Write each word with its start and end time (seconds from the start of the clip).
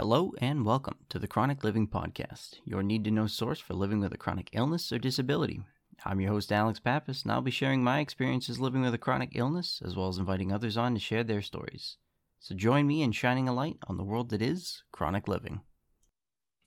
Hello 0.00 0.32
and 0.38 0.64
welcome 0.64 0.96
to 1.10 1.18
the 1.18 1.28
Chronic 1.28 1.62
Living 1.62 1.86
Podcast, 1.86 2.54
your 2.64 2.82
need 2.82 3.04
to 3.04 3.10
know 3.10 3.26
source 3.26 3.60
for 3.60 3.74
living 3.74 4.00
with 4.00 4.14
a 4.14 4.16
chronic 4.16 4.48
illness 4.54 4.90
or 4.90 4.98
disability. 4.98 5.60
I'm 6.06 6.22
your 6.22 6.32
host, 6.32 6.50
Alex 6.50 6.80
Pappas, 6.80 7.22
and 7.22 7.30
I'll 7.30 7.42
be 7.42 7.50
sharing 7.50 7.84
my 7.84 8.00
experiences 8.00 8.58
living 8.58 8.80
with 8.80 8.94
a 8.94 8.98
chronic 8.98 9.32
illness 9.34 9.82
as 9.84 9.96
well 9.96 10.08
as 10.08 10.16
inviting 10.16 10.52
others 10.52 10.78
on 10.78 10.94
to 10.94 11.00
share 11.00 11.22
their 11.22 11.42
stories. 11.42 11.98
So 12.38 12.54
join 12.54 12.86
me 12.86 13.02
in 13.02 13.12
shining 13.12 13.46
a 13.46 13.52
light 13.52 13.76
on 13.88 13.98
the 13.98 14.02
world 14.02 14.30
that 14.30 14.40
is 14.40 14.82
chronic 14.90 15.28
living. 15.28 15.60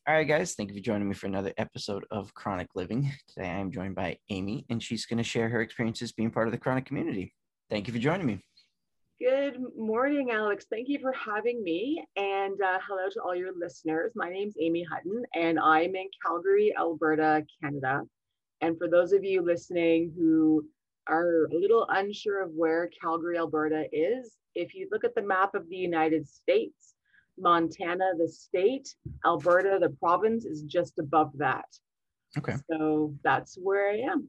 All 0.08 0.14
right, 0.14 0.28
guys, 0.28 0.54
thank 0.54 0.70
you 0.70 0.76
for 0.76 0.84
joining 0.84 1.10
me 1.10 1.16
for 1.16 1.26
another 1.26 1.54
episode 1.58 2.06
of 2.12 2.36
Chronic 2.36 2.68
Living. 2.76 3.12
Today 3.30 3.48
I 3.48 3.60
am 3.60 3.72
joined 3.72 3.96
by 3.96 4.20
Aime, 4.30 4.64
and 4.70 4.84
she's 4.84 5.08
going 5.08 5.18
to 5.18 5.24
share 5.24 5.50
her 5.50 5.62
experiences 5.62 6.12
being 6.12 6.30
part 6.30 6.48
of 6.48 6.52
the 6.52 6.60
chronic 6.60 6.86
community. 6.86 7.34
Thank 7.72 7.88
you 7.88 7.94
for 7.94 8.00
joining 8.00 8.28
me. 8.28 8.42
Good 9.20 9.58
morning, 9.78 10.32
Alex. 10.32 10.66
Thank 10.70 10.90
you 10.90 10.98
for 11.00 11.14
having 11.14 11.64
me. 11.64 12.04
And 12.16 12.60
uh, 12.62 12.80
hello 12.86 13.10
to 13.12 13.22
all 13.22 13.36
your 13.36 13.52
listeners. 13.56 14.12
My 14.16 14.28
name 14.28 14.48
is 14.48 14.58
Aime 14.60 14.84
Hutton, 14.92 15.24
and 15.36 15.60
I'm 15.60 15.96
in 15.96 16.08
Calgary, 16.26 16.74
Alberta, 16.78 17.46
Canada. 17.62 18.02
And 18.62 18.78
for 18.78 18.90
those 18.90 19.14
of 19.14 19.24
you 19.24 19.44
listening 19.44 20.12
who 20.18 20.66
are 21.08 21.46
a 21.46 21.56
little 21.56 21.86
unsure 21.90 22.42
of 22.42 22.52
where 22.56 22.90
Calgary, 23.00 23.38
Alberta 23.38 23.86
is, 23.92 24.34
if 24.56 24.74
you 24.74 24.90
look 24.92 25.04
at 25.04 25.14
the 25.14 25.22
map 25.22 25.54
of 25.54 25.70
the 25.70 25.78
United 25.78 26.28
States, 26.28 26.96
Montana, 27.38 28.14
the 28.18 28.28
state, 28.28 28.96
Alberta, 29.26 29.78
the 29.80 29.90
province, 29.90 30.44
is 30.44 30.64
just 30.64 30.98
above 30.98 31.32
that. 31.36 31.66
Okay. 32.38 32.56
So 32.70 33.14
that's 33.24 33.58
where 33.62 33.92
I 33.92 34.12
am. 34.12 34.28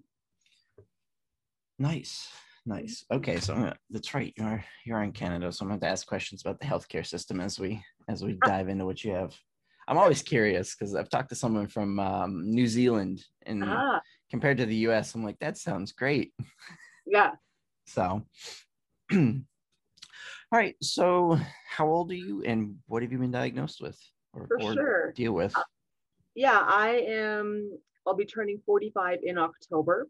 Nice. 1.79 2.29
Nice. 2.67 3.05
Okay, 3.11 3.39
so 3.41 3.55
gonna, 3.55 3.77
that's 3.91 4.15
right. 4.15 4.33
You're 4.37 4.65
you're 4.87 5.03
in 5.03 5.13
Canada, 5.13 5.53
so 5.53 5.65
I'm 5.65 5.69
going 5.69 5.81
to 5.81 5.87
ask 5.87 6.07
questions 6.07 6.41
about 6.41 6.61
the 6.61 6.67
healthcare 6.67 7.07
system 7.07 7.41
as 7.41 7.59
we 7.59 7.83
as 8.09 8.25
we 8.25 8.39
dive 8.45 8.69
into 8.69 8.87
what 8.87 9.05
you 9.05 9.13
have. 9.13 9.35
I'm 9.87 9.99
always 9.99 10.23
curious 10.23 10.75
because 10.75 10.95
I've 10.95 11.11
talked 11.11 11.29
to 11.29 11.35
someone 11.35 11.67
from 11.67 12.01
um, 12.01 12.51
New 12.51 12.67
Zealand, 12.67 13.23
and 13.45 13.63
ah. 13.67 14.01
compared 14.31 14.57
to 14.59 14.67
the 14.67 14.77
U.S., 14.77 15.15
I'm 15.15 15.23
like, 15.23 15.39
that 15.41 15.59
sounds 15.59 15.93
great. 15.93 16.33
Yeah. 17.07 17.33
So, 17.87 18.23
all 19.13 19.43
right. 20.51 20.75
So, 20.81 21.39
how 21.69 21.87
old 21.87 22.11
are 22.11 22.15
you, 22.15 22.43
and 22.45 22.77
what 22.87 23.03
have 23.03 23.13
you 23.13 23.19
been 23.19 23.31
diagnosed 23.31 23.83
with, 23.83 24.01
or, 24.33 24.47
For 24.49 24.63
or 24.63 24.73
sure. 24.73 25.13
deal 25.13 25.33
with? 25.33 25.55
Uh, 25.55 25.65
yeah, 26.35 26.63
I 26.65 27.05
am. 27.07 27.79
I'll 28.07 28.17
be 28.17 28.25
turning 28.25 28.63
45 28.65 29.19
in 29.23 29.37
October. 29.37 30.09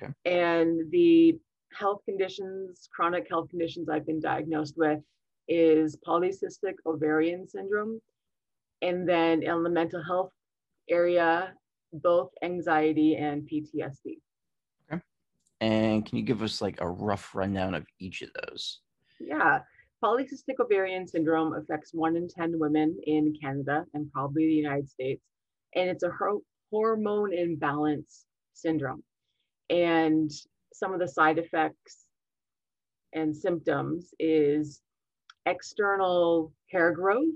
Okay. 0.00 0.12
And 0.24 0.88
the 0.92 1.36
health 1.78 2.00
conditions, 2.04 2.88
chronic 2.94 3.26
health 3.28 3.48
conditions 3.50 3.88
I've 3.88 4.06
been 4.06 4.20
diagnosed 4.20 4.74
with 4.76 5.00
is 5.48 5.96
polycystic 6.06 6.74
ovarian 6.86 7.46
syndrome. 7.48 8.00
And 8.82 9.08
then 9.08 9.42
in 9.42 9.62
the 9.62 9.70
mental 9.70 10.02
health 10.02 10.32
area, 10.88 11.52
both 11.92 12.30
anxiety 12.42 13.16
and 13.16 13.48
PTSD. 13.48 14.18
Okay. 14.92 15.00
And 15.60 16.04
can 16.04 16.18
you 16.18 16.24
give 16.24 16.42
us 16.42 16.60
like 16.60 16.80
a 16.80 16.88
rough 16.88 17.34
rundown 17.34 17.74
of 17.74 17.86
each 17.98 18.22
of 18.22 18.30
those? 18.34 18.80
Yeah. 19.20 19.60
Polycystic 20.04 20.60
ovarian 20.60 21.06
syndrome 21.06 21.54
affects 21.54 21.94
one 21.94 22.16
in 22.16 22.28
10 22.28 22.58
women 22.58 22.98
in 23.04 23.34
Canada 23.40 23.84
and 23.94 24.12
probably 24.12 24.46
the 24.46 24.52
United 24.52 24.90
States. 24.90 25.22
And 25.74 25.88
it's 25.88 26.02
a 26.02 26.12
hormone 26.70 27.32
imbalance 27.32 28.26
syndrome. 28.52 29.02
And 29.70 30.30
some 30.76 30.92
of 30.92 31.00
the 31.00 31.08
side 31.08 31.38
effects 31.38 32.04
and 33.14 33.34
symptoms 33.34 34.10
is 34.18 34.82
external 35.46 36.52
hair 36.70 36.92
growth 36.92 37.34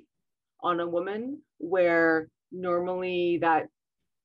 on 0.63 0.81
a 0.81 0.89
woman 0.89 1.41
where 1.59 2.29
normally 2.53 3.39
that 3.41 3.67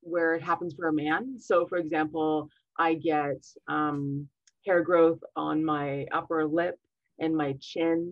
where 0.01 0.35
it 0.35 0.43
happens 0.43 0.73
for 0.73 0.87
a 0.89 0.93
man. 0.93 1.39
So 1.39 1.65
for 1.65 1.77
example 1.77 2.49
i 2.77 2.93
get 2.93 3.37
um, 3.69 4.27
hair 4.65 4.81
growth 4.81 5.19
on 5.37 5.63
my 5.63 6.05
upper 6.11 6.45
lip 6.45 6.75
and 7.19 7.35
my 7.35 7.55
chin. 7.61 8.11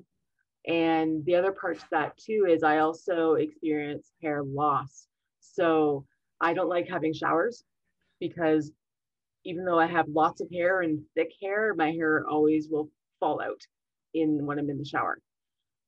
And 0.65 1.25
the 1.25 1.35
other 1.35 1.51
part 1.51 1.79
to 1.79 1.85
that 1.91 2.17
too 2.17 2.47
is 2.49 2.63
i 2.63 2.77
also 2.77 3.33
experience 3.33 4.13
hair 4.21 4.41
loss. 4.43 5.07
So 5.41 6.05
i 6.39 6.53
don't 6.53 6.69
like 6.69 6.87
having 6.87 7.13
showers 7.13 7.65
because 8.21 8.71
even 9.45 9.65
though 9.65 9.79
I 9.79 9.87
have 9.87 10.07
lots 10.07 10.41
of 10.41 10.49
hair 10.51 10.81
and 10.81 11.01
thick 11.15 11.31
hair, 11.41 11.73
my 11.75 11.91
hair 11.91 12.25
always 12.27 12.69
will 12.69 12.89
fall 13.19 13.41
out 13.41 13.61
in 14.13 14.45
when 14.45 14.59
I'm 14.59 14.69
in 14.69 14.77
the 14.77 14.85
shower. 14.85 15.19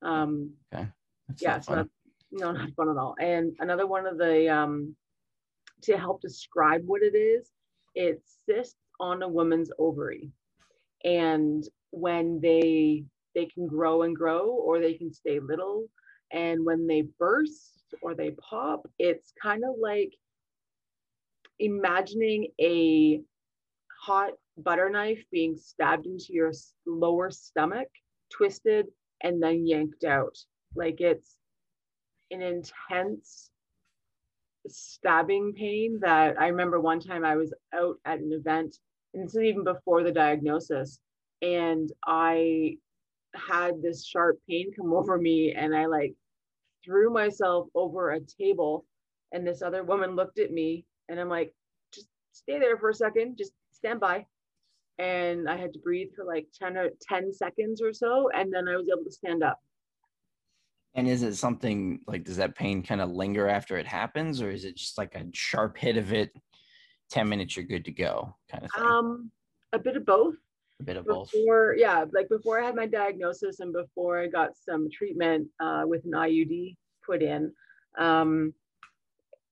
Um, 0.02 0.52
okay. 0.74 0.88
That's 1.28 1.42
yeah, 1.42 1.60
so 1.60 1.76
not, 1.76 1.88
no, 2.32 2.52
not 2.52 2.70
fun 2.76 2.90
at 2.90 2.98
all. 2.98 3.16
And 3.20 3.56
another 3.60 3.88
one 3.88 4.06
of 4.06 4.18
the 4.18 4.50
um, 4.50 4.96
to 5.84 5.98
help 5.98 6.22
describe 6.22 6.84
what 6.86 7.02
it 7.02 7.16
is, 7.16 7.50
it 7.96 8.22
cysts 8.46 8.76
on 9.00 9.24
a 9.24 9.28
woman's 9.28 9.72
ovary, 9.80 10.32
and 11.04 11.64
when 11.92 12.40
they 12.42 13.06
they 13.34 13.46
can 13.46 13.68
grow 13.68 14.04
and 14.04 14.16
grow, 14.16 14.48
or 14.48 14.80
they 14.80 14.94
can 14.94 15.12
stay 15.12 15.40
little, 15.40 15.88
and 16.32 16.64
when 16.64 16.88
they 16.88 17.08
burst 17.20 17.94
or 18.02 18.14
they 18.14 18.32
pop, 18.32 18.88
it's 19.00 19.34
kind 19.42 19.64
of 19.64 19.76
like 19.82 20.14
imagining 21.60 22.48
a 22.62 23.22
hot 24.06 24.34
butter 24.58 24.90
knife 24.90 25.24
being 25.32 25.56
stabbed 25.58 26.06
into 26.06 26.28
your 26.30 26.52
lower 26.86 27.32
stomach, 27.32 27.88
twisted, 28.32 28.86
and 29.22 29.42
then 29.42 29.66
yanked 29.66 30.04
out. 30.04 30.38
Like 30.76 31.02
it's 31.02 31.36
an 32.32 32.42
intense 32.42 33.50
stabbing 34.68 35.54
pain 35.54 36.00
that 36.02 36.40
I 36.40 36.48
remember 36.48 36.80
one 36.80 37.00
time 37.00 37.26
I 37.26 37.36
was 37.36 37.54
out 37.74 37.98
at 38.06 38.20
an 38.20 38.32
event, 38.32 38.76
and 39.14 39.24
this 39.24 39.36
is 39.36 39.42
even 39.42 39.64
before 39.64 40.04
the 40.04 40.12
diagnosis, 40.12 41.00
and 41.42 41.92
I 42.06 42.78
had 43.36 43.82
this 43.82 44.06
sharp 44.06 44.38
pain 44.48 44.72
come 44.76 44.94
over 45.00 45.18
me, 45.18 45.54
and 45.54 45.76
I 45.76 45.88
like 45.88 46.14
threw 46.84 47.12
myself 47.12 47.68
over 47.74 48.12
a 48.12 48.20
table, 48.20 48.86
and 49.32 49.48
this 49.48 49.64
other 49.64 49.84
woman 49.84 50.16
looked 50.16 50.40
at 50.40 50.52
me, 50.52 50.86
and 51.10 51.20
I'm 51.20 51.30
like, 51.30 51.54
just 51.92 52.08
stay 52.34 52.60
there 52.60 52.78
for 52.78 52.90
a 52.90 52.94
second, 52.94 53.38
just 53.38 53.52
stand 53.76 54.00
by. 54.00 54.26
And 54.98 55.50
I 55.50 55.58
had 55.58 55.74
to 55.74 55.80
breathe 55.80 56.10
for 56.16 56.24
like 56.24 56.48
10 56.58 56.78
or 56.78 56.90
10 57.02 57.34
seconds 57.34 57.82
or 57.82 57.94
so. 57.94 58.30
And 58.34 58.54
then 58.54 58.68
I 58.68 58.78
was 58.78 58.90
able 58.90 59.04
to 59.04 59.12
stand 59.12 59.44
up. 59.44 59.60
And 60.96 61.10
is 61.10 61.24
it 61.24 61.36
something 61.36 62.00
like, 62.08 62.24
does 62.24 62.38
that 62.38 62.56
pain 62.56 62.82
kind 62.82 63.02
of 63.02 63.12
linger 63.12 63.50
after 63.50 63.78
it 63.78 63.86
happens? 63.86 64.42
Or 64.42 64.50
is 64.50 64.64
it 64.64 64.78
just 64.78 64.98
like 64.98 65.14
a 65.16 65.26
sharp 65.34 65.78
hit 65.78 65.98
of 65.98 66.14
it? 66.14 66.32
10 67.12 67.28
minutes, 67.28 67.56
you're 67.56 67.66
good 67.66 67.86
to 67.86 67.92
go 67.92 68.36
kind 68.50 68.64
of 68.64 68.72
thing? 68.72 68.84
Um, 68.84 69.32
a 69.74 69.80
bit 69.80 69.98
of 69.98 70.06
both. 70.06 70.36
A 70.80 70.84
bit 70.84 70.98
of 70.98 71.06
before, 71.06 71.74
both. 71.74 71.80
Yeah. 71.80 72.06
Like 72.14 72.30
before 72.30 72.62
I 72.62 72.66
had 72.66 72.76
my 72.76 72.88
diagnosis 72.88 73.60
and 73.60 73.74
before 73.74 74.20
I 74.20 74.28
got 74.28 74.52
some 74.58 74.90
treatment 74.90 75.48
uh, 75.60 75.84
with 75.86 76.06
an 76.06 76.12
IUD 76.12 76.76
put 77.06 77.22
in, 77.22 77.52
um, 77.98 78.54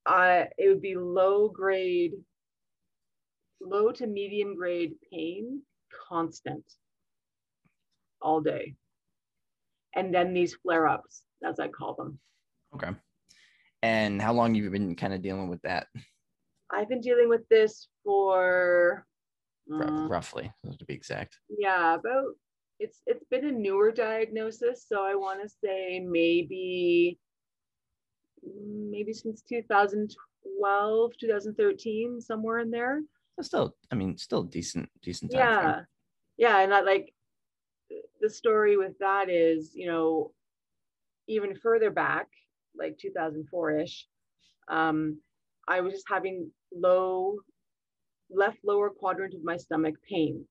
I, 0.05 0.47
it 0.57 0.67
would 0.69 0.81
be 0.81 0.95
low 0.95 1.50
grade 1.50 2.13
low 3.63 3.91
to 3.91 4.07
medium 4.07 4.56
grade 4.56 4.94
pain, 5.12 5.62
constant 6.07 6.63
all 8.22 8.41
day. 8.41 8.75
And 9.96 10.13
then 10.13 10.34
these 10.34 10.56
flare 10.56 10.88
ups, 10.88 11.24
as 11.46 11.59
I 11.59 11.68
call 11.68 11.94
them. 11.94 12.19
Okay. 12.75 12.90
And 13.84 14.22
how 14.22 14.34
long 14.34 14.56
have 14.56 14.63
you 14.63 14.69
been 14.69 14.96
kind 14.96 15.13
of 15.13 15.22
dealing 15.22 15.50
with 15.50 15.62
that? 15.63 15.88
I've 16.72 16.90
been 16.90 17.02
dealing 17.02 17.29
with 17.29 17.47
this 17.50 17.88
for 18.03 19.06
um, 19.72 20.09
roughly, 20.09 20.52
to 20.78 20.85
be 20.85 20.94
exact. 20.94 21.38
Yeah, 21.50 21.96
about 21.96 22.34
it's 22.79 23.02
it's 23.06 23.23
been 23.29 23.46
a 23.46 23.52
newer 23.52 23.91
diagnosis, 23.91 24.85
so 24.88 25.03
I 25.03 25.16
want 25.16 25.41
to 25.44 25.50
say 25.63 26.00
maybe 26.00 27.19
maybe 28.66 29.14
since 29.14 29.41
2012, 29.47 31.11
2013, 31.20 32.20
somewhere 32.20 32.59
in 32.59 32.72
there 32.72 33.02
still, 33.41 33.76
I 33.91 33.96
mean, 33.96 34.18
still 34.18 34.44
decent, 34.44 34.90
decent 35.02 35.32
time. 35.32 35.40
Yeah. 35.40 35.62
Frame. 35.62 35.85
Yeah. 36.38 36.59
And 36.59 36.74
I 36.74 36.82
like 36.82 37.14
the 38.22 38.30
story 38.30 38.78
with 38.78 38.97
that 39.00 39.30
is, 39.30 39.72
you 39.74 39.88
know, 39.88 40.32
even 41.28 41.56
further 41.56 41.90
back, 41.91 42.28
like 42.78 42.97
2004 42.97 43.80
ish, 43.80 44.08
um, 44.68 45.20
I 45.68 45.82
was 45.82 45.94
just 45.94 46.06
having 46.09 46.52
low, 46.74 47.38
left 48.30 48.58
lower 48.64 48.90
quadrant 48.90 49.34
of 49.34 49.44
my 49.44 49.58
stomach 49.58 49.96
pain, 50.08 50.46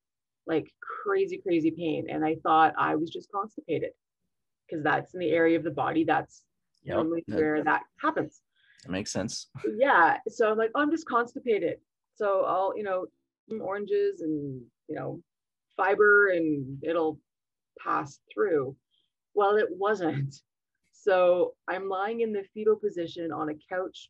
like 0.47 0.71
crazy, 1.05 1.39
crazy 1.39 1.71
pain. 1.71 2.07
And 2.09 2.25
I 2.25 2.37
thought 2.43 2.75
I 2.79 2.95
was 2.95 3.11
just 3.11 3.31
constipated 3.33 3.91
because 4.69 4.83
that's 4.83 5.15
in 5.15 5.21
the 5.21 5.31
area 5.31 5.59
of 5.59 5.65
the 5.65 5.71
body 5.71 6.05
that's 6.05 6.43
yep. 6.85 6.97
normally 6.97 7.25
where 7.27 7.63
that 7.65 7.83
happens. 8.01 8.41
That 8.85 8.93
makes 8.93 9.13
sense. 9.13 9.49
Yeah. 9.79 10.19
So 10.29 10.51
I'm 10.51 10.59
like, 10.59 10.71
oh, 10.75 10.81
I'm 10.81 10.91
just 10.91 11.07
constipated. 11.07 11.79
So 12.15 12.45
I'll, 12.45 12.75
you 12.77 12.83
know, 12.85 13.07
oranges 13.61 14.21
and, 14.21 14.63
you 14.89 14.95
know, 14.97 15.21
fiber 15.77 16.29
and 16.29 16.79
it'll 16.83 17.19
pass 17.83 18.21
through. 18.33 18.77
Well, 19.35 19.57
it 19.57 19.69
wasn't. 19.71 20.35
So 20.95 21.55
I'm 21.69 21.89
lying 21.89 22.21
in 22.21 22.33
the 22.33 22.45
fetal 22.55 22.77
position 22.77 23.33
on 23.33 23.49
a 23.49 23.55
couch 23.69 24.09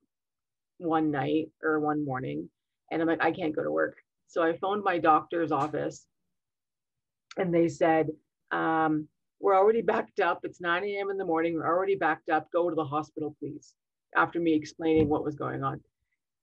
one 0.79 1.11
night 1.11 1.49
or 1.63 1.81
one 1.81 2.05
morning, 2.05 2.49
and 2.91 3.01
I'm 3.01 3.09
like, 3.09 3.25
I 3.25 3.33
can't 3.33 3.57
go 3.57 3.63
to 3.63 3.71
work. 3.71 3.97
So 4.27 4.43
I 4.43 4.57
phoned 4.59 4.85
my 4.85 4.99
doctor's 4.99 5.53
office, 5.53 6.07
and 7.39 7.55
they 7.55 7.69
said, 7.69 8.09
um, 8.51 9.09
We're 9.41 9.57
already 9.57 9.83
backed 9.83 10.21
up. 10.21 10.41
It's 10.45 10.61
9 10.61 10.85
a.m. 10.85 11.11
in 11.11 11.17
the 11.17 11.25
morning. 11.25 11.55
We're 11.55 11.67
already 11.67 11.97
backed 11.97 12.29
up. 12.29 12.51
Go 12.53 12.69
to 12.69 12.77
the 12.77 12.85
hospital, 12.85 13.37
please. 13.41 13.75
After 14.15 14.39
me 14.41 14.55
explaining 14.55 15.09
what 15.09 15.25
was 15.25 15.35
going 15.37 15.65
on. 15.65 15.81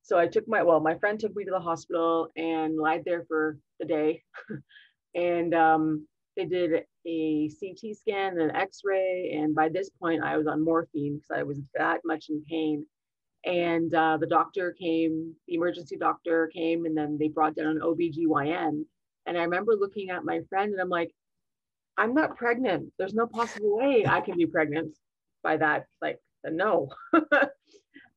So 0.10 0.18
I 0.18 0.26
took 0.26 0.48
my, 0.48 0.64
well, 0.64 0.80
my 0.80 0.96
friend 0.96 1.20
took 1.20 1.36
me 1.36 1.46
to 1.46 1.52
the 1.52 1.60
hospital 1.60 2.32
and 2.36 2.76
lied 2.76 3.04
there 3.06 3.26
for 3.28 3.60
the 3.80 3.86
day. 3.86 4.24
and 5.16 5.54
um, 5.54 6.08
they 6.36 6.46
did 6.46 6.84
a 7.06 7.50
CT 7.60 7.96
scan, 7.96 8.32
and 8.32 8.50
an 8.50 8.56
X-ray, 8.56 9.38
and 9.38 9.54
by 9.54 9.70
this 9.70 9.92
point 10.02 10.24
I 10.24 10.36
was 10.36 10.48
on 10.48 10.66
morphine 10.66 11.18
because 11.18 11.40
I 11.40 11.44
was 11.44 11.60
that 11.76 12.02
much 12.04 12.26
in 12.30 12.44
pain. 12.50 12.88
And 13.46 13.94
uh, 13.94 14.18
the 14.18 14.26
doctor 14.26 14.72
came, 14.72 15.36
the 15.48 15.54
emergency 15.54 15.96
doctor 15.96 16.48
came, 16.48 16.88
and 16.88 16.98
then 16.98 17.20
they 17.20 17.28
brought 17.28 17.56
down 17.56 17.68
an 17.68 17.82
OBGYN. 17.82 18.84
And 19.28 19.38
I 19.38 19.44
remember 19.44 19.74
looking 19.76 20.10
at 20.10 20.26
my 20.26 20.40
friend 20.50 20.72
and 20.72 20.82
I'm 20.82 20.90
like, 20.90 21.14
I'm 22.00 22.16
not 22.16 22.36
pregnant. 22.36 22.92
There's 22.98 23.14
no 23.14 23.28
possible 23.28 23.78
way 23.78 24.06
I 24.08 24.22
can 24.22 24.38
be 24.38 24.48
pregnant 24.48 24.98
by 25.44 25.58
that. 25.58 25.86
Like, 26.02 26.18
no. 26.44 26.90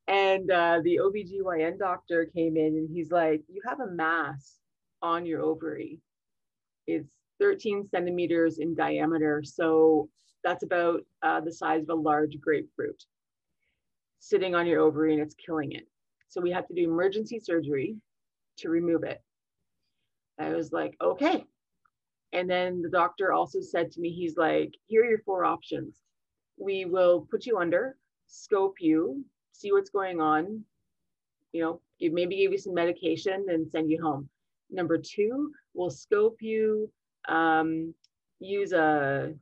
and 0.09 0.51
uh, 0.51 0.81
the 0.83 0.99
OBGYN 1.03 1.79
doctor 1.79 2.27
came 2.27 2.57
in 2.57 2.77
and 2.77 2.89
he's 2.93 3.11
like, 3.11 3.43
You 3.49 3.63
have 3.67 3.81
a 3.81 3.91
mass 3.91 4.59
on 5.01 5.27
your 5.27 5.43
ovary. 5.43 6.01
It's 6.87 7.11
13 7.41 7.89
centimeters 7.89 8.59
in 8.59 8.75
diameter. 8.75 9.43
So 9.45 10.09
that's 10.45 10.65
about 10.65 11.01
uh, 11.23 11.41
the 11.41 11.53
size 11.53 11.83
of 11.83 11.91
a 11.91 11.95
large 11.95 12.41
grapefruit 12.41 13.05
sitting 14.19 14.55
on 14.55 14.67
your 14.67 14.81
ovary 14.81 15.15
and 15.15 15.23
it's 15.23 15.35
killing 15.35 15.73
it. 15.73 15.87
So 16.29 16.41
we 16.41 16.53
have 16.53 16.67
to 16.69 16.75
do 16.75 16.85
emergency 16.85 17.41
surgery 17.41 17.97
to 18.59 18.69
remove 18.69 19.03
it. 19.03 19.21
I 20.39 20.51
was 20.51 20.73
like, 20.73 20.97
okay. 21.01 21.45
And 22.33 22.49
then 22.49 22.83
the 22.83 22.89
doctor 22.89 23.33
also 23.33 23.61
said 23.61 23.91
to 23.93 24.01
me, 24.01 24.11
he's 24.11 24.37
like, 24.37 24.73
here 24.87 25.03
are 25.03 25.11
your 25.11 25.23
four 25.27 25.45
options. 25.45 25.99
We 26.57 26.85
will 26.85 27.27
put 27.31 27.47
you 27.47 27.59
under, 27.59 27.97
scope 28.27 28.77
you, 28.81 29.25
see 29.53 29.73
what's 29.73 29.91
going 29.91 30.21
on, 30.21 30.65
you 31.53 31.63
know, 31.63 31.81
maybe 32.01 32.39
give 32.39 32.53
you 32.53 32.59
some 32.59 32.75
medication 32.75 33.47
and 33.49 33.71
send 33.71 33.91
you 33.91 34.03
home. 34.03 34.29
Number 34.71 34.99
two, 34.99 35.53
we'll 35.75 35.91
scope 35.91 36.39
you, 36.41 36.91
um, 37.29 37.95
use 38.41 38.73
a, 38.73 39.33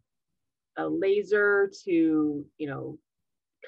a 0.77 0.87
laser 0.87 1.71
to, 1.85 2.45
you 2.59 2.67
know, 2.67 2.99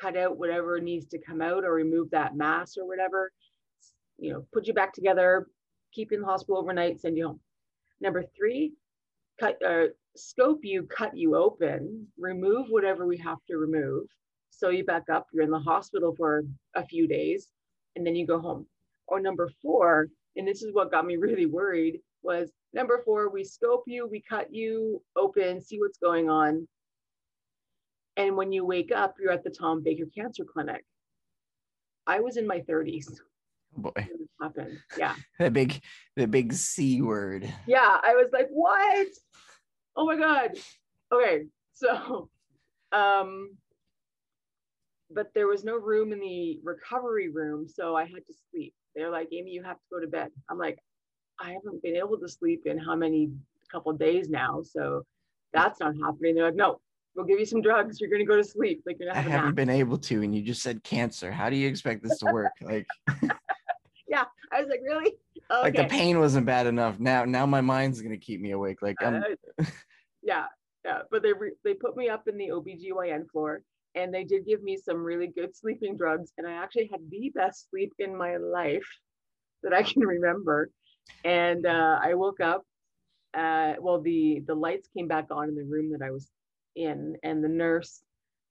cut 0.00 0.16
out 0.16 0.38
whatever 0.38 0.80
needs 0.80 1.06
to 1.06 1.18
come 1.18 1.40
out 1.40 1.64
or 1.64 1.72
remove 1.72 2.10
that 2.10 2.36
mass 2.36 2.76
or 2.76 2.86
whatever, 2.86 3.30
you 4.18 4.32
know, 4.32 4.44
put 4.52 4.66
you 4.66 4.74
back 4.74 4.92
together, 4.92 5.46
keep 5.92 6.10
you 6.10 6.16
in 6.16 6.22
the 6.22 6.26
hospital 6.26 6.58
overnight, 6.58 7.00
send 7.00 7.16
you 7.16 7.28
home. 7.28 7.40
Number 8.00 8.24
three, 8.36 8.72
cut, 9.38 9.62
uh, 9.64 9.86
scope 10.16 10.60
you, 10.64 10.84
cut 10.84 11.16
you 11.16 11.36
open, 11.36 12.06
remove 12.18 12.68
whatever 12.68 13.06
we 13.06 13.16
have 13.18 13.38
to 13.48 13.56
remove, 13.56 14.06
sew 14.52 14.68
you 14.68 14.84
back 14.84 15.08
up, 15.10 15.26
you're 15.32 15.42
in 15.42 15.50
the 15.50 15.58
hospital 15.58 16.14
for 16.16 16.44
a 16.74 16.84
few 16.84 17.08
days, 17.08 17.48
and 17.96 18.06
then 18.06 18.14
you 18.14 18.26
go 18.26 18.38
home. 18.38 18.66
Or 19.08 19.18
number 19.18 19.50
four, 19.60 20.08
and 20.36 20.46
this 20.46 20.62
is 20.62 20.72
what 20.72 20.90
got 20.90 21.06
me 21.06 21.16
really 21.26 21.46
worried, 21.46 22.00
was 22.22 22.52
number 22.72 23.02
four, 23.04 23.30
we 23.30 23.44
scope 23.44 23.84
you, 23.86 24.06
we 24.06 24.22
cut 24.22 24.54
you 24.54 25.02
open, 25.16 25.60
see 25.60 25.78
what's 25.80 25.98
going 25.98 26.30
on. 26.30 26.68
And 28.16 28.36
when 28.36 28.52
you 28.52 28.64
wake 28.64 28.92
up, 28.92 29.16
you're 29.18 29.32
at 29.32 29.42
the 29.42 29.50
Tom 29.50 29.82
Baker 29.82 30.04
Cancer 30.14 30.44
Clinic. 30.44 30.84
I 32.06 32.20
was 32.20 32.36
in 32.36 32.46
my 32.46 32.60
30s. 32.60 33.06
boy. 33.76 33.90
happened. 34.40 34.78
Yeah. 34.98 35.14
The 35.38 35.50
big 35.50 35.80
the 36.16 36.26
big 36.26 36.52
C 36.52 37.00
word. 37.00 37.52
Yeah. 37.66 37.98
I 38.02 38.14
was 38.14 38.28
like, 38.32 38.48
what? 38.50 39.06
Oh 39.96 40.04
my 40.04 40.16
God. 40.16 40.50
Okay. 41.12 41.44
So 41.74 42.28
um 42.92 43.56
but 45.14 45.32
there 45.34 45.46
was 45.46 45.64
no 45.64 45.76
room 45.76 46.12
in 46.12 46.20
the 46.20 46.58
recovery 46.62 47.28
room. 47.28 47.68
So 47.68 47.96
I 47.96 48.02
had 48.04 48.26
to 48.26 48.34
sleep. 48.50 48.74
They're 48.94 49.10
like, 49.10 49.28
Aime, 49.32 49.46
you 49.46 49.62
have 49.62 49.76
to 49.76 49.82
go 49.90 50.00
to 50.00 50.06
bed. 50.06 50.30
I'm 50.50 50.58
like, 50.58 50.78
I 51.40 51.52
haven't 51.52 51.82
been 51.82 51.96
able 51.96 52.18
to 52.18 52.28
sleep 52.28 52.62
in 52.66 52.78
how 52.78 52.94
many 52.94 53.30
couple 53.70 53.92
days 53.92 54.28
now. 54.28 54.60
So 54.62 55.02
that's 55.52 55.80
not 55.80 55.94
happening. 56.04 56.34
They're 56.34 56.46
like, 56.46 56.54
no, 56.54 56.80
we'll 57.14 57.26
give 57.26 57.40
you 57.40 57.46
some 57.46 57.62
drugs. 57.62 58.00
You're 58.00 58.10
gonna 58.10 58.24
go 58.24 58.36
to 58.36 58.44
sleep. 58.44 58.82
Like 58.86 58.96
you're 59.00 59.08
gonna 59.08 59.18
I 59.18 59.22
haven't 59.22 59.46
nap. 59.46 59.54
been 59.54 59.70
able 59.70 59.98
to, 59.98 60.22
and 60.22 60.34
you 60.34 60.42
just 60.42 60.62
said 60.62 60.82
cancer. 60.84 61.32
How 61.32 61.50
do 61.50 61.56
you 61.56 61.68
expect 61.68 62.02
this 62.02 62.18
to 62.18 62.26
work? 62.26 62.52
Like, 62.60 62.86
yeah. 64.08 64.24
I 64.52 64.60
was 64.60 64.68
like, 64.68 64.80
really? 64.84 65.14
Okay. 65.50 65.62
like 65.62 65.76
the 65.76 65.84
pain 65.84 66.18
wasn't 66.18 66.46
bad 66.46 66.66
enough. 66.66 67.00
Now, 67.00 67.24
now 67.24 67.46
my 67.46 67.60
mind's 67.60 68.00
gonna 68.02 68.18
keep 68.18 68.40
me 68.40 68.52
awake. 68.52 68.82
Like, 68.82 68.96
I'm 69.02 69.16
Uh, 69.58 69.64
yeah, 70.22 70.44
yeah. 70.84 71.00
But 71.10 71.22
they 71.22 71.32
re- 71.32 71.56
they 71.64 71.74
put 71.74 71.96
me 71.96 72.08
up 72.08 72.28
in 72.28 72.36
the 72.36 72.48
OBGYN 72.48 73.30
floor 73.30 73.62
and 73.94 74.12
they 74.12 74.24
did 74.24 74.46
give 74.46 74.62
me 74.62 74.76
some 74.76 75.02
really 75.02 75.26
good 75.26 75.56
sleeping 75.56 75.96
drugs. 75.96 76.32
And 76.38 76.46
I 76.46 76.52
actually 76.52 76.88
had 76.90 77.00
the 77.10 77.30
best 77.34 77.68
sleep 77.70 77.92
in 77.98 78.16
my 78.16 78.36
life 78.36 78.86
that 79.62 79.72
I 79.72 79.82
can 79.82 80.02
remember. 80.06 80.70
And 81.24 81.66
uh, 81.66 81.98
I 82.02 82.14
woke 82.14 82.40
up. 82.40 82.64
Uh, 83.34 83.74
well, 83.80 84.00
the 84.00 84.42
the 84.46 84.54
lights 84.54 84.88
came 84.94 85.08
back 85.08 85.26
on 85.30 85.48
in 85.48 85.54
the 85.54 85.64
room 85.64 85.90
that 85.92 86.04
I 86.04 86.10
was 86.10 86.30
in, 86.76 87.16
and 87.22 87.42
the 87.42 87.48
nurse 87.48 88.02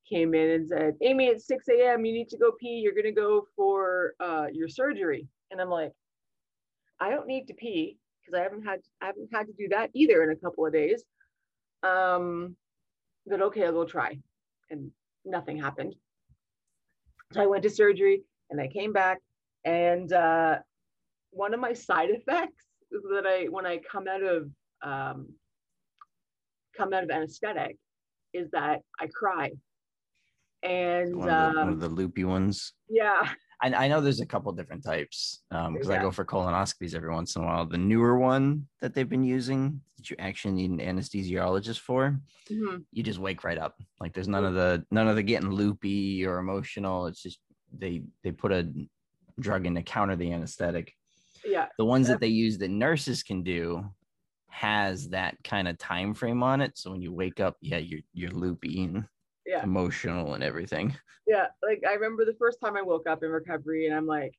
came 0.09 0.33
in 0.33 0.49
and 0.49 0.67
said, 0.67 0.95
"Aime, 1.01 1.21
it's 1.21 1.45
6 1.45 1.67
a.m. 1.69 2.03
You 2.05 2.13
need 2.13 2.29
to 2.29 2.37
go 2.37 2.51
pee. 2.59 2.81
You're 2.83 2.95
gonna 2.95 3.11
go 3.11 3.45
for 3.55 4.13
uh, 4.19 4.47
your 4.51 4.67
surgery." 4.67 5.27
And 5.51 5.61
I'm 5.61 5.69
like, 5.69 5.91
"I 6.99 7.11
don't 7.11 7.27
need 7.27 7.47
to 7.47 7.53
pee 7.53 7.97
because 8.21 8.39
I 8.39 8.43
haven't 8.43 8.63
had 8.63 8.79
I 9.01 9.07
haven't 9.07 9.29
had 9.31 9.47
to 9.47 9.53
do 9.53 9.67
that 9.69 9.91
either 9.93 10.23
in 10.23 10.31
a 10.31 10.35
couple 10.35 10.65
of 10.65 10.73
days." 10.73 11.03
Um, 11.83 12.55
but 13.27 13.41
okay, 13.41 13.65
I'll 13.65 13.71
go 13.73 13.85
try, 13.85 14.17
and 14.71 14.91
nothing 15.25 15.57
happened. 15.57 15.95
So 17.33 17.41
I 17.41 17.45
went 17.47 17.63
to 17.63 17.69
surgery, 17.69 18.23
and 18.49 18.59
I 18.59 18.67
came 18.67 18.91
back, 18.93 19.19
and 19.63 20.11
uh, 20.11 20.57
one 21.31 21.53
of 21.53 21.59
my 21.59 21.73
side 21.73 22.09
effects 22.09 22.65
is 22.91 23.01
that 23.13 23.25
I 23.25 23.45
when 23.45 23.65
I 23.65 23.79
come 23.89 24.07
out 24.07 24.23
of 24.23 24.49
um, 24.83 25.29
come 26.75 26.93
out 26.93 27.03
of 27.03 27.09
anesthetic 27.09 27.77
is 28.33 28.49
that 28.51 28.81
I 28.99 29.07
cry. 29.07 29.51
And 30.63 31.15
one 31.15 31.29
of, 31.29 31.53
the, 31.53 31.59
one 31.59 31.67
um, 31.67 31.73
of 31.73 31.79
the 31.79 31.89
loopy 31.89 32.23
ones. 32.23 32.73
yeah, 32.89 33.27
I, 33.61 33.85
I 33.85 33.87
know 33.87 34.01
there's 34.01 34.19
a 34.21 34.25
couple 34.25 34.51
different 34.53 34.83
types 34.83 35.43
because 35.49 35.89
I 35.89 35.95
Yeah. 35.95 36.01
go 36.01 36.11
for 36.11 36.25
colonoscopies 36.25 36.95
every 36.95 37.11
once 37.11 37.35
in 37.35 37.43
a 37.43 37.45
while. 37.45 37.65
The 37.65 37.77
newer 37.77 38.17
one 38.17 38.67
that 38.81 38.93
they've 38.93 39.07
been 39.09 39.23
using 39.23 39.81
that 39.97 40.09
you 40.09 40.15
actually 40.19 40.53
need 40.53 40.71
an 40.71 40.79
anesthesiologist 40.79 41.79
for, 41.79 42.19
mhm, 42.49 42.85
you 42.91 43.03
just 43.03 43.19
wake 43.19 43.43
right 43.43 43.57
up. 43.57 43.81
Like 43.99 44.13
there's 44.13 44.27
none 44.27 44.45
of 44.45 44.53
the 44.53 44.85
none 44.91 45.07
of 45.07 45.15
the 45.15 45.23
getting 45.23 45.51
loopy 45.51 46.25
or 46.25 46.39
emotional. 46.39 47.07
It's 47.07 47.21
just 47.21 47.39
they 47.71 48.03
they 48.23 48.31
put 48.31 48.51
a 48.51 48.71
drug 49.39 49.65
in 49.65 49.75
to 49.75 49.83
counter 49.83 50.15
the 50.15 50.31
anesthetic. 50.33 50.93
yeah, 51.45 51.69
The 51.77 51.85
ones 51.85 52.07
that 52.07 52.19
they 52.19 52.27
use 52.27 52.57
that 52.59 52.69
nurses 52.69 53.23
can 53.23 53.43
do 53.43 53.89
has 54.49 55.09
that 55.09 55.37
kind 55.43 55.67
of 55.67 55.77
time 55.77 56.13
frame 56.13 56.43
on 56.43 56.61
it. 56.61 56.77
So 56.77 56.91
when 56.91 57.01
you 57.01 57.13
wake 57.13 57.39
up, 57.39 57.57
yeah, 57.61 57.77
you're 57.77 58.01
you're 58.13 58.31
loopy 58.31 58.83
and 58.83 59.07
yeah, 59.45 59.63
emotional 59.63 60.33
and 60.33 60.43
everything. 60.43 60.95
yeah. 61.27 61.47
Like 61.63 61.83
I 61.87 61.93
remember 61.93 62.25
the 62.25 62.35
first 62.39 62.59
time 62.63 62.77
I 62.77 62.81
woke 62.81 63.07
up 63.07 63.23
in 63.23 63.29
recovery, 63.29 63.87
and 63.87 63.95
I'm 63.95 64.07
like, 64.07 64.33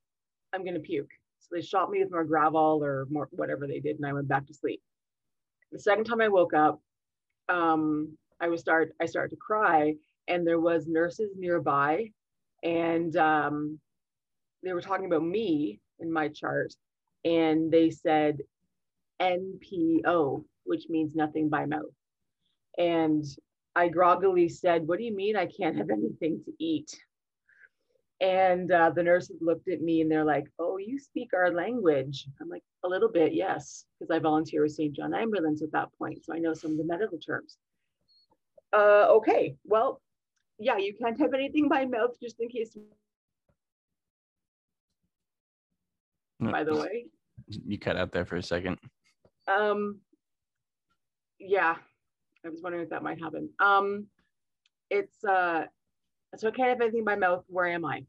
I'm 0.52 0.64
gonna 0.64 0.80
puke. 0.80 1.10
So 1.40 1.48
they 1.52 1.62
shot 1.62 1.90
me 1.90 2.00
with 2.02 2.12
more 2.12 2.24
Gravol 2.24 2.80
or 2.82 3.06
more 3.10 3.28
whatever 3.32 3.66
they 3.66 3.80
did, 3.80 3.96
and 3.96 4.06
I 4.06 4.12
went 4.12 4.28
back 4.28 4.46
to 4.46 4.54
sleep. 4.54 4.80
The 5.72 5.78
second 5.78 6.04
time 6.04 6.20
I 6.20 6.28
woke 6.28 6.54
up, 6.54 6.80
um, 7.48 8.16
I 8.40 8.48
was 8.48 8.60
start 8.60 8.94
I 9.00 9.06
started 9.06 9.30
to 9.30 9.36
cry, 9.36 9.94
and 10.28 10.46
there 10.46 10.60
was 10.60 10.86
nurses 10.86 11.32
nearby, 11.36 12.10
and 12.62 13.16
um, 13.16 13.78
they 14.62 14.72
were 14.72 14.80
talking 14.80 15.06
about 15.06 15.24
me 15.24 15.80
in 16.00 16.12
my 16.12 16.28
chart, 16.28 16.74
and 17.24 17.70
they 17.70 17.90
said 17.90 18.38
NPO, 19.20 20.44
which 20.64 20.84
means 20.88 21.14
nothing 21.14 21.48
by 21.48 21.66
mouth. 21.66 21.94
And 22.78 23.24
I 23.74 23.88
groggily 23.88 24.48
said, 24.48 24.86
What 24.86 24.98
do 24.98 25.04
you 25.04 25.14
mean 25.14 25.36
I 25.36 25.46
can't 25.46 25.76
have 25.76 25.90
anything 25.92 26.42
to 26.44 26.52
eat? 26.58 26.90
And 28.20 28.70
uh, 28.70 28.90
the 28.90 29.02
nurses 29.02 29.38
looked 29.40 29.68
at 29.68 29.80
me 29.80 30.00
and 30.00 30.10
they're 30.10 30.24
like, 30.24 30.44
Oh, 30.58 30.76
you 30.76 30.98
speak 30.98 31.30
our 31.34 31.50
language. 31.50 32.26
I'm 32.40 32.48
like, 32.48 32.62
A 32.84 32.88
little 32.88 33.10
bit, 33.10 33.34
yes, 33.34 33.84
because 33.98 34.14
I 34.14 34.18
volunteer 34.18 34.62
with 34.62 34.72
St. 34.72 34.94
John 34.94 35.14
Ambulance 35.14 35.62
at 35.62 35.72
that 35.72 35.88
point. 35.98 36.24
So 36.24 36.34
I 36.34 36.38
know 36.38 36.54
some 36.54 36.72
of 36.72 36.78
the 36.78 36.84
medical 36.84 37.18
terms. 37.18 37.56
Uh, 38.72 39.06
okay, 39.10 39.54
well, 39.64 40.00
yeah, 40.58 40.78
you 40.78 40.94
can't 40.94 41.20
have 41.20 41.34
anything 41.34 41.68
by 41.68 41.84
mouth 41.84 42.12
just 42.22 42.40
in 42.40 42.48
case, 42.48 42.74
by 46.40 46.64
the 46.64 46.74
way. 46.74 47.06
You 47.48 47.78
cut 47.78 47.96
out 47.96 48.12
there 48.12 48.24
for 48.24 48.36
a 48.36 48.42
second. 48.42 48.78
Um, 49.46 50.00
yeah, 51.38 51.76
I 52.44 52.48
was 52.48 52.60
wondering 52.62 52.84
if 52.84 52.90
that 52.90 53.02
might 53.02 53.20
happen. 53.20 53.48
Um, 53.60 54.06
it's 54.90 55.24
uh, 55.24 55.64
So 56.36 56.48
I 56.48 56.50
can't 56.50 56.68
have 56.68 56.80
anything 56.80 57.00
in 57.00 57.04
my 57.04 57.16
mouth. 57.16 57.44
Where 57.48 57.66
am 57.66 57.84
I? 57.84 58.04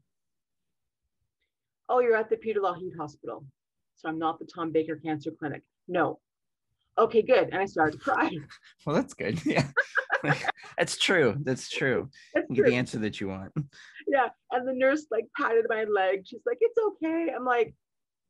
Oh, 1.88 2.00
you're 2.00 2.16
at 2.16 2.30
the 2.30 2.36
Peter 2.36 2.60
Lougheed 2.60 2.96
Hospital. 2.98 3.44
So 3.96 4.08
I'm 4.08 4.18
not 4.18 4.38
the 4.38 4.46
Tom 4.46 4.72
Baker 4.72 4.96
Cancer 4.96 5.30
Clinic. 5.38 5.62
No. 5.88 6.18
Okay, 6.96 7.22
good. 7.22 7.48
And 7.52 7.56
I 7.56 7.66
started 7.66 7.98
to 7.98 8.04
cry. 8.04 8.30
well, 8.86 8.96
that's 8.96 9.14
good. 9.14 9.40
Yeah. 9.46 9.68
that's 10.78 10.96
true. 10.96 11.36
That's 11.42 11.68
true. 11.68 12.08
That's 12.34 12.46
you 12.48 12.56
get 12.56 12.66
the 12.66 12.76
answer 12.76 12.98
that 13.00 13.20
you 13.20 13.28
want. 13.28 13.52
Yeah. 14.08 14.28
And 14.52 14.66
the 14.66 14.72
nurse 14.72 15.06
like 15.10 15.26
patted 15.36 15.66
my 15.68 15.84
leg. 15.84 16.22
She's 16.24 16.40
like, 16.46 16.58
it's 16.60 16.78
okay. 16.78 17.28
I'm 17.34 17.44
like, 17.44 17.74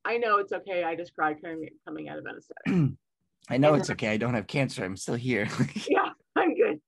I 0.05 0.19
know 0.19 0.39
it's 0.39 0.53
okay. 0.53 0.83
I 0.83 0.97
just 0.97 1.15
cried 1.15 1.41
coming, 1.41 1.69
coming 1.87 2.09
out 2.09 2.19
of 2.19 2.27
anesthetic. 2.27 2.97
I 3.49 3.59
know 3.59 3.73
and 3.73 3.81
it's 3.81 3.91
okay. 3.91 4.09
I 4.09 4.17
don't 4.17 4.35
have 4.35 4.47
cancer. 4.47 4.85
I'm 4.85 4.97
still 4.97 5.15
here. 5.15 5.49
yeah, 5.89 6.11
I'm 6.37 6.55
good. 6.55 6.81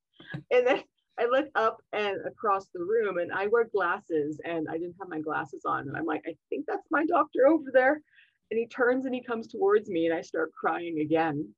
And 0.51 0.67
then 0.67 0.83
I 1.19 1.27
look 1.27 1.49
up 1.55 1.79
and 1.93 2.19
across 2.27 2.69
the 2.75 2.81
room 2.81 3.19
and 3.19 3.33
I 3.33 3.47
wear 3.47 3.65
glasses 3.65 4.41
and 4.45 4.67
I 4.69 4.75
didn't 4.75 4.97
have 4.99 5.09
my 5.09 5.21
glasses 5.21 5.63
on. 5.67 5.89
And 5.89 5.97
I'm 5.97 6.05
like, 6.05 6.23
I 6.27 6.35
think 6.51 6.67
that's 6.67 6.89
my 6.91 7.05
doctor 7.07 7.47
over 7.47 7.71
there. 7.73 8.01
And 8.51 8.59
he 8.59 8.67
turns 8.67 9.07
and 9.07 9.15
he 9.15 9.23
comes 9.23 9.49
towards 9.49 9.89
me 9.89 10.07
and 10.07 10.15
I 10.15 10.23
start 10.23 10.53
crying 10.53 11.01
again. 11.01 11.49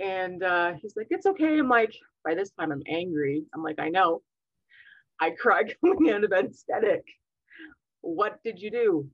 And 0.00 0.42
uh, 0.42 0.72
he's 0.80 0.96
like, 0.96 1.08
it's 1.10 1.26
okay. 1.26 1.58
I'm 1.58 1.68
like, 1.68 1.94
by 2.24 2.34
this 2.34 2.50
time 2.58 2.72
I'm 2.72 2.82
angry. 2.88 3.44
I'm 3.54 3.62
like, 3.62 3.78
I 3.78 3.88
know. 3.88 4.22
I 5.20 5.30
cried 5.30 5.74
coming 5.84 6.12
out 6.12 6.24
of 6.24 6.32
anesthetic. 6.32 7.04
What 8.00 8.42
did 8.42 8.58
you 8.58 8.70
do? 8.70 9.08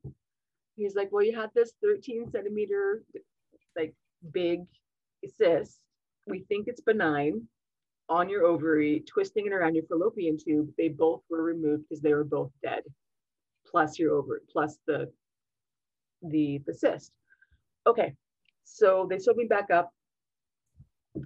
He's 0.76 0.94
like, 0.94 1.10
well, 1.10 1.24
you 1.24 1.36
had 1.36 1.50
this 1.54 1.72
13 1.82 2.30
centimeter, 2.30 3.02
like 3.76 3.94
big 4.32 4.60
cyst. 5.26 5.80
We 6.26 6.44
think 6.48 6.68
it's 6.68 6.80
benign 6.80 7.48
on 8.08 8.28
your 8.28 8.44
ovary, 8.44 9.04
twisting 9.06 9.46
it 9.46 9.52
around 9.52 9.74
your 9.74 9.84
fallopian 9.84 10.38
tube, 10.38 10.70
they 10.78 10.88
both 10.88 11.22
were 11.28 11.42
removed 11.42 11.84
because 11.88 12.00
they 12.00 12.14
were 12.14 12.24
both 12.24 12.50
dead, 12.62 12.82
plus 13.66 13.98
your 13.98 14.14
ovary, 14.14 14.40
plus 14.50 14.78
the 14.86 15.10
the 16.22 16.60
the 16.66 16.74
cyst. 16.74 17.12
Okay, 17.86 18.14
so 18.64 19.06
they 19.08 19.18
sewed 19.18 19.36
me 19.36 19.44
back 19.44 19.70
up, 19.70 19.92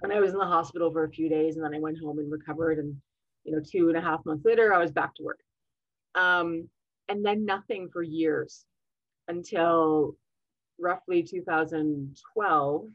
and 0.03 0.13
I 0.13 0.21
was 0.21 0.33
in 0.33 0.39
the 0.39 0.45
hospital 0.45 0.91
for 0.93 1.05
a 1.05 1.11
few 1.11 1.29
days, 1.29 1.57
and 1.57 1.65
then 1.65 1.75
I 1.75 1.79
went 1.79 1.99
home 2.03 2.19
and 2.19 2.31
recovered, 2.31 2.79
and 2.79 2.97
you 3.45 3.53
know, 3.53 3.63
two 3.65 3.89
and 3.89 3.97
a 3.97 4.01
half 4.01 4.25
months 4.27 4.45
later, 4.45 4.75
I 4.75 4.79
was 4.79 4.91
back 4.91 5.15
to 5.17 5.23
work. 5.23 5.41
Um, 6.15 6.69
and 7.09 7.25
then 7.25 7.45
nothing 7.45 7.89
for 7.93 8.03
years 8.03 8.65
until 9.29 10.17
roughly 10.79 11.23
2012 11.23 12.89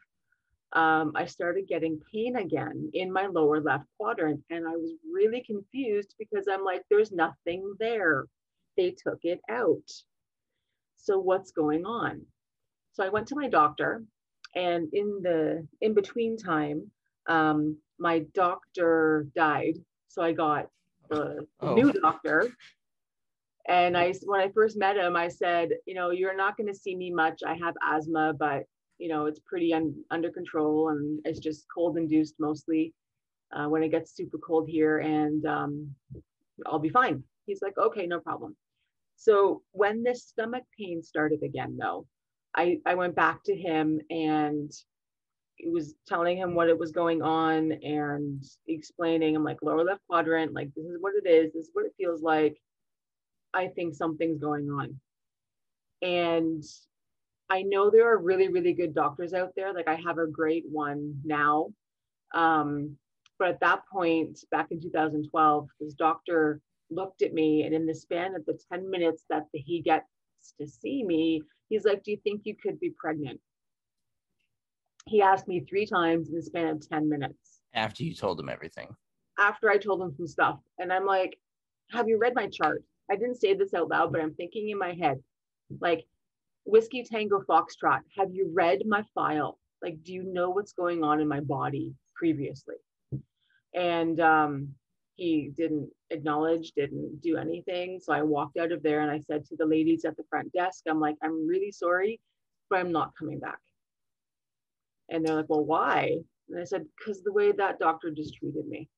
um, 0.73 1.13
I 1.15 1.25
started 1.25 1.67
getting 1.67 2.01
pain 2.11 2.35
again 2.35 2.89
in 2.93 3.11
my 3.11 3.27
lower 3.27 3.61
left 3.61 3.85
quadrant. 3.97 4.41
And 4.49 4.67
I 4.67 4.71
was 4.71 4.91
really 5.11 5.41
confused 5.41 6.15
because 6.19 6.47
I'm 6.51 6.63
like, 6.63 6.83
there's 6.89 7.11
nothing 7.11 7.73
there. 7.79 8.25
They 8.75 8.91
took 8.91 9.19
it 9.23 9.39
out. 9.49 9.89
So 10.97 11.19
what's 11.19 11.51
going 11.51 11.85
on? 11.85 12.21
So 12.91 13.03
I 13.03 13.09
went 13.09 13.27
to 13.27 13.35
my 13.35 13.47
doctor, 13.47 14.03
and 14.55 14.89
in 14.91 15.19
the 15.21 15.65
in 15.81 15.93
between 15.93 16.35
time, 16.35 16.89
um, 17.27 17.77
my 17.99 18.25
doctor 18.33 19.27
died. 19.35 19.75
So 20.07 20.21
I 20.21 20.33
got 20.33 20.67
the 21.09 21.47
oh. 21.61 21.75
new 21.75 21.93
doctor. 21.93 22.49
And 23.69 23.97
I, 23.97 24.13
when 24.23 24.39
I 24.39 24.49
first 24.49 24.77
met 24.77 24.95
him, 24.95 25.15
I 25.15 25.27
said, 25.27 25.71
you 25.85 25.93
know, 25.93 26.11
you're 26.11 26.35
not 26.35 26.55
going 26.55 26.67
to 26.67 26.79
see 26.79 26.95
me 26.95 27.11
much. 27.11 27.41
I 27.45 27.53
have 27.55 27.75
asthma, 27.85 28.33
but 28.33 28.63
you 28.97 29.09
know, 29.09 29.25
it's 29.25 29.39
pretty 29.39 29.73
un, 29.73 29.93
under 30.11 30.29
control 30.29 30.89
and 30.89 31.19
it's 31.25 31.39
just 31.39 31.65
cold 31.73 31.97
induced 31.97 32.35
mostly 32.39 32.93
uh, 33.55 33.67
when 33.67 33.83
it 33.83 33.89
gets 33.89 34.15
super 34.15 34.37
cold 34.37 34.67
here 34.67 34.99
and 34.99 35.45
um, 35.45 35.95
I'll 36.65 36.79
be 36.79 36.89
fine. 36.89 37.23
He's 37.45 37.61
like, 37.61 37.77
okay, 37.77 38.05
no 38.05 38.19
problem. 38.19 38.55
So 39.15 39.63
when 39.71 40.03
this 40.03 40.25
stomach 40.25 40.63
pain 40.77 41.01
started 41.01 41.43
again 41.43 41.77
though, 41.79 42.05
I, 42.55 42.79
I 42.85 42.95
went 42.95 43.15
back 43.15 43.43
to 43.45 43.55
him 43.55 43.99
and 44.09 44.71
it 45.59 45.71
was 45.71 45.95
telling 46.07 46.37
him 46.37 46.53
what 46.53 46.69
it 46.69 46.77
was 46.77 46.91
going 46.91 47.21
on 47.21 47.71
and 47.71 48.43
explaining 48.67 49.35
I'm 49.35 49.43
like 49.43 49.57
lower 49.61 49.83
left 49.83 50.01
quadrant, 50.07 50.53
like 50.53 50.69
this 50.75 50.85
is 50.85 50.97
what 50.99 51.13
it 51.15 51.27
is, 51.27 51.53
this 51.53 51.65
is 51.65 51.71
what 51.73 51.85
it 51.85 51.93
feels 51.97 52.21
like. 52.21 52.57
I 53.53 53.67
think 53.67 53.95
something's 53.95 54.39
going 54.39 54.69
on. 54.69 54.99
And 56.01 56.63
I 57.49 57.61
know 57.61 57.89
there 57.89 58.11
are 58.11 58.17
really, 58.17 58.49
really 58.49 58.73
good 58.73 58.93
doctors 58.93 59.33
out 59.33 59.53
there. 59.55 59.73
Like 59.73 59.87
I 59.87 59.95
have 59.95 60.17
a 60.17 60.27
great 60.27 60.65
one 60.69 61.19
now. 61.23 61.67
Um, 62.33 62.97
but 63.39 63.49
at 63.49 63.59
that 63.61 63.81
point, 63.91 64.39
back 64.51 64.67
in 64.71 64.81
2012, 64.81 65.69
this 65.79 65.93
doctor 65.93 66.61
looked 66.89 67.21
at 67.21 67.33
me 67.33 67.63
and 67.63 67.73
in 67.73 67.85
the 67.85 67.93
span 67.93 68.35
of 68.35 68.45
the 68.45 68.59
10 68.71 68.89
minutes 68.89 69.23
that 69.29 69.45
he 69.53 69.81
gets 69.81 70.05
to 70.59 70.67
see 70.67 71.03
me, 71.03 71.41
he's 71.69 71.85
like, 71.85 72.03
Do 72.03 72.11
you 72.11 72.17
think 72.23 72.41
you 72.43 72.55
could 72.55 72.79
be 72.79 72.93
pregnant? 72.97 73.39
He 75.05 75.21
asked 75.21 75.47
me 75.47 75.61
three 75.61 75.85
times 75.85 76.29
in 76.29 76.35
the 76.35 76.41
span 76.41 76.67
of 76.67 76.89
10 76.89 77.07
minutes. 77.07 77.61
After 77.73 78.03
you 78.03 78.13
told 78.13 78.39
him 78.39 78.49
everything. 78.49 78.95
After 79.39 79.69
I 79.69 79.77
told 79.77 80.01
him 80.01 80.13
some 80.15 80.27
stuff. 80.27 80.59
And 80.79 80.91
I'm 80.91 81.05
like, 81.05 81.37
Have 81.91 82.07
you 82.07 82.17
read 82.17 82.35
my 82.35 82.47
chart? 82.47 82.83
I 83.09 83.15
didn't 83.15 83.39
say 83.39 83.53
this 83.53 83.73
out 83.73 83.89
loud, 83.89 84.11
but 84.11 84.19
I'm 84.19 84.33
thinking 84.33 84.69
in 84.69 84.77
my 84.77 84.93
head, 84.93 85.23
like, 85.79 86.05
Whiskey 86.67 87.03
Tango 87.03 87.41
Foxtrot, 87.49 88.01
have 88.17 88.33
you 88.33 88.51
read 88.53 88.81
my 88.85 89.01
file? 89.15 89.57
Like, 89.81 90.03
do 90.03 90.13
you 90.13 90.23
know 90.23 90.49
what's 90.49 90.73
going 90.73 91.01
on 91.01 91.21
in 91.21 91.27
my 91.27 91.39
body 91.39 91.95
previously? 92.13 92.75
And 93.73 94.19
um, 94.19 94.69
he 95.15 95.51
didn't 95.55 95.89
acknowledge, 96.09 96.73
didn't 96.73 97.21
do 97.21 97.37
anything. 97.37 98.01
So 98.03 98.11
I 98.11 98.21
walked 98.21 98.57
out 98.57 98.73
of 98.73 98.83
there 98.83 98.99
and 98.99 99.09
I 99.09 99.21
said 99.21 99.45
to 99.45 99.55
the 99.55 99.65
ladies 99.65 100.03
at 100.03 100.17
the 100.17 100.25
front 100.29 100.51
desk, 100.51 100.83
I'm 100.89 100.99
like, 100.99 101.15
I'm 101.23 101.47
really 101.47 101.71
sorry, 101.71 102.19
but 102.69 102.79
I'm 102.79 102.91
not 102.91 103.13
coming 103.17 103.39
back. 103.39 103.59
And 105.09 105.25
they're 105.25 105.35
like, 105.35 105.45
well, 105.47 105.63
why? 105.63 106.17
And 106.49 106.59
I 106.59 106.65
said, 106.65 106.85
because 106.97 107.23
the 107.23 107.31
way 107.31 107.53
that 107.53 107.79
doctor 107.79 108.11
just 108.11 108.35
treated 108.35 108.67
me. 108.67 108.89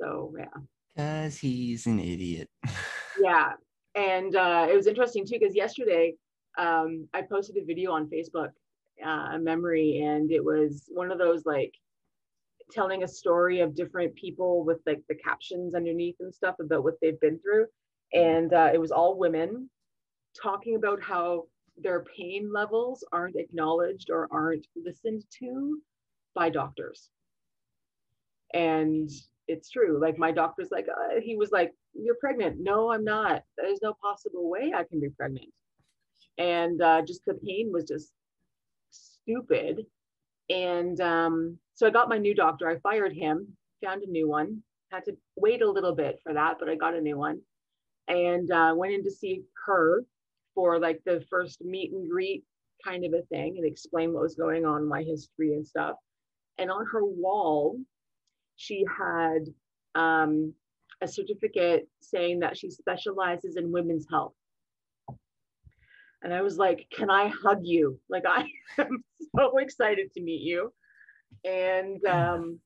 So, 0.00 0.34
yeah. 0.38 0.46
Because 0.96 1.36
he's 1.36 1.86
an 1.86 2.00
idiot. 2.00 2.48
yeah 3.22 3.52
and 3.94 4.34
uh, 4.36 4.66
it 4.70 4.76
was 4.76 4.86
interesting 4.86 5.24
too 5.26 5.38
because 5.40 5.54
yesterday 5.54 6.14
um, 6.58 7.08
I 7.14 7.22
posted 7.22 7.56
a 7.56 7.64
video 7.64 7.92
on 7.92 8.08
Facebook, 8.10 8.50
uh, 9.04 9.34
a 9.34 9.38
memory, 9.38 10.02
and 10.04 10.30
it 10.30 10.44
was 10.44 10.84
one 10.88 11.10
of 11.10 11.18
those 11.18 11.44
like 11.46 11.72
telling 12.70 13.02
a 13.02 13.08
story 13.08 13.60
of 13.60 13.74
different 13.74 14.14
people 14.14 14.64
with 14.64 14.78
like 14.86 15.02
the 15.08 15.14
captions 15.14 15.74
underneath 15.74 16.16
and 16.20 16.34
stuff 16.34 16.56
about 16.60 16.84
what 16.84 16.94
they've 17.00 17.20
been 17.20 17.38
through, 17.40 17.66
and 18.12 18.52
uh, 18.52 18.70
it 18.72 18.78
was 18.78 18.90
all 18.90 19.18
women 19.18 19.70
talking 20.40 20.76
about 20.76 21.02
how 21.02 21.44
their 21.80 22.04
pain 22.16 22.50
levels 22.52 23.04
aren't 23.12 23.36
acknowledged 23.36 24.10
or 24.10 24.28
aren't 24.30 24.66
listened 24.76 25.22
to 25.38 25.80
by 26.34 26.50
doctors. 26.50 27.10
And 28.54 29.10
it's 29.46 29.70
true. 29.70 29.98
Like 30.00 30.18
my 30.18 30.32
doctor's 30.32 30.70
like, 30.70 30.86
uh, 30.88 31.20
he 31.20 31.36
was 31.36 31.50
like, 31.50 31.72
you're 31.94 32.16
pregnant. 32.20 32.56
No, 32.60 32.92
I'm 32.92 33.04
not. 33.04 33.42
There's 33.56 33.80
no 33.82 33.94
possible 34.02 34.48
way 34.48 34.72
I 34.74 34.84
can 34.84 35.00
be 35.00 35.10
pregnant. 35.10 35.48
And 36.38 36.80
uh, 36.80 37.02
just 37.02 37.24
the 37.26 37.34
pain 37.34 37.70
was 37.72 37.84
just 37.84 38.12
stupid. 38.90 39.84
And 40.50 41.00
um, 41.00 41.58
so 41.74 41.86
I 41.86 41.90
got 41.90 42.08
my 42.08 42.18
new 42.18 42.34
doctor. 42.34 42.68
I 42.68 42.78
fired 42.78 43.12
him, 43.12 43.48
found 43.84 44.02
a 44.02 44.10
new 44.10 44.28
one. 44.28 44.62
Had 44.90 45.04
to 45.04 45.16
wait 45.36 45.62
a 45.62 45.70
little 45.70 45.94
bit 45.94 46.18
for 46.22 46.32
that, 46.32 46.56
but 46.58 46.68
I 46.68 46.74
got 46.74 46.94
a 46.94 47.00
new 47.00 47.18
one. 47.18 47.40
And 48.06 48.50
uh, 48.50 48.72
went 48.74 48.94
in 48.94 49.04
to 49.04 49.10
see 49.10 49.42
her 49.66 50.04
for 50.54 50.78
like 50.78 51.02
the 51.04 51.22
first 51.28 51.60
meet 51.62 51.92
and 51.92 52.08
greet 52.08 52.44
kind 52.84 53.04
of 53.04 53.12
a 53.12 53.22
thing 53.22 53.56
and 53.56 53.66
explain 53.66 54.12
what 54.12 54.22
was 54.22 54.34
going 54.34 54.64
on, 54.64 54.88
my 54.88 55.02
history 55.02 55.52
and 55.54 55.66
stuff. 55.66 55.96
And 56.58 56.70
on 56.70 56.86
her 56.86 57.04
wall, 57.04 57.78
she 58.56 58.84
had 58.98 59.40
um, 59.94 60.54
a 61.00 61.08
certificate 61.08 61.88
saying 62.00 62.40
that 62.40 62.56
she 62.56 62.70
specializes 62.70 63.56
in 63.56 63.72
women's 63.72 64.06
health. 64.10 64.34
And 66.22 66.34
I 66.34 66.42
was 66.42 66.56
like, 66.56 66.86
Can 66.90 67.10
I 67.10 67.28
hug 67.28 67.60
you? 67.62 67.98
Like, 68.08 68.24
I 68.26 68.46
am 68.78 69.04
so 69.36 69.58
excited 69.58 70.12
to 70.14 70.22
meet 70.22 70.42
you. 70.42 70.72
And 71.44 72.04
um, 72.06 72.58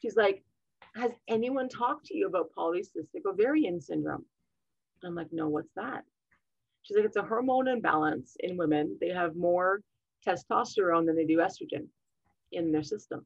she's 0.00 0.16
like, 0.16 0.42
Has 0.94 1.12
anyone 1.28 1.68
talked 1.68 2.06
to 2.06 2.16
you 2.16 2.28
about 2.28 2.50
polycystic 2.56 3.26
ovarian 3.26 3.80
syndrome? 3.80 4.24
I'm 5.04 5.14
like, 5.14 5.32
No, 5.32 5.48
what's 5.48 5.72
that? 5.74 6.04
She's 6.82 6.96
like, 6.96 7.06
It's 7.06 7.16
a 7.16 7.22
hormone 7.22 7.68
imbalance 7.68 8.36
in 8.40 8.56
women. 8.56 8.96
They 9.00 9.10
have 9.10 9.34
more 9.34 9.80
testosterone 10.26 11.06
than 11.06 11.16
they 11.16 11.24
do 11.24 11.38
estrogen 11.38 11.86
in 12.52 12.70
their 12.70 12.82
system. 12.82 13.24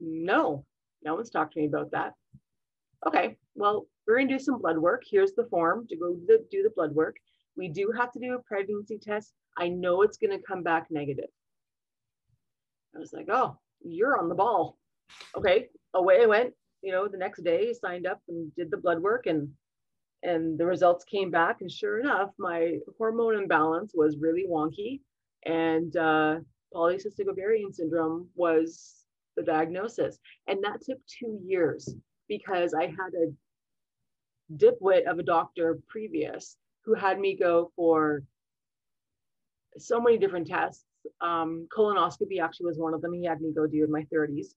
No, 0.00 0.64
no 1.02 1.14
one's 1.14 1.30
talked 1.30 1.54
to 1.54 1.60
me 1.60 1.66
about 1.66 1.92
that. 1.92 2.14
Okay, 3.06 3.36
well, 3.54 3.86
we're 4.06 4.18
gonna 4.18 4.28
do 4.28 4.38
some 4.38 4.60
blood 4.60 4.78
work. 4.78 5.02
Here's 5.08 5.32
the 5.32 5.44
form 5.44 5.86
to 5.88 5.96
go 5.96 6.14
do 6.14 6.26
the, 6.26 6.46
do 6.50 6.62
the 6.62 6.72
blood 6.74 6.94
work. 6.94 7.16
We 7.56 7.68
do 7.68 7.92
have 7.96 8.12
to 8.12 8.20
do 8.20 8.34
a 8.34 8.42
pregnancy 8.42 8.98
test. 8.98 9.32
I 9.58 9.68
know 9.68 10.02
it's 10.02 10.18
gonna 10.18 10.38
come 10.46 10.62
back 10.62 10.86
negative. 10.90 11.30
I 12.94 12.98
was 12.98 13.12
like, 13.12 13.28
oh, 13.30 13.58
you're 13.82 14.18
on 14.18 14.28
the 14.28 14.34
ball. 14.34 14.78
Okay, 15.36 15.68
away 15.94 16.22
I 16.22 16.26
went, 16.26 16.54
you 16.82 16.92
know, 16.92 17.08
the 17.08 17.18
next 17.18 17.42
day 17.42 17.72
signed 17.72 18.06
up 18.06 18.20
and 18.28 18.54
did 18.54 18.70
the 18.70 18.76
blood 18.76 19.00
work 19.00 19.26
and 19.26 19.48
and 20.22 20.58
the 20.58 20.66
results 20.66 21.04
came 21.04 21.30
back 21.30 21.60
and 21.60 21.70
sure 21.70 22.00
enough 22.00 22.30
my 22.38 22.78
hormone 22.98 23.36
imbalance 23.36 23.92
was 23.94 24.16
really 24.18 24.46
wonky 24.48 25.00
and 25.44 25.96
uh, 25.96 26.36
polycystic 26.74 27.28
ovarian 27.28 27.72
syndrome 27.72 28.28
was 28.34 29.04
the 29.36 29.42
diagnosis 29.42 30.18
and 30.48 30.64
that 30.64 30.80
took 30.82 30.98
two 31.06 31.38
years 31.44 31.94
because 32.28 32.74
i 32.74 32.84
had 32.84 33.14
a 33.14 33.32
dipwit 34.54 35.06
of 35.10 35.18
a 35.18 35.22
doctor 35.22 35.78
previous 35.88 36.56
who 36.84 36.94
had 36.94 37.18
me 37.18 37.36
go 37.36 37.72
for 37.76 38.22
so 39.76 40.00
many 40.00 40.18
different 40.18 40.46
tests. 40.46 40.84
Um, 41.20 41.66
colonoscopy 41.76 42.40
actually 42.40 42.66
was 42.66 42.78
one 42.78 42.94
of 42.94 43.02
them. 43.02 43.12
He 43.12 43.24
had 43.24 43.40
me 43.40 43.52
go 43.52 43.66
do 43.66 43.84
in 43.84 43.90
my 43.90 44.06
30s 44.12 44.54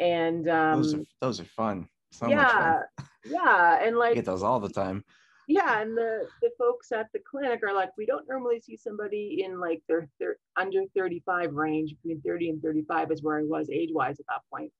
and 0.00 0.48
um, 0.48 0.82
those, 0.82 0.94
are, 0.94 1.04
those 1.20 1.40
are 1.40 1.44
fun. 1.44 1.88
So 2.12 2.28
yeah. 2.28 2.80
yeah. 3.24 3.86
And 3.86 3.96
like 3.96 4.14
get 4.14 4.24
those 4.24 4.42
all 4.42 4.60
the 4.60 4.68
time. 4.68 5.04
Yeah. 5.48 5.80
And 5.80 5.96
the 5.96 6.26
the 6.40 6.50
folks 6.58 6.92
at 6.92 7.08
the 7.12 7.20
clinic 7.20 7.60
are 7.62 7.74
like 7.74 7.90
we 7.98 8.06
don't 8.06 8.28
normally 8.28 8.60
see 8.60 8.76
somebody 8.76 9.42
in 9.44 9.60
like 9.60 9.82
their, 9.88 10.08
their 10.18 10.36
under 10.56 10.82
35 10.96 11.52
range. 11.52 11.94
Between 12.02 12.20
30 12.22 12.50
and 12.50 12.62
35 12.62 13.10
is 13.12 13.22
where 13.22 13.38
i 13.38 13.42
was 13.42 13.68
age 13.70 13.90
wise 13.92 14.18
at 14.20 14.26
that 14.28 14.42
point 14.52 14.72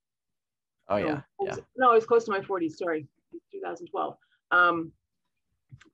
oh 0.92 0.98
so, 0.98 1.06
yeah 1.06 1.20
yeah 1.42 1.56
no 1.76 1.90
i 1.90 1.94
was 1.94 2.06
close 2.06 2.24
to 2.24 2.30
my 2.30 2.40
40s 2.40 2.72
sorry 2.72 3.06
2012 3.52 4.16
um 4.50 4.92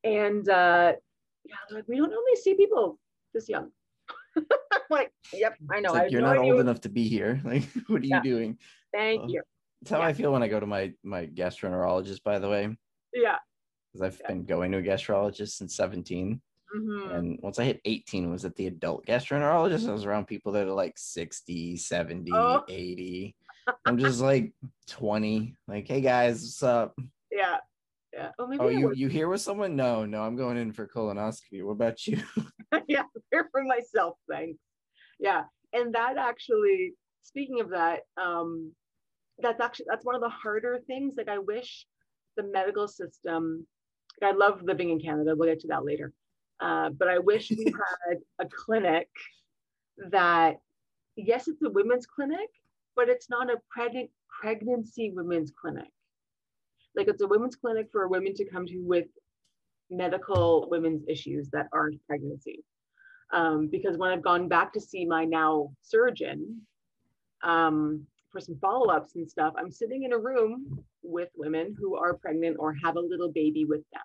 and 0.04 0.48
uh 0.48 0.92
yeah 1.44 1.54
like 1.70 1.84
we 1.88 1.96
don't 1.96 2.10
normally 2.10 2.36
see 2.36 2.54
people 2.54 2.98
this 3.34 3.48
young 3.48 3.70
like 4.90 5.12
yep 5.32 5.56
i 5.70 5.80
know 5.80 5.92
like, 5.92 6.10
you're 6.10 6.20
no 6.20 6.34
not 6.34 6.38
old 6.38 6.60
enough 6.60 6.80
to 6.80 6.88
be 6.88 7.08
here 7.08 7.40
like 7.44 7.64
what 7.86 8.02
are 8.02 8.06
yeah. 8.06 8.16
you 8.16 8.22
doing 8.22 8.58
thank 8.92 9.30
you 9.30 9.42
that's 9.80 9.90
how 9.90 10.00
yeah. 10.00 10.06
I 10.06 10.12
feel 10.12 10.32
when 10.32 10.42
I 10.42 10.48
go 10.48 10.60
to 10.60 10.66
my 10.66 10.92
my 11.02 11.26
gastroenterologist. 11.26 12.22
By 12.22 12.38
the 12.38 12.48
way. 12.48 12.76
Yeah. 13.12 13.36
Because 13.92 14.06
I've 14.06 14.20
yeah. 14.20 14.28
been 14.28 14.44
going 14.44 14.72
to 14.72 14.78
a 14.78 14.82
gastroenterologist 14.82 15.50
since 15.50 15.76
17. 15.76 16.40
Mm-hmm. 16.76 17.14
And 17.14 17.38
once 17.42 17.58
I 17.58 17.64
hit 17.64 17.80
18, 17.86 18.30
was 18.30 18.44
at 18.44 18.54
the 18.56 18.66
adult 18.66 19.06
gastroenterologist. 19.06 19.88
I 19.88 19.92
was 19.92 20.04
around 20.04 20.26
people 20.26 20.52
that 20.52 20.66
are 20.66 20.72
like 20.72 20.98
60, 20.98 21.76
70, 21.76 22.30
oh. 22.34 22.64
80. 22.68 23.34
I'm 23.84 23.98
just 23.98 24.20
like 24.20 24.52
20. 24.88 25.54
Like, 25.66 25.86
hey 25.88 26.00
guys, 26.00 26.42
what's 26.42 26.62
up? 26.62 26.98
Yeah. 27.30 27.56
Yeah. 28.12 28.30
Oh, 28.38 28.50
oh 28.58 28.68
you, 28.68 28.92
you 28.94 29.08
here 29.08 29.28
with 29.28 29.40
someone? 29.40 29.76
No, 29.76 30.04
no, 30.04 30.22
I'm 30.22 30.36
going 30.36 30.56
in 30.56 30.72
for 30.72 30.86
colonoscopy. 30.86 31.62
What 31.62 31.72
about 31.72 32.06
you? 32.06 32.20
yeah, 32.88 33.04
here 33.30 33.48
for 33.50 33.62
myself, 33.64 34.16
thanks. 34.30 34.58
Yeah. 35.18 35.44
And 35.72 35.94
that 35.94 36.16
actually, 36.16 36.94
speaking 37.22 37.60
of 37.60 37.70
that, 37.70 38.00
um, 38.20 38.72
that's 39.38 39.60
actually 39.60 39.86
that's 39.88 40.04
one 40.04 40.14
of 40.14 40.20
the 40.20 40.28
harder 40.28 40.80
things. 40.86 41.14
Like 41.16 41.28
I 41.28 41.38
wish 41.38 41.86
the 42.36 42.42
medical 42.44 42.88
system. 42.88 43.66
I 44.22 44.32
love 44.32 44.62
living 44.62 44.90
in 44.90 45.00
Canada. 45.00 45.34
We'll 45.36 45.48
get 45.48 45.60
to 45.60 45.68
that 45.68 45.84
later. 45.84 46.12
Uh, 46.60 46.90
but 46.90 47.08
I 47.08 47.18
wish 47.18 47.50
we 47.50 47.64
had 48.08 48.18
a 48.40 48.46
clinic 48.46 49.08
that, 50.10 50.56
yes, 51.16 51.46
it's 51.46 51.62
a 51.62 51.70
women's 51.70 52.06
clinic, 52.06 52.48
but 52.98 53.08
it's 53.08 53.30
not 53.30 53.50
a 53.50 53.56
pregnant 53.70 54.10
pregnancy 54.40 55.12
women's 55.14 55.52
clinic. 55.52 55.90
Like 56.94 57.08
it's 57.08 57.22
a 57.22 57.28
women's 57.28 57.56
clinic 57.56 57.88
for 57.90 58.08
women 58.08 58.34
to 58.34 58.44
come 58.44 58.66
to 58.66 58.78
with 58.80 59.06
medical 59.88 60.68
women's 60.70 61.04
issues 61.08 61.48
that 61.50 61.68
aren't 61.72 62.04
pregnancy. 62.06 62.64
Um, 63.32 63.68
because 63.68 63.96
when 63.96 64.10
I've 64.10 64.22
gone 64.22 64.48
back 64.48 64.72
to 64.72 64.80
see 64.80 65.06
my 65.06 65.24
now 65.24 65.70
surgeon, 65.82 66.62
um, 67.42 68.06
for 68.30 68.40
some 68.40 68.58
follow-ups 68.60 69.16
and 69.16 69.28
stuff 69.28 69.54
i'm 69.56 69.70
sitting 69.70 70.02
in 70.02 70.12
a 70.12 70.18
room 70.18 70.84
with 71.02 71.28
women 71.36 71.74
who 71.78 71.96
are 71.96 72.14
pregnant 72.14 72.56
or 72.58 72.74
have 72.84 72.96
a 72.96 73.00
little 73.00 73.32
baby 73.32 73.64
with 73.64 73.82
them 73.92 74.02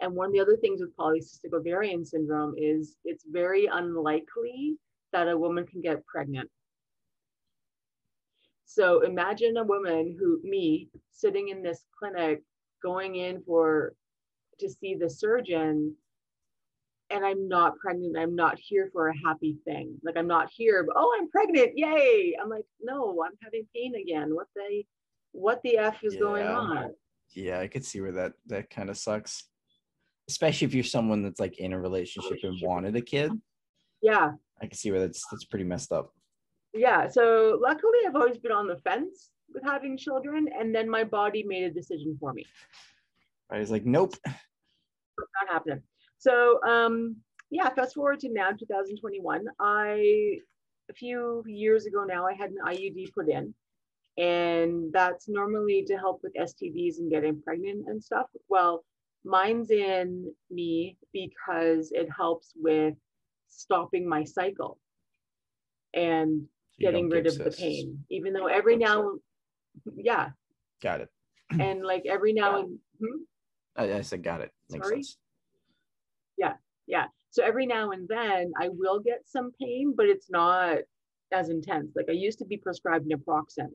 and 0.00 0.14
one 0.14 0.28
of 0.28 0.32
the 0.32 0.40
other 0.40 0.56
things 0.56 0.80
with 0.80 0.96
polycystic 0.96 1.52
ovarian 1.52 2.04
syndrome 2.04 2.54
is 2.56 2.96
it's 3.04 3.24
very 3.30 3.66
unlikely 3.66 4.76
that 5.12 5.28
a 5.28 5.36
woman 5.36 5.66
can 5.66 5.80
get 5.80 6.06
pregnant 6.06 6.48
so 8.68 9.00
imagine 9.00 9.56
a 9.56 9.64
woman 9.64 10.14
who 10.20 10.40
me 10.44 10.90
sitting 11.10 11.48
in 11.48 11.62
this 11.62 11.86
clinic 11.98 12.42
going 12.82 13.16
in 13.16 13.42
for 13.42 13.94
to 14.60 14.68
see 14.68 14.94
the 14.94 15.08
surgeon 15.08 15.96
and 17.10 17.24
I'm 17.24 17.48
not 17.48 17.78
pregnant. 17.78 18.18
I'm 18.18 18.36
not 18.36 18.58
here 18.58 18.90
for 18.92 19.08
a 19.08 19.18
happy 19.24 19.56
thing. 19.64 19.96
Like 20.04 20.18
I'm 20.18 20.26
not 20.26 20.50
here, 20.54 20.84
but, 20.84 20.96
oh, 20.98 21.16
I'm 21.18 21.30
pregnant. 21.30 21.72
Yay. 21.76 22.36
I'm 22.40 22.50
like, 22.50 22.66
no, 22.82 23.24
I'm 23.24 23.32
having 23.42 23.66
pain 23.74 23.94
again. 23.94 24.34
What 24.34 24.48
the 24.54 24.82
what 25.32 25.62
the 25.62 25.78
F 25.78 26.04
is 26.04 26.14
yeah. 26.14 26.20
going 26.20 26.46
on? 26.46 26.90
Yeah, 27.34 27.60
I 27.60 27.68
could 27.68 27.86
see 27.86 28.02
where 28.02 28.12
that 28.12 28.32
that 28.48 28.68
kind 28.68 28.90
of 28.90 28.98
sucks. 28.98 29.44
Especially 30.28 30.66
if 30.66 30.74
you're 30.74 30.84
someone 30.84 31.22
that's 31.22 31.40
like 31.40 31.58
in 31.58 31.72
a 31.72 31.80
relationship 31.80 32.38
oh, 32.44 32.48
and 32.48 32.58
wanted 32.62 32.96
a 32.96 33.00
kid. 33.00 33.32
Yeah. 34.02 34.32
I 34.60 34.66
can 34.66 34.76
see 34.76 34.90
where 34.90 35.00
that's 35.00 35.24
that's 35.30 35.44
pretty 35.44 35.64
messed 35.64 35.90
up. 35.90 36.12
Yeah. 36.74 37.08
So 37.08 37.58
luckily 37.62 37.98
I've 38.06 38.16
always 38.16 38.38
been 38.38 38.52
on 38.52 38.66
the 38.66 38.76
fence 38.76 39.30
with 39.52 39.64
having 39.64 39.96
children. 39.96 40.48
And 40.58 40.74
then 40.74 40.88
my 40.88 41.04
body 41.04 41.44
made 41.46 41.64
a 41.64 41.70
decision 41.70 42.16
for 42.20 42.32
me. 42.32 42.46
I 43.50 43.58
was 43.58 43.70
like, 43.70 43.86
nope. 43.86 44.14
Not 44.26 45.52
happening. 45.52 45.82
So 46.18 46.60
um, 46.66 47.16
yeah, 47.50 47.70
fast 47.70 47.94
forward 47.94 48.20
to 48.20 48.28
now 48.28 48.50
2021. 48.50 49.46
I 49.60 50.38
a 50.90 50.94
few 50.94 51.42
years 51.46 51.86
ago 51.86 52.04
now 52.04 52.26
I 52.26 52.34
had 52.34 52.50
an 52.50 52.58
IUD 52.66 53.12
put 53.14 53.28
in, 53.28 53.54
and 54.16 54.92
that's 54.92 55.28
normally 55.28 55.84
to 55.86 55.96
help 55.96 56.20
with 56.22 56.34
STDs 56.34 56.98
and 56.98 57.10
getting 57.10 57.40
pregnant 57.42 57.88
and 57.88 58.02
stuff. 58.02 58.26
Well, 58.48 58.84
mine's 59.24 59.70
in 59.70 60.32
me 60.50 60.98
because 61.12 61.90
it 61.92 62.08
helps 62.14 62.52
with 62.56 62.94
stopping 63.48 64.08
my 64.08 64.24
cycle 64.24 64.78
and 65.94 66.42
getting 66.80 67.08
rid 67.08 67.26
of 67.26 67.38
the 67.38 67.50
pain. 67.50 68.04
Even 68.10 68.32
though 68.32 68.46
every 68.46 68.76
now, 68.76 69.12
yeah, 69.96 70.30
got 70.82 71.00
it. 71.00 71.08
And 71.60 71.82
like 71.82 72.04
every 72.06 72.34
now 72.34 72.60
and 72.60 72.78
hmm? 73.00 73.22
I, 73.74 73.94
I, 73.94 74.00
said 74.02 74.22
got 74.22 74.42
it. 74.42 74.52
Makes 74.70 74.86
Sorry? 74.86 75.02
sense 75.02 75.16
yeah 76.38 76.54
yeah 76.86 77.06
so 77.30 77.42
every 77.42 77.66
now 77.66 77.90
and 77.90 78.08
then 78.08 78.52
i 78.58 78.68
will 78.68 79.00
get 79.00 79.20
some 79.26 79.50
pain 79.60 79.92
but 79.94 80.06
it's 80.06 80.30
not 80.30 80.78
as 81.32 81.50
intense 81.50 81.92
like 81.96 82.06
i 82.08 82.12
used 82.12 82.38
to 82.38 82.46
be 82.46 82.56
prescribed 82.56 83.10
naproxen 83.10 83.68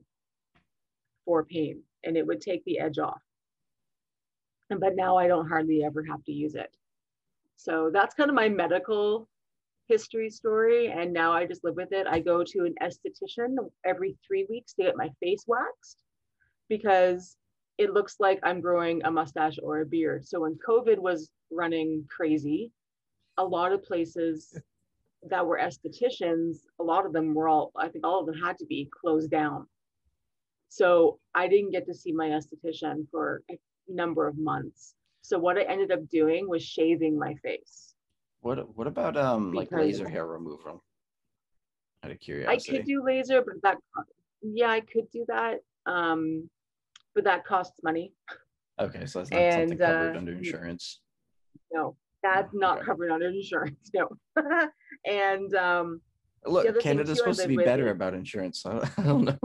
for 1.24 1.44
pain 1.44 1.80
and 2.02 2.16
it 2.16 2.26
would 2.26 2.40
take 2.40 2.64
the 2.64 2.78
edge 2.78 2.98
off 2.98 3.22
and 4.70 4.80
but 4.80 4.96
now 4.96 5.16
i 5.16 5.28
don't 5.28 5.48
hardly 5.48 5.84
ever 5.84 6.02
have 6.02 6.24
to 6.24 6.32
use 6.32 6.54
it 6.54 6.74
so 7.56 7.90
that's 7.92 8.14
kind 8.14 8.30
of 8.30 8.34
my 8.34 8.48
medical 8.48 9.28
history 9.88 10.30
story 10.30 10.88
and 10.88 11.12
now 11.12 11.32
i 11.32 11.46
just 11.46 11.64
live 11.64 11.76
with 11.76 11.92
it 11.92 12.06
i 12.08 12.18
go 12.18 12.42
to 12.42 12.60
an 12.64 12.74
esthetician 12.82 13.54
every 13.84 14.16
three 14.26 14.46
weeks 14.48 14.72
to 14.72 14.82
get 14.82 14.96
my 14.96 15.10
face 15.20 15.44
waxed 15.46 16.02
because 16.68 17.36
it 17.76 17.92
looks 17.92 18.16
like 18.18 18.38
i'm 18.42 18.60
growing 18.60 19.02
a 19.04 19.10
mustache 19.10 19.58
or 19.62 19.80
a 19.80 19.86
beard 19.86 20.26
so 20.26 20.40
when 20.40 20.58
covid 20.66 20.98
was 20.98 21.30
running 21.54 22.04
crazy. 22.08 22.72
A 23.38 23.44
lot 23.44 23.72
of 23.72 23.82
places 23.82 24.58
that 25.28 25.46
were 25.46 25.58
estheticians, 25.58 26.58
a 26.78 26.82
lot 26.82 27.06
of 27.06 27.12
them 27.12 27.34
were 27.34 27.48
all, 27.48 27.72
I 27.76 27.88
think 27.88 28.06
all 28.06 28.20
of 28.20 28.26
them 28.26 28.36
had 28.36 28.58
to 28.58 28.66
be 28.66 28.88
closed 29.00 29.30
down. 29.30 29.66
So 30.68 31.18
I 31.34 31.48
didn't 31.48 31.70
get 31.70 31.86
to 31.86 31.94
see 31.94 32.12
my 32.12 32.28
esthetician 32.28 33.08
for 33.10 33.42
a 33.50 33.58
number 33.88 34.26
of 34.26 34.36
months. 34.36 34.94
So 35.22 35.38
what 35.38 35.56
I 35.56 35.62
ended 35.62 35.92
up 35.92 36.08
doing 36.08 36.48
was 36.48 36.62
shaving 36.62 37.18
my 37.18 37.34
face. 37.36 37.93
What 38.44 38.76
what 38.76 38.86
about 38.86 39.16
um 39.16 39.50
because 39.50 39.72
like 39.72 39.80
laser 39.80 40.08
hair 40.08 40.26
removal? 40.26 40.84
Out 42.04 42.10
of 42.10 42.20
curiosity. 42.20 42.72
I 42.72 42.76
could 42.76 42.86
do 42.86 43.02
laser, 43.04 43.42
but 43.42 43.54
that 43.62 43.78
yeah, 44.42 44.68
I 44.68 44.80
could 44.80 45.10
do 45.10 45.24
that. 45.28 45.60
Um, 45.86 46.50
but 47.14 47.24
that 47.24 47.44
costs 47.44 47.80
money. 47.82 48.12
Okay, 48.80 49.06
so 49.06 49.20
that's 49.20 49.30
not 49.30 49.40
and, 49.40 49.70
something 49.70 49.78
covered 49.78 50.14
uh, 50.14 50.18
under 50.18 50.32
insurance 50.32 51.00
no, 51.74 51.96
that's 52.22 52.54
not 52.54 52.78
okay. 52.78 52.86
covered 52.86 53.10
under 53.10 53.28
insurance. 53.28 53.90
No. 53.92 54.08
and 55.06 55.54
um, 55.54 56.00
look, 56.46 56.80
Canada's 56.80 57.18
supposed 57.18 57.42
to 57.42 57.48
be 57.48 57.56
better 57.56 57.90
about 57.90 58.14
insurance. 58.14 58.62
So 58.62 58.82
I 58.96 59.02
don't 59.02 59.24
know. 59.24 59.38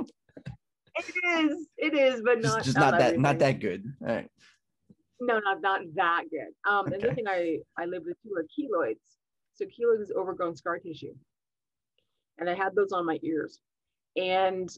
It 0.95 1.13
is, 1.25 1.67
it 1.77 1.93
is, 1.93 2.21
but 2.23 2.41
not 2.41 2.57
just, 2.57 2.65
just 2.65 2.77
not, 2.77 2.91
not 2.91 2.99
that 2.99 3.19
not 3.19 3.39
that 3.39 3.59
good. 3.59 3.85
All 4.01 4.15
right. 4.15 4.29
No, 5.19 5.39
not 5.39 5.61
not 5.61 5.81
that 5.95 6.23
good. 6.29 6.53
Um, 6.69 6.87
okay. 6.87 6.95
another 6.95 7.15
thing 7.15 7.27
I 7.27 7.59
I 7.77 7.85
live 7.85 8.03
with 8.05 8.17
too 8.23 8.33
are 8.35 8.43
keloids. 8.43 9.17
So 9.53 9.65
keloids 9.65 10.01
is 10.01 10.11
overgrown 10.15 10.55
scar 10.55 10.79
tissue, 10.79 11.13
and 12.37 12.49
I 12.49 12.55
had 12.55 12.75
those 12.75 12.91
on 12.91 13.05
my 13.05 13.19
ears, 13.21 13.59
and 14.15 14.69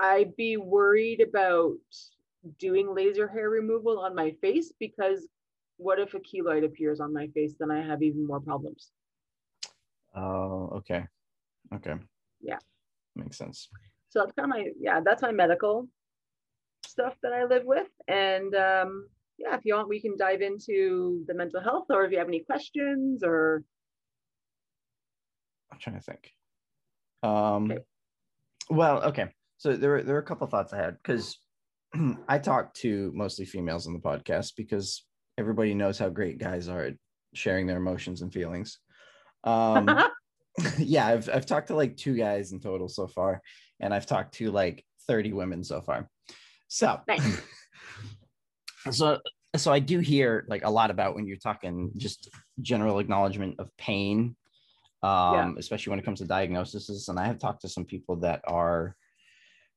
I'd 0.00 0.36
be 0.36 0.56
worried 0.56 1.20
about 1.20 1.76
doing 2.58 2.92
laser 2.92 3.28
hair 3.28 3.48
removal 3.50 4.00
on 4.00 4.14
my 4.14 4.32
face 4.40 4.72
because 4.78 5.28
what 5.76 5.98
if 5.98 6.14
a 6.14 6.20
keloid 6.20 6.64
appears 6.64 7.00
on 7.00 7.12
my 7.12 7.28
face? 7.28 7.54
Then 7.58 7.70
I 7.70 7.80
have 7.82 8.02
even 8.02 8.26
more 8.26 8.40
problems. 8.40 8.90
Oh, 10.14 10.70
okay. 10.74 11.04
Okay. 11.74 11.94
Yeah. 12.40 12.58
Makes 13.16 13.38
sense. 13.38 13.68
So 14.10 14.20
that's 14.20 14.32
kind 14.32 14.50
of 14.52 14.58
my, 14.58 14.68
yeah, 14.78 15.00
that's 15.04 15.22
my 15.22 15.32
medical 15.32 15.88
stuff 16.92 17.14
that 17.22 17.32
I 17.32 17.44
live 17.44 17.64
with. 17.64 17.88
And 18.06 18.54
um, 18.54 19.08
yeah, 19.38 19.56
if 19.56 19.64
you 19.64 19.74
want, 19.74 19.88
we 19.88 20.00
can 20.00 20.16
dive 20.16 20.42
into 20.42 21.24
the 21.26 21.34
mental 21.34 21.60
health 21.60 21.86
or 21.90 22.04
if 22.04 22.12
you 22.12 22.18
have 22.18 22.28
any 22.28 22.40
questions 22.40 23.22
or. 23.24 23.64
I'm 25.72 25.78
trying 25.78 25.96
to 25.96 26.02
think. 26.02 26.30
Um, 27.22 27.70
okay. 27.70 27.82
Well, 28.70 29.02
okay. 29.04 29.28
So 29.56 29.76
there 29.76 29.90
were, 29.90 30.02
there 30.02 30.14
were 30.14 30.20
a 30.20 30.24
couple 30.24 30.46
thoughts 30.46 30.72
I 30.72 30.78
had 30.78 30.96
because 31.02 31.38
I 32.28 32.38
talk 32.38 32.74
to 32.74 33.10
mostly 33.14 33.44
females 33.44 33.86
on 33.86 33.94
the 33.94 33.98
podcast 33.98 34.52
because 34.56 35.04
everybody 35.38 35.74
knows 35.74 35.98
how 35.98 36.10
great 36.10 36.38
guys 36.38 36.68
are 36.68 36.82
at 36.84 36.94
sharing 37.34 37.66
their 37.66 37.78
emotions 37.78 38.22
and 38.22 38.32
feelings. 38.32 38.78
Um, 39.44 39.88
yeah, 40.78 41.06
I've, 41.06 41.28
I've 41.32 41.46
talked 41.46 41.68
to 41.68 41.76
like 41.76 41.96
two 41.96 42.14
guys 42.14 42.52
in 42.52 42.60
total 42.60 42.88
so 42.88 43.06
far, 43.06 43.40
and 43.80 43.94
I've 43.94 44.06
talked 44.06 44.34
to 44.34 44.50
like 44.50 44.84
30 45.06 45.32
women 45.32 45.64
so 45.64 45.80
far. 45.80 46.08
So, 46.72 46.98
nice. 47.06 47.42
so, 48.90 49.18
so 49.54 49.70
I 49.70 49.78
do 49.78 49.98
hear 49.98 50.46
like 50.48 50.64
a 50.64 50.70
lot 50.70 50.90
about 50.90 51.14
when 51.14 51.26
you're 51.26 51.36
talking 51.36 51.90
just 51.98 52.30
general 52.62 52.98
acknowledgement 52.98 53.56
of 53.58 53.68
pain, 53.76 54.36
um, 55.02 55.34
yeah. 55.34 55.52
especially 55.58 55.90
when 55.90 55.98
it 55.98 56.06
comes 56.06 56.20
to 56.20 56.24
diagnoses. 56.24 57.08
And 57.08 57.20
I 57.20 57.26
have 57.26 57.38
talked 57.38 57.60
to 57.60 57.68
some 57.68 57.84
people 57.84 58.16
that 58.20 58.40
are 58.48 58.96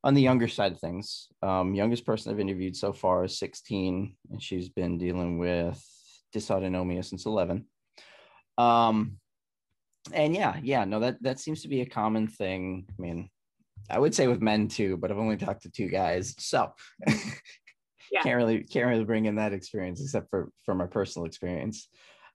on 0.05 0.13
the 0.13 0.21
younger 0.21 0.47
side 0.47 0.71
of 0.71 0.79
things. 0.79 1.27
Um, 1.43 1.75
youngest 1.75 2.05
person 2.05 2.31
I've 2.31 2.39
interviewed 2.39 2.77
so 2.77 2.93
far 2.93 3.25
is 3.25 3.38
16, 3.39 4.15
and 4.31 4.41
she's 4.41 4.69
been 4.69 4.97
dealing 4.97 5.38
with 5.38 5.84
dysautonomia 6.34 7.03
since 7.03 7.25
11. 7.25 7.65
Um, 8.58 9.17
and 10.13 10.34
yeah, 10.34 10.55
yeah, 10.63 10.86
no, 10.86 11.01
that 11.01 11.21
that 11.23 11.41
seems 11.41 11.62
to 11.63 11.67
be 11.67 11.81
a 11.81 11.86
common 11.86 12.27
thing. 12.27 12.86
I 12.88 13.01
mean, 13.01 13.29
I 13.89 14.00
would 14.00 14.15
say 14.15 14.28
with 14.28 14.41
men 14.41 14.67
too, 14.67 14.98
but 14.98 15.12
I've 15.12 15.17
only 15.17 15.38
talked 15.38 15.63
to 15.63 15.69
two 15.69 15.88
guys, 15.88 16.36
so 16.39 16.74
yeah. 17.08 18.21
can't 18.21 18.36
really 18.36 18.63
can't 18.63 18.88
really 18.88 19.04
bring 19.04 19.26
in 19.26 19.36
that 19.36 19.54
experience 19.54 20.02
except 20.02 20.30
for 20.30 20.50
from 20.65 20.78
my 20.78 20.88
personal 20.88 21.26
experience. 21.26 21.88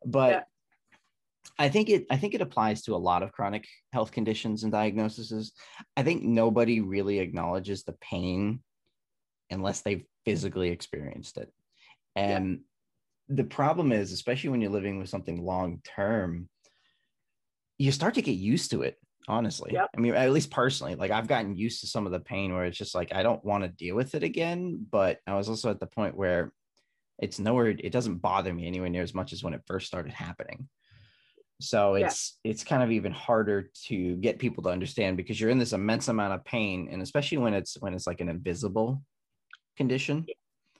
But 0.04 0.30
yeah. 0.30 0.42
I 1.58 1.68
think 1.68 1.88
it 1.90 2.06
I 2.10 2.16
think 2.16 2.34
it 2.34 2.40
applies 2.40 2.82
to 2.82 2.94
a 2.94 2.96
lot 2.96 3.22
of 3.22 3.32
chronic 3.32 3.66
health 3.92 4.12
conditions 4.12 4.62
and 4.62 4.72
diagnoses. 4.72 5.52
I 5.96 6.02
think 6.02 6.22
nobody 6.22 6.80
really 6.80 7.18
acknowledges 7.18 7.82
the 7.82 7.96
pain 8.00 8.62
unless 9.50 9.80
they've 9.80 10.04
physically 10.24 10.70
experienced 10.70 11.36
it. 11.36 11.52
And 12.14 12.60
yeah. 13.28 13.36
the 13.36 13.44
problem 13.44 13.92
is, 13.92 14.12
especially 14.12 14.50
when 14.50 14.60
you're 14.60 14.70
living 14.70 14.98
with 14.98 15.08
something 15.08 15.44
long 15.44 15.80
term, 15.84 16.48
you 17.78 17.90
start 17.92 18.14
to 18.14 18.22
get 18.22 18.32
used 18.32 18.70
to 18.70 18.82
it 18.82 18.96
honestly. 19.28 19.70
Yep. 19.72 19.90
i 19.96 20.00
mean 20.00 20.14
at 20.14 20.32
least 20.32 20.50
personally 20.50 20.94
like 20.94 21.10
i've 21.10 21.28
gotten 21.28 21.54
used 21.54 21.80
to 21.80 21.86
some 21.86 22.06
of 22.06 22.12
the 22.12 22.20
pain 22.20 22.52
where 22.52 22.64
it's 22.64 22.78
just 22.78 22.94
like 22.94 23.12
i 23.14 23.22
don't 23.22 23.44
want 23.44 23.64
to 23.64 23.68
deal 23.68 23.94
with 23.94 24.14
it 24.14 24.22
again 24.22 24.86
but 24.90 25.18
i 25.26 25.34
was 25.34 25.48
also 25.48 25.70
at 25.70 25.78
the 25.78 25.86
point 25.86 26.16
where 26.16 26.52
it's 27.20 27.38
nowhere 27.38 27.68
it 27.68 27.92
doesn't 27.92 28.16
bother 28.16 28.52
me 28.52 28.66
anywhere 28.66 28.88
near 28.88 29.02
as 29.02 29.14
much 29.14 29.32
as 29.32 29.42
when 29.44 29.54
it 29.54 29.62
first 29.66 29.86
started 29.86 30.12
happening. 30.12 30.68
So 31.60 31.94
it's 31.94 32.38
yeah. 32.42 32.52
it's 32.52 32.64
kind 32.64 32.82
of 32.82 32.90
even 32.90 33.12
harder 33.12 33.70
to 33.86 34.16
get 34.16 34.38
people 34.38 34.62
to 34.62 34.70
understand 34.70 35.18
because 35.18 35.38
you're 35.38 35.50
in 35.50 35.58
this 35.58 35.74
immense 35.74 36.08
amount 36.08 36.32
of 36.32 36.44
pain 36.44 36.88
and 36.90 37.02
especially 37.02 37.36
when 37.36 37.52
it's 37.52 37.76
when 37.80 37.92
it's 37.92 38.06
like 38.06 38.22
an 38.22 38.30
invisible 38.30 39.02
condition 39.76 40.24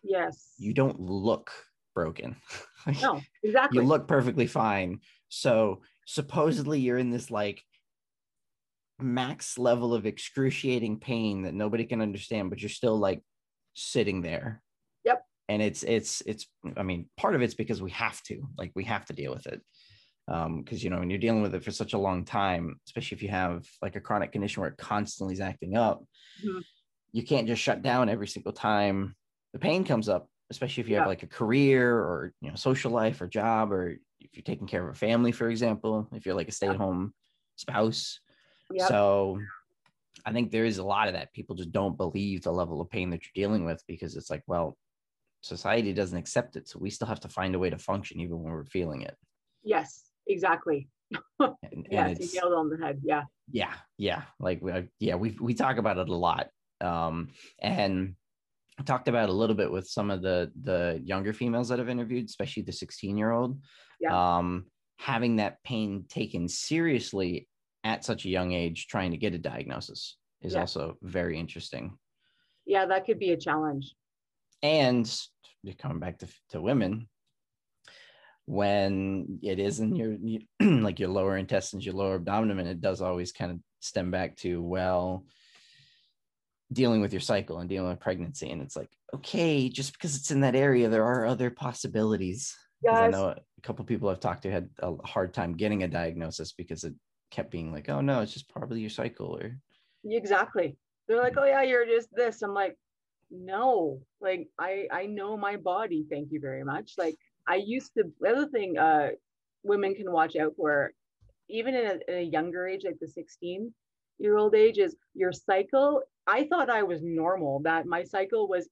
yes. 0.03 0.55
you 0.59 0.72
don't 0.72 0.98
look 0.98 1.53
broken. 1.94 2.37
No 3.03 3.20
exactly. 3.42 3.79
you 3.79 3.87
look 3.87 4.09
perfectly 4.09 4.46
fine. 4.46 5.00
So 5.29 5.83
supposedly 6.07 6.81
you're 6.81 6.96
in 6.96 7.11
this 7.11 7.31
like 7.31 7.62
max 9.02 9.58
level 9.58 9.94
of 9.94 10.06
excruciating 10.06 10.98
pain 10.98 11.42
that 11.42 11.54
nobody 11.54 11.84
can 11.84 12.00
understand 12.00 12.50
but 12.50 12.60
you're 12.60 12.68
still 12.68 12.98
like 12.98 13.22
sitting 13.74 14.22
there. 14.22 14.62
Yep. 15.04 15.24
And 15.48 15.62
it's 15.62 15.82
it's 15.82 16.22
it's 16.26 16.46
i 16.76 16.82
mean 16.82 17.08
part 17.16 17.34
of 17.34 17.42
it's 17.42 17.54
because 17.54 17.82
we 17.82 17.90
have 17.92 18.22
to 18.24 18.42
like 18.58 18.72
we 18.74 18.84
have 18.84 19.04
to 19.06 19.12
deal 19.12 19.32
with 19.32 19.46
it. 19.46 19.60
Um 20.28 20.62
because 20.62 20.84
you 20.84 20.90
know 20.90 20.98
when 20.98 21.10
you're 21.10 21.18
dealing 21.18 21.42
with 21.42 21.54
it 21.54 21.64
for 21.64 21.70
such 21.70 21.92
a 21.92 21.98
long 21.98 22.24
time 22.24 22.78
especially 22.86 23.16
if 23.16 23.22
you 23.22 23.30
have 23.30 23.66
like 23.82 23.96
a 23.96 24.00
chronic 24.00 24.32
condition 24.32 24.60
where 24.60 24.70
it 24.70 24.78
constantly 24.78 25.34
is 25.34 25.40
acting 25.40 25.76
up 25.76 26.04
mm-hmm. 26.44 26.60
you 27.12 27.24
can't 27.24 27.48
just 27.48 27.62
shut 27.62 27.82
down 27.82 28.08
every 28.08 28.28
single 28.28 28.52
time 28.52 29.14
the 29.52 29.58
pain 29.58 29.82
comes 29.82 30.08
up 30.08 30.28
especially 30.50 30.82
if 30.82 30.88
you 30.88 30.94
yeah. 30.94 31.00
have 31.00 31.08
like 31.08 31.22
a 31.22 31.26
career 31.26 31.96
or 31.96 32.32
you 32.40 32.48
know 32.48 32.54
social 32.54 32.90
life 32.90 33.20
or 33.20 33.26
job 33.26 33.72
or 33.72 33.96
if 34.20 34.30
you're 34.34 34.42
taking 34.42 34.66
care 34.66 34.86
of 34.86 34.94
a 34.94 34.98
family 34.98 35.32
for 35.32 35.48
example 35.48 36.08
if 36.12 36.26
you're 36.26 36.34
like 36.34 36.48
a 36.48 36.52
stay-at-home 36.52 37.12
spouse 37.56 38.20
Yep. 38.72 38.88
So 38.88 39.38
I 40.24 40.33
think 40.33 40.50
there 40.50 40.64
is 40.64 40.78
a 40.78 40.85
lot 40.85 41.09
of 41.09 41.14
that. 41.14 41.33
People 41.33 41.56
just 41.56 41.72
don't 41.72 41.96
believe 41.96 42.42
the 42.42 42.52
level 42.52 42.80
of 42.80 42.90
pain 42.90 43.11
that 43.11 43.20
you're 43.22 43.46
dealing 43.46 43.64
with 43.64 43.83
because 43.87 44.16
it's 44.16 44.30
like, 44.30 44.42
well, 44.46 44.76
society 45.40 45.92
doesn't 45.92 46.18
accept 46.18 46.56
it. 46.56 46.68
So 46.68 46.78
we 46.78 46.90
still 46.90 47.09
have 47.09 47.20
to 47.20 47.28
find 47.28 47.54
a 47.54 47.59
way 47.59 47.70
to 47.70 47.78
function 47.78 48.20
even 48.20 48.42
when 48.42 48.52
we're 48.52 48.64
feeling 48.64 49.02
it. 49.02 49.16
Yes, 49.62 50.04
exactly. 50.26 50.88
and, 51.40 51.87
and 51.90 52.18
you 52.18 52.28
nailed 52.35 52.52
on 52.52 52.70
the 52.70 52.76
head. 52.76 53.00
Yeah. 53.02 53.24
Yeah. 53.50 53.72
Yeah. 53.98 54.22
Like, 54.38 54.62
we, 54.62 54.72
yeah, 54.98 55.16
we, 55.16 55.37
we 55.40 55.54
talk 55.54 55.78
about 55.78 55.98
it 55.98 56.09
a 56.09 56.14
lot. 56.14 56.48
Um, 56.80 57.28
and 57.61 58.14
I 58.78 58.83
talked 58.83 59.09
about 59.09 59.28
a 59.28 59.33
little 59.33 59.56
bit 59.56 59.70
with 59.70 59.88
some 59.88 60.11
of 60.11 60.22
the, 60.22 60.50
the 60.62 61.00
younger 61.04 61.33
females 61.33 61.68
that 61.68 61.80
I've 61.80 61.88
interviewed, 61.88 62.26
especially 62.26 62.62
the 62.62 62.72
16 62.72 63.16
year 63.16 63.30
old, 63.30 63.61
yeah. 64.00 64.38
um, 64.38 64.66
having 64.98 65.37
that 65.37 65.62
pain 65.64 66.04
taken 66.09 66.48
seriously 66.48 67.48
at 67.84 68.04
such 68.04 68.24
a 68.24 68.28
young 68.28 68.52
age 68.52 68.86
trying 68.86 69.10
to 69.12 69.16
get 69.16 69.34
a 69.34 69.38
diagnosis 69.38 70.16
is 70.42 70.54
yeah. 70.54 70.60
also 70.60 70.96
very 71.02 71.38
interesting. 71.38 71.96
Yeah, 72.66 72.86
that 72.86 73.06
could 73.06 73.18
be 73.18 73.30
a 73.30 73.36
challenge. 73.36 73.94
And 74.62 75.10
coming 75.78 75.98
back 75.98 76.18
to, 76.18 76.28
to 76.50 76.60
women, 76.60 77.08
when 78.46 79.38
it 79.42 79.58
is 79.58 79.80
in 79.80 79.94
your 79.94 80.16
like 80.82 80.98
your 80.98 81.08
lower 81.08 81.36
intestines, 81.36 81.84
your 81.84 81.94
lower 81.94 82.16
abdomen, 82.16 82.66
it 82.66 82.80
does 82.80 83.00
always 83.00 83.32
kind 83.32 83.52
of 83.52 83.58
stem 83.80 84.10
back 84.10 84.36
to 84.38 84.60
well, 84.62 85.24
dealing 86.72 87.00
with 87.00 87.12
your 87.12 87.20
cycle 87.20 87.58
and 87.58 87.68
dealing 87.68 87.88
with 87.88 88.00
pregnancy. 88.00 88.50
And 88.50 88.62
it's 88.62 88.76
like, 88.76 88.90
okay, 89.14 89.68
just 89.68 89.92
because 89.92 90.16
it's 90.16 90.30
in 90.30 90.40
that 90.40 90.54
area, 90.54 90.88
there 90.88 91.04
are 91.04 91.26
other 91.26 91.50
possibilities. 91.50 92.54
Yes. 92.82 92.96
I 92.96 93.08
know 93.08 93.28
a 93.28 93.60
couple 93.62 93.84
people 93.84 94.08
I've 94.08 94.20
talked 94.20 94.42
to 94.42 94.50
had 94.50 94.68
a 94.80 94.94
hard 95.06 95.34
time 95.34 95.56
getting 95.56 95.82
a 95.82 95.88
diagnosis 95.88 96.52
because 96.52 96.84
it 96.84 96.94
kept 97.30 97.50
being 97.50 97.72
like, 97.72 97.88
oh 97.88 98.00
no, 98.00 98.20
it's 98.20 98.32
just 98.32 98.48
probably 98.48 98.80
your 98.80 98.90
cycle 98.90 99.36
or 99.36 99.56
exactly. 100.04 100.76
They're 101.06 101.20
like, 101.20 101.36
oh 101.36 101.44
yeah, 101.44 101.62
you're 101.62 101.86
just 101.86 102.08
this. 102.14 102.42
I'm 102.42 102.54
like, 102.54 102.76
no, 103.30 104.00
like 104.20 104.48
I 104.58 104.86
I 104.92 105.06
know 105.06 105.36
my 105.36 105.56
body. 105.56 106.06
Thank 106.10 106.32
you 106.32 106.40
very 106.40 106.64
much. 106.64 106.94
Like 106.98 107.16
I 107.46 107.56
used 107.56 107.94
to. 107.94 108.04
The 108.20 108.28
other 108.28 108.48
thing, 108.48 108.78
uh, 108.78 109.10
women 109.62 109.94
can 109.94 110.10
watch 110.12 110.36
out 110.36 110.54
for, 110.56 110.92
even 111.48 111.74
in 111.74 111.86
a, 111.86 112.12
in 112.12 112.18
a 112.18 112.22
younger 112.22 112.66
age, 112.66 112.82
like 112.84 112.98
the 113.00 113.08
16 113.08 113.72
year 114.18 114.36
old 114.36 114.54
age, 114.54 114.78
is 114.78 114.96
your 115.14 115.32
cycle. 115.32 116.02
I 116.26 116.44
thought 116.44 116.70
I 116.70 116.82
was 116.82 117.00
normal. 117.02 117.60
That 117.60 117.86
my 117.86 118.04
cycle 118.04 118.48
was 118.48 118.68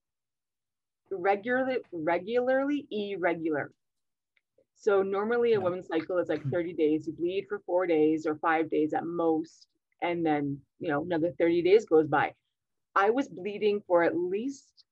regularly 1.11 1.77
regularly 1.91 2.87
irregular. 2.91 3.71
So 4.79 5.03
normally 5.03 5.53
a 5.53 5.59
woman's 5.59 5.87
cycle 5.87 6.17
is 6.19 6.29
like 6.29 6.41
hmm. 6.41 6.51
30 6.51 6.73
days. 6.73 7.05
You 7.05 7.13
bleed 7.13 7.45
for 7.49 7.59
four 7.65 7.85
days 7.85 8.25
or 8.25 8.35
five 8.37 8.69
days 8.69 8.93
at 8.93 9.05
most. 9.05 9.67
And 10.01 10.25
then, 10.25 10.57
you 10.79 10.87
know, 10.87 11.03
another 11.03 11.33
30 11.37 11.61
days 11.61 11.85
goes 11.85 12.07
by. 12.07 12.33
I 12.95 13.09
was 13.09 13.27
bleeding 13.27 13.81
for 13.85 14.03
at 14.03 14.17
least 14.17 14.85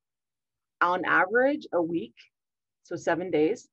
on 0.81 1.05
average 1.05 1.65
a 1.73 1.81
week. 1.81 2.15
So 2.83 2.97
seven 2.97 3.31
days. 3.31 3.69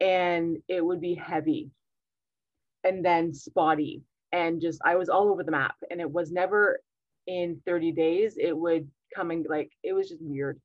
And 0.00 0.56
it 0.68 0.84
would 0.84 1.00
be 1.00 1.14
heavy 1.14 1.70
and 2.82 3.04
then 3.04 3.34
spotty. 3.34 4.02
And 4.32 4.60
just, 4.60 4.80
I 4.84 4.96
was 4.96 5.10
all 5.10 5.30
over 5.30 5.44
the 5.44 5.52
map. 5.52 5.76
And 5.90 6.00
it 6.00 6.10
was 6.10 6.32
never 6.32 6.80
in 7.26 7.60
30 7.66 7.92
days. 7.92 8.38
It 8.38 8.56
would 8.56 8.88
come 9.14 9.30
and 9.30 9.46
like, 9.48 9.70
it 9.84 9.92
was 9.92 10.08
just 10.08 10.22
weird. 10.22 10.58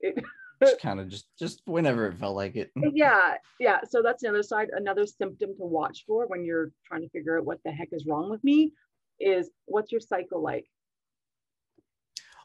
It, 0.00 0.16
kind 0.80 1.00
of 1.00 1.08
just 1.08 1.26
just 1.38 1.62
whenever 1.64 2.06
it 2.06 2.18
felt 2.18 2.36
like 2.36 2.56
it. 2.56 2.70
Yeah 2.76 3.34
yeah 3.58 3.80
so 3.88 4.02
that's 4.02 4.22
the 4.22 4.28
other 4.28 4.42
side 4.42 4.68
another 4.72 5.06
symptom 5.06 5.50
to 5.56 5.64
watch 5.64 6.04
for 6.06 6.26
when 6.26 6.44
you're 6.44 6.70
trying 6.84 7.02
to 7.02 7.08
figure 7.10 7.38
out 7.38 7.44
what 7.44 7.58
the 7.64 7.70
heck 7.70 7.88
is 7.92 8.06
wrong 8.06 8.30
with 8.30 8.42
me 8.44 8.72
is 9.20 9.50
what's 9.66 9.92
your 9.92 10.00
cycle 10.00 10.42
like? 10.42 10.66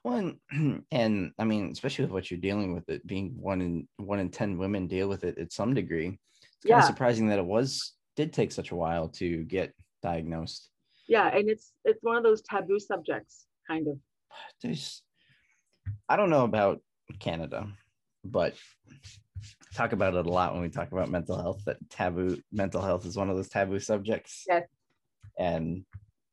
Well 0.04 0.34
and, 0.52 0.84
and 0.92 1.32
i 1.40 1.44
mean 1.44 1.72
especially 1.72 2.06
with 2.06 2.12
what 2.12 2.32
you're 2.32 2.40
dealing 2.40 2.74
with 2.74 2.88
it 2.90 3.06
being 3.06 3.36
one 3.40 3.62
in 3.62 3.88
one 3.98 4.20
in 4.20 4.30
ten 4.30 4.58
women 4.58 4.88
deal 4.88 5.08
with 5.08 5.24
it 5.24 5.38
at 5.38 5.52
some 5.52 5.74
degree 5.74 6.08
it's 6.08 6.66
kind 6.66 6.70
yeah. 6.70 6.80
of 6.80 6.86
surprising 6.86 7.28
that 7.28 7.40
it 7.40 7.46
was 7.46 7.94
did 8.16 8.34
take 8.34 8.52
such 8.52 8.72
a 8.72 8.76
while 8.76 9.10
to 9.10 9.44
get 9.44 9.74
diagnosed. 10.02 10.70
Yeah 11.08 11.28
and 11.36 11.50
it's 11.50 11.74
it's 11.84 12.04
one 12.04 12.18
of 12.18 12.24
those 12.24 12.42
taboo 12.42 12.80
subjects 12.80 13.46
kind 13.68 13.88
of. 13.88 13.98
There's 14.62 15.02
i 16.10 16.16
don't 16.16 16.30
know 16.30 16.44
about 16.44 16.82
canada 17.20 17.68
but 18.32 18.56
talk 19.74 19.94
about 19.94 20.16
it 20.16 20.26
a 20.26 20.30
lot 20.30 20.54
when 20.54 20.62
we 20.62 20.70
talk 20.70 20.92
about 20.92 21.10
mental 21.10 21.38
health 21.38 21.62
that 21.66 21.78
taboo 21.90 22.40
mental 22.52 22.82
health 22.82 23.06
is 23.06 23.16
one 23.16 23.30
of 23.30 23.36
those 23.36 23.50
taboo 23.50 23.80
subjects 23.80 24.46
yes. 24.48 24.64
and 25.38 25.86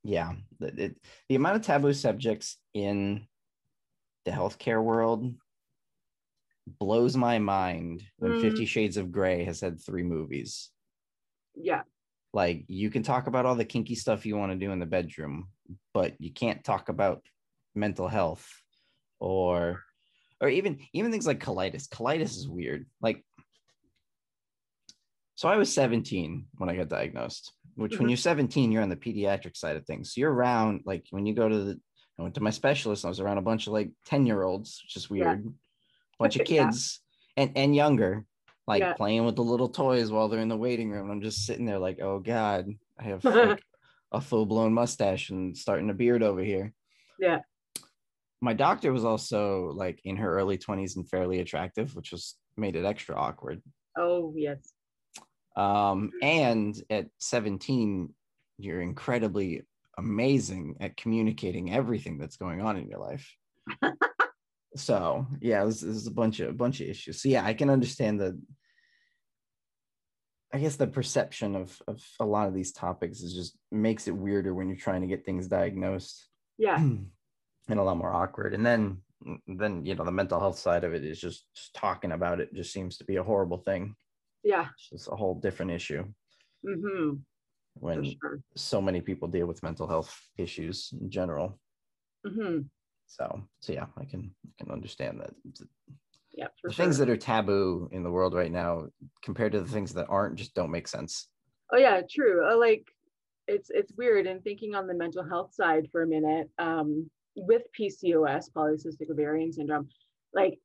yeah 0.02 0.32
it, 0.60 0.96
the 1.28 1.34
amount 1.34 1.56
of 1.56 1.62
taboo 1.62 1.92
subjects 1.92 2.58
in 2.72 3.26
the 4.24 4.30
healthcare 4.30 4.82
world 4.82 5.34
blows 6.78 7.16
my 7.16 7.38
mind 7.38 8.02
when 8.16 8.32
Mm. 8.32 8.40
50 8.40 8.66
Shades 8.66 8.96
of 8.96 9.12
Grey 9.12 9.44
has 9.44 9.60
had 9.60 9.80
three 9.80 10.02
movies. 10.02 10.70
Yeah. 11.54 11.82
Like 12.32 12.64
you 12.68 12.90
can 12.90 13.02
talk 13.02 13.26
about 13.26 13.46
all 13.46 13.54
the 13.54 13.64
kinky 13.64 13.94
stuff 13.94 14.26
you 14.26 14.36
want 14.36 14.52
to 14.52 14.58
do 14.58 14.72
in 14.72 14.80
the 14.80 14.86
bedroom, 14.86 15.48
but 15.92 16.14
you 16.18 16.32
can't 16.32 16.64
talk 16.64 16.88
about 16.88 17.22
mental 17.74 18.08
health 18.08 18.48
or 19.20 19.84
or 20.44 20.48
even 20.50 20.78
even 20.92 21.10
things 21.10 21.26
like 21.26 21.40
colitis. 21.42 21.88
Colitis 21.88 22.36
is 22.36 22.46
weird. 22.46 22.86
Like 23.00 23.24
so 25.36 25.48
I 25.48 25.56
was 25.56 25.72
17 25.72 26.46
when 26.58 26.68
I 26.68 26.76
got 26.76 26.88
diagnosed, 26.88 27.52
which 27.74 27.98
when 27.98 28.06
Mhm. 28.06 28.10
you're 28.10 28.16
17, 28.18 28.70
you're 28.70 28.82
on 28.82 28.88
the 28.90 28.96
pediatric 28.96 29.56
side 29.56 29.76
of 29.76 29.84
things. 29.86 30.12
So 30.14 30.20
you're 30.20 30.32
around 30.32 30.82
like 30.84 31.06
when 31.10 31.26
you 31.26 31.34
go 31.34 31.48
to 31.48 31.64
the 31.64 31.80
I 32.18 32.22
went 32.22 32.34
to 32.36 32.40
my 32.42 32.50
specialist, 32.50 33.04
I 33.04 33.08
was 33.08 33.18
around 33.18 33.38
a 33.38 33.42
bunch 33.42 33.66
of 33.66 33.72
like 33.72 33.90
10 34.04 34.26
year 34.26 34.42
olds, 34.44 34.80
which 34.84 34.96
is 34.96 35.08
Yeah. 35.10 35.24
weird. 35.34 35.54
Bunch 36.18 36.36
of 36.36 36.42
Yeah. 36.48 36.66
kids 36.66 37.00
and 37.36 37.50
and 37.56 37.74
younger, 37.74 38.26
like 38.68 38.82
Yeah. 38.82 38.92
playing 38.92 39.24
with 39.24 39.34
the 39.36 39.42
little 39.42 39.70
toys 39.70 40.12
while 40.12 40.28
they're 40.28 40.40
in 40.40 40.48
the 40.48 40.56
waiting 40.56 40.90
room. 40.90 41.04
And 41.04 41.12
I'm 41.12 41.22
just 41.22 41.46
sitting 41.46 41.64
there 41.64 41.78
like, 41.80 42.00
oh 42.00 42.20
God, 42.20 42.68
I 42.98 43.02
have 43.04 43.24
like 43.24 43.62
a 44.12 44.20
full 44.20 44.44
blown 44.46 44.72
mustache 44.74 45.30
and 45.30 45.56
starting 45.56 45.88
a 45.90 45.94
beard 45.94 46.22
over 46.22 46.42
here. 46.42 46.72
Yeah. 47.18 47.40
My 48.44 48.52
doctor 48.52 48.92
was 48.92 49.06
also 49.06 49.72
like 49.74 50.02
in 50.04 50.16
her 50.16 50.38
early 50.38 50.58
20s 50.58 50.96
and 50.96 51.08
fairly 51.08 51.40
attractive, 51.40 51.96
which 51.96 52.12
was 52.12 52.36
made 52.58 52.76
it 52.76 52.84
extra 52.84 53.16
awkward. 53.16 53.62
Oh 53.96 54.34
yes. 54.36 54.58
Um, 55.56 56.10
and 56.20 56.76
at 56.90 57.06
17, 57.20 58.12
you're 58.58 58.82
incredibly 58.82 59.62
amazing 59.96 60.76
at 60.80 60.94
communicating 60.94 61.72
everything 61.72 62.18
that's 62.18 62.36
going 62.36 62.60
on 62.60 62.76
in 62.76 62.86
your 62.86 62.98
life. 62.98 63.34
so 64.76 65.26
yeah, 65.40 65.62
there's, 65.62 65.80
there's 65.80 66.06
a 66.06 66.10
bunch 66.10 66.40
of 66.40 66.50
a 66.50 66.52
bunch 66.52 66.82
of 66.82 66.88
issues. 66.88 67.22
So 67.22 67.30
yeah, 67.30 67.46
I 67.46 67.54
can 67.54 67.70
understand 67.70 68.20
the 68.20 68.38
I 70.52 70.58
guess 70.58 70.76
the 70.76 70.86
perception 70.86 71.56
of 71.56 71.80
of 71.88 72.04
a 72.20 72.26
lot 72.26 72.48
of 72.48 72.52
these 72.52 72.72
topics 72.72 73.22
is 73.22 73.32
just 73.32 73.56
makes 73.72 74.06
it 74.06 74.14
weirder 74.14 74.52
when 74.52 74.68
you're 74.68 74.76
trying 74.76 75.00
to 75.00 75.08
get 75.08 75.24
things 75.24 75.48
diagnosed 75.48 76.28
Yeah. 76.58 76.86
and 77.68 77.78
a 77.78 77.82
lot 77.82 77.96
more 77.96 78.12
awkward. 78.12 78.54
And 78.54 78.64
then 78.64 78.98
then 79.46 79.86
you 79.86 79.94
know 79.94 80.04
the 80.04 80.12
mental 80.12 80.38
health 80.38 80.58
side 80.58 80.84
of 80.84 80.92
it 80.92 81.02
is 81.04 81.18
just, 81.18 81.46
just 81.54 81.74
talking 81.74 82.12
about 82.12 82.40
it 82.40 82.52
just 82.54 82.72
seems 82.72 82.98
to 82.98 83.04
be 83.04 83.16
a 83.16 83.22
horrible 83.22 83.58
thing. 83.58 83.94
Yeah. 84.42 84.66
It's 84.74 84.90
just 84.90 85.08
a 85.12 85.16
whole 85.16 85.34
different 85.34 85.70
issue 85.72 86.04
Mm-hmm. 86.66 87.16
When 87.74 88.04
sure. 88.04 88.40
so 88.56 88.80
many 88.80 89.00
people 89.00 89.28
deal 89.28 89.46
with 89.46 89.62
mental 89.62 89.88
health 89.88 90.16
issues 90.38 90.94
in 91.00 91.10
general. 91.10 91.58
Mm-hmm. 92.26 92.60
So 93.06 93.42
so 93.60 93.72
yeah, 93.72 93.86
I 93.98 94.04
can 94.04 94.34
I 94.46 94.62
can 94.62 94.72
understand 94.72 95.20
that. 95.20 95.34
Yeah. 96.32 96.46
For 96.60 96.68
the 96.68 96.74
sure. 96.74 96.84
things 96.84 96.98
that 96.98 97.10
are 97.10 97.16
taboo 97.16 97.88
in 97.92 98.02
the 98.02 98.10
world 98.10 98.34
right 98.34 98.50
now 98.50 98.86
compared 99.22 99.52
to 99.52 99.60
the 99.60 99.68
things 99.68 99.92
that 99.94 100.06
aren't 100.08 100.36
just 100.36 100.54
don't 100.54 100.70
make 100.70 100.88
sense. 100.88 101.28
Oh 101.72 101.78
yeah, 101.78 102.00
true. 102.08 102.48
Uh, 102.48 102.56
like 102.58 102.86
it's 103.46 103.70
it's 103.70 103.92
weird 103.96 104.26
and 104.26 104.42
thinking 104.42 104.74
on 104.74 104.86
the 104.86 104.94
mental 104.94 105.24
health 105.28 105.52
side 105.52 105.88
for 105.92 106.02
a 106.02 106.06
minute, 106.06 106.48
um, 106.58 107.10
with 107.36 107.62
PCOS, 107.78 108.50
polycystic 108.56 109.10
ovarian 109.10 109.52
syndrome, 109.52 109.88
like 110.34 110.58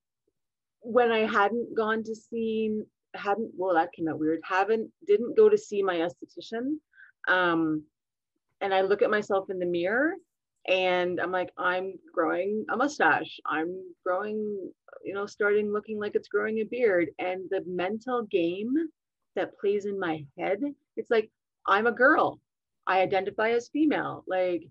when 0.82 1.12
I 1.12 1.20
hadn't 1.20 1.76
gone 1.76 2.04
to 2.04 2.16
see 2.16 2.82
hadn't 3.16 3.52
well 3.56 3.74
that 3.74 3.92
came 3.92 4.08
out 4.08 4.20
weird, 4.20 4.42
haven't 4.44 4.92
didn't 5.08 5.36
go 5.36 5.50
to 5.50 5.58
see 5.58 5.82
my 5.82 5.96
esthetician. 5.96 6.78
Um, 7.28 7.84
and 8.62 8.74
I 8.74 8.82
look 8.82 9.02
at 9.02 9.10
myself 9.10 9.50
in 9.50 9.60
the 9.60 9.66
mirror 9.66 10.14
and 10.68 11.20
I'm 11.20 11.32
like, 11.32 11.52
I'm 11.58 11.94
growing 12.14 12.66
a 12.70 12.78
mustache. 12.78 13.40
I'm 13.46 13.82
growing, 14.06 14.72
you 15.04 15.14
know, 15.14 15.26
starting 15.26 15.72
looking 15.72 16.00
like 16.00 16.16
it's 16.16 16.28
growing 16.28 16.60
a 16.60 16.64
beard. 16.64 17.10
And 17.18 17.50
the 17.50 17.64
mental 17.66 18.24
game 18.24 18.74
that 19.36 19.58
plays 19.60 19.86
in 19.86 20.00
my 20.00 20.24
head, 20.38 20.60
it's 20.98 21.10
like, 21.10 21.32
I'm 21.68 21.88
a 21.88 21.92
girl. 21.92 22.40
I 22.86 23.02
identify 23.02 23.52
as 23.52 23.70
female. 23.70 24.24
Like, 24.28 24.64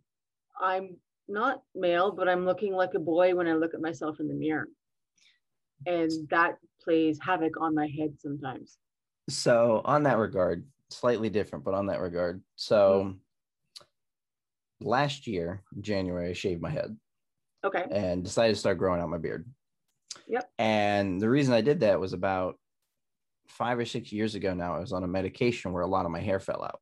I'm 0.61 0.97
not 1.29 1.62
male, 1.75 2.12
but 2.12 2.29
I'm 2.29 2.45
looking 2.45 2.75
like 2.75 2.95
a 2.95 3.01
boy 3.01 3.35
when 3.35 3.47
I 3.47 3.55
look 3.55 3.75
at 3.75 3.81
myself 3.81 4.21
in 4.21 4.29
the 4.29 4.35
mirror. 4.35 4.69
And 5.87 6.11
that 6.31 6.57
plays 6.83 7.19
havoc 7.23 7.61
on 7.61 7.75
my 7.75 7.87
head 7.87 8.14
sometimes. 8.19 8.79
So 9.29 9.83
on 9.85 10.05
that 10.05 10.19
regard, 10.19 10.67
slightly 10.91 11.29
different, 11.29 11.64
but 11.64 11.75
on 11.75 11.87
that 11.87 12.01
regard. 12.01 12.43
So 12.57 13.05
mm-hmm. 13.05 14.88
last 14.88 15.27
year, 15.27 15.62
January, 15.81 16.31
I 16.31 16.33
shaved 16.33 16.62
my 16.62 16.71
head 16.71 16.97
Okay. 17.64 17.85
and 17.91 18.25
decided 18.25 18.55
to 18.55 18.61
start 18.61 18.79
growing 18.79 19.01
out 19.01 19.09
my 19.09 19.19
beard. 19.19 19.47
Yep. 20.27 20.51
And 20.59 21.21
the 21.21 21.29
reason 21.29 21.55
I 21.55 21.61
did 21.61 21.81
that 21.81 22.01
was 22.01 22.12
about 22.12 22.57
five 23.49 23.79
or 23.79 23.85
six 23.85 24.12
years 24.12 24.35
ago 24.35 24.55
now. 24.55 24.77
I 24.77 24.81
was 24.81 24.93
on 24.93 25.05
a 25.05 25.09
medication 25.09 25.73
where 25.73 25.83
a 25.83 25.87
lot 25.87 26.05
of 26.05 26.11
my 26.11 26.21
hair 26.21 26.38
fell 26.41 26.62
out. 26.62 26.81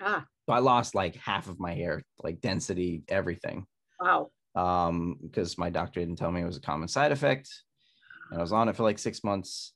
Ah, 0.00 0.24
So 0.48 0.54
I 0.54 0.58
lost 0.58 0.94
like 0.94 1.16
half 1.16 1.48
of 1.48 1.60
my 1.60 1.74
hair, 1.74 2.02
like 2.22 2.40
density, 2.40 3.02
everything. 3.08 3.66
wow. 4.00 4.30
Um, 4.56 5.16
because 5.22 5.56
my 5.58 5.70
doctor 5.70 6.00
didn't 6.00 6.16
tell 6.16 6.32
me 6.32 6.40
it 6.40 6.46
was 6.46 6.56
a 6.56 6.60
common 6.62 6.88
side 6.88 7.12
effect. 7.12 7.48
And 8.30 8.38
I 8.38 8.42
was 8.42 8.52
on 8.52 8.68
it 8.68 8.76
for 8.76 8.82
like 8.82 8.98
six 8.98 9.22
months. 9.22 9.74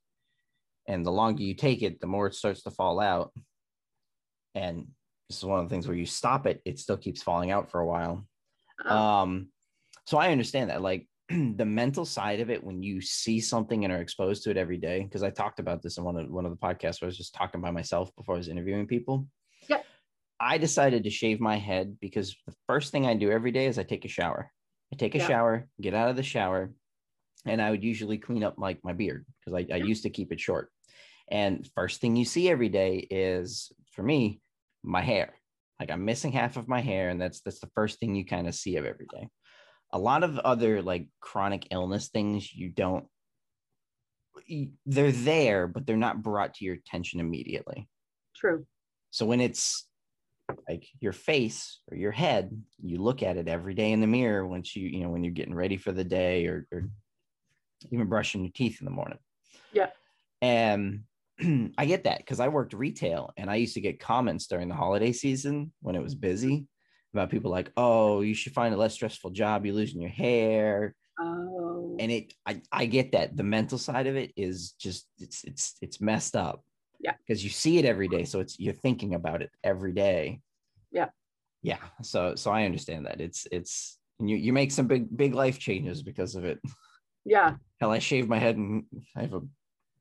And 0.88 1.04
the 1.04 1.12
longer 1.12 1.42
you 1.42 1.54
take 1.54 1.82
it, 1.82 2.00
the 2.00 2.06
more 2.06 2.26
it 2.26 2.34
starts 2.34 2.62
to 2.64 2.70
fall 2.70 3.00
out. 3.00 3.32
And 4.54 4.86
this 5.28 5.38
is 5.38 5.44
one 5.44 5.60
of 5.60 5.68
the 5.68 5.72
things 5.72 5.86
where 5.86 5.96
you 5.96 6.06
stop 6.06 6.46
it, 6.46 6.60
it 6.64 6.78
still 6.78 6.96
keeps 6.96 7.22
falling 7.22 7.50
out 7.50 7.70
for 7.70 7.80
a 7.80 7.86
while. 7.86 8.26
Oh, 8.84 8.96
Um, 8.96 9.48
so 10.06 10.18
I 10.18 10.30
understand 10.32 10.70
that, 10.70 10.82
like 10.82 11.08
the 11.28 11.64
mental 11.64 12.04
side 12.04 12.40
of 12.40 12.50
it, 12.50 12.62
when 12.62 12.82
you 12.82 13.00
see 13.00 13.40
something 13.40 13.84
and 13.84 13.92
are 13.92 14.00
exposed 14.00 14.44
to 14.44 14.50
it 14.50 14.56
every 14.56 14.76
day. 14.76 15.02
Because 15.02 15.22
I 15.22 15.30
talked 15.30 15.58
about 15.60 15.82
this 15.82 15.96
in 15.98 16.04
one 16.04 16.16
of 16.16 16.30
one 16.30 16.44
of 16.44 16.50
the 16.50 16.58
podcasts 16.58 17.00
where 17.00 17.06
I 17.06 17.12
was 17.12 17.16
just 17.16 17.34
talking 17.34 17.60
by 17.60 17.70
myself 17.70 18.14
before 18.16 18.34
I 18.34 18.38
was 18.38 18.48
interviewing 18.48 18.86
people. 18.86 19.26
I 20.44 20.58
decided 20.58 21.04
to 21.04 21.10
shave 21.10 21.40
my 21.40 21.56
head 21.56 21.96
because 22.00 22.36
the 22.46 22.54
first 22.66 22.92
thing 22.92 23.06
I 23.06 23.14
do 23.14 23.30
every 23.30 23.50
day 23.50 23.64
is 23.64 23.78
I 23.78 23.82
take 23.82 24.04
a 24.04 24.08
shower. 24.08 24.52
I 24.92 24.96
take 24.96 25.14
a 25.14 25.18
Yeah. 25.18 25.26
shower, 25.26 25.68
get 25.80 25.94
out 25.94 26.10
of 26.10 26.16
the 26.16 26.22
shower, 26.22 26.70
and 27.46 27.62
I 27.62 27.70
would 27.70 27.82
usually 27.82 28.18
clean 28.18 28.44
up 28.44 28.56
like 28.58 28.84
my 28.84 28.92
beard 28.92 29.24
because 29.40 29.54
I, 29.54 29.74
I 29.74 29.78
used 29.78 30.02
to 30.02 30.10
keep 30.10 30.32
it 30.32 30.40
short. 30.40 30.70
And 31.28 31.66
first 31.74 32.02
thing 32.02 32.14
you 32.14 32.26
see 32.26 32.50
every 32.50 32.68
day 32.68 32.98
is 33.10 33.72
for 33.92 34.02
me, 34.02 34.42
my 34.82 35.00
hair. 35.00 35.32
Like 35.80 35.90
I'm 35.90 36.04
missing 36.04 36.32
half 36.32 36.58
of 36.58 36.68
my 36.68 36.82
hair, 36.82 37.08
and 37.08 37.18
that's 37.18 37.40
that's 37.40 37.60
the 37.60 37.70
first 37.74 37.98
thing 37.98 38.14
you 38.14 38.26
kind 38.26 38.46
of 38.46 38.54
see 38.54 38.76
of 38.76 38.84
every 38.84 39.06
day. 39.06 39.30
A 39.92 39.98
lot 39.98 40.24
of 40.24 40.38
other 40.38 40.82
like 40.82 41.08
chronic 41.20 41.68
illness 41.70 42.08
things 42.08 42.52
you 42.54 42.68
don't 42.68 43.06
they're 44.84 45.12
there, 45.12 45.66
but 45.66 45.86
they're 45.86 45.96
not 45.96 46.22
brought 46.22 46.54
to 46.54 46.66
your 46.66 46.74
attention 46.74 47.18
immediately. 47.18 47.88
true. 48.36 48.66
So 49.10 49.24
when 49.24 49.40
it's 49.40 49.86
like 50.68 50.86
your 51.00 51.12
face 51.12 51.80
or 51.90 51.96
your 51.96 52.12
head, 52.12 52.62
you 52.82 52.98
look 52.98 53.22
at 53.22 53.36
it 53.36 53.48
every 53.48 53.74
day 53.74 53.92
in 53.92 54.00
the 54.00 54.06
mirror 54.06 54.46
once 54.46 54.76
you, 54.76 54.88
you 54.88 55.00
know, 55.00 55.10
when 55.10 55.24
you're 55.24 55.32
getting 55.32 55.54
ready 55.54 55.76
for 55.76 55.92
the 55.92 56.04
day 56.04 56.46
or, 56.46 56.66
or 56.70 56.88
even 57.90 58.08
brushing 58.08 58.42
your 58.42 58.52
teeth 58.54 58.80
in 58.80 58.84
the 58.84 58.90
morning. 58.90 59.18
Yeah. 59.72 59.90
And 60.42 61.04
I 61.78 61.86
get 61.86 62.04
that 62.04 62.18
because 62.18 62.40
I 62.40 62.48
worked 62.48 62.74
retail 62.74 63.32
and 63.36 63.50
I 63.50 63.56
used 63.56 63.74
to 63.74 63.80
get 63.80 64.00
comments 64.00 64.46
during 64.46 64.68
the 64.68 64.74
holiday 64.74 65.12
season 65.12 65.72
when 65.80 65.96
it 65.96 66.02
was 66.02 66.14
busy 66.14 66.66
about 67.12 67.30
people 67.30 67.50
like, 67.50 67.70
oh, 67.76 68.20
you 68.20 68.34
should 68.34 68.52
find 68.52 68.74
a 68.74 68.78
less 68.78 68.94
stressful 68.94 69.30
job. 69.30 69.64
You're 69.64 69.74
losing 69.74 70.00
your 70.00 70.10
hair. 70.10 70.94
Oh, 71.18 71.96
And 72.00 72.10
it, 72.10 72.34
I, 72.44 72.60
I 72.72 72.86
get 72.86 73.12
that. 73.12 73.36
The 73.36 73.44
mental 73.44 73.78
side 73.78 74.08
of 74.08 74.16
it 74.16 74.32
is 74.36 74.72
just, 74.72 75.06
it's, 75.18 75.44
it's, 75.44 75.76
it's 75.80 76.00
messed 76.00 76.34
up. 76.36 76.64
Yeah. 77.00 77.12
Because 77.26 77.44
you 77.44 77.50
see 77.50 77.78
it 77.78 77.84
every 77.84 78.08
day. 78.08 78.24
So 78.24 78.40
it's, 78.40 78.58
you're 78.58 78.74
thinking 78.74 79.14
about 79.14 79.42
it 79.42 79.50
every 79.62 79.92
day. 79.92 80.40
Yeah. 80.90 81.08
Yeah. 81.62 81.78
So, 82.02 82.34
so 82.34 82.50
I 82.50 82.64
understand 82.64 83.06
that 83.06 83.20
it's, 83.20 83.46
it's, 83.50 83.98
and 84.20 84.30
you, 84.30 84.36
you 84.36 84.52
make 84.52 84.70
some 84.70 84.86
big, 84.86 85.14
big 85.14 85.34
life 85.34 85.58
changes 85.58 86.02
because 86.02 86.34
of 86.34 86.44
it. 86.44 86.60
yeah, 87.24 87.56
Hell, 87.80 87.90
I 87.90 87.98
shaved 87.98 88.28
my 88.28 88.38
head 88.38 88.56
and 88.56 88.84
I 89.16 89.22
have 89.22 89.34
a 89.34 89.42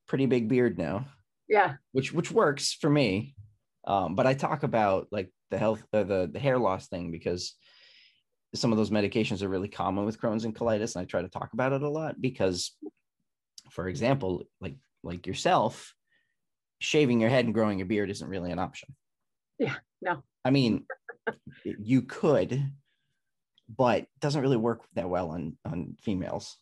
pretty 0.07 0.25
big 0.25 0.47
beard 0.47 0.77
now 0.77 1.05
yeah, 1.47 1.73
which 1.91 2.13
which 2.13 2.31
works 2.31 2.73
for 2.73 2.89
me. 2.89 3.35
Um, 3.85 4.15
but 4.15 4.25
I 4.25 4.33
talk 4.33 4.63
about 4.63 5.07
like 5.11 5.31
the 5.51 5.57
health, 5.57 5.83
uh, 5.93 6.03
the 6.03 6.29
the 6.31 6.39
hair 6.39 6.57
loss 6.57 6.87
thing 6.87 7.11
because 7.11 7.53
some 8.55 8.71
of 8.71 8.77
those 8.77 8.91
medications 8.91 9.41
are 9.41 9.49
really 9.49 9.67
common 9.67 10.05
with 10.05 10.19
Crohn's 10.19 10.45
and 10.45 10.55
colitis, 10.55 10.95
and 10.95 11.03
I 11.03 11.05
try 11.05 11.21
to 11.21 11.29
talk 11.29 11.53
about 11.53 11.73
it 11.73 11.81
a 11.81 11.89
lot 11.89 12.19
because, 12.19 12.71
for 13.71 13.87
example, 13.87 14.43
like 14.61 14.75
like 15.03 15.27
yourself, 15.27 15.93
shaving 16.83 17.19
your 17.21 17.29
head 17.29 17.45
and 17.45 17.53
growing 17.53 17.81
a 17.81 17.85
beard 17.85 18.09
isn't 18.09 18.29
really 18.29 18.51
an 18.51 18.59
option. 18.59 18.93
Yeah, 19.57 19.75
no. 20.01 20.23
I 20.43 20.49
mean, 20.51 20.85
you 21.63 22.01
could, 22.01 22.71
but 23.75 23.99
it 23.99 24.09
doesn't 24.19 24.41
really 24.41 24.57
work 24.57 24.83
that 24.95 25.09
well 25.09 25.29
on 25.31 25.57
on 25.65 25.95
females. 26.01 26.57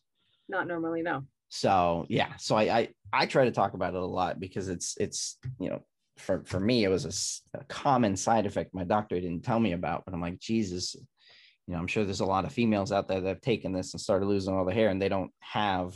not 0.47 0.67
normally. 0.67 1.01
No. 1.01 1.23
so 1.49 2.05
yeah 2.07 2.31
so 2.37 2.55
I, 2.55 2.63
I 2.79 2.89
i 3.11 3.25
try 3.25 3.43
to 3.45 3.51
talk 3.51 3.73
about 3.73 3.93
it 3.93 4.01
a 4.01 4.05
lot 4.05 4.39
because 4.39 4.69
it's 4.69 4.95
it's 4.97 5.37
you 5.59 5.69
know 5.69 5.81
for 6.17 6.43
for 6.45 6.59
me 6.59 6.83
it 6.85 6.89
was 6.89 7.41
a 7.53 7.63
common 7.65 8.15
side 8.15 8.45
effect 8.45 8.73
my 8.73 8.85
doctor 8.85 9.19
didn't 9.19 9.43
tell 9.43 9.59
me 9.59 9.73
about 9.73 10.03
but 10.05 10.13
i'm 10.13 10.21
like 10.21 10.39
jesus 10.39 10.95
you 11.67 11.73
know 11.73 11.79
i'm 11.79 11.87
sure 11.87 12.05
there's 12.05 12.21
a 12.21 12.33
lot 12.35 12.45
of 12.45 12.53
females 12.53 12.91
out 12.91 13.07
there 13.07 13.19
that 13.19 13.27
have 13.27 13.41
taken 13.41 13.73
this 13.73 13.93
and 13.93 13.99
started 14.01 14.27
losing 14.27 14.53
all 14.53 14.65
the 14.65 14.73
hair 14.79 14.89
and 14.89 15.01
they 15.01 15.09
don't 15.09 15.31
have 15.39 15.93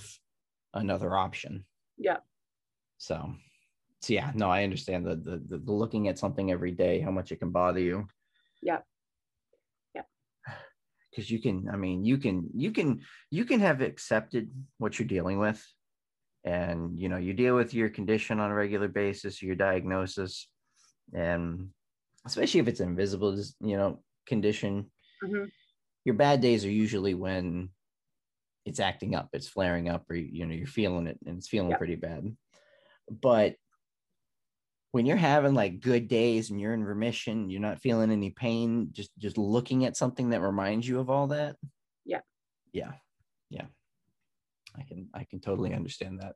another 0.75 1.15
option. 1.15 1.65
Yeah. 1.97 2.17
So, 2.97 3.33
so 4.05 4.13
yeah, 4.13 4.31
no, 4.35 4.51
I 4.51 4.63
understand 4.63 5.03
the, 5.03 5.15
the 5.15 5.57
the 5.57 5.71
looking 5.71 6.07
at 6.09 6.19
something 6.19 6.51
every 6.51 6.69
day, 6.69 6.99
how 6.99 7.09
much 7.09 7.31
it 7.31 7.39
can 7.39 7.49
bother 7.49 7.79
you. 7.79 8.07
Yeah. 8.61 8.81
Yeah. 9.95 10.03
Because 11.09 11.31
you 11.31 11.41
can, 11.41 11.69
I 11.71 11.77
mean, 11.77 12.03
you 12.03 12.17
can, 12.17 12.49
you 12.53 12.71
can, 12.71 13.01
you 13.31 13.45
can 13.45 13.61
have 13.61 13.81
accepted 13.81 14.51
what 14.79 14.99
you're 14.99 15.07
dealing 15.07 15.39
with, 15.39 15.65
and 16.43 16.99
you 16.99 17.09
know, 17.09 17.17
you 17.17 17.33
deal 17.33 17.55
with 17.55 17.73
your 17.73 17.89
condition 17.89 18.39
on 18.39 18.51
a 18.51 18.53
regular 18.53 18.89
basis, 18.89 19.41
your 19.41 19.55
diagnosis, 19.55 20.49
and 21.13 21.69
especially 22.27 22.59
if 22.59 22.67
it's 22.67 22.81
invisible, 22.81 23.41
you 23.61 23.77
know, 23.77 24.03
condition. 24.27 24.91
Mhm. 25.23 25.49
Your 26.03 26.15
bad 26.15 26.41
days 26.41 26.63
are 26.65 26.69
usually 26.83 27.15
when 27.15 27.69
it's 28.65 28.81
acting 28.81 29.15
up, 29.15 29.29
it's 29.33 29.47
flaring 29.47 29.89
up, 29.89 30.03
or 30.11 30.15
you 30.15 30.45
know, 30.45 30.53
you're 30.53 30.67
feeling 30.67 31.07
it, 31.07 31.17
and 31.25 31.37
it's 31.37 31.47
feeling 31.47 31.73
pretty 31.75 31.95
bad. 31.95 32.35
But 33.09 33.55
when 34.95 35.05
you're 35.05 35.17
having 35.17 35.53
like 35.53 35.81
good 35.81 36.07
days 36.07 36.49
and 36.49 36.61
you're 36.61 36.73
in 36.73 36.81
remission, 36.81 37.49
you're 37.49 37.59
not 37.59 37.81
feeling 37.81 38.11
any 38.11 38.29
pain, 38.29 38.87
just 38.93 39.11
just 39.17 39.37
looking 39.37 39.83
at 39.83 39.97
something 39.97 40.29
that 40.29 40.39
reminds 40.39 40.87
you 40.87 41.01
of 41.01 41.09
all 41.09 41.27
that. 41.27 41.57
Yeah. 42.05 42.21
Yeah. 42.71 42.93
Yeah. 43.49 43.65
I 44.73 44.83
can 44.83 45.09
I 45.13 45.25
can 45.25 45.41
totally 45.41 45.73
understand 45.73 46.21
that. 46.21 46.35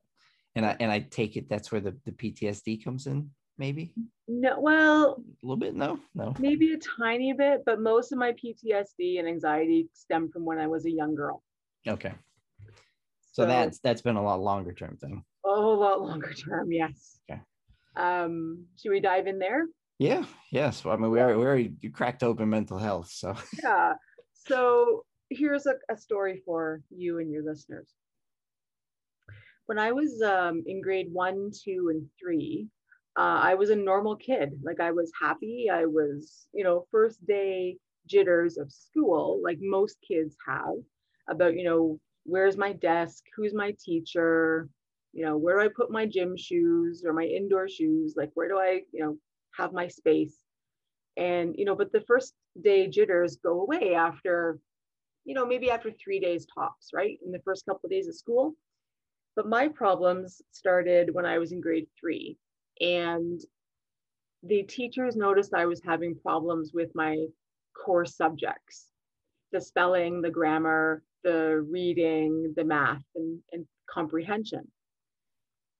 And 0.54 0.66
I 0.66 0.76
and 0.78 0.92
I 0.92 0.98
take 0.98 1.38
it 1.38 1.48
that's 1.48 1.72
where 1.72 1.80
the, 1.80 1.96
the 2.04 2.12
PTSD 2.12 2.84
comes 2.84 3.06
in, 3.06 3.30
maybe? 3.56 3.94
No, 4.28 4.60
well, 4.60 5.24
A 5.42 5.46
little 5.46 5.56
bit? 5.56 5.74
No, 5.74 5.98
no. 6.14 6.34
maybe 6.38 6.74
a 6.74 6.78
tiny 6.98 7.32
bit, 7.32 7.62
but 7.64 7.80
most 7.80 8.12
of 8.12 8.18
my 8.18 8.32
PTSD 8.32 9.20
and 9.20 9.26
anxiety 9.26 9.88
stem 9.94 10.30
from 10.30 10.44
when 10.44 10.58
I 10.58 10.66
was 10.66 10.84
a 10.84 10.90
young 10.90 11.14
girl. 11.14 11.42
Okay. 11.88 12.12
So 13.32 13.46
that's 13.46 13.78
that's 13.78 14.02
been 14.02 14.16
a 14.16 14.22
lot 14.22 14.42
longer 14.42 14.74
term 14.74 14.98
thing. 14.98 15.24
Oh, 15.46 15.72
a 15.72 15.78
lot 15.80 16.02
longer 16.02 16.34
term, 16.34 16.70
yes. 16.70 17.20
Okay. 17.30 17.40
Um, 18.00 18.66
should 18.78 18.90
we 18.90 19.00
dive 19.00 19.26
in 19.26 19.38
there? 19.38 19.66
Yeah, 19.98 20.24
yes. 20.50 20.84
Well, 20.84 20.94
I 20.94 20.96
mean 20.96 21.10
we 21.10 21.20
already, 21.20 21.38
we 21.38 21.44
already 21.44 21.90
cracked 21.92 22.22
open 22.22 22.48
mental 22.48 22.78
health. 22.78 23.10
So 23.10 23.34
Yeah. 23.62 23.92
So 24.32 25.04
here's 25.28 25.66
a, 25.66 25.74
a 25.90 25.96
story 25.96 26.42
for 26.46 26.82
you 26.90 27.18
and 27.18 27.30
your 27.30 27.44
listeners. 27.44 27.88
When 29.66 29.78
I 29.78 29.92
was 29.92 30.22
um, 30.22 30.62
in 30.66 30.80
grade 30.80 31.08
one, 31.12 31.50
two, 31.52 31.90
and 31.90 32.08
three, 32.18 32.66
uh, 33.18 33.40
I 33.42 33.54
was 33.54 33.70
a 33.70 33.76
normal 33.76 34.16
kid. 34.16 34.50
Like 34.64 34.80
I 34.80 34.90
was 34.90 35.12
happy. 35.20 35.68
I 35.70 35.84
was, 35.84 36.46
you 36.52 36.64
know, 36.64 36.86
first 36.90 37.24
day 37.26 37.76
jitters 38.08 38.56
of 38.56 38.72
school, 38.72 39.40
like 39.44 39.58
most 39.60 39.98
kids 40.06 40.34
have, 40.48 40.74
about, 41.28 41.54
you 41.54 41.64
know, 41.64 42.00
where's 42.24 42.56
my 42.56 42.72
desk? 42.72 43.22
Who's 43.36 43.54
my 43.54 43.74
teacher? 43.84 44.68
You 45.12 45.24
know, 45.24 45.36
where 45.36 45.58
do 45.58 45.64
I 45.64 45.68
put 45.74 45.90
my 45.90 46.06
gym 46.06 46.36
shoes 46.36 47.02
or 47.04 47.12
my 47.12 47.24
indoor 47.24 47.68
shoes? 47.68 48.14
Like, 48.16 48.30
where 48.34 48.48
do 48.48 48.58
I, 48.58 48.82
you 48.92 49.04
know, 49.04 49.16
have 49.56 49.72
my 49.72 49.88
space? 49.88 50.36
And, 51.16 51.54
you 51.56 51.64
know, 51.64 51.74
but 51.74 51.92
the 51.92 52.02
first 52.02 52.34
day 52.62 52.86
jitters 52.88 53.36
go 53.36 53.62
away 53.62 53.94
after, 53.94 54.58
you 55.24 55.34
know, 55.34 55.44
maybe 55.44 55.70
after 55.70 55.90
three 55.90 56.20
days 56.20 56.46
tops, 56.54 56.90
right? 56.94 57.18
In 57.24 57.32
the 57.32 57.42
first 57.44 57.66
couple 57.66 57.86
of 57.86 57.90
days 57.90 58.08
of 58.08 58.14
school. 58.14 58.54
But 59.36 59.48
my 59.48 59.68
problems 59.68 60.40
started 60.52 61.12
when 61.12 61.26
I 61.26 61.38
was 61.38 61.52
in 61.52 61.60
grade 61.60 61.88
three. 61.98 62.36
And 62.80 63.40
the 64.42 64.62
teachers 64.62 65.16
noticed 65.16 65.52
I 65.54 65.66
was 65.66 65.82
having 65.84 66.14
problems 66.14 66.72
with 66.72 66.90
my 66.94 67.26
core 67.74 68.06
subjects 68.06 68.86
the 69.52 69.60
spelling, 69.60 70.22
the 70.22 70.30
grammar, 70.30 71.02
the 71.24 71.66
reading, 71.68 72.52
the 72.56 72.64
math, 72.64 73.02
and, 73.16 73.40
and 73.52 73.66
comprehension. 73.90 74.66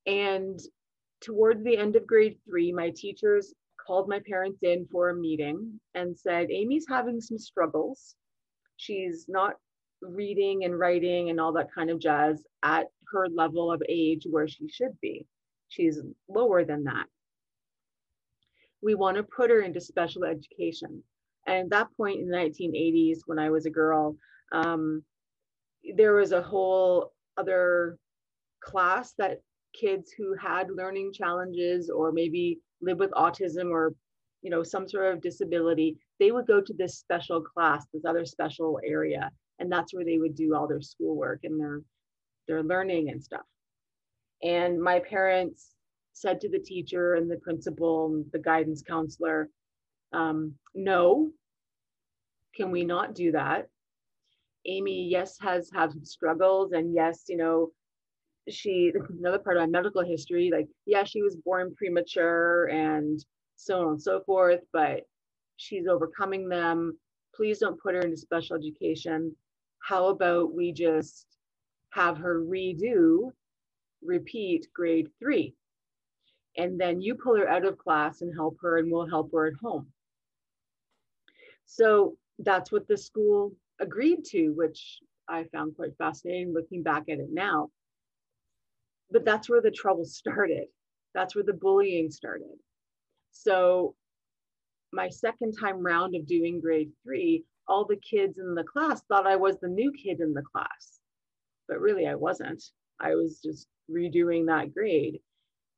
And 0.07 0.59
towards 1.21 1.63
the 1.65 1.77
end 1.77 1.97
of 1.97 2.07
grade 2.07 2.39
three, 2.49 2.73
my 2.73 2.91
teachers 2.91 3.55
called 3.87 4.09
my 4.09 4.21
parents 4.27 4.61
in 4.63 4.87
for 4.91 5.11
a 5.11 5.15
meeting 5.15 5.81
and 5.95 6.17
said, 6.19 6.51
Aime's 6.51 6.87
having 6.89 7.21
some 7.21 7.39
struggles. 7.39 8.15
She's 8.77 9.27
not 9.29 9.55
reading 10.03 10.65
and 10.65 10.79
writing 10.79 11.31
and 11.31 11.41
all 11.41 11.53
that 11.53 11.73
kind 11.75 11.91
of 11.91 11.99
jazz 11.99 12.43
at 12.63 12.87
her 13.13 13.29
level 13.29 13.71
of 13.71 13.83
age 13.89 14.27
where 14.29 14.49
she 14.49 14.69
should 14.69 14.99
be. 15.01 15.27
She's 15.69 16.01
lower 16.29 16.65
than 16.65 16.85
that. 16.85 17.07
We 18.83 18.95
want 18.95 19.17
to 19.19 19.23
put 19.23 19.51
her 19.51 19.61
into 19.61 19.81
special 19.81 20.25
education. 20.25 21.03
And 21.47 21.65
at 21.65 21.71
that 21.71 21.89
point 21.97 22.21
in 22.21 22.29
the 22.29 22.37
1980s, 22.37 23.19
when 23.27 23.39
I 23.39 23.51
was 23.51 23.67
a 23.67 23.71
girl, 23.71 24.17
um, 24.53 25.05
there 25.97 26.15
was 26.15 26.33
a 26.33 26.43
whole 26.43 27.13
other 27.37 27.99
class 28.63 29.15
that 29.19 29.41
kids 29.73 30.13
who 30.13 30.35
had 30.35 30.71
learning 30.71 31.13
challenges 31.13 31.91
or 31.91 32.13
maybe 32.13 32.59
live 32.81 32.99
with 32.99 33.11
autism 33.13 33.71
or 33.71 33.95
you 34.43 34.51
know 34.51 34.63
some 34.63 34.89
sort 34.89 35.13
of 35.13 35.21
disability 35.21 35.97
they 36.19 36.33
would 36.33 36.47
go 36.47 36.61
to 36.61 36.73
this 36.75 36.99
special 36.99 37.43
class 37.43 37.87
this 37.93 38.05
other 38.05 38.25
special 38.25 38.81
area 38.85 39.31
and 39.61 39.71
that's 39.71 39.95
where 39.95 40.05
they 40.05 40.19
would 40.19 40.35
do 40.35 40.55
all 40.55 40.67
their 40.67 40.81
schoolwork 40.81 41.41
and 41.45 41.61
their 41.61 41.83
their 42.49 42.63
learning 42.65 43.11
and 43.11 43.23
stuff. 43.23 43.45
And 44.43 44.83
my 44.83 44.99
parents 44.99 45.75
said 46.13 46.41
to 46.41 46.49
the 46.49 46.59
teacher 46.59 47.15
and 47.15 47.31
the 47.31 47.37
principal 47.37 48.07
and 48.07 48.25
the 48.33 48.39
guidance 48.41 48.83
counselor 48.83 49.49
um, 50.13 50.55
no. 50.75 51.31
Can 52.57 52.73
we 52.73 52.85
not 52.85 53.15
do 53.15 53.31
that? 53.33 53.69
Aime 54.67 54.89
yes 54.89 55.39
has 55.41 55.71
have 55.73 55.93
struggles 56.03 56.73
and 56.73 56.93
yes 56.93 57.25
you 57.29 57.37
know 57.37 57.71
she 58.49 58.93
another 59.19 59.39
part 59.39 59.57
of 59.57 59.63
my 59.63 59.67
medical 59.67 60.03
history 60.03 60.51
like 60.53 60.67
yeah 60.87 61.05
she 61.05 61.23
was 61.23 61.37
born 61.37 61.75
premature 61.77 62.67
and 62.67 63.25
so 63.57 63.83
on 63.83 63.89
and 63.91 64.03
so 64.03 64.21
forth 64.27 64.61
but 64.73 65.03
she's 65.61 65.87
overcoming 65.87 66.49
them. 66.49 66.99
Please 67.35 67.59
don't 67.59 67.81
put 67.81 67.95
her 67.95 68.01
into 68.01 68.17
special 68.17 68.57
education. 68.57 69.37
How 69.81 70.07
about 70.07 70.55
we 70.55 70.73
just 70.73 71.27
have 71.91 72.17
her 72.19 72.41
redo 72.41 73.31
repeat 74.03 74.67
grade 74.75 75.09
three? 75.19 75.55
And 76.57 76.81
then 76.81 77.01
you 77.01 77.15
pull 77.15 77.37
her 77.37 77.49
out 77.49 77.67
of 77.67 77.79
class 77.79 78.23
and 78.23 78.35
help 78.35 78.57
her 78.63 78.79
and 78.79 78.91
we'll 78.91 79.09
help 79.09 79.31
her 79.33 79.47
at 79.47 79.55
home. 79.63 79.87
So 81.67 82.17
that's 82.39 82.73
what 82.73 82.89
the 82.89 82.97
school 82.97 83.53
agreed 83.81 84.25
to 84.25 84.51
which 84.51 84.99
i 85.29 85.45
found 85.53 85.75
quite 85.75 85.97
fascinating 85.97 86.53
looking 86.53 86.83
back 86.83 87.05
at 87.09 87.19
it 87.19 87.29
now 87.31 87.71
but 89.11 89.25
that's 89.25 89.49
where 89.49 89.61
the 89.61 89.71
trouble 89.71 90.05
started. 90.05 90.67
That's 91.15 91.35
where 91.35 91.45
the 91.45 91.53
bullying 91.53 92.11
started. 92.11 92.57
So, 93.33 93.95
my 94.93 95.09
second 95.09 95.53
time 95.53 95.85
round 95.85 96.17
of 96.17 96.27
doing 96.27 96.61
grade 96.61 96.91
three, 97.05 97.45
all 97.69 97.85
the 97.85 97.97
kids 97.97 98.39
in 98.39 98.55
the 98.55 98.65
class 98.65 99.03
thought 99.03 99.27
I 99.27 99.37
was 99.37 99.59
the 99.59 99.69
new 99.69 99.93
kid 99.93 100.21
in 100.21 100.35
the 100.35 100.43
class, 100.43 101.01
but 101.69 101.81
really 101.81 102.07
I 102.07 102.17
wasn't. 102.17 102.63
I 103.01 103.15
was 103.15 103.41
just 103.43 103.69
redoing 103.91 104.47
that 104.47 104.75
grade. 104.75 105.21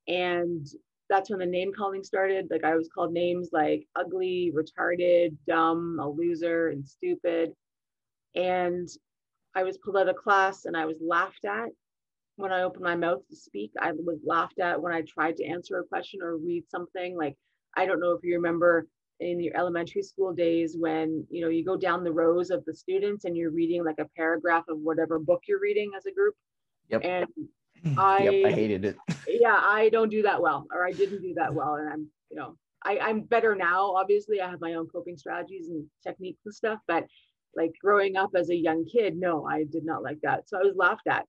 And 0.08 0.66
that's 1.10 1.30
when 1.30 1.40
the 1.40 1.46
name 1.46 1.72
calling 1.76 2.02
started. 2.02 2.48
Like, 2.50 2.64
I 2.64 2.74
was 2.74 2.88
called 2.94 3.12
names 3.12 3.50
like 3.52 3.86
ugly, 3.94 4.52
retarded, 4.54 5.36
dumb, 5.46 5.98
a 6.00 6.08
loser, 6.08 6.68
and 6.68 6.86
stupid. 6.86 7.52
And 8.34 8.88
I 9.54 9.62
was 9.62 9.76
pulled 9.78 9.98
out 9.98 10.08
of 10.08 10.16
class 10.16 10.64
and 10.64 10.74
I 10.76 10.86
was 10.86 10.96
laughed 11.06 11.44
at 11.44 11.68
when 12.42 12.52
I 12.52 12.62
opened 12.62 12.82
my 12.82 12.96
mouth 12.96 13.20
to 13.30 13.36
speak, 13.36 13.70
I 13.80 13.92
was 13.92 14.18
laughed 14.24 14.58
at 14.58 14.82
when 14.82 14.92
I 14.92 15.02
tried 15.02 15.36
to 15.36 15.46
answer 15.46 15.78
a 15.78 15.84
question 15.84 16.20
or 16.22 16.36
read 16.36 16.64
something. 16.68 17.16
Like, 17.16 17.36
I 17.76 17.86
don't 17.86 18.00
know 18.00 18.10
if 18.10 18.24
you 18.24 18.34
remember 18.34 18.88
in 19.20 19.38
your 19.38 19.56
elementary 19.56 20.02
school 20.02 20.32
days 20.32 20.76
when 20.76 21.24
you 21.30 21.40
know 21.40 21.48
you 21.48 21.64
go 21.64 21.76
down 21.76 22.02
the 22.02 22.10
rows 22.10 22.50
of 22.50 22.64
the 22.64 22.74
students 22.74 23.24
and 23.24 23.36
you're 23.36 23.52
reading 23.52 23.84
like 23.84 24.00
a 24.00 24.08
paragraph 24.16 24.64
of 24.68 24.78
whatever 24.78 25.20
book 25.20 25.42
you're 25.46 25.60
reading 25.60 25.92
as 25.96 26.06
a 26.06 26.12
group. 26.12 26.34
Yep. 26.88 27.02
And 27.04 27.26
I, 27.96 28.24
yep, 28.24 28.52
I 28.52 28.52
hated 28.52 28.84
it. 28.84 28.96
yeah, 29.28 29.60
I 29.62 29.88
don't 29.90 30.10
do 30.10 30.22
that 30.22 30.42
well, 30.42 30.66
or 30.74 30.84
I 30.84 30.90
didn't 30.90 31.22
do 31.22 31.34
that 31.34 31.54
well, 31.54 31.76
and 31.76 31.88
I'm 31.88 32.08
you 32.28 32.36
know 32.36 32.56
I, 32.84 32.98
I'm 32.98 33.20
better 33.20 33.54
now. 33.54 33.92
Obviously, 33.92 34.40
I 34.40 34.50
have 34.50 34.60
my 34.60 34.74
own 34.74 34.88
coping 34.88 35.16
strategies 35.16 35.68
and 35.68 35.86
techniques 36.02 36.40
and 36.44 36.52
stuff, 36.52 36.80
but 36.88 37.06
like 37.54 37.70
growing 37.80 38.16
up 38.16 38.30
as 38.34 38.50
a 38.50 38.56
young 38.56 38.84
kid, 38.84 39.16
no, 39.16 39.46
I 39.46 39.62
did 39.62 39.84
not 39.84 40.02
like 40.02 40.18
that. 40.24 40.48
So 40.48 40.58
I 40.58 40.64
was 40.64 40.74
laughed 40.74 41.06
at. 41.06 41.24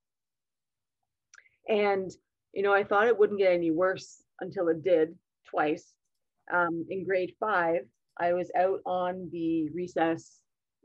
And, 1.67 2.11
you 2.53 2.63
know, 2.63 2.73
I 2.73 2.83
thought 2.83 3.07
it 3.07 3.17
wouldn't 3.17 3.39
get 3.39 3.53
any 3.53 3.71
worse 3.71 4.23
until 4.39 4.67
it 4.67 4.83
did 4.83 5.15
twice. 5.49 5.93
Um, 6.53 6.85
in 6.89 7.05
grade 7.05 7.33
five, 7.39 7.81
I 8.19 8.33
was 8.33 8.51
out 8.57 8.79
on 8.85 9.29
the 9.31 9.69
recess, 9.69 10.39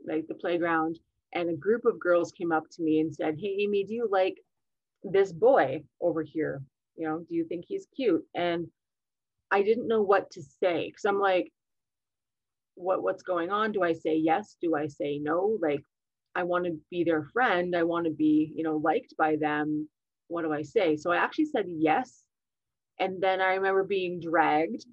like 0.07 0.27
the 0.27 0.35
playground, 0.35 0.99
and 1.33 1.49
a 1.49 1.55
group 1.55 1.85
of 1.85 1.99
girls 1.99 2.31
came 2.31 2.51
up 2.51 2.63
to 2.71 2.81
me 2.81 2.99
and 2.99 3.13
said, 3.13 3.37
Hey, 3.39 3.57
Aime, 3.61 3.85
do 3.85 3.93
you 3.93 4.07
like 4.09 4.37
this 5.03 5.31
boy 5.31 5.83
over 6.01 6.23
here? 6.23 6.61
You 6.95 7.07
know, 7.07 7.19
do 7.19 7.35
you 7.35 7.45
think 7.45 7.65
he's 7.67 7.87
cute? 7.95 8.25
And 8.35 8.67
I 9.51 9.61
didn't 9.61 9.87
know 9.87 10.01
what 10.01 10.31
to 10.31 10.41
say 10.41 10.87
because 10.87 11.05
I'm 11.05 11.19
like, 11.19 11.51
what 12.75 13.03
what's 13.03 13.23
going 13.23 13.49
on? 13.49 13.71
Do 13.71 13.83
I 13.83 13.93
say 13.93 14.15
yes? 14.15 14.55
Do 14.61 14.75
I 14.75 14.87
say 14.87 15.19
no? 15.19 15.57
Like, 15.61 15.83
I 16.35 16.43
want 16.43 16.65
to 16.65 16.79
be 16.89 17.03
their 17.03 17.23
friend. 17.23 17.75
I 17.75 17.83
want 17.83 18.05
to 18.05 18.11
be, 18.11 18.51
you 18.55 18.63
know, 18.63 18.77
liked 18.77 19.15
by 19.17 19.35
them 19.35 19.87
what 20.29 20.43
do 20.43 20.53
I 20.53 20.61
say? 20.61 20.95
So 20.95 21.11
I 21.11 21.17
actually 21.17 21.45
said 21.45 21.65
yes. 21.67 22.23
And 22.99 23.21
then 23.21 23.41
I 23.41 23.55
remember 23.55 23.83
being 23.83 24.19
dragged 24.19 24.85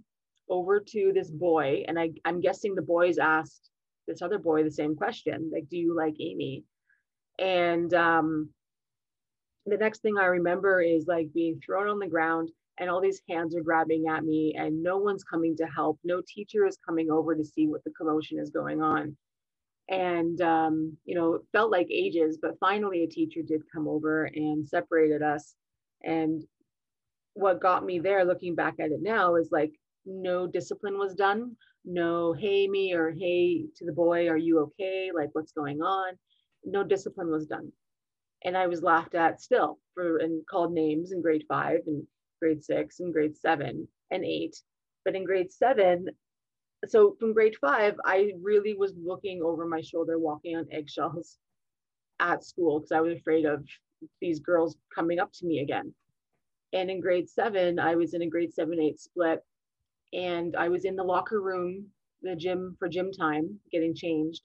over 0.49 0.81
to 0.81 1.13
this 1.15 1.31
boy. 1.31 1.85
And 1.87 1.99
I, 1.99 2.11
I'm 2.25 2.41
guessing 2.41 2.75
the 2.75 2.83
boys 2.83 3.19
asked 3.19 3.71
this 4.07 4.23
other 4.23 4.39
boy 4.39 4.65
the 4.65 4.71
same 4.71 4.97
question 4.97 5.51
like, 5.53 5.69
do 5.69 5.77
you 5.77 5.95
like 5.97 6.15
Aime? 6.21 6.65
And 7.39 7.93
um, 7.95 8.51
the 9.67 9.77
next 9.77 10.01
thing 10.01 10.17
I 10.19 10.27
remember 10.27 10.81
is 10.81 11.07
like 11.07 11.33
being 11.33 11.61
thrown 11.65 11.89
on 11.89 11.99
the 11.99 12.07
ground 12.07 12.51
and 12.79 12.89
all 12.89 13.01
these 13.01 13.23
hands 13.29 13.57
are 13.57 13.63
grabbing 13.63 14.07
at 14.09 14.25
me 14.25 14.55
and 14.57 14.83
no 14.83 14.99
one's 14.99 15.25
coming 15.25 15.57
to 15.57 15.67
help. 15.67 15.99
No 16.05 16.23
teacher 16.27 16.67
is 16.67 16.79
coming 16.87 17.11
over 17.11 17.35
to 17.35 17.45
see 17.45 17.67
what 17.67 17.83
the 17.85 17.91
commotion 17.91 18.39
is 18.39 18.51
going 18.51 18.83
on. 18.83 19.17
And, 19.89 20.41
um, 20.41 20.97
you 21.05 21.15
know, 21.15 21.35
it 21.35 21.43
felt 21.53 21.71
like 21.71 21.87
ages, 21.91 22.39
but 22.41 22.59
finally 22.59 23.05
a 23.05 23.09
teacher 23.09 23.41
did 23.47 23.63
come 23.73 23.87
over 23.87 24.25
and 24.25 24.67
separated 24.69 25.23
us. 25.23 25.55
And 26.03 26.43
what 27.35 27.61
got 27.61 27.85
me 27.85 27.99
there, 27.99 28.25
looking 28.25 28.55
back 28.55 28.75
at 28.81 28.91
it 28.91 29.01
now, 29.01 29.37
is 29.37 29.51
like 29.53 29.73
no 30.05 30.47
discipline 30.47 30.99
was 30.99 31.15
done. 31.15 31.57
No, 31.85 32.33
hey, 32.33 32.67
me, 32.67 32.95
or 32.95 33.13
hey 33.13 33.67
to 33.77 33.85
the 33.85 33.93
boy, 33.93 34.29
are 34.29 34.37
you 34.37 34.59
okay? 34.61 35.11
Like, 35.15 35.31
what's 35.33 35.53
going 35.53 35.83
on? 35.83 36.15
No 36.65 36.83
discipline 36.83 37.31
was 37.31 37.47
done. 37.47 37.71
And 38.45 38.57
I 38.57 38.67
was 38.67 38.83
laughed 38.83 39.15
at 39.15 39.41
still 39.41 39.79
for 39.95 40.19
and 40.19 40.45
called 40.47 40.73
names 40.73 41.13
in 41.13 41.23
grade 41.23 41.45
five 41.49 41.81
and 41.87 42.05
grade 42.41 42.65
six 42.65 43.01
and 43.01 43.13
grade 43.13 43.37
seven 43.37 43.87
and 44.11 44.25
eight. 44.25 44.57
But 45.05 45.15
in 45.15 45.25
grade 45.25 45.53
seven, 45.53 46.09
so 46.87 47.17
from 47.19 47.33
grade 47.33 47.57
five, 47.61 47.95
I 48.05 48.33
really 48.41 48.75
was 48.75 48.93
looking 49.03 49.43
over 49.43 49.67
my 49.67 49.81
shoulder, 49.81 50.19
walking 50.19 50.57
on 50.57 50.67
eggshells 50.71 51.39
at 52.21 52.45
school 52.45 52.81
because 52.81 52.93
I 52.93 53.01
was 53.01 53.17
afraid 53.17 53.45
of 53.47 53.65
these 54.21 54.41
girls 54.41 54.77
coming 54.95 55.19
up 55.19 55.33
to 55.35 55.47
me 55.47 55.61
again. 55.61 55.95
And 56.73 56.91
in 56.91 57.01
grade 57.01 57.29
seven, 57.29 57.79
I 57.79 57.95
was 57.95 58.15
in 58.15 58.23
a 58.23 58.29
grade 58.29 58.53
seven, 58.53 58.81
eight 58.81 59.01
split. 59.01 59.41
And 60.13 60.57
I 60.57 60.69
was 60.69 60.85
in 60.85 60.97
the 60.97 61.05
locker 61.05 61.41
room, 61.41 61.87
the 62.23 62.37
gym 62.37 62.77
for 62.79 62.89
gym 62.89 63.13
time, 63.13 63.59
getting 63.73 63.95
changed. 63.95 64.43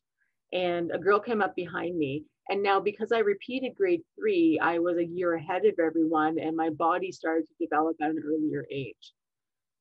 And 0.54 0.92
a 0.92 0.98
girl 0.98 1.20
came 1.20 1.42
up 1.42 1.56
behind 1.56 1.98
me. 1.98 2.24
And 2.50 2.64
now, 2.64 2.80
because 2.80 3.12
I 3.12 3.20
repeated 3.20 3.76
grade 3.76 4.02
three, 4.20 4.60
I 4.62 4.80
was 4.80 4.98
a 4.98 5.06
year 5.06 5.36
ahead 5.36 5.66
of 5.66 5.76
everyone, 5.80 6.38
and 6.40 6.56
my 6.56 6.70
body 6.70 7.12
started 7.12 7.46
to 7.48 7.66
develop 7.66 7.96
at 8.02 8.10
an 8.10 8.22
earlier 8.26 8.66
age. 8.72 9.14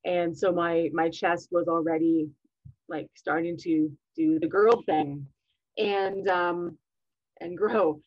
And 0.04 0.36
so 0.36 0.52
my 0.52 0.88
my 0.92 1.08
chest 1.08 1.48
was 1.50 1.66
already 1.68 2.28
like 2.90 3.08
starting 3.14 3.56
to 3.58 3.90
do 4.16 4.38
the 4.38 4.48
girl 4.48 4.82
thing 4.82 5.26
and 5.78 6.28
um 6.28 6.76
and 7.40 7.56
grow. 7.56 8.00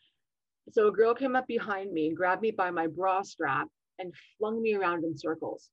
So 0.72 0.88
a 0.88 0.92
girl 0.92 1.14
came 1.14 1.36
up 1.36 1.48
behind 1.48 1.92
me 1.92 2.14
grabbed 2.14 2.42
me 2.42 2.52
by 2.52 2.72
my 2.72 2.88
bra 2.88 3.22
strap 3.24 3.68
and 4.00 4.14
flung 4.38 4.62
me 4.62 4.76
around 4.76 5.04
in 5.04 5.18
circles. 5.18 5.70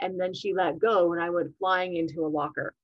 And 0.00 0.20
then 0.20 0.34
she 0.34 0.52
let 0.54 0.78
go 0.78 1.12
and 1.12 1.22
i 1.22 1.30
went 1.30 1.56
flying 1.58 1.96
into 1.96 2.24
a 2.26 2.28
locker. 2.28 2.74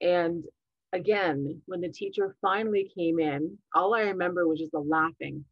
And 0.00 0.44
again 0.92 1.60
when 1.66 1.80
the 1.80 1.88
teacher 1.88 2.36
finally 2.40 2.88
came 2.96 3.18
in 3.18 3.58
all 3.74 3.94
i 3.94 4.02
remember 4.02 4.46
was 4.46 4.60
just 4.60 4.70
the 4.70 4.78
laughing 4.78 5.44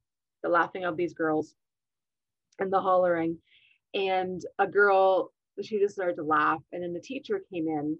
the 0.45 0.49
laughing 0.49 0.85
of 0.85 0.97
these 0.97 1.15
girls 1.15 1.57
and 2.59 2.73
the 2.73 2.81
hollering. 2.81 3.39
And 3.95 4.41
a 4.59 4.67
girl 4.67 5.33
she 5.63 5.79
just 5.79 5.95
started 5.95 6.17
to 6.17 6.23
laugh. 6.23 6.63
And 6.73 6.83
then 6.83 6.93
the 6.93 7.01
teacher 7.01 7.43
came 7.53 7.69
in 7.69 7.99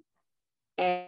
and 0.79 1.07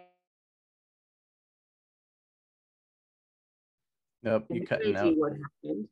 Nope, 4.24 4.46
you 4.50 4.66
cutting 4.66 4.96
out. 4.96 5.12
What 5.16 5.32
happened? 5.32 5.86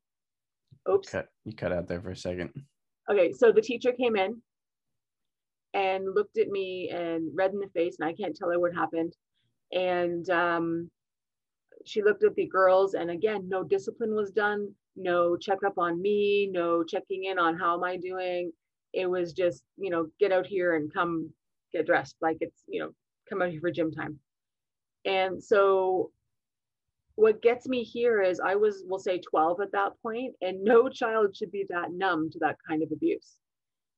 Oops. 0.90 1.08
Cut, 1.08 1.28
you 1.44 1.54
cut 1.54 1.70
out 1.70 1.86
there 1.86 2.00
for 2.00 2.10
a 2.10 2.16
second. 2.16 2.50
Okay, 3.10 3.30
so 3.32 3.52
the 3.52 3.60
teacher 3.60 3.92
came 3.92 4.16
in 4.16 4.40
and 5.74 6.14
looked 6.14 6.38
at 6.38 6.48
me 6.48 6.90
and 6.90 7.30
red 7.34 7.52
in 7.52 7.60
the 7.60 7.68
face, 7.68 7.96
and 8.00 8.08
I 8.08 8.14
can't 8.14 8.34
tell 8.34 8.50
her 8.50 8.58
what 8.58 8.74
happened. 8.74 9.12
And 9.70 10.28
um, 10.30 10.90
she 11.84 12.02
looked 12.02 12.24
at 12.24 12.34
the 12.34 12.46
girls, 12.46 12.94
and 12.94 13.10
again, 13.10 13.48
no 13.48 13.62
discipline 13.62 14.14
was 14.14 14.30
done, 14.30 14.74
no 14.96 15.36
checkup 15.36 15.78
on 15.78 16.00
me, 16.00 16.48
no 16.50 16.82
checking 16.84 17.24
in 17.24 17.38
on 17.38 17.58
how 17.58 17.76
am 17.76 17.84
I 17.84 17.96
doing. 17.96 18.50
It 18.94 19.08
was 19.08 19.32
just, 19.34 19.62
you 19.76 19.90
know, 19.90 20.06
get 20.18 20.32
out 20.32 20.46
here 20.46 20.76
and 20.76 20.92
come 20.92 21.30
get 21.72 21.86
dressed, 21.86 22.16
like 22.22 22.38
it's, 22.40 22.62
you 22.66 22.80
know, 22.80 22.90
come 23.28 23.42
out 23.42 23.50
here 23.50 23.60
for 23.60 23.70
gym 23.70 23.92
time. 23.92 24.18
And 25.04 25.42
so 25.42 26.10
what 27.16 27.42
gets 27.42 27.68
me 27.68 27.82
here 27.82 28.22
is 28.22 28.40
I 28.40 28.54
was, 28.54 28.82
we'll 28.86 28.98
say 28.98 29.18
12 29.18 29.60
at 29.60 29.72
that 29.72 29.92
point, 30.02 30.34
and 30.40 30.62
no 30.64 30.88
child 30.88 31.36
should 31.36 31.52
be 31.52 31.66
that 31.68 31.92
numb 31.92 32.30
to 32.30 32.38
that 32.40 32.56
kind 32.66 32.82
of 32.82 32.90
abuse. 32.92 33.36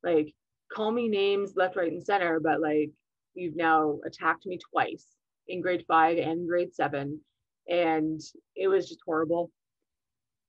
Like, 0.03 0.35
call 0.73 0.91
me 0.91 1.09
names 1.09 1.55
left, 1.57 1.77
right, 1.77 1.93
and 1.93 2.05
center, 2.05 2.41
but 2.41 2.61
like, 2.61 2.91
you've 3.35 3.57
now 3.57 3.99
attacked 4.07 4.47
me 4.47 4.59
twice 4.73 5.07
in 5.49 5.61
grade 5.61 5.85
five 5.87 6.19
and 6.19 6.49
grade 6.49 6.75
seven. 6.75 7.21
And 7.69 8.21
it 8.57 8.69
was 8.69 8.89
just 8.89 9.01
horrible. 9.07 9.51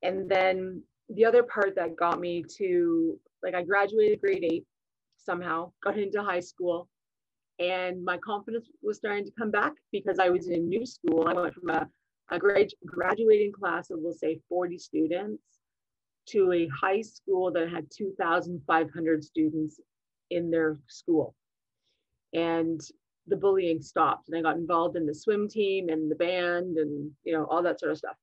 And 0.04 0.30
then 0.30 0.84
the 1.10 1.26
other 1.26 1.44
part 1.44 1.76
that 1.76 1.96
got 1.96 2.20
me 2.20 2.44
to, 2.58 3.20
like, 3.44 3.56
I 3.56 3.64
graduated 3.64 4.22
grade 4.22 4.44
eight 4.44 4.66
somehow, 5.18 5.72
got 5.84 5.98
into 5.98 6.22
high 6.22 6.40
school, 6.40 6.88
and 7.60 8.04
my 8.04 8.18
confidence 8.18 8.68
was 8.84 8.98
starting 8.98 9.26
to 9.26 9.32
come 9.38 9.52
back 9.52 9.74
because 9.92 10.20
I 10.20 10.30
was 10.30 10.48
in 10.48 10.56
a 10.56 10.58
new 10.58 10.86
school. 10.86 11.28
I 11.28 11.34
went 11.34 11.54
from 11.54 11.70
a 11.70 11.88
a 12.32 12.40
grad, 12.40 12.70
graduating 12.86 13.52
class 13.52 13.90
of, 13.92 14.00
we'll 14.02 14.14
say, 14.14 14.40
40 14.50 14.78
students 14.78 15.44
to 16.30 16.52
a 16.52 16.68
high 16.68 17.02
school 17.02 17.52
that 17.52 17.70
had 17.70 17.88
2,500 17.96 19.24
students 19.24 19.80
in 20.32 20.50
their 20.50 20.78
school. 20.88 21.36
And 22.34 22.82
the 23.28 23.36
bullying 23.36 23.82
stopped 23.82 24.30
and 24.30 24.38
I 24.38 24.42
got 24.42 24.58
involved 24.58 24.96
in 24.98 25.06
the 25.06 25.14
swim 25.14 25.48
team 25.48 25.90
and 25.90 26.12
the 26.12 26.16
band 26.16 26.78
and 26.78 27.10
you 27.24 27.34
know 27.34 27.46
all 27.46 27.64
that 27.64 27.80
sort 27.80 27.92
of 27.92 27.98
stuff. 27.98 28.16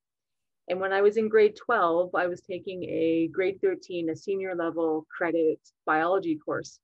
And 0.69 0.81
when 0.81 0.93
I 0.93 1.01
was 1.01 1.17
in 1.17 1.29
grade 1.29 1.57
12, 1.57 2.15
I 2.15 2.29
was 2.29 2.41
taking 2.41 2.85
a 2.85 3.29
grade 3.33 3.59
13, 3.61 4.11
a 4.11 4.17
senior 4.17 4.55
level 4.55 5.07
credit 5.15 5.59
biology 5.87 6.39
course. 6.39 6.79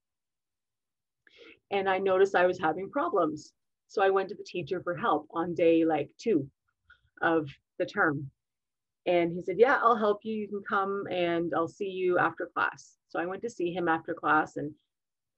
And 1.71 1.89
I 1.89 1.99
noticed 1.99 2.35
I 2.35 2.47
was 2.47 2.59
having 2.59 2.91
problems. 2.91 3.53
So 3.87 4.03
I 4.03 4.11
went 4.11 4.31
to 4.31 4.35
the 4.35 4.45
teacher 4.45 4.83
for 4.83 4.97
help 4.97 5.29
on 5.33 5.55
day 5.55 5.85
like 5.85 6.11
two 6.19 6.49
of 7.23 7.49
the 7.79 7.87
term. 7.87 8.31
And 9.07 9.33
he 9.33 9.43
said, 9.43 9.59
Yeah, 9.59 9.79
I'll 9.83 9.97
help 9.97 10.21
you. 10.23 10.35
You 10.35 10.49
can 10.49 10.62
come 10.69 11.05
and 11.11 11.53
I'll 11.57 11.69
see 11.69 11.89
you 11.89 12.19
after 12.19 12.51
class. 12.53 12.97
So 13.09 13.19
I 13.19 13.27
went 13.27 13.43
to 13.43 13.51
see 13.51 13.73
him 13.73 13.89
after 13.89 14.12
class 14.12 14.57
and 14.57 14.73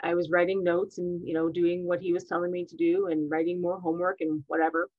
I 0.03 0.15
was 0.15 0.31
writing 0.31 0.65
notes 0.65 0.99
and, 0.99 1.27
you 1.27 1.35
know, 1.35 1.49
doing 1.49 1.87
what 1.87 2.01
he 2.01 2.13
was 2.13 2.25
telling 2.25 2.51
me 2.51 2.65
to 2.65 2.77
do 2.77 3.09
and 3.09 3.31
writing 3.31 3.61
more 3.61 3.79
homework 3.79 4.21
and 4.21 4.43
whatever. 4.47 4.91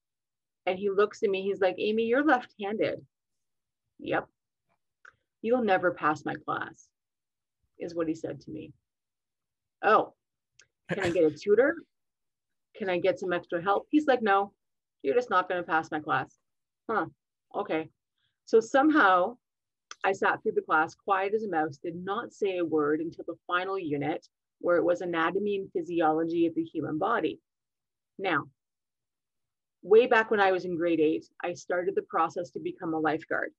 And 0.66 0.78
he 0.78 0.90
looks 0.90 1.24
at 1.24 1.30
me, 1.30 1.42
he's 1.42 1.60
like, 1.60 1.76
Aime, 1.80 2.00
you're 2.00 2.24
left 2.24 2.54
handed. 2.62 3.06
Yep. 4.00 4.28
You'll 5.42 5.64
never 5.64 5.92
pass 5.92 6.24
my 6.24 6.36
class, 6.46 6.88
is 7.80 7.96
what 7.96 8.08
he 8.08 8.14
said 8.14 8.40
to 8.42 8.52
me. 8.52 8.72
Oh, 9.84 10.14
can 10.90 11.04
I 11.04 11.10
get 11.10 11.24
a 11.24 11.32
tutor? 11.32 11.76
Can 12.78 12.90
I 12.90 13.00
get 13.00 13.20
some 13.20 13.34
extra 13.34 13.62
help? 13.62 13.88
He's 13.90 14.06
like, 14.06 14.22
No, 14.22 14.54
you're 15.02 15.16
just 15.16 15.32
not 15.32 15.50
going 15.50 15.62
to 15.62 15.70
pass 15.70 15.90
my 15.92 16.00
class 16.00 16.38
huh, 16.92 17.06
okay. 17.56 17.90
So 18.46 18.60
somehow 18.60 19.38
I 20.04 20.12
sat 20.12 20.42
through 20.42 20.54
the 20.54 20.62
class 20.62 20.96
quiet 20.96 21.34
as 21.34 21.44
a 21.44 21.50
mouse, 21.50 21.78
did 21.78 21.96
not 21.96 22.34
say 22.34 22.58
a 22.58 22.66
word 22.66 23.02
until 23.02 23.26
the 23.28 23.38
final 23.48 23.78
unit 23.78 24.28
where 24.60 24.78
it 24.78 24.84
was 24.84 25.02
anatomy 25.02 25.58
and 25.58 25.72
physiology 25.72 26.46
of 26.48 26.56
the 26.56 26.64
human 26.64 26.98
body. 26.98 27.40
Now, 28.20 28.46
way 29.84 30.06
back 30.08 30.30
when 30.30 30.40
I 30.40 30.52
was 30.52 30.66
in 30.66 30.78
grade 30.78 31.00
eight, 31.00 31.26
I 31.44 31.54
started 31.54 31.96
the 31.96 32.04
process 32.04 32.52
to 32.52 32.60
become 32.60 32.94
a 32.94 33.00
lifeguard. 33.00 33.52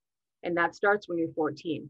And 0.42 0.56
that 0.56 0.74
starts 0.74 1.08
when 1.08 1.18
you're 1.18 1.32
14. 1.34 1.88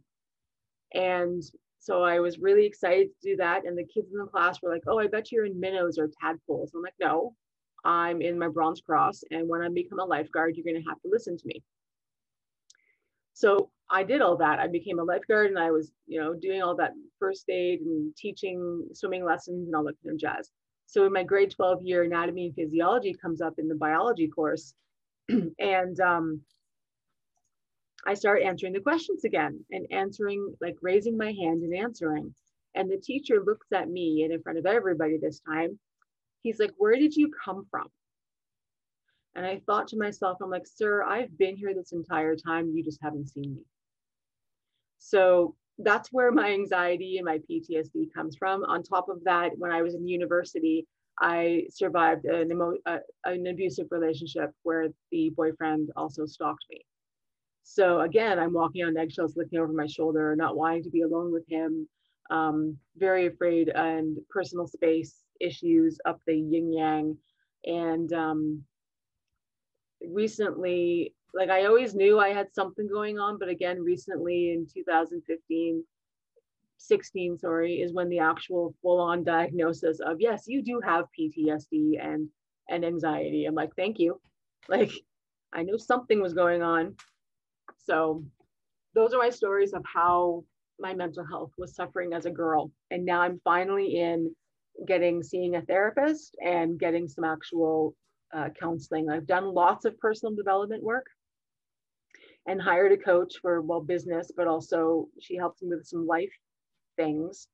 And 0.95 1.43
so 1.78 2.03
I 2.03 2.20
was 2.20 2.38
really 2.38 2.66
excited 2.66 3.09
to 3.09 3.30
do 3.30 3.36
that. 3.36 3.66
And 3.66 3.76
the 3.76 3.84
kids 3.84 4.12
in 4.12 4.18
the 4.18 4.26
class 4.26 4.62
were 4.62 4.70
like, 4.70 4.84
oh, 4.86 4.99
I 4.99 5.09
bet 5.09 5.32
you're 5.32 5.47
in 5.47 5.59
minnows 5.59 5.99
or 5.99 6.11
tadpoles. 6.20 6.72
I'm 6.74 6.82
like, 6.82 6.95
no, 7.01 7.34
I'm 7.85 8.22
in 8.22 8.39
my 8.39 8.49
Bronze 8.49 8.80
Cross, 8.80 9.24
and 9.30 9.49
when 9.49 9.62
I 9.62 9.68
become 9.68 9.99
a 9.99 10.05
lifeguard, 10.05 10.57
you're 10.57 10.64
going 10.64 10.83
to 10.83 10.89
have 10.89 11.01
to 11.03 11.11
listen 11.11 11.37
to 11.37 11.47
me. 11.47 11.62
So 13.35 13.70
I 13.91 14.05
did 14.05 14.22
all 14.22 14.37
that. 14.37 14.59
I 14.59 14.68
became 14.68 14.99
a 14.99 15.05
lifeguard, 15.05 15.51
and 15.51 15.59
I 15.59 15.70
was, 15.70 15.93
you 16.07 16.20
know, 16.20 16.35
doing 16.35 16.62
all 16.62 16.76
that 16.76 16.93
first 17.18 17.49
aid 17.49 17.80
and 17.80 18.14
teaching 18.16 18.87
swimming 18.95 19.24
lessons 19.24 19.66
and 19.66 19.74
all 19.74 19.85
that 19.85 19.97
kind 20.03 20.14
of 20.14 20.20
jazz. 20.20 20.51
So 20.87 21.07
in 21.07 21.12
my 21.12 21.24
grade 21.24 21.51
12 21.51 21.83
year, 21.83 22.03
anatomy 22.03 22.47
and 22.47 22.55
physiology 22.55 23.14
comes 23.14 23.41
up 23.41 23.55
in 23.59 23.68
the 23.68 23.74
biology 23.74 24.28
course, 24.28 24.74
and 25.59 25.99
um, 26.01 26.43
I 28.07 28.14
start 28.14 28.43
answering 28.43 28.72
the 28.72 28.80
questions 28.80 29.24
again 29.24 29.64
and 29.70 29.87
answering, 29.91 30.55
like 30.61 30.76
raising 30.83 31.16
my 31.16 31.33
hand 31.33 31.62
and 31.62 31.74
answering. 31.74 32.35
And 32.74 32.91
the 32.91 32.97
teacher 32.97 33.43
looks 33.45 33.66
at 33.72 33.91
me 33.91 34.22
and 34.24 34.33
in 34.33 34.43
front 34.43 34.59
of 34.59 34.66
everybody 34.66 35.18
this 35.18 35.41
time 35.41 35.78
He's 36.43 36.59
like, 36.59 36.72
Where 36.76 36.97
did 36.97 37.16
you 37.16 37.30
come 37.45 37.66
from? 37.70 37.88
And 39.34 39.47
I 39.47 39.62
thought 39.66 39.88
to 39.88 39.99
myself, 39.99 40.38
I'm 40.43 40.51
like, 40.51 40.66
Sir, 40.66 41.03
I've 41.03 41.36
been 41.38 41.57
here 41.57 41.74
this 41.74 41.93
entire 41.93 42.36
time. 42.36 42.72
You 42.74 42.82
just 42.82 43.01
haven't 43.03 43.28
seen 43.28 43.55
me. 43.55 43.62
So 44.99 45.57
that's 45.78 46.12
where 46.12 46.30
my 46.30 46.53
anxiety 46.53 47.16
and 47.16 47.24
my 47.24 47.40
PTSD 47.51 48.12
comes 48.14 48.36
from. 48.36 48.64
On 48.64 48.82
top 48.82 49.09
of 49.09 49.24
that, 49.24 49.51
when 49.59 49.72
I 49.72 49.82
was 49.82 49.95
in 49.95 50.07
university, 50.07 50.86
I 51.18 51.64
survived 51.70 52.24
an, 52.24 52.51
emo- 52.51 52.78
uh, 52.86 52.99
an 53.24 53.47
abusive 53.47 53.88
relationship 53.90 54.51
where 54.62 54.88
the 55.11 55.30
boyfriend 55.30 55.90
also 55.97 56.26
stalked 56.26 56.64
me. 56.70 56.84
So 57.62 58.01
again, 58.01 58.38
I'm 58.38 58.53
walking 58.53 58.84
on 58.84 58.97
eggshells, 58.97 59.36
looking 59.36 59.59
over 59.59 59.72
my 59.72 59.86
shoulder, 59.86 60.34
not 60.36 60.57
wanting 60.57 60.82
to 60.84 60.90
be 60.90 61.03
alone 61.03 61.32
with 61.32 61.45
him, 61.49 61.88
um, 62.30 62.76
very 62.97 63.26
afraid, 63.26 63.68
and 63.68 64.18
personal 64.30 64.66
space 64.66 65.22
issues 65.43 65.99
up 66.05 66.20
the 66.26 66.36
yin 66.36 66.72
yang. 66.72 67.16
And 67.64 68.12
um, 68.12 68.62
recently, 70.01 71.14
like 71.34 71.51
I 71.51 71.66
always 71.66 71.95
knew 71.95 72.18
I 72.18 72.30
had 72.30 72.55
something 72.55 72.88
going 72.88 73.18
on, 73.18 73.38
but 73.38 73.49
again, 73.49 73.82
recently 73.82 74.53
in 74.53 74.66
2015, 74.72 75.84
16, 76.78 77.38
sorry, 77.38 77.74
is 77.74 77.93
when 77.93 78.09
the 78.09 78.18
actual 78.18 78.74
full-on 78.82 79.24
diagnosis 79.24 80.01
of 80.01 80.20
yes, 80.20 80.45
you 80.47 80.62
do 80.62 80.80
have 80.84 81.07
PTSD 81.18 82.05
and 82.05 82.28
and 82.68 82.84
anxiety. 82.84 83.45
I'm 83.45 83.55
like, 83.55 83.74
thank 83.76 83.99
you. 83.99 84.20
Like, 84.68 84.93
I 85.53 85.64
knew 85.64 85.76
something 85.76 86.22
was 86.22 86.34
going 86.34 86.62
on. 86.62 86.95
So 87.84 88.24
those 88.95 89.12
are 89.12 89.18
my 89.18 89.30
stories 89.30 89.72
of 89.72 89.84
how 89.84 90.45
my 90.78 90.95
mental 90.95 91.24
health 91.24 91.53
was 91.59 91.74
suffering 91.74 92.12
as 92.12 92.26
a 92.26 92.30
girl. 92.30 92.70
And 92.90 93.05
now 93.05 93.22
I'm 93.22 93.40
finally 93.45 93.99
in 93.99 94.34
getting 94.87 95.23
seeing 95.23 95.57
a 95.57 95.62
therapist 95.62 96.37
and 96.45 96.79
getting 96.79 97.09
some 97.09 97.25
actual 97.25 97.95
uh, 98.35 98.49
counseling. 98.59 99.11
I've 99.11 99.27
done 99.27 99.55
lots 99.55 99.85
of 99.85 99.99
personal 99.99 100.35
development 100.35 100.83
work 100.83 101.07
and 102.47 102.61
hired 102.61 102.93
a 102.93 102.97
coach 102.97 103.35
for 103.41 103.61
well 103.61 103.81
business, 103.81 104.31
but 104.37 104.47
also 104.47 105.09
she 105.20 105.37
helps 105.37 105.62
me 105.62 105.68
with 105.68 105.87
some 105.87 106.07
life 106.07 106.33
things. 106.97 107.49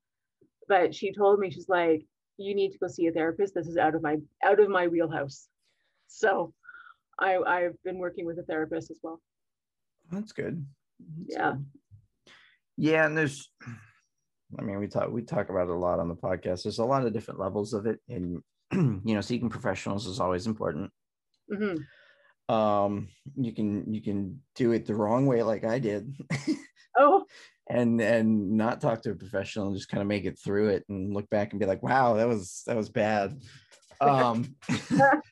But 0.68 0.94
she 0.94 1.12
told 1.12 1.40
me 1.40 1.50
she's 1.50 1.68
like, 1.68 2.04
you 2.36 2.54
need 2.54 2.72
to 2.72 2.78
go 2.78 2.88
see 2.88 3.06
a 3.06 3.12
therapist. 3.12 3.54
This 3.54 3.66
is 3.66 3.76
out 3.76 3.94
of 3.94 4.02
my 4.02 4.16
out 4.44 4.60
of 4.60 4.68
my 4.68 4.86
wheelhouse. 4.86 5.48
So 6.06 6.52
I 7.18 7.36
I've 7.38 7.82
been 7.84 7.98
working 7.98 8.26
with 8.26 8.38
a 8.38 8.44
therapist 8.44 8.90
as 8.90 9.00
well. 9.02 9.20
That's 10.10 10.32
good. 10.32 10.64
That's 11.18 11.36
yeah. 11.36 11.52
Good. 11.52 11.64
Yeah, 12.80 13.06
and 13.06 13.18
there's 13.18 13.50
I 14.58 14.62
mean, 14.62 14.78
we 14.78 14.86
talk 14.86 15.10
we 15.10 15.22
talk 15.22 15.50
about 15.50 15.68
it 15.68 15.74
a 15.74 15.74
lot 15.74 15.98
on 15.98 16.08
the 16.08 16.14
podcast. 16.14 16.62
There's 16.62 16.78
a 16.78 16.84
lot 16.84 17.04
of 17.04 17.12
different 17.12 17.40
levels 17.40 17.74
of 17.74 17.86
it, 17.86 18.00
and 18.08 18.42
you 18.72 19.14
know, 19.14 19.20
seeking 19.20 19.50
professionals 19.50 20.06
is 20.06 20.20
always 20.20 20.46
important. 20.46 20.90
Mm-hmm. 21.52 22.54
Um, 22.54 23.08
you 23.36 23.52
can 23.52 23.92
you 23.92 24.02
can 24.02 24.40
do 24.54 24.72
it 24.72 24.86
the 24.86 24.94
wrong 24.94 25.26
way, 25.26 25.42
like 25.42 25.64
I 25.64 25.78
did. 25.78 26.16
oh. 26.96 27.24
and 27.68 28.00
and 28.00 28.52
not 28.52 28.80
talk 28.80 29.02
to 29.02 29.10
a 29.10 29.14
professional 29.14 29.66
and 29.66 29.76
just 29.76 29.90
kind 29.90 30.00
of 30.00 30.06
make 30.06 30.24
it 30.24 30.38
through 30.38 30.68
it 30.68 30.84
and 30.88 31.12
look 31.12 31.28
back 31.28 31.52
and 31.52 31.60
be 31.60 31.66
like, 31.66 31.82
wow, 31.82 32.14
that 32.14 32.28
was 32.28 32.62
that 32.66 32.76
was 32.76 32.88
bad. 32.88 33.40
Um, 34.00 34.54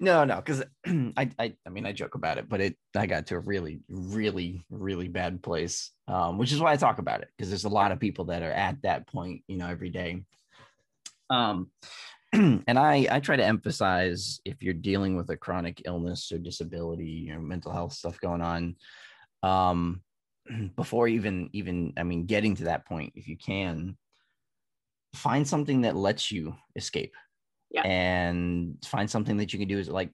no, 0.00 0.24
no, 0.24 0.36
because 0.36 0.62
I, 0.86 1.30
I, 1.38 1.54
I 1.66 1.70
mean, 1.70 1.86
I 1.86 1.92
joke 1.92 2.14
about 2.14 2.38
it, 2.38 2.48
but 2.48 2.60
it, 2.60 2.76
I 2.96 3.06
got 3.06 3.26
to 3.26 3.36
a 3.36 3.40
really, 3.40 3.80
really, 3.88 4.64
really 4.70 5.08
bad 5.08 5.42
place, 5.42 5.90
um, 6.08 6.38
which 6.38 6.52
is 6.52 6.60
why 6.60 6.72
I 6.72 6.76
talk 6.76 6.98
about 6.98 7.22
it 7.22 7.28
because 7.36 7.50
there's 7.50 7.64
a 7.64 7.68
lot 7.68 7.92
of 7.92 8.00
people 8.00 8.26
that 8.26 8.42
are 8.42 8.52
at 8.52 8.82
that 8.82 9.06
point, 9.06 9.42
you 9.48 9.56
know, 9.56 9.68
every 9.68 9.90
day. 9.90 10.22
Um, 11.30 11.70
and 12.32 12.78
I, 12.78 13.06
I 13.10 13.20
try 13.20 13.36
to 13.36 13.44
emphasize 13.44 14.40
if 14.44 14.62
you're 14.62 14.74
dealing 14.74 15.16
with 15.16 15.30
a 15.30 15.36
chronic 15.36 15.82
illness 15.84 16.30
or 16.30 16.38
disability 16.38 17.30
or 17.32 17.40
mental 17.40 17.72
health 17.72 17.94
stuff 17.94 18.20
going 18.20 18.42
on, 18.42 18.76
um, 19.42 20.02
before 20.76 21.08
even, 21.08 21.50
even, 21.52 21.92
I 21.96 22.04
mean, 22.04 22.26
getting 22.26 22.54
to 22.56 22.64
that 22.64 22.86
point, 22.86 23.12
if 23.16 23.26
you 23.26 23.36
can, 23.36 23.96
find 25.14 25.46
something 25.48 25.80
that 25.80 25.96
lets 25.96 26.30
you 26.30 26.54
escape 26.76 27.14
yeah. 27.70 27.82
and 27.82 28.76
find 28.84 29.10
something 29.10 29.36
that 29.38 29.52
you 29.52 29.58
can 29.58 29.68
do 29.68 29.78
is 29.78 29.88
like 29.88 30.10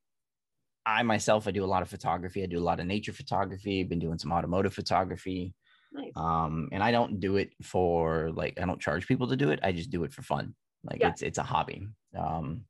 I 0.85 1.03
myself, 1.03 1.47
I 1.47 1.53
do 1.53 1.65
a 1.65 1.67
lot 1.67 1.83
of 1.83 1.89
photography. 1.89 2.43
I 2.43 2.47
do 2.47 2.59
a 2.59 2.61
lot 2.61 2.81
of 2.81 2.87
nature 2.87 3.13
photography. 3.13 3.81
I've 3.81 3.89
been 3.89 3.99
doing 3.99 4.19
some 4.19 4.33
automotive 4.33 4.75
photography. 4.75 5.55
Nice. 5.93 6.13
Um, 6.17 6.69
and 6.73 6.83
I 6.83 6.91
don't 6.91 7.21
do 7.21 7.37
it 7.37 7.51
for 7.63 8.31
like 8.33 8.59
I 8.61 8.65
don't 8.65 8.81
charge 8.81 9.07
people 9.07 9.29
to 9.29 9.37
do 9.37 9.51
it. 9.51 9.61
I 9.63 9.73
just 9.73 9.91
do 9.91 10.05
it 10.05 10.13
for 10.13 10.23
fun. 10.23 10.55
Like 10.85 11.01
yeah. 11.01 11.09
it's 11.09 11.23
it's 11.23 11.39
a 11.39 11.43
hobby. 11.43 11.87
Um, 12.19 12.63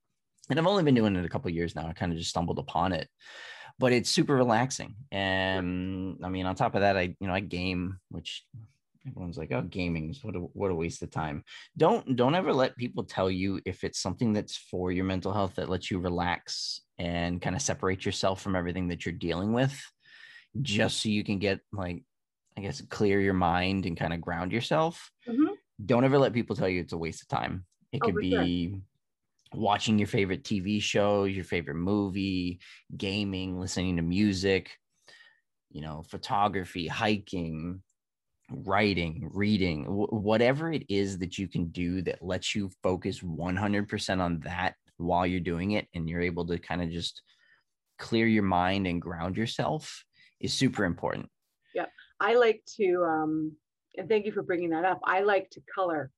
and 0.50 0.58
I've 0.58 0.66
only 0.66 0.82
been 0.82 0.94
doing 0.94 1.16
it 1.16 1.24
a 1.24 1.28
couple 1.28 1.50
years 1.50 1.74
now. 1.74 1.86
I 1.86 1.92
kind 1.92 2.12
of 2.12 2.18
just 2.18 2.30
stumbled 2.30 2.58
upon 2.58 2.92
it, 2.92 3.08
but 3.78 3.92
it's 3.92 4.10
super 4.10 4.34
relaxing. 4.34 4.96
And 5.10 6.18
I 6.22 6.28
mean, 6.28 6.46
on 6.46 6.54
top 6.54 6.74
of 6.74 6.82
that, 6.82 6.96
I 6.96 7.14
you 7.18 7.26
know 7.26 7.34
I 7.34 7.40
game, 7.40 7.98
which 8.10 8.44
everyone's 9.06 9.38
like, 9.38 9.52
oh, 9.52 9.62
gaming 9.62 10.10
is 10.10 10.22
what 10.22 10.36
a, 10.36 10.38
what 10.38 10.70
a 10.70 10.74
waste 10.74 11.02
of 11.02 11.10
time. 11.10 11.44
Don't 11.76 12.16
don't 12.16 12.34
ever 12.34 12.52
let 12.52 12.76
people 12.76 13.04
tell 13.04 13.30
you 13.30 13.60
if 13.64 13.84
it's 13.84 14.00
something 14.00 14.32
that's 14.32 14.56
for 14.56 14.92
your 14.92 15.04
mental 15.04 15.32
health 15.32 15.56
that 15.56 15.68
lets 15.68 15.90
you 15.90 15.98
relax 15.98 16.80
and 16.98 17.40
kind 17.40 17.56
of 17.56 17.62
separate 17.62 18.04
yourself 18.04 18.40
from 18.40 18.56
everything 18.56 18.88
that 18.88 19.04
you're 19.04 19.12
dealing 19.12 19.52
with, 19.52 19.78
just 20.60 21.02
so 21.02 21.08
you 21.08 21.24
can 21.24 21.38
get 21.38 21.60
like, 21.72 22.02
I 22.56 22.60
guess, 22.60 22.80
clear 22.82 23.20
your 23.20 23.34
mind 23.34 23.86
and 23.86 23.96
kind 23.96 24.12
of 24.12 24.20
ground 24.20 24.52
yourself. 24.52 25.10
Mm-hmm. 25.28 25.54
Don't 25.84 26.04
ever 26.04 26.18
let 26.18 26.32
people 26.32 26.54
tell 26.54 26.68
you 26.68 26.80
it's 26.80 26.92
a 26.92 26.98
waste 26.98 27.22
of 27.22 27.28
time. 27.28 27.64
It 27.92 28.00
oh, 28.02 28.06
could 28.06 28.16
be. 28.16 28.70
Sure. 28.70 28.80
Watching 29.54 29.98
your 29.98 30.08
favorite 30.08 30.44
TV 30.44 30.80
show, 30.80 31.24
your 31.24 31.44
favorite 31.44 31.74
movie, 31.74 32.58
gaming, 32.96 33.60
listening 33.60 33.96
to 33.96 34.02
music, 34.02 34.70
you 35.70 35.82
know, 35.82 36.04
photography, 36.08 36.86
hiking, 36.86 37.82
writing, 38.52 39.28
reading, 39.32 39.84
whatever 39.84 40.72
it 40.72 40.84
is 40.88 41.18
that 41.18 41.38
you 41.38 41.48
can 41.48 41.66
do 41.66 42.02
that 42.02 42.22
lets 42.22 42.54
you 42.54 42.70
focus 42.82 43.20
100% 43.20 44.20
on 44.20 44.40
that 44.40 44.74
while 44.96 45.26
you're 45.26 45.40
doing 45.40 45.72
it 45.72 45.88
and 45.94 46.08
you're 46.08 46.20
able 46.20 46.46
to 46.46 46.58
kind 46.58 46.82
of 46.82 46.90
just 46.90 47.22
clear 47.98 48.26
your 48.26 48.42
mind 48.42 48.86
and 48.86 49.02
ground 49.02 49.36
yourself 49.36 50.04
is 50.40 50.52
super 50.52 50.84
important. 50.84 51.28
Yeah. 51.74 51.86
I 52.20 52.34
like 52.34 52.62
to 52.76 53.04
um 53.04 53.52
and 53.96 54.08
thank 54.08 54.26
you 54.26 54.32
for 54.32 54.42
bringing 54.42 54.70
that 54.70 54.84
up. 54.84 55.00
I 55.04 55.20
like 55.20 55.50
to 55.50 55.60
color. 55.74 56.10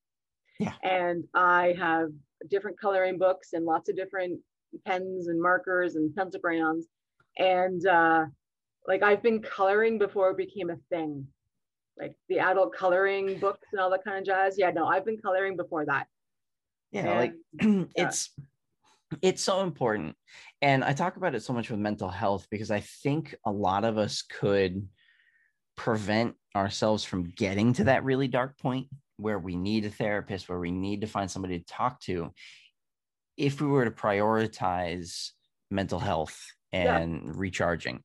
Yeah. 0.59 0.75
And 0.83 1.25
I 1.35 1.75
have 1.79 2.11
different 2.49 2.81
coloring 2.81 3.19
books 3.19 3.53
and 3.53 3.65
lots 3.65 3.89
of 3.89 3.97
different 3.97 4.41
pens 4.87 5.29
and 5.29 5.41
markers 5.41 5.97
and 5.97 6.15
pencil 6.15 6.41
crayons 6.41 6.87
and 7.39 7.87
uh 7.87 8.25
like 8.87 9.03
I've 9.03 9.23
been 9.23 9.41
coloring 9.41 9.99
before 9.99 10.31
it 10.31 10.37
became 10.37 10.71
a 10.71 10.77
thing 10.91 11.27
like 11.99 12.17
the 12.29 12.39
adult 12.39 12.75
coloring 12.75 13.39
books 13.39 13.69
and 13.73 13.81
all 13.81 13.91
that 13.91 14.05
kind 14.05 14.19
of 14.19 14.25
jazz. 14.25 14.57
Yeah, 14.59 14.71
no, 14.71 14.87
I've 14.87 15.05
been 15.05 15.19
coloring 15.19 15.57
before 15.57 15.87
that. 15.87 16.07
Yeah, 16.91 17.07
and, 17.07 17.19
like 17.19 17.35
yeah. 17.97 18.07
it's 18.07 18.31
it's 19.23 19.43
so 19.43 19.61
important. 19.63 20.17
And 20.63 20.83
I 20.83 20.93
talk 20.93 21.17
about 21.17 21.35
it 21.35 21.43
so 21.43 21.53
much 21.53 21.71
with 21.71 21.79
mental 21.79 22.09
health 22.09 22.47
because 22.51 22.71
I 22.71 22.81
think 22.81 23.35
a 23.45 23.51
lot 23.51 23.85
of 23.85 23.99
us 23.99 24.23
could 24.23 24.89
prevent 25.77 26.35
ourselves 26.57 27.05
from 27.05 27.25
getting 27.25 27.73
to 27.75 27.85
that 27.85 28.05
really 28.05 28.29
dark 28.29 28.59
point 28.59 28.89
where 29.17 29.39
we 29.39 29.57
need 29.57 29.85
a 29.85 29.91
therapist, 29.91 30.49
where 30.49 30.59
we 30.59 30.73
need 30.73 31.03
to 31.03 31.07
find 31.07 31.31
somebody 31.31 31.59
to 31.59 31.65
talk 31.67 32.01
to, 32.01 32.33
if 33.37 33.61
we 33.61 33.67
were 33.67 33.85
to 33.85 33.91
prioritize 33.91 35.31
mental 35.71 35.99
health 35.99 36.41
and 36.73 37.23
yeah. 37.25 37.33
recharging 37.35 38.03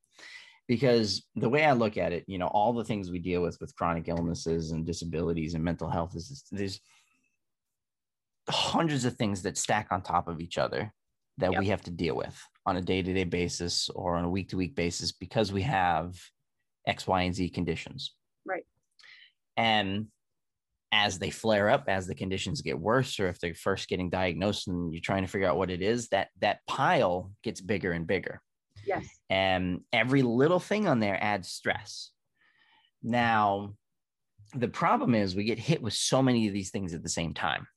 because 0.70 1.26
the 1.36 1.49
way 1.49 1.65
I 1.65 1.74
look 1.74 1.97
at 1.97 2.13
it, 2.13 2.24
you 2.28 2.38
know, 2.38 2.45
all 2.45 2.74
the 2.74 2.86
things 2.86 3.09
we 3.09 3.17
deal 3.17 3.41
with 3.41 3.57
with 3.59 3.76
chronic 3.76 4.07
illnesses 4.07 4.70
and 4.70 4.86
disabilities 4.86 5.55
and 5.55 5.63
mental 5.63 5.89
health 5.89 6.15
is 6.15 6.45
there's 6.51 6.80
hundreds 8.47 9.03
of 9.03 9.15
things 9.15 9.41
that 9.41 9.57
stack 9.57 9.88
on 9.89 10.03
top 10.03 10.28
of 10.28 10.39
each 10.39 10.59
other 10.59 10.93
that 11.39 11.51
yep. 11.51 11.59
we 11.59 11.67
have 11.67 11.82
to 11.82 11.91
deal 11.91 12.15
with 12.15 12.39
on 12.67 12.78
a 12.78 12.82
day-to-day 12.82 13.24
basis 13.24 13.89
or 13.95 14.15
on 14.15 14.26
a 14.26 14.30
week-to-week 14.30 14.76
basis 14.76 15.11
because 15.11 15.51
we 15.51 15.63
have 15.63 16.15
X, 16.86 17.07
Y, 17.07 17.24
and 17.24 17.34
Z 17.34 17.49
conditions. 17.49 18.13
Right. 18.45 18.65
And 19.57 20.05
as 20.91 21.17
they 21.17 21.32
flare 21.32 21.70
up, 21.70 21.86
as 21.88 22.05
the 22.05 22.13
conditions 22.13 22.61
get 22.61 22.80
worse, 22.80 23.20
or 23.20 23.28
if 23.28 23.39
they're 23.39 23.55
first 23.55 23.89
getting 23.89 24.11
diagnosed 24.11 24.67
and 24.67 24.93
you're 24.93 25.01
trying 25.01 25.24
to 25.24 25.32
figure 25.32 25.47
out 25.47 25.57
what 25.57 25.72
it 25.72 25.82
is, 25.82 26.09
that 26.09 26.28
that 26.41 26.59
pile 26.67 27.32
gets 27.43 27.59
bigger 27.59 27.91
and 27.91 28.05
bigger. 28.05 28.39
Yes. 28.86 29.07
And 29.30 29.82
every 29.93 30.21
little 30.21 30.59
thing 30.59 30.88
on 30.88 30.99
there 30.99 31.21
adds 31.21 31.49
stress. 31.49 32.11
Now, 33.03 33.75
the 34.53 34.67
problem 34.67 35.15
is 35.15 35.36
we 35.36 35.43
get 35.43 35.59
hit 35.59 35.82
with 35.82 35.93
so 35.93 36.21
many 36.21 36.47
of 36.47 36.53
these 36.53 36.71
things 36.71 36.93
at 36.93 37.03
the 37.03 37.09
same 37.09 37.34
time 37.34 37.67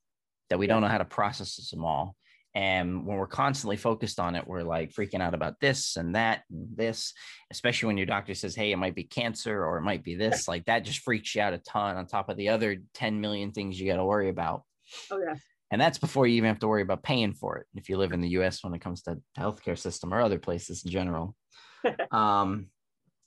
that 0.48 0.58
we 0.58 0.66
don't 0.66 0.82
know 0.82 0.88
how 0.88 0.98
to 0.98 1.04
process 1.04 1.70
them 1.70 1.84
all. 1.84 2.16
And 2.54 3.06
when 3.06 3.16
we're 3.16 3.26
constantly 3.26 3.78
focused 3.78 4.20
on 4.20 4.34
it, 4.34 4.46
we're 4.46 4.62
like 4.62 4.92
freaking 4.92 5.22
out 5.22 5.32
about 5.32 5.58
this 5.60 5.96
and 5.96 6.14
that 6.14 6.42
and 6.50 6.68
this, 6.76 7.14
especially 7.50 7.86
when 7.86 7.96
your 7.96 8.06
doctor 8.06 8.34
says, 8.34 8.54
Hey, 8.54 8.72
it 8.72 8.76
might 8.76 8.94
be 8.94 9.04
cancer 9.04 9.64
or 9.64 9.78
it 9.78 9.82
might 9.82 10.04
be 10.04 10.14
this. 10.14 10.46
Like 10.48 10.66
that 10.66 10.84
just 10.84 11.00
freaks 11.00 11.34
you 11.34 11.40
out 11.40 11.54
a 11.54 11.58
ton 11.58 11.96
on 11.96 12.06
top 12.06 12.28
of 12.28 12.36
the 12.36 12.50
other 12.50 12.76
10 12.94 13.20
million 13.20 13.52
things 13.52 13.80
you 13.80 13.86
got 13.86 13.96
to 13.96 14.04
worry 14.04 14.28
about. 14.28 14.64
Oh, 15.10 15.18
yeah. 15.26 15.34
And 15.72 15.80
that's 15.80 15.98
before 15.98 16.26
you 16.26 16.36
even 16.36 16.48
have 16.48 16.58
to 16.60 16.68
worry 16.68 16.82
about 16.82 17.02
paying 17.02 17.32
for 17.32 17.56
it 17.56 17.66
if 17.74 17.88
you 17.88 17.96
live 17.96 18.12
in 18.12 18.20
the 18.20 18.28
US 18.28 18.62
when 18.62 18.74
it 18.74 18.82
comes 18.82 19.02
to 19.02 19.18
healthcare 19.38 19.76
system 19.76 20.12
or 20.12 20.20
other 20.20 20.38
places 20.38 20.84
in 20.84 20.90
general. 20.90 21.34
um, 22.12 22.66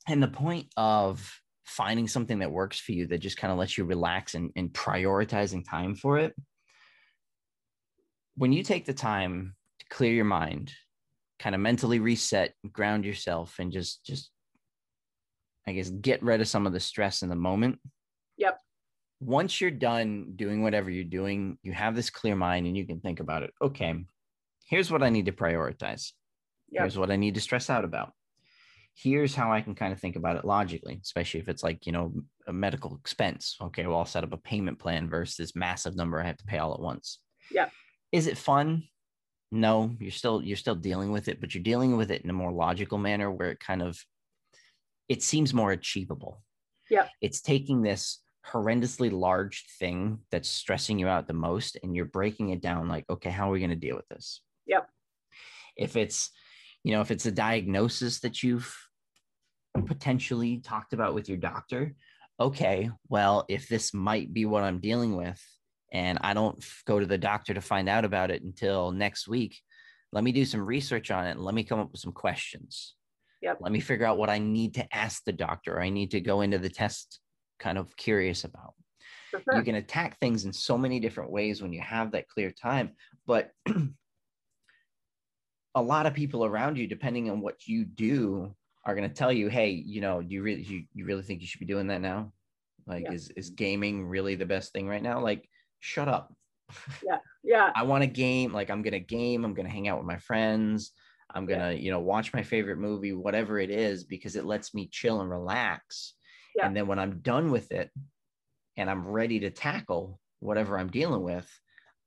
and 0.08 0.22
the 0.22 0.28
point 0.28 0.68
of 0.78 1.28
finding 1.66 2.08
something 2.08 2.40
that 2.40 2.52
works 2.52 2.80
for 2.80 2.92
you 2.92 3.08
that 3.08 3.18
just 3.18 3.38
kind 3.38 3.52
of 3.52 3.58
lets 3.58 3.80
you 3.80 3.84
relax 3.84 4.36
and, 4.36 4.52
and 4.56 4.72
prioritizing 4.72 5.68
time 5.68 5.96
for 5.96 6.20
it. 6.20 6.36
When 8.38 8.54
you 8.54 8.62
take 8.62 8.86
the 8.86 8.94
time 8.94 9.56
to 9.80 9.86
clear 9.90 10.14
your 10.14 10.26
mind, 10.26 10.72
kind 11.40 11.56
of 11.56 11.62
mentally 11.62 12.00
reset, 12.00 12.54
ground 12.72 13.06
yourself, 13.06 13.56
and 13.58 13.72
just 13.72 14.06
just 14.06 14.30
I 15.68 15.72
guess 15.72 15.90
get 15.90 16.22
rid 16.22 16.42
of 16.42 16.48
some 16.48 16.68
of 16.68 16.74
the 16.74 16.80
stress 16.80 17.24
in 17.24 17.30
the 17.30 17.36
moment. 17.36 17.80
Once 19.26 19.60
you're 19.60 19.72
done 19.72 20.34
doing 20.36 20.62
whatever 20.62 20.90
you're 20.90 21.04
doing, 21.04 21.58
you 21.64 21.74
have 21.74 21.96
this 21.96 22.10
clear 22.10 22.36
mind 22.36 22.68
and 22.68 22.78
you 22.78 22.86
can 22.86 23.00
think 23.00 23.20
about 23.20 23.44
it. 23.44 23.52
Okay, 23.62 24.06
here's 24.68 24.92
what 24.92 25.04
I 25.04 25.10
need 25.10 25.26
to 25.26 25.32
prioritize. 25.32 26.12
Yep. 26.72 26.82
Here's 26.82 26.98
what 26.98 27.12
I 27.12 27.16
need 27.16 27.36
to 27.36 27.42
stress 27.42 27.70
out 27.70 27.86
about 27.86 28.14
here's 28.96 29.36
how 29.36 29.52
I 29.52 29.62
can 29.62 29.76
kind 29.76 29.92
of 29.92 30.00
think 30.00 30.16
about 30.16 30.38
it 30.38 30.46
logically, 30.46 31.00
especially 31.04 31.42
if 31.42 31.50
it's 31.50 31.64
like, 31.64 31.86
you 31.86 31.92
know, 31.92 32.14
a 32.48 32.54
medical 32.54 32.96
expense. 32.96 33.58
Okay, 33.62 33.86
well, 33.86 34.00
I'll 34.00 34.06
set 34.06 34.24
up 34.24 34.34
a 34.34 34.38
payment 34.38 34.80
plan 34.80 35.10
versus 35.10 35.36
this 35.36 35.56
massive 35.56 35.96
number 35.96 36.20
I 36.20 36.26
have 36.26 36.38
to 36.38 36.46
pay 36.46 36.58
all 36.58 36.74
at 36.74 36.80
once. 36.80 37.20
Yeah. 37.52 37.70
Is 38.12 38.28
it 38.28 38.38
fun? 38.38 38.84
No, 39.52 39.96
you're 40.00 40.12
still 40.12 40.42
you're 40.42 40.58
still 40.58 40.76
dealing 40.76 41.12
with 41.12 41.28
it, 41.28 41.40
but 41.40 41.54
you're 41.54 41.64
dealing 41.64 41.98
with 41.98 42.10
it 42.10 42.24
in 42.24 42.30
a 42.30 42.34
more 42.34 42.52
logical 42.52 42.98
manner 42.98 43.30
where 43.30 43.52
it 43.52 43.60
kind 43.60 43.82
of 43.82 44.00
it 45.08 45.22
seems 45.22 45.54
more 45.54 45.72
achievable. 45.72 46.42
Yeah. 46.90 47.08
It's 47.22 47.42
taking 47.42 47.82
this 47.82 48.22
horrendously 48.52 49.12
large 49.12 49.66
thing 49.80 50.20
that's 50.32 50.50
stressing 50.50 51.00
you 51.00 51.08
out 51.08 51.28
the 51.28 51.34
most 51.34 51.78
and 51.82 51.96
you're 51.96 52.06
breaking 52.06 52.50
it 52.50 52.62
down 52.62 52.88
like, 52.88 53.06
okay, 53.10 53.30
how 53.30 53.50
are 53.50 53.54
we 53.54 53.60
going 53.60 53.70
to 53.70 53.76
deal 53.76 53.96
with 53.96 54.08
this? 54.08 54.42
Yep. 54.68 54.90
If 55.78 55.96
it's 55.96 56.32
you 56.86 56.92
know 56.92 57.02
if 57.02 57.12
it's 57.12 57.26
a 57.26 57.32
diagnosis 57.32 58.20
that 58.20 58.44
you've 58.44 58.74
potentially 59.88 60.60
talked 60.60 60.94
about 60.94 61.14
with 61.16 61.28
your 61.28 61.38
doctor 61.38 61.94
okay 62.40 62.90
well 63.10 63.44
if 63.50 63.68
this 63.68 63.94
might 63.94 64.32
be 64.32 64.46
what 64.46 64.64
i'm 64.64 64.80
dealing 64.80 65.16
with 65.16 65.44
and 65.92 66.20
i 66.22 66.34
don't 66.34 66.64
go 66.86 67.00
to 67.00 67.06
the 67.06 67.18
doctor 67.18 67.54
to 67.54 67.60
find 67.60 67.90
out 67.90 68.06
about 68.06 68.32
it 68.32 68.44
until 68.44 68.92
next 68.92 69.28
week 69.28 69.60
let 70.14 70.24
me 70.24 70.32
do 70.32 70.46
some 70.46 70.62
research 70.62 71.12
on 71.12 71.26
it 71.26 71.32
and 71.32 71.42
let 71.42 71.56
me 71.56 71.64
come 71.64 71.80
up 71.80 71.92
with 71.92 72.00
some 72.00 72.14
questions 72.14 72.94
yep. 73.42 73.58
let 73.60 73.72
me 73.72 73.80
figure 73.80 74.06
out 74.06 74.20
what 74.20 74.30
i 74.30 74.38
need 74.38 74.76
to 74.76 74.96
ask 74.96 75.24
the 75.26 75.34
doctor 75.34 75.82
i 75.82 75.90
need 75.90 76.12
to 76.12 76.22
go 76.22 76.42
into 76.42 76.60
the 76.60 76.70
test 76.70 77.20
kind 77.60 77.78
of 77.78 77.96
curious 77.96 78.44
about 78.44 78.74
sure. 79.32 79.56
you 79.56 79.64
can 79.64 79.76
attack 79.76 80.20
things 80.20 80.46
in 80.46 80.54
so 80.54 80.78
many 80.78 81.00
different 81.00 81.32
ways 81.32 81.62
when 81.62 81.74
you 81.74 81.82
have 81.82 82.12
that 82.12 82.28
clear 82.28 82.52
time 82.52 82.92
but 83.26 83.52
a 85.76 85.82
lot 85.82 86.06
of 86.06 86.14
people 86.14 86.46
around 86.46 86.78
you, 86.78 86.88
depending 86.88 87.30
on 87.30 87.42
what 87.42 87.68
you 87.68 87.84
do, 87.84 88.56
are 88.86 88.96
going 88.96 89.08
to 89.08 89.14
tell 89.14 89.32
you, 89.32 89.50
"Hey, 89.50 89.70
you 89.70 90.02
know, 90.02 90.22
do 90.22 90.34
you 90.34 90.42
really 90.42 90.64
you, 90.64 90.84
you 90.94 91.06
really 91.06 91.22
think 91.22 91.42
you 91.42 91.48
should 91.48 91.60
be 91.60 91.66
doing 91.66 91.88
that 91.88 92.02
now? 92.02 92.32
Like, 92.88 93.04
yeah. 93.04 93.12
is 93.12 93.30
is 93.36 93.50
gaming 93.50 94.06
really 94.06 94.36
the 94.36 94.46
best 94.46 94.72
thing 94.72 94.88
right 94.88 95.04
now? 95.04 95.20
Like, 95.20 95.48
shut 95.82 96.08
up." 96.08 96.34
Yeah, 97.06 97.18
yeah. 97.44 97.72
I 97.76 97.84
want 97.84 98.04
to 98.04 98.08
game. 98.08 98.52
Like, 98.54 98.70
I'm 98.72 98.82
gonna 98.82 99.00
game. 99.00 99.44
I'm 99.46 99.54
gonna 99.54 99.70
hang 99.70 99.88
out 99.88 99.98
with 99.98 100.08
my 100.08 100.18
friends. 100.18 100.92
I'm 101.34 101.46
gonna, 101.46 101.72
yeah. 101.72 101.80
you 101.80 101.92
know, 101.92 102.00
watch 102.00 102.34
my 102.34 102.42
favorite 102.42 102.78
movie, 102.78 103.12
whatever 103.12 103.60
it 103.60 103.70
is, 103.70 104.04
because 104.04 104.36
it 104.36 104.46
lets 104.46 104.74
me 104.74 104.88
chill 104.92 105.22
and 105.22 105.30
relax. 105.30 106.14
Yeah. 106.56 106.68
And 106.68 106.76
then 106.76 106.88
when 106.88 107.00
I'm 107.00 107.20
done 107.20 107.52
with 107.52 107.72
it, 107.72 107.92
and 108.78 108.90
I'm 108.90 109.08
ready 109.08 109.40
to 109.42 109.50
tackle 109.50 110.20
whatever 110.40 110.78
I'm 110.78 110.90
dealing 110.90 111.24
with, 111.24 111.48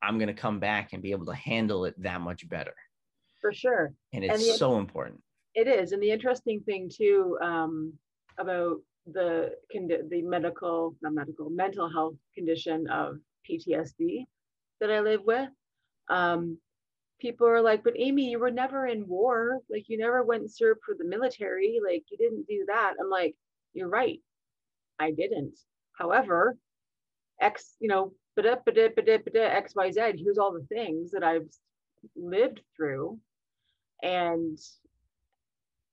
I'm 0.03 0.19
gonna 0.19 0.35
come 0.35 0.61
back 0.61 0.93
and 0.93 1.03
be 1.03 1.13
able 1.13 1.27
to 1.27 1.35
handle 1.35 1.85
it 1.87 1.95
that 2.03 2.21
much 2.21 2.49
better 2.49 2.75
for 3.41 3.53
sure. 3.53 3.93
And 4.13 4.25
it's 4.25 4.35
and 4.35 4.43
the, 4.43 4.57
so 4.57 4.79
important. 4.79 5.21
It 5.55 5.67
is. 5.67 5.93
And 5.93 6.03
the 6.03 6.11
interesting 6.11 6.61
thing 6.61 6.91
too 6.93 7.39
um, 7.41 7.93
about 8.39 8.79
the 9.13 9.53
the 9.73 10.23
medical, 10.23 10.95
not 11.01 11.15
medical, 11.15 11.51
mental 11.51 11.91
health 11.91 12.15
condition 12.35 12.89
of 12.89 13.19
PTSD 13.49 14.27
that 14.81 14.91
I 14.91 15.01
live 15.01 15.23
with. 15.25 15.49
Um, 16.11 16.59
people 17.21 17.47
are 17.49 17.63
like, 17.63 17.83
but 17.83 17.99
Aime, 17.99 18.19
you 18.19 18.39
were 18.39 18.51
never 18.51 18.87
in 18.87 19.09
war. 19.09 19.61
Like 19.71 19.89
you 19.89 19.99
never 19.99 20.23
went 20.23 20.43
and 20.43 20.51
served 20.51 20.81
for 20.85 20.95
the 20.97 21.05
military. 21.05 21.81
Like 21.85 22.05
you 22.11 22.19
didn't 22.19 22.47
do 22.47 22.65
that. 22.69 22.95
I'm 23.01 23.11
like, 23.11 23.35
you're 23.73 23.89
right. 23.89 24.21
I 24.99 25.11
didn't. 25.13 25.59
However, 25.93 26.57
X, 27.41 27.75
you 27.81 27.89
know, 27.89 28.13
X, 28.37 29.75
Y, 29.75 29.91
Z, 29.91 30.01
here's 30.17 30.39
all 30.39 30.53
the 30.53 30.67
things 30.69 31.11
that 31.11 31.25
I've 31.25 31.49
lived 32.17 32.61
through 32.77 33.19
and 34.03 34.59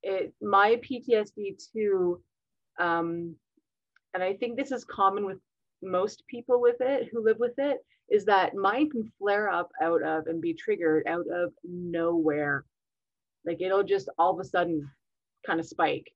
it 0.03 0.33
my 0.41 0.79
PTSD 0.87 1.57
too, 1.73 2.21
um, 2.79 3.35
and 4.13 4.23
I 4.23 4.33
think 4.33 4.55
this 4.55 4.71
is 4.71 4.85
common 4.85 5.25
with 5.25 5.39
most 5.81 6.23
people 6.27 6.61
with 6.61 6.77
it 6.79 7.09
who 7.11 7.23
live 7.23 7.37
with 7.39 7.57
it, 7.57 7.77
is 8.09 8.25
that 8.25 8.55
mine 8.55 8.89
can 8.89 9.11
flare 9.17 9.49
up 9.49 9.71
out 9.81 10.03
of 10.03 10.27
and 10.27 10.41
be 10.41 10.53
triggered 10.53 11.07
out 11.07 11.25
of 11.33 11.51
nowhere. 11.63 12.65
Like 13.45 13.61
it'll 13.61 13.83
just 13.83 14.09
all 14.17 14.33
of 14.33 14.39
a 14.39 14.47
sudden 14.47 14.89
kind 15.45 15.59
of 15.59 15.65
spike. 15.65 16.07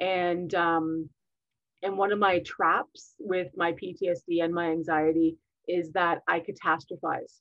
And 0.00 0.54
um, 0.54 1.10
and 1.82 1.96
one 1.96 2.12
of 2.12 2.18
my 2.18 2.40
traps 2.40 3.14
with 3.18 3.48
my 3.56 3.72
PTSD 3.72 4.42
and 4.42 4.52
my 4.52 4.70
anxiety 4.70 5.36
is 5.68 5.90
that 5.92 6.22
I 6.26 6.40
catastrophize. 6.40 7.40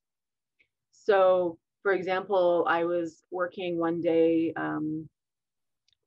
So 0.92 1.58
for 1.88 1.94
example, 1.94 2.66
I 2.68 2.84
was 2.84 3.24
working 3.32 3.80
one 3.80 4.02
day 4.02 4.52
um, 4.58 5.08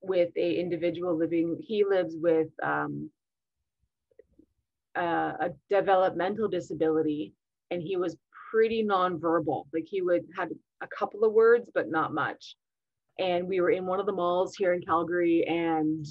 with 0.02 0.30
a 0.36 0.54
individual 0.60 1.16
living. 1.16 1.56
He 1.58 1.84
lives 1.84 2.16
with 2.18 2.48
um, 2.62 3.10
uh, 4.94 5.32
a 5.40 5.50
developmental 5.70 6.48
disability, 6.48 7.32
and 7.70 7.82
he 7.82 7.96
was 7.96 8.16
pretty 8.50 8.84
nonverbal. 8.84 9.64
Like 9.72 9.86
he 9.86 10.02
would 10.02 10.26
had 10.36 10.50
a 10.82 10.86
couple 10.86 11.24
of 11.24 11.32
words, 11.32 11.70
but 11.74 11.90
not 11.90 12.12
much. 12.12 12.56
And 13.18 13.46
we 13.46 13.60
were 13.60 13.70
in 13.70 13.86
one 13.86 14.00
of 14.00 14.06
the 14.06 14.12
malls 14.12 14.54
here 14.56 14.74
in 14.74 14.82
Calgary, 14.82 15.46
and 15.46 16.04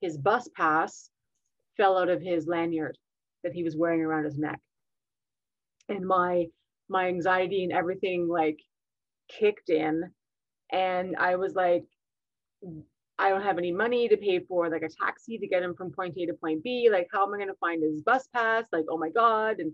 his 0.00 0.16
bus 0.16 0.48
pass 0.56 1.10
fell 1.78 1.96
out 1.96 2.10
of 2.10 2.20
his 2.20 2.46
lanyard 2.46 2.98
that 3.42 3.54
he 3.54 3.62
was 3.62 3.76
wearing 3.76 4.02
around 4.02 4.24
his 4.24 4.36
neck. 4.36 4.60
And 5.88 6.06
my 6.06 6.48
my 6.90 7.08
anxiety 7.08 7.64
and 7.64 7.72
everything 7.72 8.28
like 8.28 8.58
kicked 9.30 9.70
in 9.70 10.10
and 10.72 11.16
I 11.16 11.36
was 11.36 11.54
like, 11.54 11.84
I 13.18 13.30
don't 13.30 13.42
have 13.42 13.58
any 13.58 13.72
money 13.72 14.08
to 14.08 14.16
pay 14.16 14.40
for 14.40 14.68
like 14.70 14.82
a 14.82 14.88
taxi 15.04 15.38
to 15.38 15.46
get 15.46 15.62
him 15.62 15.74
from 15.74 15.90
point 15.90 16.14
A 16.16 16.26
to 16.26 16.34
point 16.34 16.62
B. 16.62 16.88
Like, 16.90 17.08
how 17.12 17.26
am 17.26 17.34
I 17.34 17.38
going 17.38 17.48
to 17.48 17.54
find 17.54 17.82
his 17.82 18.02
bus 18.02 18.28
pass? 18.34 18.66
Like, 18.72 18.84
oh 18.90 18.98
my 18.98 19.10
God. 19.10 19.58
And 19.58 19.72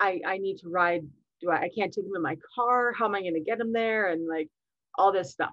I, 0.00 0.20
I 0.26 0.38
need 0.38 0.58
to 0.58 0.68
ride. 0.68 1.02
Do 1.40 1.50
I, 1.50 1.62
I 1.62 1.70
can't 1.76 1.92
take 1.92 2.04
him 2.04 2.16
in 2.16 2.22
my 2.22 2.36
car. 2.54 2.92
How 2.92 3.06
am 3.06 3.14
I 3.14 3.20
going 3.20 3.34
to 3.34 3.40
get 3.40 3.60
him 3.60 3.72
there? 3.72 4.10
And 4.10 4.26
like 4.28 4.48
all 4.96 5.12
this 5.12 5.30
stuff. 5.30 5.52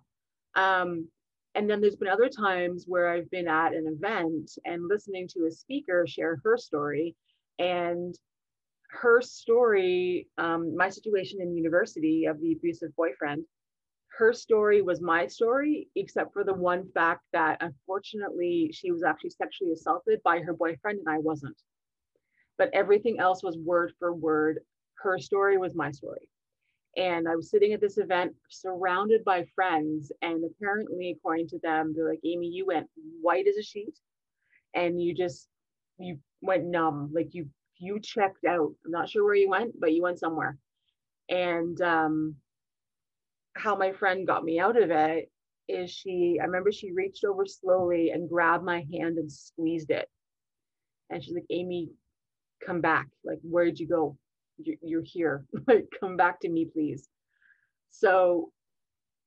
Um, 0.55 1.07
and 1.55 1.69
then 1.69 1.79
there's 1.79 1.95
been 1.95 2.09
other 2.09 2.29
times 2.29 2.83
where 2.85 3.09
I've 3.09 3.31
been 3.31 3.47
at 3.47 3.73
an 3.73 3.87
event 3.87 4.51
and 4.65 4.87
listening 4.89 5.27
to 5.29 5.45
a 5.45 5.51
speaker 5.51 6.05
share 6.05 6.39
her 6.43 6.57
story. 6.57 7.15
And 7.59 8.13
her 8.91 9.21
story, 9.21 10.27
um, 10.37 10.75
my 10.75 10.89
situation 10.89 11.41
in 11.41 11.55
university 11.55 12.25
of 12.25 12.41
the 12.41 12.51
abusive 12.51 12.93
boyfriend, 12.97 13.45
her 14.17 14.33
story 14.33 14.81
was 14.81 15.01
my 15.01 15.27
story, 15.27 15.87
except 15.95 16.33
for 16.33 16.43
the 16.43 16.53
one 16.53 16.89
fact 16.93 17.21
that 17.31 17.61
unfortunately 17.61 18.71
she 18.73 18.91
was 18.91 19.03
actually 19.03 19.29
sexually 19.29 19.71
assaulted 19.71 20.21
by 20.23 20.39
her 20.39 20.53
boyfriend 20.53 20.99
and 20.99 21.09
I 21.09 21.19
wasn't. 21.19 21.57
But 22.57 22.69
everything 22.73 23.19
else 23.19 23.43
was 23.43 23.57
word 23.57 23.93
for 23.97 24.13
word. 24.13 24.59
Her 24.95 25.19
story 25.19 25.57
was 25.57 25.73
my 25.73 25.91
story. 25.91 26.29
And 26.97 27.27
I 27.27 27.35
was 27.35 27.49
sitting 27.49 27.73
at 27.73 27.81
this 27.81 27.97
event 27.97 28.33
surrounded 28.49 29.23
by 29.25 29.45
friends. 29.53 30.11
And 30.21 30.43
apparently, 30.45 31.11
according 31.11 31.49
to 31.49 31.59
them, 31.59 31.93
they're 31.95 32.09
like, 32.09 32.21
Aime, 32.23 32.43
you 32.43 32.65
went 32.65 32.87
white 33.21 33.47
as 33.47 33.57
a 33.57 33.63
sheet 33.63 33.97
and 34.73 35.01
you 35.01 35.13
just, 35.13 35.47
you 35.97 36.19
went 36.41 36.65
numb. 36.65 37.11
Like 37.13 37.33
you 37.33 37.49
you 37.77 37.99
checked 37.99 38.45
out. 38.45 38.73
I'm 38.85 38.91
not 38.91 39.09
sure 39.09 39.23
where 39.23 39.35
you 39.35 39.49
went, 39.49 39.79
but 39.79 39.93
you 39.93 40.01
went 40.01 40.19
somewhere. 40.19 40.57
And 41.29 41.79
um, 41.81 42.35
how 43.55 43.75
my 43.75 43.91
friend 43.91 44.27
got 44.27 44.43
me 44.43 44.59
out 44.59 44.81
of 44.81 44.91
it 44.91 45.31
is 45.67 45.91
she, 45.91 46.37
I 46.39 46.45
remember 46.45 46.71
she 46.71 46.91
reached 46.91 47.25
over 47.25 47.45
slowly 47.45 48.11
and 48.11 48.29
grabbed 48.29 48.63
my 48.63 48.85
hand 48.93 49.17
and 49.17 49.31
squeezed 49.31 49.91
it. 49.91 50.07
And 51.09 51.23
she's 51.23 51.33
like, 51.33 51.45
Aime, 51.49 51.89
come 52.65 52.81
back. 52.81 53.07
Like, 53.23 53.39
where 53.41 53.65
did 53.65 53.79
you 53.79 53.87
go? 53.87 54.17
You're 54.57 55.03
here. 55.03 55.45
like, 55.67 55.87
come 55.99 56.17
back 56.17 56.39
to 56.41 56.49
me, 56.49 56.65
please. 56.65 57.07
So 57.89 58.51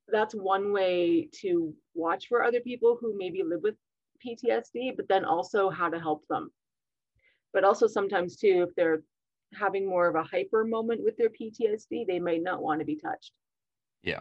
that's 0.09 0.35
one 0.35 0.72
way 0.72 1.29
to 1.41 1.74
watch 1.95 2.26
for 2.29 2.43
other 2.43 2.61
people 2.61 2.99
who 3.01 3.16
maybe 3.16 3.43
live 3.43 3.61
with 3.62 3.74
PTSD, 4.26 4.97
but 4.97 5.09
then 5.09 5.24
also 5.24 5.70
how 5.70 5.89
to 5.89 6.01
help 6.01 6.24
them 6.29 6.51
but 7.53 7.64
also 7.64 7.87
sometimes 7.87 8.37
too 8.37 8.64
if 8.68 8.74
they're 8.74 9.03
having 9.55 9.89
more 9.89 10.07
of 10.09 10.14
a 10.14 10.22
hyper 10.22 10.64
moment 10.64 11.03
with 11.03 11.16
their 11.16 11.31
ptsd 11.31 12.07
they 12.07 12.18
might 12.18 12.43
not 12.43 12.62
want 12.62 12.81
to 12.81 12.85
be 12.85 12.97
touched 12.97 13.33
yeah 14.03 14.20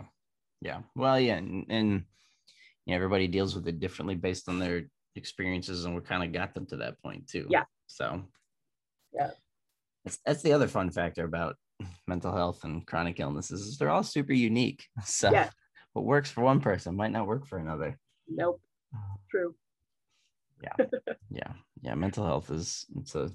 yeah 0.62 0.80
well 0.96 1.20
yeah 1.20 1.36
and, 1.36 1.66
and 1.70 2.04
you 2.86 2.92
know, 2.92 2.96
everybody 2.96 3.28
deals 3.28 3.54
with 3.54 3.68
it 3.68 3.80
differently 3.80 4.16
based 4.16 4.48
on 4.48 4.60
their 4.60 4.86
experiences 5.16 5.86
and 5.86 5.94
we 5.94 6.02
kind 6.02 6.24
of 6.24 6.32
got 6.32 6.54
them 6.54 6.66
to 6.68 6.78
that 6.78 7.02
point 7.02 7.28
too. 7.28 7.46
Yeah. 7.50 7.66
So 7.88 8.24
yeah. 9.14 9.32
That's 10.08 10.20
that's 10.26 10.42
the 10.42 10.54
other 10.54 10.70
fun 10.70 10.90
factor 10.90 11.26
about 11.26 11.58
mental 12.08 12.34
health 12.34 12.64
and 12.64 12.88
chronic 12.88 13.20
illnesses 13.20 13.62
is 13.62 13.78
they're 13.78 13.90
all 13.90 14.04
super 14.04 14.32
unique. 14.32 14.86
So 15.04 15.32
yeah. 15.32 15.50
what 15.92 16.06
works 16.06 16.32
for 16.32 16.42
one 16.42 16.62
person 16.62 16.96
might 16.96 17.12
not 17.12 17.28
work 17.28 17.46
for 17.46 17.58
another. 17.60 18.00
Nope. 18.30 18.62
True. 19.30 19.54
Yeah. 20.64 20.86
yeah. 21.30 21.54
Yeah. 21.82 21.96
Mental 21.96 22.26
health 22.26 22.50
is 22.52 22.86
it's 22.96 23.16
a 23.16 23.32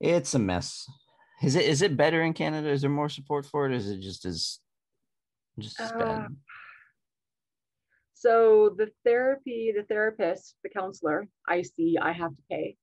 it's 0.00 0.34
a 0.34 0.38
mess. 0.38 0.88
Is 1.42 1.56
it 1.56 1.66
is 1.66 1.82
it 1.82 1.98
better 1.98 2.22
in 2.22 2.32
Canada? 2.32 2.70
Is 2.70 2.80
there 2.80 2.90
more 2.90 3.10
support 3.10 3.44
for 3.44 3.66
it? 3.66 3.74
Is 3.74 3.90
it 3.90 4.00
just 4.00 4.24
as 4.24 4.60
just 5.58 5.78
as 5.78 5.92
uh, 5.92 5.98
bad? 5.98 6.36
So 8.14 8.74
the 8.78 8.90
therapy, 9.04 9.74
the 9.76 9.82
therapist, 9.82 10.54
the 10.62 10.70
counselor 10.70 11.28
I 11.46 11.60
see, 11.60 11.98
I 12.00 12.12
have 12.12 12.30
to 12.30 12.42
pay. 12.50 12.78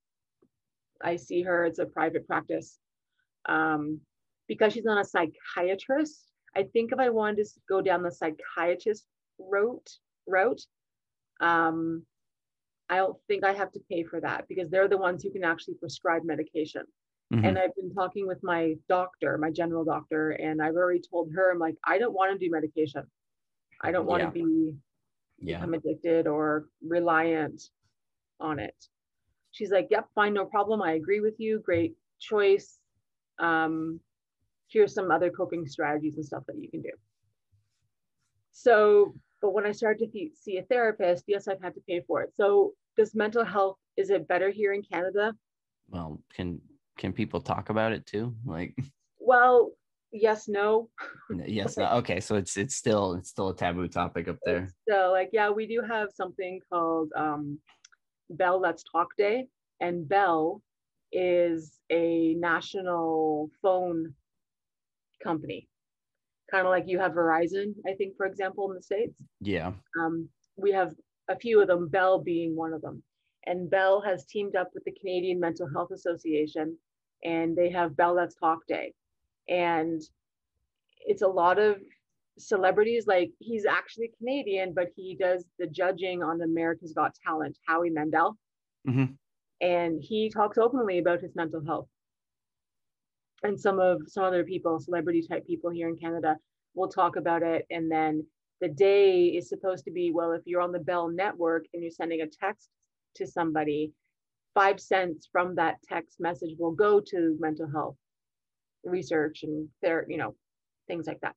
I 1.04 1.16
see 1.16 1.42
her, 1.44 1.66
it's 1.66 1.80
a 1.80 1.86
private 1.86 2.28
practice. 2.28 2.78
Um, 3.48 4.02
because 4.48 4.74
she's 4.74 4.84
not 4.84 5.02
a 5.02 5.06
psychiatrist, 5.06 6.32
I 6.56 6.64
think 6.64 6.92
if 6.92 7.00
I 7.00 7.10
wanted 7.10 7.46
to 7.46 7.50
go 7.70 7.82
down 7.82 8.04
the 8.04 8.12
psychiatrist 8.12 9.06
route, 9.40 9.90
route, 10.28 10.62
um, 11.40 12.06
I 12.90 12.98
don't 12.98 13.18
think 13.28 13.46
I 13.46 13.54
have 13.54 13.72
to 13.72 13.80
pay 13.90 14.04
for 14.04 14.20
that 14.20 14.48
because 14.50 14.70
they're 14.70 14.90
the 14.90 14.98
ones 14.98 15.24
who 15.24 15.32
can 15.32 15.46
actually 15.46 15.76
prescribe 15.76 16.24
medication. 16.26 16.84
Mm-hmm. 17.34 17.46
And 17.46 17.58
I've 17.58 17.74
been 17.76 17.94
talking 17.94 18.28
with 18.28 18.40
my 18.44 18.76
doctor, 18.90 19.38
my 19.38 19.50
general 19.50 19.86
doctor, 19.86 20.32
and 20.32 20.62
I've 20.62 20.76
already 20.76 21.02
told 21.10 21.32
her, 21.34 21.52
I'm 21.52 21.60
like, 21.60 21.76
I 21.86 21.98
don't 21.98 22.14
want 22.14 22.34
to 22.34 22.46
do 22.46 22.52
medication. 22.52 23.04
I 23.82 23.92
don't 23.92 24.06
want 24.06 24.22
yeah. 24.22 24.28
to 24.28 24.32
be 24.34 24.74
yeah. 25.40 25.58
become 25.58 25.74
addicted 25.74 26.28
or 26.28 26.66
reliant 26.86 27.62
on 28.42 28.60
it. 28.60 28.76
She's 29.52 29.72
like, 29.72 29.88
Yep, 29.92 30.10
fine, 30.16 30.34
no 30.34 30.46
problem. 30.46 30.82
I 30.82 30.94
agree 30.94 31.20
with 31.20 31.40
you. 31.40 31.60
Great 31.60 31.96
choice. 32.20 32.80
Um, 33.40 34.00
here's 34.68 34.94
some 34.94 35.12
other 35.12 35.30
coping 35.30 35.68
strategies 35.68 36.16
and 36.16 36.26
stuff 36.26 36.44
that 36.48 36.58
you 36.58 36.70
can 36.70 36.82
do. 36.82 36.92
So, 38.52 39.16
but 39.42 39.54
when 39.54 39.66
I 39.66 39.72
started 39.72 40.12
to 40.12 40.30
see 40.36 40.58
a 40.58 40.64
therapist, 40.64 41.26
yes, 41.28 41.48
I've 41.48 41.62
had 41.62 41.74
to 41.76 41.82
pay 41.88 42.02
for 42.02 42.22
it. 42.22 42.32
So, 42.36 42.74
does 42.98 43.16
mental 43.16 43.44
health 43.44 43.78
is 43.98 44.10
it 44.10 44.28
better 44.28 44.50
here 44.50 44.74
in 44.74 44.84
Canada? 44.84 45.34
Well, 45.90 46.22
can 46.34 46.62
can 46.98 47.14
people 47.14 47.42
talk 47.42 47.70
about 47.70 47.92
it 47.92 48.06
too? 48.06 48.36
Like, 48.46 48.76
well, 49.20 49.72
yes, 50.12 50.48
no. 50.48 50.90
yes, 51.30 51.78
no. 51.78 51.86
Okay, 51.98 52.20
so 52.20 52.36
it's 52.36 52.58
it's 52.58 52.76
still 52.76 53.14
it's 53.14 53.30
still 53.30 53.50
a 53.50 53.56
taboo 53.56 53.88
topic 53.88 54.28
up 54.28 54.38
there. 54.46 54.70
So, 54.88 55.12
like, 55.12 55.30
yeah, 55.34 55.50
we 55.50 55.68
do 55.68 55.82
have 55.88 56.10
something 56.14 56.60
called 56.72 57.12
um, 57.16 57.60
Bell 58.38 58.60
Let's 58.60 58.84
Talk 58.84 59.10
Day, 59.18 59.48
and 59.80 60.08
Bell 60.08 60.62
is 61.12 61.80
a 61.92 62.34
national 62.36 63.50
phone 63.62 64.14
company, 65.24 65.68
kind 66.50 66.66
of 66.66 66.72
like 66.72 66.86
you 66.88 67.00
have 67.00 67.14
Verizon, 67.14 67.74
I 67.88 67.94
think, 67.94 68.16
for 68.16 68.26
example, 68.26 68.70
in 68.70 68.76
the 68.76 68.84
states. 68.84 69.22
Yeah. 69.42 69.74
Um, 70.00 70.30
we 70.56 70.72
have 70.72 70.94
a 71.30 71.38
few 71.38 71.62
of 71.62 71.68
them, 71.68 71.88
Bell 71.88 72.20
being 72.20 72.56
one 72.56 72.74
of 72.74 72.82
them. 72.82 73.04
And 73.46 73.70
Bell 73.70 74.02
has 74.02 74.26
teamed 74.26 74.56
up 74.56 74.70
with 74.74 74.84
the 74.84 74.92
Canadian 74.92 75.40
Mental 75.40 75.68
Health 75.74 75.92
Association, 75.92 76.78
and 77.24 77.56
they 77.56 77.70
have 77.72 77.98
Bell 77.98 78.14
Let's 78.14 78.36
Talk 78.36 78.60
Day. 78.68 78.94
And 79.50 80.02
it's 81.00 81.24
a 81.24 81.28
lot 81.28 81.58
of 81.58 81.78
celebrities, 82.38 83.08
like 83.08 83.32
he's 83.40 83.66
actually 83.66 84.12
Canadian, 84.18 84.74
but 84.74 84.88
he 84.96 85.16
does 85.20 85.46
the 85.60 85.68
judging 85.68 86.24
on 86.24 86.42
America's 86.42 86.94
Got 86.94 87.14
Talent, 87.26 87.58
Howie 87.68 87.90
Mandel. 87.90 88.38
Mm-hmm. 88.88 89.14
And 89.62 90.02
he 90.02 90.30
talks 90.30 90.58
openly 90.58 91.00
about 91.00 91.22
his 91.22 91.36
mental 91.36 91.64
health. 91.66 91.88
And 93.44 93.60
some 93.60 93.80
of 93.80 94.02
some 94.08 94.24
other 94.24 94.44
people, 94.44 94.80
celebrity 94.80 95.26
type 95.28 95.46
people 95.46 95.70
here 95.70 95.90
in 95.90 95.98
Canada, 95.98 96.38
will 96.74 96.88
talk 96.88 97.16
about 97.16 97.44
it. 97.44 97.66
And 97.70 97.92
then 97.92 98.26
the 98.60 98.70
day 98.70 99.26
is 99.26 99.50
supposed 99.50 99.86
to 99.86 99.92
be 99.92 100.12
well, 100.12 100.32
if 100.32 100.42
you're 100.46 100.62
on 100.62 100.72
the 100.72 100.80
Bell 100.80 101.10
network 101.10 101.66
and 101.74 101.82
you're 101.82 101.92
sending 101.92 102.22
a 102.22 102.28
text 102.28 102.70
to 103.16 103.28
somebody, 103.28 103.92
five 104.54 104.80
cents 104.80 105.28
from 105.32 105.56
that 105.56 105.78
text 105.88 106.20
message 106.20 106.56
will 106.58 106.72
go 106.72 107.00
to 107.00 107.38
mental 107.40 107.70
health 107.70 107.96
research 108.84 109.44
and 109.44 109.68
there, 109.82 110.06
you 110.10 110.18
know, 110.18 110.36
things 110.88 111.08
like 111.08 111.20
that. 111.22 111.36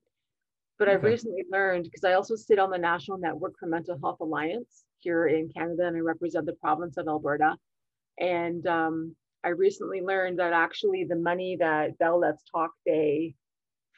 But 0.77 0.87
okay. 0.87 0.95
I've 0.95 1.03
recently 1.03 1.43
learned 1.49 1.85
because 1.85 2.03
I 2.03 2.13
also 2.13 2.35
sit 2.35 2.59
on 2.59 2.69
the 2.69 2.77
National 2.77 3.17
Network 3.17 3.53
for 3.59 3.67
Mental 3.67 3.97
Health 4.01 4.19
Alliance 4.19 4.83
here 4.99 5.27
in 5.27 5.49
Canada 5.49 5.87
and 5.87 5.95
I 5.95 5.99
represent 5.99 6.45
the 6.45 6.53
province 6.53 6.97
of 6.97 7.07
Alberta. 7.07 7.55
And 8.19 8.65
um, 8.67 9.15
I 9.43 9.49
recently 9.49 10.01
learned 10.01 10.39
that 10.39 10.53
actually 10.53 11.05
the 11.07 11.15
money 11.15 11.55
that 11.59 11.97
Bell 11.97 12.19
Let's 12.19 12.43
Talk 12.51 12.71
Day 12.85 13.35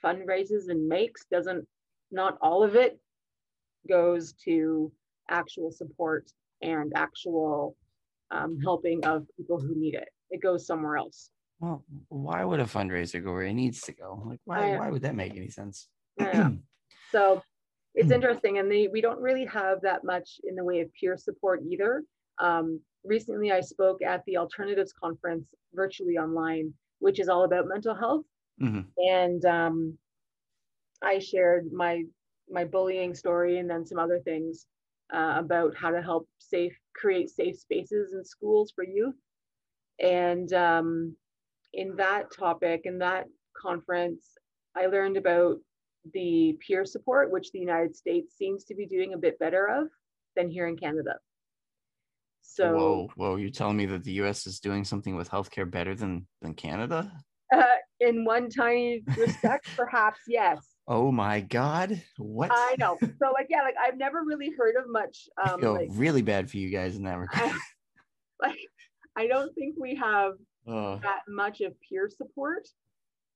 fundraises 0.03 0.69
and 0.69 0.88
makes 0.88 1.25
doesn't, 1.32 1.65
not 2.11 2.38
all 2.41 2.63
of 2.63 2.75
it 2.75 2.99
goes 3.89 4.34
to 4.45 4.91
actual 5.30 5.71
support 5.71 6.30
and 6.61 6.91
actual 6.95 7.75
um, 8.32 8.59
helping 8.63 9.03
of 9.05 9.25
people 9.38 9.59
who 9.59 9.73
need 9.75 9.95
it. 9.95 10.09
It 10.30 10.41
goes 10.41 10.67
somewhere 10.67 10.97
else. 10.97 11.32
Well, 11.59 11.84
why 12.09 12.43
would 12.43 12.59
a 12.59 12.65
fundraiser 12.65 13.23
go 13.23 13.32
where 13.32 13.43
it 13.43 13.53
needs 13.53 13.82
to 13.82 13.93
go? 13.93 14.21
Like, 14.25 14.39
why, 14.45 14.73
I, 14.73 14.78
why 14.78 14.89
would 14.89 15.01
that 15.03 15.15
make 15.15 15.36
any 15.36 15.49
sense? 15.49 15.88
so 17.11 17.41
it's 17.95 18.11
interesting. 18.11 18.59
And 18.59 18.72
they, 18.72 18.88
we 18.88 19.01
don't 19.01 19.20
really 19.20 19.45
have 19.45 19.82
that 19.82 20.03
much 20.03 20.39
in 20.43 20.55
the 20.55 20.63
way 20.63 20.82
of 20.82 20.89
peer 20.93 21.18
support 21.18 21.61
either. 21.70 22.03
Um, 22.39 22.80
recently, 23.03 23.51
I 23.51 23.61
spoke 23.61 24.01
at 24.01 24.24
the 24.26 24.38
Alternatives 24.38 24.93
Conference 24.93 25.47
virtually 25.74 26.18
online, 26.18 26.74
which 26.99 27.20
is 27.20 27.30
all 27.30 27.43
about 27.43 27.68
mental 27.68 27.95
health. 27.95 28.26
Mm-hmm. 28.61 28.82
And 28.97 29.45
um, 29.45 29.97
I 31.03 31.20
shared 31.20 31.72
my 31.72 32.03
my 32.49 32.63
bullying 32.63 33.13
story 33.13 33.57
and 33.57 33.70
then 33.70 33.86
some 33.86 33.99
other 33.99 34.20
things 34.20 34.68
uh, 35.13 35.36
about 35.38 35.76
how 35.76 35.91
to 35.91 36.01
help 36.01 36.28
safe 36.39 36.78
create 36.95 37.30
safe 37.30 37.57
spaces 37.59 38.13
in 38.13 38.24
schools 38.24 38.72
for 38.74 38.84
youth. 38.84 39.15
And 39.99 40.51
um, 40.53 41.15
in 41.74 41.95
that 41.97 42.32
topic, 42.32 42.82
in 42.86 42.99
that 42.99 43.26
conference, 43.59 44.38
I 44.76 44.86
learned 44.86 45.18
about 45.18 45.57
the 46.13 46.57
peer 46.65 46.85
support, 46.85 47.31
which 47.31 47.51
the 47.51 47.59
United 47.59 47.95
States 47.95 48.35
seems 48.37 48.63
to 48.65 48.75
be 48.75 48.85
doing 48.85 49.13
a 49.13 49.17
bit 49.17 49.39
better 49.39 49.67
of 49.67 49.87
than 50.35 50.49
here 50.49 50.67
in 50.67 50.77
Canada. 50.77 51.15
So, 52.41 52.73
whoa, 52.73 53.09
whoa, 53.15 53.35
you're 53.35 53.49
telling 53.49 53.77
me 53.77 53.85
that 53.87 54.03
the 54.03 54.13
U.S. 54.13 54.47
is 54.47 54.59
doing 54.59 54.83
something 54.83 55.15
with 55.15 55.29
healthcare 55.29 55.69
better 55.69 55.93
than 55.93 56.25
than 56.41 56.53
Canada? 56.53 57.11
Uh, 57.53 57.63
in 57.99 58.25
one 58.25 58.49
tiny 58.49 59.03
respect, 59.17 59.67
perhaps 59.77 60.19
yes. 60.27 60.59
Oh 60.87 61.11
my 61.11 61.41
God! 61.41 62.01
What? 62.17 62.49
I 62.51 62.75
know. 62.79 62.97
So 63.01 63.31
like, 63.33 63.47
yeah, 63.49 63.61
like 63.61 63.75
I've 63.79 63.97
never 63.97 64.23
really 64.23 64.51
heard 64.57 64.75
of 64.75 64.89
much. 64.89 65.27
Um, 65.41 65.55
I 65.57 65.61
feel 65.61 65.73
like, 65.73 65.89
really 65.91 66.21
bad 66.21 66.49
for 66.49 66.57
you 66.57 66.69
guys 66.69 66.95
in 66.95 67.03
that 67.03 67.17
regard. 67.19 67.51
I, 67.51 67.59
like, 68.47 68.59
I 69.15 69.27
don't 69.27 69.53
think 69.53 69.75
we 69.77 69.95
have 69.95 70.33
uh, 70.67 70.97
that 70.97 71.21
much 71.27 71.61
of 71.61 71.73
peer 71.87 72.09
support. 72.09 72.67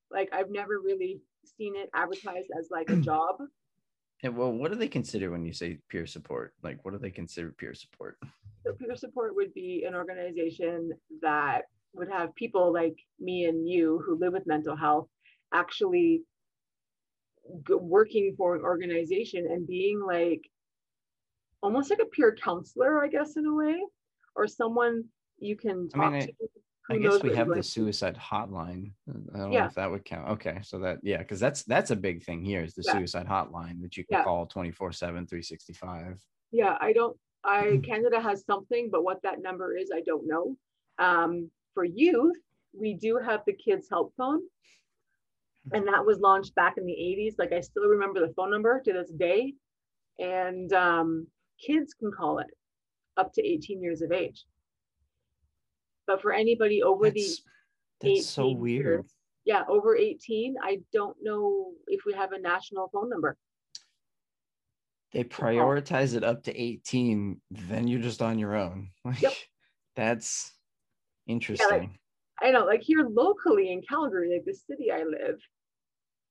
Like, 0.09 0.29
I've 0.33 0.49
never 0.49 0.79
really 0.79 1.21
seen 1.45 1.75
it 1.75 1.89
advertised 1.93 2.49
as 2.57 2.69
like 2.71 2.89
a 2.89 2.95
job. 3.01 3.35
And 4.23 4.35
well, 4.35 4.51
what 4.51 4.71
do 4.71 4.77
they 4.77 4.87
consider 4.87 5.31
when 5.31 5.45
you 5.45 5.53
say 5.53 5.79
peer 5.89 6.05
support? 6.05 6.53
Like, 6.63 6.83
what 6.85 6.91
do 6.91 6.99
they 6.99 7.09
consider 7.09 7.51
peer 7.51 7.73
support? 7.73 8.17
So, 8.63 8.73
peer 8.73 8.95
support 8.95 9.35
would 9.35 9.53
be 9.53 9.85
an 9.87 9.95
organization 9.95 10.91
that 11.21 11.63
would 11.93 12.09
have 12.09 12.35
people 12.35 12.71
like 12.71 12.95
me 13.19 13.45
and 13.45 13.67
you 13.67 14.01
who 14.05 14.17
live 14.17 14.33
with 14.33 14.45
mental 14.45 14.75
health 14.75 15.07
actually 15.53 16.21
working 17.69 18.33
for 18.37 18.55
an 18.55 18.61
organization 18.61 19.47
and 19.49 19.67
being 19.67 19.99
like 19.99 20.41
almost 21.63 21.89
like 21.89 21.99
a 21.99 22.05
peer 22.05 22.35
counselor, 22.35 23.03
I 23.03 23.07
guess, 23.07 23.35
in 23.35 23.45
a 23.45 23.53
way, 23.53 23.79
or 24.35 24.47
someone 24.47 25.05
you 25.39 25.55
can 25.55 25.89
talk 25.89 26.13
I 26.13 26.19
mean, 26.19 26.27
to. 26.27 26.33
I 26.89 26.97
guess 26.97 27.23
we 27.23 27.35
have 27.35 27.47
the 27.47 27.63
suicide 27.63 28.17
hotline. 28.17 28.91
I 29.33 29.37
don't 29.37 29.51
yeah. 29.51 29.61
know 29.61 29.65
if 29.67 29.75
that 29.75 29.89
would 29.89 30.03
count. 30.03 30.29
Okay. 30.31 30.59
So 30.63 30.79
that, 30.79 30.99
yeah, 31.03 31.19
because 31.19 31.39
that's 31.39 31.63
that's 31.63 31.91
a 31.91 31.95
big 31.95 32.23
thing 32.23 32.43
here 32.43 32.63
is 32.63 32.73
the 32.73 32.83
yeah. 32.85 32.93
suicide 32.93 33.27
hotline 33.27 33.81
that 33.81 33.95
you 33.95 34.03
can 34.03 34.19
yeah. 34.19 34.23
call 34.23 34.45
24 34.45 34.91
7, 34.91 35.27
365. 35.27 36.17
Yeah. 36.51 36.77
I 36.81 36.91
don't, 36.91 37.15
I, 37.43 37.79
Canada 37.85 38.19
has 38.19 38.45
something, 38.45 38.89
but 38.91 39.03
what 39.03 39.21
that 39.23 39.41
number 39.41 39.77
is, 39.77 39.91
I 39.93 40.01
don't 40.01 40.27
know. 40.27 40.57
Um, 40.99 41.49
for 41.73 41.85
youth, 41.85 42.37
we 42.73 42.95
do 42.95 43.19
have 43.23 43.41
the 43.45 43.53
kids 43.53 43.87
help 43.89 44.13
phone 44.17 44.41
and 45.73 45.87
that 45.87 46.05
was 46.05 46.19
launched 46.19 46.55
back 46.55 46.77
in 46.77 46.85
the 46.85 46.93
80s 46.93 47.35
like 47.37 47.51
i 47.53 47.59
still 47.59 47.83
remember 47.83 48.19
the 48.19 48.33
phone 48.33 48.49
number 48.49 48.81
to 48.83 48.93
this 48.93 49.11
day 49.11 49.53
and 50.19 50.71
um, 50.73 51.27
kids 51.63 51.93
can 51.93 52.11
call 52.11 52.39
it 52.39 52.47
up 53.17 53.33
to 53.33 53.45
18 53.45 53.81
years 53.81 54.01
of 54.01 54.11
age 54.11 54.45
but 56.11 56.21
for 56.21 56.33
anybody 56.33 56.83
over 56.83 57.05
that's, 57.05 57.41
the 58.01 58.09
that's 58.15 58.27
so 58.27 58.51
weird 58.51 59.05
yeah 59.45 59.63
over 59.69 59.95
18 59.95 60.55
i 60.61 60.79
don't 60.93 61.17
know 61.21 61.71
if 61.87 62.01
we 62.05 62.13
have 62.13 62.31
a 62.31 62.39
national 62.39 62.89
phone 62.93 63.09
number 63.09 63.37
they 65.13 65.23
prioritize 65.23 66.15
it 66.15 66.23
up 66.23 66.43
to 66.43 66.57
18, 66.57 67.41
then 67.51 67.87
you're 67.87 67.99
just 67.99 68.21
on 68.21 68.39
your 68.39 68.55
own. 68.55 68.89
Like, 69.05 69.21
Yep. 69.21 69.33
That's 69.95 70.53
interesting. 71.27 71.97
I 72.41 72.51
know, 72.51 72.65
like 72.65 72.81
here 72.81 73.05
locally 73.07 73.71
in 73.71 73.81
Calgary, 73.81 74.31
like 74.33 74.45
the 74.45 74.53
city 74.53 74.89
I 74.91 75.03
live, 75.03 75.37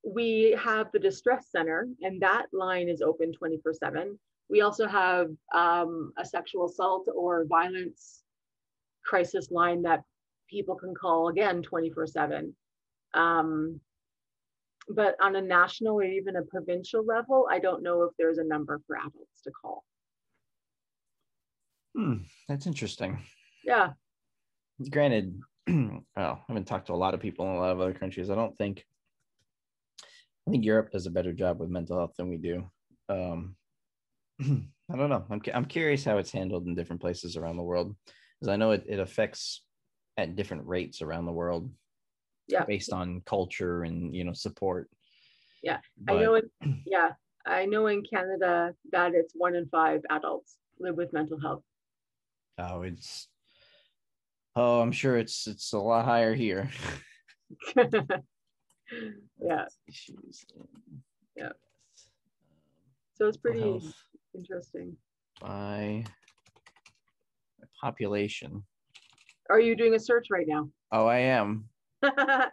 we 0.02 0.56
have 0.58 0.90
the 0.92 0.98
distress 0.98 1.48
center, 1.50 1.86
and 2.00 2.22
that 2.22 2.46
line 2.52 2.88
is 2.88 3.02
open 3.02 3.32
24 3.32 3.74
7. 3.74 4.18
We 4.48 4.62
also 4.62 4.88
have 4.88 5.28
um, 5.54 6.12
a 6.16 6.24
sexual 6.24 6.66
assault 6.66 7.06
or 7.14 7.44
violence 7.44 8.19
crisis 9.04 9.50
line 9.50 9.82
that 9.82 10.02
people 10.48 10.74
can 10.74 10.94
call 10.94 11.28
again 11.28 11.62
24 11.62 12.06
7. 12.06 12.54
Um, 13.14 13.80
but 14.88 15.16
on 15.20 15.36
a 15.36 15.40
national 15.40 15.94
or 15.94 16.04
even 16.04 16.36
a 16.36 16.42
provincial 16.42 17.04
level, 17.04 17.46
I 17.50 17.58
don't 17.58 17.82
know 17.82 18.02
if 18.02 18.12
there's 18.18 18.38
a 18.38 18.44
number 18.44 18.80
for 18.86 18.96
adults 18.96 19.42
to 19.44 19.50
call. 19.50 19.84
Hmm, 21.96 22.18
that's 22.48 22.66
interesting. 22.66 23.18
Yeah. 23.64 23.90
Granted, 24.90 25.40
well, 25.68 26.04
I 26.16 26.38
haven't 26.48 26.66
talked 26.66 26.86
to 26.86 26.92
a 26.92 26.94
lot 26.94 27.14
of 27.14 27.20
people 27.20 27.46
in 27.46 27.56
a 27.56 27.58
lot 27.58 27.72
of 27.72 27.80
other 27.80 27.92
countries. 27.92 28.30
I 28.30 28.34
don't 28.34 28.56
think 28.56 28.84
I 30.48 30.50
think 30.50 30.64
Europe 30.64 30.90
does 30.90 31.06
a 31.06 31.10
better 31.10 31.32
job 31.32 31.60
with 31.60 31.68
mental 31.68 31.96
health 31.96 32.14
than 32.16 32.28
we 32.28 32.36
do. 32.36 32.68
Um, 33.08 33.56
I 34.40 34.96
don't 34.96 35.10
know. 35.10 35.24
I'm, 35.30 35.40
I'm 35.54 35.64
curious 35.66 36.04
how 36.04 36.18
it's 36.18 36.32
handled 36.32 36.66
in 36.66 36.74
different 36.74 37.02
places 37.02 37.36
around 37.36 37.56
the 37.56 37.62
world, 37.62 37.94
because 38.40 38.52
I 38.52 38.56
know 38.56 38.70
it, 38.72 38.84
it 38.88 38.98
affects 38.98 39.62
at 40.16 40.36
different 40.36 40.66
rates 40.66 41.02
around 41.02 41.26
the 41.26 41.32
world. 41.32 41.70
Yeah. 42.48 42.64
Based 42.64 42.92
on 42.92 43.22
culture 43.26 43.84
and 43.84 44.14
you 44.14 44.24
know 44.24 44.32
support. 44.32 44.90
Yeah, 45.62 45.78
But, 45.98 46.16
I 46.16 46.20
know 46.20 46.34
it. 46.34 46.50
Yeah, 46.84 47.10
I 47.46 47.64
know 47.66 47.86
in 47.86 48.02
Canada 48.02 48.74
that 48.90 49.14
it's 49.14 49.34
one 49.36 49.54
in 49.54 49.68
five 49.68 50.00
adults 50.10 50.56
live 50.80 50.96
with 50.96 51.12
mental 51.12 51.38
health. 51.38 51.62
Oh, 52.58 52.82
it's. 52.82 53.28
Oh, 54.56 54.80
I'm 54.80 54.90
sure 54.90 55.16
it's 55.16 55.46
it's 55.46 55.72
a 55.72 55.78
lot 55.78 56.06
higher 56.06 56.34
here. 56.34 56.70
yeah, 57.76 59.66
Yeah. 61.36 61.52
so 63.14 63.28
it's 63.28 63.36
pretty 63.36 63.60
health 63.60 63.94
interesting. 64.34 64.96
by 65.40 66.04
population. 67.80 68.64
Are 69.48 69.60
you 69.60 69.74
doing 69.76 69.94
a 69.94 70.00
search 70.00 70.28
right 70.30 70.46
now? 70.46 70.68
Oh, 70.92 71.06
I 71.06 71.18
am. 71.18 71.68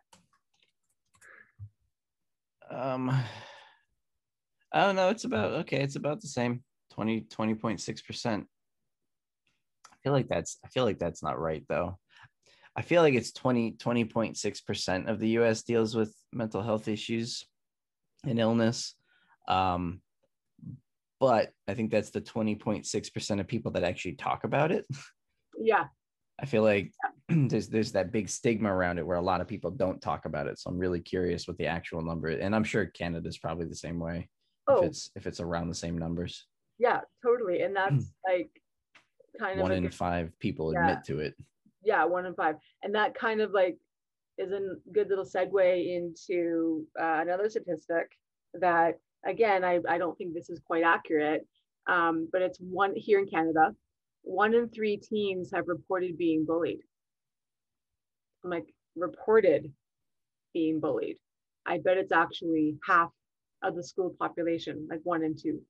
Um, 2.70 3.10
I 4.74 4.82
don't 4.82 4.96
know. 4.96 5.10
It's 5.10 5.24
about 5.24 5.54
okay. 5.54 5.82
It's 5.82 5.96
about 5.96 6.22
the 6.22 6.28
same 6.28 6.64
20, 6.92 7.22
20.6 7.22 8.06
percent. 8.06 8.48
I 9.92 9.96
feel 10.04 10.14
like 10.14 10.28
that's. 10.28 10.58
I 10.66 10.68
feel 10.68 10.84
like 10.84 11.00
that's 11.00 11.24
not 11.24 11.40
right 11.40 11.64
though. 11.70 11.98
I 12.76 12.82
feel 12.82 13.02
like 13.02 13.14
it's 13.16 13.32
20, 13.32 13.74
20.6 13.74 14.66
percent 14.66 15.10
of 15.10 15.20
the 15.20 15.30
U.S. 15.30 15.64
deals 15.64 15.96
with 15.96 16.14
mental 16.34 16.62
health 16.62 16.88
issues 16.88 17.46
and 18.26 18.40
illness. 18.40 18.96
Um, 19.48 20.02
but 21.20 21.52
I 21.68 21.74
think 21.74 21.92
that's 21.92 22.10
the 22.12 22.22
20.6 22.22 23.14
percent 23.14 23.40
of 23.40 23.48
people 23.48 23.72
that 23.72 23.84
actually 23.84 24.14
talk 24.14 24.44
about 24.44 24.72
it. 24.72 24.86
yeah, 25.60 25.86
I 26.42 26.46
feel 26.46 26.64
like 26.64 26.92
there's 27.30 27.68
there's 27.70 27.92
that 27.94 28.12
big 28.12 28.30
stigma 28.30 28.72
around 28.74 29.00
it 29.00 29.06
where 29.08 29.18
a 29.18 29.22
lot 29.22 29.42
of 29.42 29.48
people 29.48 29.72
don't 29.72 30.02
talk 30.02 30.26
about 30.26 30.48
it. 30.48 30.60
So 30.60 30.70
I'm 30.70 30.78
really 30.78 31.00
curious 31.00 31.48
what 31.48 31.58
the 31.58 31.68
actual 31.68 32.02
number 32.02 32.30
is. 32.30 32.40
And 32.42 32.56
I'm 32.56 32.64
sure 32.64 32.86
Canada's 32.86 33.38
probably 33.38 33.66
the 33.66 33.76
same 33.76 34.00
way 34.00 34.30
oh 34.68 34.80
if 34.80 34.84
it's 34.86 35.12
if 35.16 35.28
it's 35.28 35.40
around 35.40 35.70
the 35.70 35.76
same 35.76 35.98
numbers. 35.98 36.46
yeah, 36.80 37.02
totally. 37.26 37.62
And 37.62 37.76
that's 37.76 38.12
like 38.28 38.50
kind 39.40 39.60
of 39.60 39.64
One 39.64 39.72
in 39.72 39.90
five 39.90 40.32
people 40.40 40.74
Yeah. 40.74 40.82
admit 40.90 41.04
to 41.06 41.20
it. 41.20 41.36
yeah, 41.84 42.06
one 42.06 42.26
in 42.26 42.34
five. 42.36 42.56
And 42.84 42.94
that 42.96 43.14
kind 43.16 43.42
of 43.42 43.52
like 43.52 43.78
is 44.38 44.52
a 44.52 44.76
good 44.94 45.10
little 45.10 45.26
segue 45.26 45.96
into 45.96 46.86
uh, 47.00 47.20
another 47.22 47.50
statistic 47.50 48.12
that, 48.54 49.00
again, 49.26 49.64
I, 49.64 49.80
I 49.88 49.98
don't 49.98 50.18
think 50.18 50.34
this 50.34 50.50
is 50.50 50.60
quite 50.60 50.84
accurate, 50.84 51.46
um, 51.88 52.28
but 52.32 52.42
it's 52.42 52.60
one 52.60 52.94
here 52.96 53.20
in 53.20 53.28
Canada, 53.28 53.74
one 54.24 54.54
in 54.54 54.70
three 54.70 54.98
teens 54.98 55.52
have 55.54 55.68
reported 55.68 56.18
being 56.18 56.46
bullied. 56.46 56.80
I'm 58.44 58.50
like, 58.50 58.68
reported 58.96 59.72
being 60.54 60.80
bullied. 60.80 61.18
I 61.66 61.80
bet 61.80 61.98
it's 61.98 62.12
actually 62.12 62.78
half 62.86 63.10
of 63.64 63.76
the 63.76 63.84
school 63.84 64.16
population, 64.20 64.88
like 64.90 65.00
one 65.04 65.24
in 65.24 65.36
two 65.36 65.62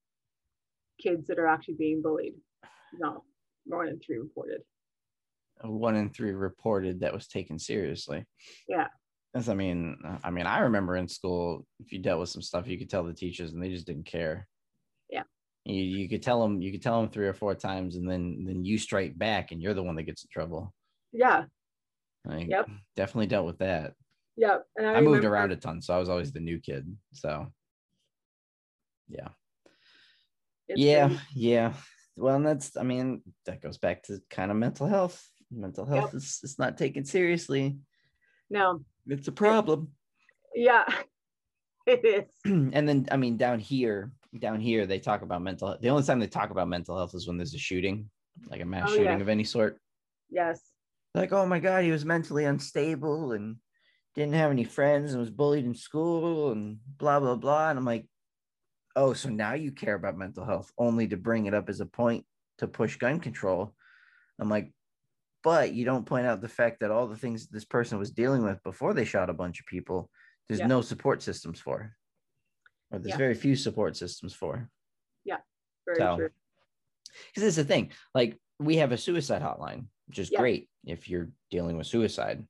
kids 1.02 1.28
that 1.28 1.40
are 1.40 1.48
actually 1.48 1.76
being 1.76 2.02
bullied. 2.02 2.34
No, 3.00 3.24
one 3.66 3.88
in 3.88 4.00
three 4.00 4.18
reported. 4.18 4.62
One 5.64 5.96
in 5.96 6.10
three 6.10 6.32
reported 6.32 7.00
that 7.00 7.14
was 7.14 7.28
taken 7.28 7.58
seriously. 7.58 8.26
Yeah. 8.68 8.88
That's 9.34 9.50
I 9.50 9.54
mean, 9.54 9.98
uh, 10.06 10.18
I 10.24 10.32
mean, 10.32 10.46
I 10.48 10.60
remember 10.60 10.96
in 10.96 11.08
school, 11.08 11.66
if 11.80 11.92
you 11.92 12.00
dealt 12.00 12.20
with 12.20 12.30
some 12.30 12.42
stuff, 12.42 12.68
you 12.68 12.78
could 12.78 12.90
tell 12.90 13.04
the 13.04 13.14
teachers 13.14 13.54
and 13.54 13.62
they 13.62 13.70
just 13.70 13.86
didn't 13.86 14.06
care. 14.06 14.48
Yeah. 15.10 15.24
You, 15.66 15.82
you 15.84 16.10
could 16.10 16.24
tell 16.24 16.42
them, 16.42 16.62
you 16.62 16.72
could 16.72 16.82
tell 16.82 17.02
them 17.02 17.10
three 17.12 17.28
or 17.28 17.34
four 17.34 17.54
times, 17.54 17.96
and 17.98 18.10
then 18.10 18.46
then 18.48 18.64
you 18.66 18.78
strike 18.78 19.18
back, 19.18 19.52
and 19.52 19.62
you're 19.62 19.74
the 19.74 19.84
one 19.84 19.96
that 19.96 20.04
gets 20.04 20.24
in 20.24 20.30
trouble. 20.32 20.74
Yeah, 21.12 21.46
Like, 22.26 22.48
Yep. 22.50 22.70
definitely 22.96 23.28
dealt 23.28 23.46
with 23.46 23.60
that. 23.60 23.94
yeah. 24.36 24.58
And 24.76 24.88
I, 24.88 24.94
I, 24.96 25.02
moved 25.02 25.18
remember- 25.18 25.30
around 25.30 25.52
a 25.52 25.56
ton, 25.58 25.82
so 25.82 25.94
I 25.94 26.00
was 26.00 26.10
always 26.10 26.32
the 26.32 26.40
new 26.40 26.60
kid. 26.60 26.86
So, 27.14 27.48
yeah, 29.10 29.30
it's 30.68 30.80
yeah, 30.80 31.08
been- 31.10 31.20
yeah. 31.36 31.74
Well, 32.16 32.36
and 32.36 32.46
that's, 32.48 32.76
I 32.78 32.84
mean, 32.84 33.22
that 33.46 33.62
goes 33.62 33.78
back 33.78 34.04
to 34.04 34.20
kind 34.30 34.50
of 34.52 34.58
mental 34.58 34.88
health. 34.88 35.24
Mental 35.52 35.86
health 35.86 36.14
is 36.16 36.40
is 36.44 36.58
not 36.60 36.78
taken 36.78 37.06
seriously. 37.06 37.78
No, 38.50 38.82
It's 39.08 39.28
a 39.28 39.32
problem. 39.32 39.90
yeah, 40.56 40.86
it 41.86 42.04
is. 42.06 42.26
and 42.74 42.88
then, 42.88 43.08
I 43.12 43.18
mean, 43.18 43.38
down 43.38 43.60
here, 43.60 44.12
down 44.40 44.60
here, 44.60 44.86
they 44.86 45.00
talk 45.00 45.22
about 45.22 45.42
mental. 45.42 45.70
health. 45.70 45.82
The 45.82 45.90
only 45.90 46.04
time 46.04 46.20
they 46.20 46.28
talk 46.28 46.50
about 46.50 46.68
mental 46.68 46.96
health 46.98 47.16
is 47.16 47.28
when 47.28 47.38
there's 47.38 47.54
a 47.54 47.58
shooting, 47.60 48.10
like 48.50 48.62
a 48.62 48.66
mass 48.66 48.90
Oh, 48.90 48.94
shooting 48.94 49.06
yeah. 49.06 49.20
of 49.22 49.30
any 49.30 49.44
sort. 49.44 49.80
Yes. 50.30 50.62
like, 51.16 51.32
oh 51.32 51.46
my 51.46 51.60
god, 51.60 51.84
he 51.84 51.92
was 51.92 52.04
mentally 52.06 52.44
unstable 52.46 53.32
and 53.32 53.56
didn't 54.16 54.34
have 54.34 54.52
any 54.52 54.64
friends 54.66 55.12
and 55.12 55.20
was 55.22 55.30
bullied 55.30 55.66
in 55.66 55.74
school 55.76 56.52
and 56.52 56.80
blah 56.98 57.20
blah 57.20 57.36
blah. 57.36 57.70
And 57.70 57.80
I'm 57.80 57.86
like, 57.86 58.08
oh, 58.96 59.14
so 59.14 59.30
now 59.30 59.54
you 59.54 59.72
care 59.72 59.96
about 59.96 60.18
mental 60.18 60.44
health 60.44 60.72
only 60.78 61.08
to 61.08 61.18
bring 61.18 61.46
it 61.46 61.54
up 61.54 61.70
as 61.70 61.80
a 61.80 61.86
point 61.86 62.26
to 62.58 62.68
push 62.68 62.98
gun 62.98 63.20
control. 63.20 63.74
I'm 64.40 64.50
like, 64.50 64.72
but 65.48 65.74
you 65.74 65.86
don't 65.86 66.06
point 66.06 66.28
out 66.28 66.42
the 66.42 66.50
fact 66.50 66.82
that 66.82 66.92
all 66.92 67.08
the 67.08 67.16
things 67.16 67.48
this 67.48 67.64
person 67.64 67.98
was 67.98 68.12
dealing 68.12 68.44
with 68.44 68.62
before 68.64 68.94
they 68.94 69.06
shot 69.06 69.30
a 69.30 69.34
bunch 69.34 69.62
of 69.62 69.66
people, 69.66 70.10
there's 70.50 70.60
Yeah. 70.60 70.68
no 70.68 70.82
support 70.82 71.22
systems 71.22 71.58
for. 71.58 71.96
Or 72.92 73.00
there's 73.00 73.12
Yeah. 73.14 73.18
very 73.18 73.34
few 73.34 73.56
support 73.56 73.96
systems 73.96 74.34
for. 74.34 74.70
Yeah, 75.24 75.40
very 75.86 76.00
So, 76.00 76.18
true. 76.18 76.30
Because 77.30 77.44
this 77.44 77.52
is 77.52 77.56
the 77.56 77.64
thing. 77.64 77.94
Like 78.14 78.38
we 78.60 78.76
have 78.76 78.92
a 78.92 78.98
suicide 78.98 79.42
hotline, 79.42 79.88
which 80.08 80.20
is 80.20 80.30
Yeah. 80.30 80.40
great 80.42 80.70
if 80.84 81.08
you're 81.08 81.32
dealing 81.50 81.78
with 81.78 81.88
suicide. 81.88 82.46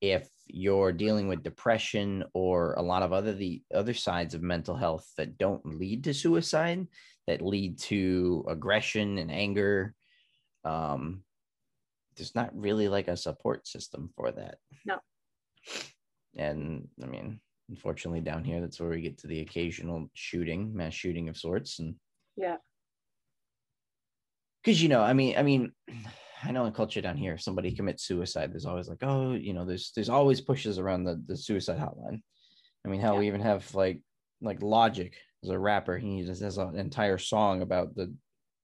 If 0.00 0.30
you're 0.46 0.94
dealing 0.94 1.28
with 1.28 1.42
depression 1.42 2.24
or 2.32 2.72
a 2.72 2.82
lot 2.82 3.02
of 3.02 3.12
other 3.12 3.34
the 3.34 3.62
other 3.70 3.92
sides 3.92 4.32
of 4.32 4.40
mental 4.40 4.76
health 4.76 5.12
that 5.18 5.36
don't 5.36 5.78
lead 5.78 6.04
to 6.04 6.14
suicide, 6.14 6.88
that 7.26 7.42
lead 7.42 7.78
to 7.80 8.46
aggression 8.48 9.18
and 9.18 9.30
anger, 9.30 9.94
um, 10.64 11.22
there's 12.18 12.34
not 12.34 12.50
really 12.54 12.88
like 12.88 13.08
a 13.08 13.16
support 13.16 13.66
system 13.66 14.10
for 14.14 14.30
that. 14.32 14.58
No. 14.84 14.98
And 16.36 16.88
I 17.02 17.06
mean, 17.06 17.40
unfortunately, 17.70 18.20
down 18.20 18.44
here, 18.44 18.60
that's 18.60 18.78
where 18.80 18.90
we 18.90 19.00
get 19.00 19.18
to 19.18 19.26
the 19.26 19.40
occasional 19.40 20.10
shooting, 20.14 20.74
mass 20.74 20.94
shooting 20.94 21.28
of 21.28 21.36
sorts, 21.36 21.78
and 21.78 21.94
Yeah. 22.36 22.56
because 24.62 24.82
you 24.82 24.88
know 24.88 25.00
i 25.02 25.12
mean 25.12 25.36
i 25.36 25.42
mean 25.42 25.72
i 26.44 26.52
know 26.52 26.66
in 26.66 26.72
culture 26.72 27.00
down 27.00 27.16
here 27.16 27.34
if 27.34 27.42
somebody 27.42 27.72
commits 27.74 28.04
suicide 28.04 28.52
there's 28.52 28.66
always 28.66 28.88
like 28.88 29.02
oh 29.02 29.32
you 29.32 29.52
know 29.52 29.64
there's 29.64 29.90
there's 29.94 30.08
always 30.08 30.40
pushes 30.40 30.78
around 30.78 31.02
the, 31.04 31.20
the 31.26 31.36
suicide 31.36 31.78
hotline 31.78 32.20
i 32.84 32.88
mean 32.88 33.00
how 33.00 33.16
we 33.16 33.26
even 33.26 33.40
have 33.40 33.74
like 33.74 34.00
like 34.40 34.62
logic 34.62 35.16
as 35.42 35.50
a 35.50 35.58
rapper 35.58 35.98
he 35.98 36.22
just 36.24 36.42
has 36.42 36.58
an 36.58 36.76
entire 36.78 37.18
song 37.18 37.62
about 37.62 37.94
the 37.96 38.14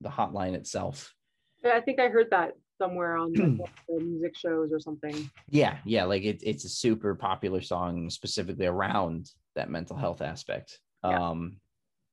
the 0.03 0.09
hotline 0.09 0.55
itself 0.55 1.15
Yeah, 1.65 1.75
I 1.77 1.81
think 1.81 1.99
I 1.99 2.09
heard 2.09 2.31
that 2.31 2.53
somewhere 2.79 3.17
on 3.17 3.33
like, 3.33 3.71
the 3.89 4.01
music 4.01 4.37
shows 4.37 4.73
or 4.73 4.81
something. 4.81 5.29
yeah 5.49 5.79
yeah 5.85 6.05
like 6.05 6.23
it, 6.23 6.41
it's 6.43 6.65
a 6.65 6.69
super 6.69 7.15
popular 7.15 7.61
song 7.61 8.11
specifically 8.11 8.67
around 8.67 9.31
that 9.55 9.71
mental 9.71 9.97
health 9.97 10.23
aspect 10.23 10.81
Yeah. 11.05 11.31
um 11.31 11.57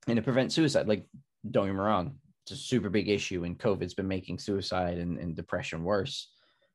and 0.06 0.16
to 0.16 0.22
prevent 0.22 0.52
suicide 0.52 0.86
like 0.88 1.06
don't 1.50 1.66
get 1.66 1.72
me 1.74 1.78
wrong 1.80 2.16
it's 2.44 2.52
a 2.52 2.56
super 2.56 2.90
big 2.90 3.08
issue 3.08 3.44
and 3.44 3.58
covid's 3.58 3.94
been 3.94 4.08
making 4.08 4.38
suicide 4.38 4.98
and, 4.98 5.18
and 5.18 5.34
depression 5.36 5.82
worse 5.84 6.30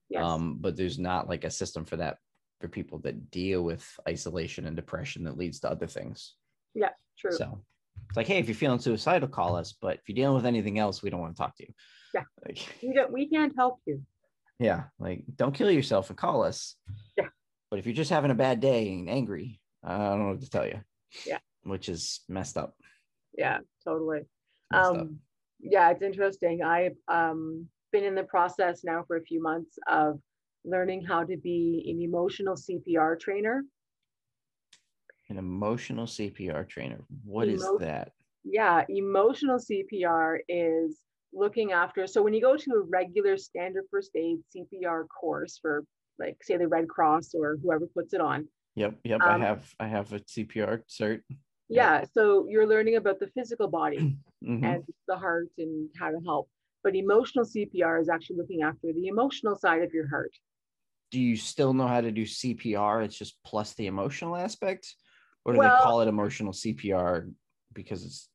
Yes. 0.09 0.23
um 0.23 0.57
but 0.59 0.75
there's 0.77 0.99
not 0.99 1.27
like 1.29 1.43
a 1.43 1.49
system 1.49 1.85
for 1.85 1.97
that 1.97 2.17
for 2.59 2.67
people 2.67 2.99
that 2.99 3.29
deal 3.31 3.61
with 3.63 3.85
isolation 4.07 4.65
and 4.65 4.75
depression 4.75 5.23
that 5.25 5.37
leads 5.37 5.59
to 5.59 5.69
other 5.69 5.87
things 5.87 6.33
Yeah, 6.73 6.89
True. 7.19 7.31
so 7.31 7.61
It's 8.09 8.17
like, 8.17 8.27
hey, 8.27 8.39
if 8.39 8.47
you're 8.47 8.55
feeling 8.55 8.79
suicidal, 8.79 9.27
call 9.27 9.55
us. 9.55 9.73
But 9.81 9.95
if 9.97 10.01
you're 10.07 10.15
dealing 10.15 10.35
with 10.37 10.45
anything 10.45 10.79
else, 10.79 11.03
we 11.03 11.09
don't 11.09 11.19
want 11.19 11.35
to 11.35 11.41
talk 11.41 11.55
to 11.57 11.63
you. 11.67 11.73
Yeah. 12.17 12.23
Like, 12.45 12.75
we 12.83 12.93
don't 12.93 13.11
we 13.11 13.29
can't 13.29 13.53
help 13.55 13.79
you. 13.85 14.01
Yeah. 14.59 14.85
Like 14.99 15.23
don't 15.35 15.53
kill 15.53 15.71
yourself 15.71 16.09
and 16.09 16.17
call 16.17 16.43
us. 16.43 16.75
Yeah. 17.17 17.27
But 17.69 17.79
if 17.79 17.85
you're 17.85 17.95
just 17.95 18.09
having 18.09 18.31
a 18.31 18.35
bad 18.35 18.59
day 18.59 18.91
and 18.91 19.09
angry, 19.09 19.59
I 19.83 19.97
don't 19.97 20.19
know 20.19 20.29
what 20.29 20.41
to 20.41 20.49
tell 20.49 20.65
you. 20.65 20.81
Yeah. 21.25 21.39
Which 21.63 21.89
is 21.89 22.21
messed 22.27 22.57
up. 22.57 22.75
Yeah, 23.37 23.59
totally. 23.83 24.21
Um 24.73 24.97
up. 24.97 25.07
yeah, 25.59 25.89
it's 25.91 26.01
interesting. 26.01 26.63
I've 26.63 26.97
um 27.07 27.67
been 27.91 28.03
in 28.03 28.15
the 28.15 28.23
process 28.23 28.83
now 28.83 29.03
for 29.07 29.17
a 29.17 29.21
few 29.23 29.41
months 29.41 29.77
of 29.87 30.19
learning 30.65 31.05
how 31.05 31.23
to 31.23 31.37
be 31.37 31.85
an 31.93 32.01
emotional 32.01 32.55
CPR 32.55 33.19
trainer. 33.19 33.63
An 35.29 35.37
emotional 35.37 36.05
CPR 36.05 36.67
trainer. 36.67 36.99
What 37.23 37.47
Emo- 37.47 37.55
is 37.55 37.79
that? 37.79 38.11
Yeah, 38.43 38.83
emotional 38.89 39.57
CPR 39.59 40.39
is 40.47 40.97
looking 41.33 41.71
after. 41.71 42.07
So 42.07 42.21
when 42.21 42.33
you 42.33 42.41
go 42.41 42.55
to 42.57 42.71
a 42.71 42.81
regular 42.81 43.37
standard 43.37 43.85
first 43.91 44.11
aid 44.15 44.39
CPR 44.55 45.05
course 45.07 45.59
for 45.61 45.83
like 46.19 46.37
say 46.43 46.57
the 46.57 46.67
Red 46.67 46.87
Cross 46.87 47.33
or 47.33 47.57
whoever 47.61 47.87
puts 47.87 48.13
it 48.13 48.21
on. 48.21 48.47
Yep, 48.75 48.95
yep. 49.03 49.21
Um, 49.21 49.41
I 49.41 49.45
have 49.45 49.75
I 49.79 49.87
have 49.87 50.13
a 50.13 50.19
CPR 50.19 50.81
cert. 50.89 51.21
Yeah, 51.69 52.05
so 52.13 52.47
you're 52.47 52.67
learning 52.67 52.95
about 52.95 53.19
the 53.19 53.27
physical 53.27 53.67
body 53.67 53.97
mm-hmm. 54.45 54.63
and 54.63 54.83
the 55.07 55.17
heart 55.17 55.49
and 55.57 55.89
how 55.99 56.11
to 56.11 56.19
help. 56.25 56.49
But 56.83 56.95
emotional 56.95 57.43
CPR 57.43 57.99
is 57.99 58.07
actually 58.07 58.37
looking 58.37 58.61
after 58.61 58.93
the 58.93 59.07
emotional 59.07 59.55
side 59.55 59.81
of 59.81 59.93
your 59.93 60.07
heart 60.07 60.31
do 61.11 61.19
you 61.19 61.35
still 61.37 61.73
know 61.73 61.87
how 61.87 62.01
to 62.01 62.11
do 62.11 62.23
CPR? 62.23 63.03
It's 63.03 63.17
just 63.17 63.37
plus 63.45 63.73
the 63.73 63.87
emotional 63.87 64.35
aspect, 64.35 64.93
or 65.45 65.53
do 65.53 65.59
well, 65.59 65.77
they 65.77 65.83
call 65.83 66.01
it 66.01 66.07
emotional 66.07 66.51
CPR 66.51 67.31
because 67.73 68.05
it's, 68.05 68.29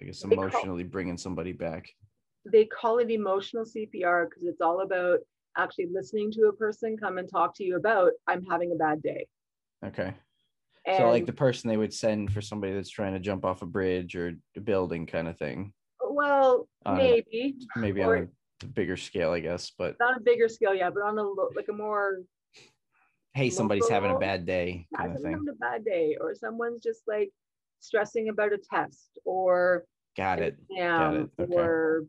I 0.00 0.06
guess, 0.06 0.24
emotionally 0.24 0.84
call, 0.84 0.90
bringing 0.90 1.18
somebody 1.18 1.52
back? 1.52 1.90
They 2.50 2.66
call 2.66 2.98
it 2.98 3.10
emotional 3.10 3.64
CPR 3.64 4.28
because 4.28 4.44
it's 4.44 4.60
all 4.60 4.82
about 4.82 5.20
actually 5.56 5.88
listening 5.92 6.30
to 6.32 6.48
a 6.48 6.52
person 6.52 6.96
come 6.96 7.18
and 7.18 7.28
talk 7.28 7.56
to 7.56 7.64
you 7.64 7.76
about, 7.76 8.12
I'm 8.26 8.44
having 8.44 8.72
a 8.72 8.76
bad 8.76 9.02
day. 9.02 9.26
Okay. 9.84 10.14
And, 10.86 10.98
so, 10.98 11.08
like 11.08 11.26
the 11.26 11.32
person 11.32 11.70
they 11.70 11.76
would 11.76 11.94
send 11.94 12.32
for 12.32 12.42
somebody 12.42 12.74
that's 12.74 12.90
trying 12.90 13.14
to 13.14 13.20
jump 13.20 13.44
off 13.44 13.62
a 13.62 13.66
bridge 13.66 14.14
or 14.16 14.34
a 14.56 14.60
building 14.60 15.06
kind 15.06 15.28
of 15.28 15.38
thing. 15.38 15.72
Well, 16.02 16.68
maybe. 16.86 17.54
maybe 17.76 18.02
or, 18.02 18.16
on 18.16 18.28
a 18.62 18.66
bigger 18.66 18.96
scale, 18.96 19.32
I 19.32 19.40
guess, 19.40 19.72
but 19.78 19.96
not 19.98 20.18
a 20.18 20.20
bigger 20.20 20.48
scale, 20.48 20.74
yeah, 20.74 20.90
but 20.90 21.02
on 21.02 21.18
a 21.18 21.22
like 21.56 21.68
a 21.70 21.72
more 21.72 22.18
hey, 23.34 23.50
somebody's 23.50 23.88
having 23.88 24.12
a 24.12 24.18
bad 24.18 24.46
day 24.46 24.86
kind 24.96 25.12
of 25.12 25.22
thing. 25.22 25.32
Having 25.32 25.48
a 25.48 25.54
bad 25.54 25.84
day, 25.84 26.16
or 26.20 26.34
someone's 26.34 26.82
just 26.82 27.02
like 27.06 27.30
stressing 27.80 28.28
about 28.28 28.52
a 28.52 28.58
test, 28.58 29.18
or 29.24 29.84
got 30.16 30.40
it, 30.40 30.56
got 30.76 31.14
it, 31.14 31.30
okay. 31.40 31.54
or 31.54 32.04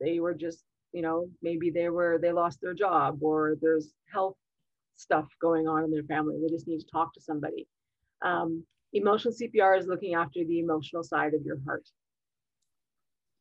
they 0.00 0.20
were 0.20 0.34
just, 0.34 0.64
you 0.92 1.02
know, 1.02 1.28
maybe 1.42 1.70
they 1.70 1.88
were 1.88 2.18
they 2.20 2.32
lost 2.32 2.60
their 2.60 2.74
job, 2.74 3.18
or 3.22 3.56
there's 3.60 3.92
health 4.12 4.36
stuff 4.96 5.26
going 5.40 5.68
on 5.68 5.84
in 5.84 5.90
their 5.90 6.04
family. 6.04 6.38
They 6.40 6.48
just 6.54 6.68
need 6.68 6.80
to 6.80 6.86
talk 6.86 7.14
to 7.14 7.20
somebody. 7.20 7.66
Um, 8.22 8.64
emotional 8.92 9.34
CPR 9.34 9.78
is 9.78 9.86
looking 9.86 10.14
after 10.14 10.44
the 10.44 10.60
emotional 10.60 11.02
side 11.02 11.34
of 11.34 11.42
your 11.44 11.58
heart. 11.66 11.88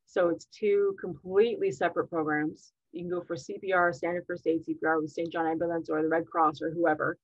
So 0.05 0.29
it's 0.29 0.45
two 0.45 0.95
completely 0.99 1.71
separate 1.71 2.09
programs. 2.09 2.73
You 2.91 3.01
can 3.01 3.09
go 3.09 3.23
for 3.23 3.35
CPR, 3.35 3.93
standard 3.93 4.25
first 4.27 4.45
aid 4.45 4.63
CPR 4.63 5.01
with 5.01 5.11
St. 5.11 5.31
John 5.31 5.47
Ambulance 5.47 5.89
or 5.89 6.01
the 6.01 6.07
Red 6.07 6.27
Cross 6.27 6.61
or 6.61 6.71
whoever. 6.71 7.17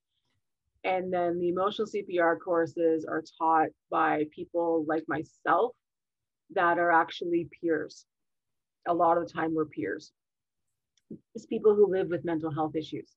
And 0.83 1.13
then 1.13 1.39
the 1.39 1.49
emotional 1.49 1.87
CPR 1.87 2.39
courses 2.39 3.05
are 3.05 3.23
taught 3.37 3.69
by 3.91 4.25
people 4.31 4.85
like 4.87 5.03
myself 5.07 5.75
that 6.51 6.79
are 6.79 6.91
actually 6.91 7.49
peers. 7.61 8.05
A 8.87 8.93
lot 8.93 9.17
of 9.17 9.27
the 9.27 9.33
time, 9.33 9.53
we're 9.53 9.65
peers. 9.65 10.11
It's 11.35 11.45
people 11.45 11.75
who 11.75 11.91
live 11.91 12.09
with 12.09 12.25
mental 12.25 12.51
health 12.51 12.75
issues 12.75 13.09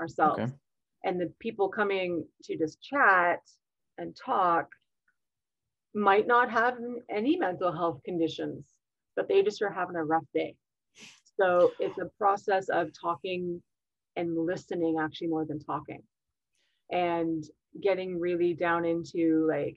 ourselves. 0.00 0.40
Okay. 0.40 0.52
And 1.04 1.20
the 1.20 1.32
people 1.38 1.68
coming 1.68 2.24
to 2.44 2.56
just 2.56 2.82
chat 2.82 3.40
and 3.98 4.16
talk 4.16 4.68
might 5.94 6.26
not 6.26 6.50
have 6.50 6.78
any 7.08 7.36
mental 7.36 7.72
health 7.72 8.00
conditions 8.04 8.74
but 9.20 9.28
they 9.28 9.42
just 9.42 9.60
are 9.62 9.70
having 9.70 9.96
a 9.96 10.04
rough 10.04 10.24
day. 10.34 10.54
So 11.38 11.72
it's 11.78 11.98
a 11.98 12.10
process 12.18 12.70
of 12.70 12.90
talking 12.98 13.62
and 14.16 14.36
listening 14.36 14.96
actually 14.98 15.28
more 15.28 15.44
than 15.44 15.60
talking 15.60 16.02
and 16.90 17.44
getting 17.82 18.18
really 18.18 18.54
down 18.54 18.84
into 18.84 19.46
like, 19.48 19.76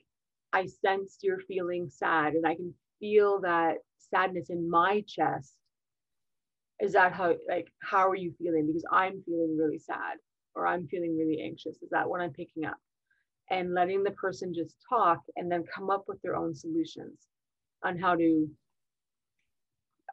I 0.52 0.66
sense 0.66 1.18
you're 1.20 1.40
feeling 1.40 1.88
sad 1.88 2.34
and 2.34 2.46
I 2.46 2.54
can 2.54 2.72
feel 3.00 3.40
that 3.40 3.78
sadness 4.10 4.50
in 4.50 4.68
my 4.68 5.02
chest. 5.06 5.54
Is 6.80 6.92
that 6.92 7.12
how, 7.12 7.34
like, 7.48 7.68
how 7.82 8.08
are 8.08 8.16
you 8.16 8.32
feeling? 8.38 8.66
Because 8.66 8.84
I'm 8.90 9.22
feeling 9.24 9.56
really 9.58 9.78
sad 9.78 10.16
or 10.54 10.66
I'm 10.66 10.86
feeling 10.88 11.16
really 11.16 11.40
anxious. 11.42 11.76
Is 11.82 11.90
that 11.90 12.08
what 12.08 12.20
I'm 12.20 12.32
picking 12.32 12.64
up? 12.64 12.76
And 13.50 13.74
letting 13.74 14.02
the 14.02 14.10
person 14.12 14.54
just 14.54 14.76
talk 14.88 15.20
and 15.36 15.50
then 15.50 15.64
come 15.72 15.90
up 15.90 16.04
with 16.08 16.20
their 16.22 16.36
own 16.36 16.54
solutions 16.54 17.18
on 17.84 17.98
how 17.98 18.16
to 18.16 18.48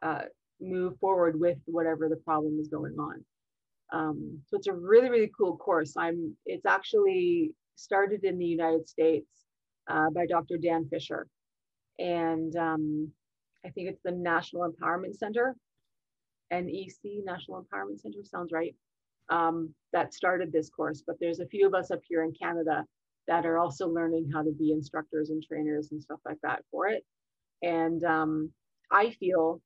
uh, 0.02 0.22
move 0.60 0.98
forward 0.98 1.38
with 1.38 1.58
whatever 1.66 2.08
the 2.08 2.16
problem 2.16 2.58
is 2.60 2.68
going 2.68 2.94
on. 2.98 3.24
Um, 3.92 4.38
so 4.46 4.56
it's 4.56 4.68
a 4.68 4.72
really, 4.72 5.10
really 5.10 5.30
cool 5.36 5.56
course. 5.56 5.94
I'm, 5.96 6.36
it's 6.46 6.66
actually 6.66 7.52
started 7.74 8.24
in 8.24 8.38
the 8.38 8.44
United 8.44 8.88
States 8.88 9.28
uh, 9.90 10.10
by 10.10 10.26
Dr. 10.26 10.58
Dan 10.58 10.88
Fisher. 10.88 11.26
And 11.98 12.54
um, 12.56 13.10
I 13.64 13.70
think 13.70 13.88
it's 13.88 14.02
the 14.04 14.12
National 14.12 14.70
Empowerment 14.70 15.16
Center, 15.16 15.56
NEC, 16.50 17.24
National 17.24 17.64
Empowerment 17.64 18.00
Center, 18.00 18.18
sounds 18.24 18.52
right, 18.52 18.74
um, 19.30 19.72
that 19.92 20.14
started 20.14 20.52
this 20.52 20.68
course. 20.70 21.02
But 21.06 21.16
there's 21.20 21.40
a 21.40 21.46
few 21.46 21.66
of 21.66 21.74
us 21.74 21.90
up 21.90 22.00
here 22.08 22.24
in 22.24 22.32
Canada 22.32 22.84
that 23.28 23.46
are 23.46 23.58
also 23.58 23.88
learning 23.88 24.28
how 24.32 24.42
to 24.42 24.52
be 24.52 24.72
instructors 24.72 25.30
and 25.30 25.42
trainers 25.42 25.92
and 25.92 26.02
stuff 26.02 26.18
like 26.26 26.38
that 26.42 26.64
for 26.70 26.88
it. 26.88 27.04
And 27.62 28.02
um, 28.04 28.50
I 28.90 29.10
feel 29.10 29.60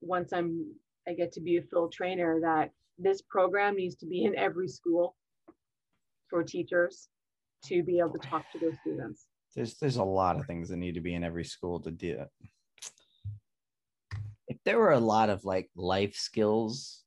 once 0.00 0.32
I'm 0.32 0.72
I 1.08 1.14
get 1.14 1.32
to 1.32 1.40
be 1.40 1.56
a 1.56 1.62
full 1.62 1.88
trainer 1.88 2.38
that 2.42 2.70
this 2.96 3.22
program 3.22 3.74
needs 3.74 3.96
to 3.96 4.06
be 4.06 4.24
in 4.24 4.36
every 4.38 4.68
school 4.68 5.16
for 6.30 6.44
teachers 6.44 7.08
to 7.64 7.82
be 7.82 7.98
able 7.98 8.12
to 8.12 8.18
talk 8.18 8.44
to 8.52 8.58
those 8.60 8.76
students. 8.82 9.26
There's 9.56 9.74
there's 9.78 9.96
a 9.96 10.04
lot 10.04 10.38
of 10.38 10.46
things 10.46 10.68
that 10.68 10.76
need 10.76 10.94
to 10.94 11.00
be 11.00 11.14
in 11.14 11.24
every 11.24 11.44
school 11.44 11.80
to 11.80 11.90
do 11.90 12.20
it. 12.20 12.28
There 14.64 14.78
were 14.78 14.92
a 14.92 15.00
lot 15.00 15.30
of 15.30 15.44
like 15.44 15.70
life 15.76 16.14
skills 16.14 17.02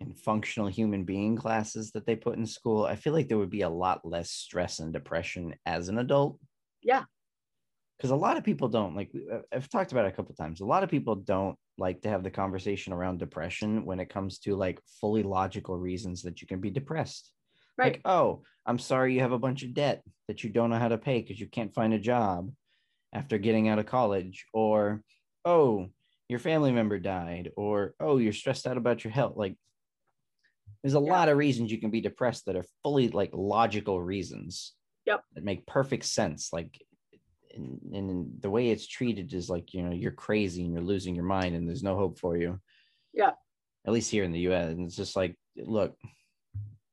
and 0.00 0.16
functional 0.16 0.68
human 0.68 1.04
being 1.04 1.36
classes 1.36 1.90
that 1.92 2.06
they 2.06 2.16
put 2.16 2.36
in 2.36 2.46
school, 2.46 2.84
I 2.84 2.96
feel 2.96 3.12
like 3.12 3.28
there 3.28 3.38
would 3.38 3.50
be 3.50 3.62
a 3.62 3.68
lot 3.68 4.06
less 4.06 4.30
stress 4.30 4.78
and 4.78 4.92
depression 4.92 5.54
as 5.66 5.88
an 5.88 5.98
adult. 5.98 6.38
Yeah. 6.82 7.04
Because 7.96 8.10
a 8.10 8.16
lot 8.16 8.36
of 8.36 8.44
people 8.44 8.68
don't 8.68 8.94
like 8.94 9.10
uh, 9.32 9.40
I've 9.52 9.68
talked 9.68 9.90
about 9.90 10.04
it 10.04 10.12
a 10.12 10.16
couple 10.16 10.34
times. 10.34 10.60
A 10.60 10.66
lot 10.66 10.84
of 10.84 10.90
people 10.90 11.16
don't 11.16 11.56
like 11.78 12.02
to 12.02 12.08
have 12.08 12.22
the 12.22 12.30
conversation 12.30 12.92
around 12.92 13.18
depression 13.18 13.84
when 13.84 13.98
it 13.98 14.08
comes 14.08 14.38
to 14.40 14.54
like 14.54 14.78
fully 15.00 15.24
logical 15.24 15.76
reasons 15.76 16.22
that 16.22 16.40
you 16.40 16.46
can 16.46 16.60
be 16.60 16.70
depressed. 16.70 17.32
Right. 17.76 17.94
Like, 17.94 18.00
oh, 18.04 18.42
I'm 18.66 18.78
sorry 18.78 19.14
you 19.14 19.20
have 19.20 19.32
a 19.32 19.38
bunch 19.38 19.62
of 19.64 19.74
debt 19.74 20.02
that 20.28 20.44
you 20.44 20.50
don't 20.50 20.70
know 20.70 20.78
how 20.78 20.88
to 20.88 20.98
pay 20.98 21.20
because 21.20 21.40
you 21.40 21.48
can't 21.48 21.74
find 21.74 21.92
a 21.92 21.98
job 21.98 22.50
after 23.12 23.38
getting 23.38 23.68
out 23.68 23.78
of 23.78 23.86
college. 23.86 24.46
Or, 24.52 25.02
oh, 25.44 25.88
your 26.28 26.38
family 26.38 26.72
member 26.72 26.98
died. 26.98 27.50
Or, 27.56 27.94
oh, 28.00 28.18
you're 28.18 28.32
stressed 28.32 28.66
out 28.66 28.76
about 28.76 29.04
your 29.04 29.12
health. 29.12 29.36
Like, 29.36 29.56
there's 30.82 30.94
a 30.94 31.00
yeah. 31.00 31.12
lot 31.12 31.28
of 31.28 31.36
reasons 31.36 31.72
you 31.72 31.80
can 31.80 31.90
be 31.90 32.00
depressed 32.00 32.46
that 32.46 32.56
are 32.56 32.64
fully 32.82 33.08
like 33.08 33.30
logical 33.32 34.00
reasons. 34.00 34.74
Yep. 35.06 35.24
That 35.34 35.44
make 35.44 35.66
perfect 35.66 36.04
sense. 36.04 36.50
Like 36.52 36.78
and, 37.54 37.80
and 37.92 38.30
the 38.40 38.50
way 38.50 38.70
it's 38.70 38.86
treated 38.86 39.32
is 39.34 39.50
like 39.50 39.74
you 39.74 39.82
know 39.82 39.92
you're 39.92 40.12
crazy 40.12 40.64
and 40.64 40.72
you're 40.72 40.82
losing 40.82 41.14
your 41.14 41.24
mind 41.24 41.54
and 41.54 41.68
there's 41.68 41.82
no 41.82 41.96
hope 41.96 42.18
for 42.18 42.36
you 42.36 42.60
yeah 43.12 43.32
at 43.86 43.92
least 43.92 44.10
here 44.10 44.24
in 44.24 44.32
the 44.32 44.40
us 44.40 44.70
and 44.70 44.86
it's 44.86 44.96
just 44.96 45.16
like 45.16 45.36
look 45.56 45.96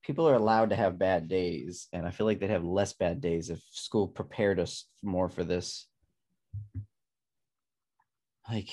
people 0.04 0.28
are 0.28 0.36
allowed 0.36 0.70
to 0.70 0.76
have 0.76 1.00
bad 1.00 1.28
days 1.28 1.88
and 1.94 2.06
i 2.06 2.12
feel 2.12 2.26
like 2.26 2.40
they'd 2.40 2.50
have 2.50 2.64
less 2.64 2.94
bad 2.94 3.22
days 3.22 3.50
if 3.50 3.62
school 3.72 4.08
prepared 4.08 4.60
us 4.60 4.86
more 5.04 5.30
for 5.30 5.44
this 5.44 5.88
like 8.50 8.70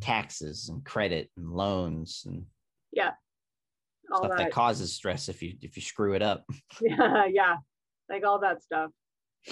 taxes 0.00 0.68
and 0.68 0.84
credit 0.84 1.30
and 1.36 1.50
loans 1.50 2.24
and 2.26 2.44
yeah 2.92 3.10
all 4.12 4.18
stuff 4.18 4.30
that. 4.30 4.38
that 4.38 4.52
causes 4.52 4.92
stress 4.92 5.28
if 5.28 5.42
you 5.42 5.54
if 5.62 5.76
you 5.76 5.82
screw 5.82 6.14
it 6.14 6.22
up 6.22 6.44
yeah 6.80 7.26
yeah 7.26 7.56
like 8.08 8.24
all 8.24 8.40
that 8.40 8.62
stuff 8.62 8.90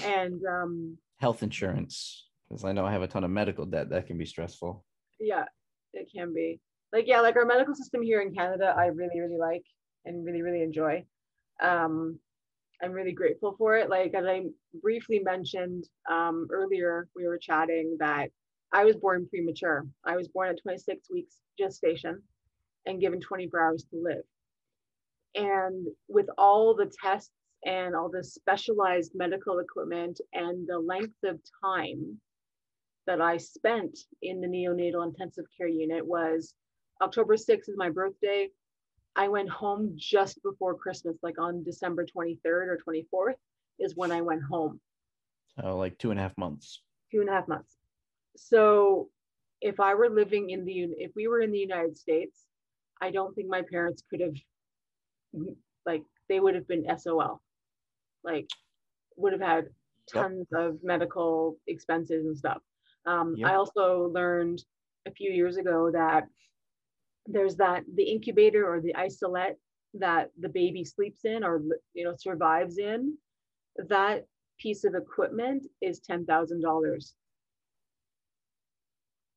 and 0.04 0.40
um 0.46 0.98
health 1.18 1.42
insurance 1.42 2.28
because 2.48 2.64
I 2.64 2.72
know 2.72 2.86
I 2.86 2.92
have 2.92 3.02
a 3.02 3.08
ton 3.08 3.24
of 3.24 3.30
medical 3.30 3.66
debt 3.66 3.90
that 3.90 4.06
can 4.06 4.18
be 4.18 4.24
stressful. 4.24 4.84
Yeah, 5.20 5.44
it 5.92 6.08
can 6.14 6.32
be. 6.32 6.60
Like 6.92 7.06
yeah, 7.06 7.20
like 7.20 7.36
our 7.36 7.44
medical 7.44 7.74
system 7.74 8.02
here 8.02 8.20
in 8.20 8.34
Canada, 8.34 8.74
I 8.76 8.86
really 8.86 9.20
really 9.20 9.38
like 9.38 9.64
and 10.04 10.24
really 10.24 10.42
really 10.42 10.62
enjoy. 10.62 11.04
Um, 11.62 12.18
I'm 12.82 12.92
really 12.92 13.12
grateful 13.12 13.54
for 13.58 13.76
it. 13.76 13.90
Like 13.90 14.14
as 14.14 14.24
I 14.24 14.44
briefly 14.82 15.18
mentioned 15.18 15.84
um, 16.10 16.48
earlier, 16.50 17.08
we 17.14 17.26
were 17.26 17.38
chatting 17.38 17.96
that 18.00 18.30
I 18.72 18.84
was 18.84 18.96
born 18.96 19.28
premature. 19.28 19.86
I 20.04 20.16
was 20.16 20.28
born 20.28 20.50
at 20.50 20.62
26 20.62 21.10
weeks 21.10 21.36
gestation 21.58 22.22
and 22.86 23.00
given 23.00 23.20
24 23.20 23.60
hours 23.60 23.84
to 23.90 23.96
live. 24.02 24.24
And 25.34 25.86
with 26.08 26.26
all 26.36 26.74
the 26.74 26.92
tests 27.02 27.32
and 27.64 27.94
all 27.94 28.10
the 28.10 28.22
specialized 28.22 29.12
medical 29.14 29.58
equipment 29.58 30.20
and 30.32 30.66
the 30.66 30.78
length 30.78 31.16
of 31.24 31.40
time 31.64 32.20
that 33.06 33.20
I 33.20 33.38
spent 33.38 33.98
in 34.22 34.40
the 34.40 34.46
neonatal 34.46 35.06
intensive 35.06 35.46
care 35.56 35.68
unit 35.68 36.06
was 36.06 36.54
October 37.00 37.36
6th 37.36 37.68
is 37.68 37.76
my 37.76 37.88
birthday. 37.88 38.48
I 39.16 39.28
went 39.28 39.48
home 39.48 39.94
just 39.96 40.42
before 40.42 40.74
Christmas, 40.74 41.16
like 41.22 41.40
on 41.40 41.64
December 41.64 42.04
23rd 42.04 42.36
or 42.44 42.78
24th 42.86 43.34
is 43.78 43.96
when 43.96 44.12
I 44.12 44.20
went 44.20 44.42
home. 44.42 44.80
Oh, 45.62 45.76
like 45.76 45.98
two 45.98 46.10
and 46.10 46.20
a 46.20 46.22
half 46.22 46.36
months. 46.36 46.82
Two 47.10 47.20
and 47.20 47.30
a 47.30 47.32
half 47.32 47.48
months. 47.48 47.77
So 48.36 49.08
if 49.60 49.80
I 49.80 49.94
were 49.94 50.08
living 50.08 50.50
in 50.50 50.64
the, 50.64 50.88
if 50.98 51.12
we 51.16 51.28
were 51.28 51.40
in 51.40 51.50
the 51.50 51.58
United 51.58 51.96
States, 51.96 52.44
I 53.00 53.10
don't 53.10 53.34
think 53.34 53.48
my 53.48 53.62
parents 53.70 54.02
could 54.10 54.20
have, 54.20 54.34
like, 55.86 56.02
they 56.28 56.40
would 56.40 56.54
have 56.54 56.68
been 56.68 56.86
SOL, 56.98 57.40
like, 58.24 58.48
would 59.16 59.32
have 59.32 59.42
had 59.42 59.68
tons 60.12 60.46
yep. 60.52 60.60
of 60.60 60.78
medical 60.82 61.58
expenses 61.66 62.26
and 62.26 62.36
stuff. 62.36 62.58
Um, 63.06 63.34
yep. 63.36 63.50
I 63.50 63.54
also 63.54 64.10
learned 64.12 64.62
a 65.06 65.10
few 65.10 65.30
years 65.30 65.56
ago 65.56 65.90
that 65.92 66.24
there's 67.26 67.56
that 67.56 67.84
the 67.94 68.02
incubator 68.02 68.66
or 68.66 68.80
the 68.80 68.94
isolette 68.96 69.58
that 69.94 70.30
the 70.38 70.48
baby 70.48 70.84
sleeps 70.84 71.24
in 71.24 71.44
or 71.44 71.62
you 71.94 72.04
know 72.04 72.14
survives 72.18 72.78
in 72.78 73.16
that 73.88 74.26
piece 74.58 74.84
of 74.84 74.94
equipment 74.94 75.66
is 75.80 76.00
$10,000. 76.00 77.12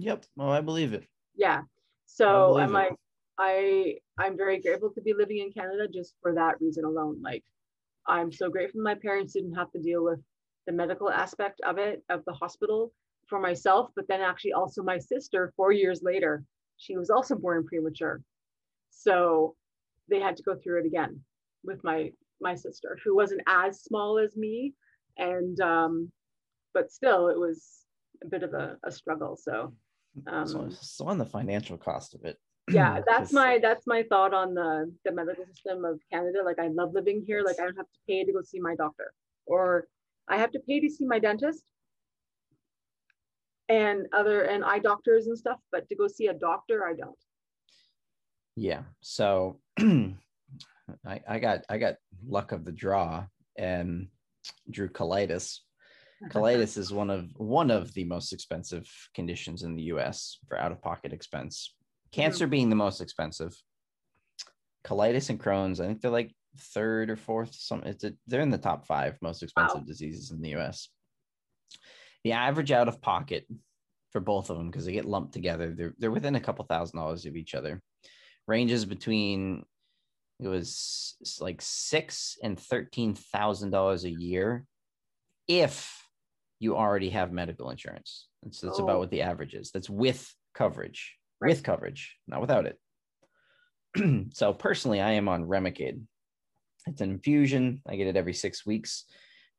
Yep. 0.01 0.25
Well, 0.35 0.49
I 0.49 0.61
believe 0.61 0.93
it. 0.93 1.05
Yeah. 1.35 1.61
So 2.05 2.57
I'm 2.57 2.71
like, 2.73 2.95
I 3.37 3.97
I'm 4.17 4.35
very 4.35 4.59
grateful 4.59 4.91
to 4.91 5.01
be 5.01 5.13
living 5.13 5.37
in 5.37 5.51
Canada 5.51 5.87
just 5.87 6.15
for 6.21 6.33
that 6.33 6.59
reason 6.59 6.83
alone. 6.83 7.21
Like, 7.21 7.43
I'm 8.07 8.31
so 8.31 8.49
grateful 8.49 8.81
my 8.81 8.95
parents 8.95 9.33
didn't 9.33 9.53
have 9.53 9.71
to 9.71 9.79
deal 9.79 10.03
with 10.03 10.19
the 10.67 10.73
medical 10.73 11.09
aspect 11.09 11.61
of 11.65 11.77
it, 11.77 12.03
of 12.09 12.23
the 12.25 12.33
hospital 12.33 12.93
for 13.27 13.39
myself, 13.39 13.91
but 13.95 14.07
then 14.07 14.21
actually 14.21 14.53
also 14.53 14.83
my 14.83 14.97
sister 14.97 15.53
four 15.55 15.71
years 15.71 16.01
later, 16.03 16.43
she 16.77 16.97
was 16.97 17.09
also 17.09 17.35
born 17.35 17.65
premature. 17.65 18.21
So 18.89 19.55
they 20.09 20.19
had 20.19 20.35
to 20.37 20.43
go 20.43 20.55
through 20.55 20.81
it 20.81 20.85
again 20.85 21.21
with 21.63 21.83
my 21.83 22.11
my 22.41 22.55
sister, 22.55 22.97
who 23.03 23.15
wasn't 23.15 23.41
as 23.47 23.83
small 23.83 24.17
as 24.17 24.35
me, 24.35 24.73
and 25.17 25.59
um, 25.61 26.11
but 26.73 26.91
still, 26.91 27.29
it 27.29 27.39
was 27.39 27.85
a 28.23 28.27
bit 28.27 28.43
of 28.43 28.53
a, 28.53 28.77
a 28.83 28.91
struggle. 28.91 29.35
So, 29.35 29.73
um, 30.27 30.47
so, 30.47 30.69
so 30.69 31.07
on 31.07 31.17
the 31.17 31.25
financial 31.25 31.77
cost 31.77 32.13
of 32.13 32.25
it. 32.25 32.37
Yeah, 32.69 33.01
that's 33.07 33.33
my 33.33 33.59
that's 33.61 33.87
my 33.87 34.03
thought 34.03 34.33
on 34.33 34.53
the 34.53 34.91
the 35.05 35.11
medical 35.11 35.45
system 35.45 35.85
of 35.85 35.99
Canada. 36.11 36.39
Like, 36.43 36.59
I 36.59 36.67
love 36.67 36.93
living 36.93 37.23
here. 37.25 37.43
Like, 37.43 37.59
I 37.59 37.63
don't 37.63 37.77
have 37.77 37.85
to 37.85 37.99
pay 38.07 38.23
to 38.23 38.33
go 38.33 38.41
see 38.41 38.59
my 38.59 38.75
doctor, 38.75 39.13
or 39.45 39.87
I 40.27 40.37
have 40.37 40.51
to 40.51 40.59
pay 40.59 40.79
to 40.79 40.89
see 40.89 41.05
my 41.05 41.19
dentist 41.19 41.63
and 43.69 44.07
other 44.13 44.43
and 44.43 44.63
eye 44.63 44.79
doctors 44.79 45.27
and 45.27 45.37
stuff, 45.37 45.59
but 45.71 45.87
to 45.89 45.95
go 45.95 46.07
see 46.07 46.27
a 46.27 46.33
doctor, 46.33 46.85
I 46.85 46.93
don't. 46.93 47.17
Yeah. 48.55 48.83
So 48.99 49.59
I, 49.79 50.15
I 51.05 51.39
got 51.39 51.61
I 51.69 51.77
got 51.77 51.95
luck 52.27 52.51
of 52.51 52.65
the 52.65 52.71
draw 52.71 53.25
and 53.57 54.07
drew 54.69 54.89
colitis. 54.89 55.59
Colitis 56.29 56.77
is 56.77 56.93
one 56.93 57.09
of 57.09 57.29
one 57.37 57.71
of 57.71 57.93
the 57.93 58.03
most 58.03 58.31
expensive 58.31 58.87
conditions 59.13 59.63
in 59.63 59.75
the 59.75 59.83
U.S. 59.83 60.37
for 60.47 60.57
out-of-pocket 60.57 61.13
expense. 61.13 61.73
Cancer 62.11 62.45
being 62.45 62.69
the 62.69 62.75
most 62.75 63.01
expensive. 63.01 63.55
Colitis 64.85 65.29
and 65.29 65.39
Crohn's, 65.39 65.79
I 65.79 65.87
think 65.87 66.01
they're 66.01 66.11
like 66.11 66.33
third 66.57 67.09
or 67.09 67.15
fourth. 67.15 67.55
Some 67.55 67.83
it's 67.83 68.03
a, 68.03 68.13
they're 68.27 68.41
in 68.41 68.49
the 68.49 68.57
top 68.57 68.85
five 68.85 69.17
most 69.21 69.41
expensive 69.41 69.81
wow. 69.81 69.85
diseases 69.85 70.31
in 70.31 70.41
the 70.41 70.49
U.S. 70.49 70.89
The 72.23 72.33
average 72.33 72.71
out-of-pocket 72.71 73.47
for 74.11 74.19
both 74.19 74.49
of 74.49 74.57
them 74.57 74.69
because 74.69 74.85
they 74.85 74.91
get 74.91 75.05
lumped 75.05 75.33
together. 75.33 75.73
They're 75.73 75.93
they're 75.97 76.11
within 76.11 76.35
a 76.35 76.41
couple 76.41 76.65
thousand 76.65 76.99
dollars 76.99 77.25
of 77.25 77.35
each 77.35 77.55
other. 77.55 77.81
Ranges 78.47 78.85
between 78.85 79.63
it 80.39 80.47
was 80.47 81.15
like 81.39 81.61
six 81.61 82.37
and 82.43 82.59
thirteen 82.59 83.15
thousand 83.15 83.71
dollars 83.71 84.03
a 84.03 84.11
year 84.11 84.65
if 85.47 86.01
you 86.61 86.77
already 86.77 87.09
have 87.09 87.31
medical 87.33 87.71
insurance. 87.71 88.27
That's 88.43 88.61
that's 88.61 88.79
oh. 88.79 88.83
about 88.83 88.99
what 88.99 89.09
the 89.09 89.23
average 89.23 89.55
is. 89.55 89.71
That's 89.71 89.89
with 89.89 90.31
coverage, 90.53 91.15
right. 91.41 91.49
with 91.49 91.63
coverage, 91.63 92.15
not 92.27 92.39
without 92.39 92.67
it. 92.67 94.29
so 94.33 94.53
personally, 94.53 95.01
I 95.01 95.13
am 95.13 95.27
on 95.27 95.47
Remicade. 95.47 95.99
It's 96.85 97.01
an 97.01 97.09
infusion. 97.09 97.81
I 97.87 97.95
get 97.95 98.07
it 98.07 98.15
every 98.15 98.35
six 98.35 98.63
weeks. 98.63 99.05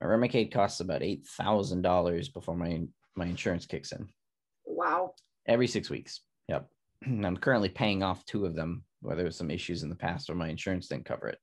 My 0.00 0.07
Remicade 0.07 0.53
costs 0.53 0.78
about 0.78 1.03
eight 1.03 1.26
thousand 1.26 1.82
dollars 1.82 2.28
before 2.28 2.57
my 2.57 2.82
my 3.16 3.26
insurance 3.26 3.66
kicks 3.66 3.90
in. 3.90 4.07
Wow. 4.64 5.14
Every 5.46 5.66
six 5.66 5.90
weeks. 5.90 6.20
Yep. 6.48 6.68
And 7.05 7.26
I'm 7.26 7.36
currently 7.36 7.68
paying 7.68 8.05
off 8.05 8.24
two 8.26 8.46
of 8.46 8.55
them 8.55 8.84
where 9.00 9.16
there 9.16 9.24
was 9.24 9.36
some 9.36 9.50
issues 9.50 9.82
in 9.82 9.88
the 9.88 9.96
past 9.96 10.30
or 10.30 10.36
my 10.36 10.48
insurance 10.48 10.86
didn't 10.86 11.05
cover 11.05 11.30
it. 11.30 11.38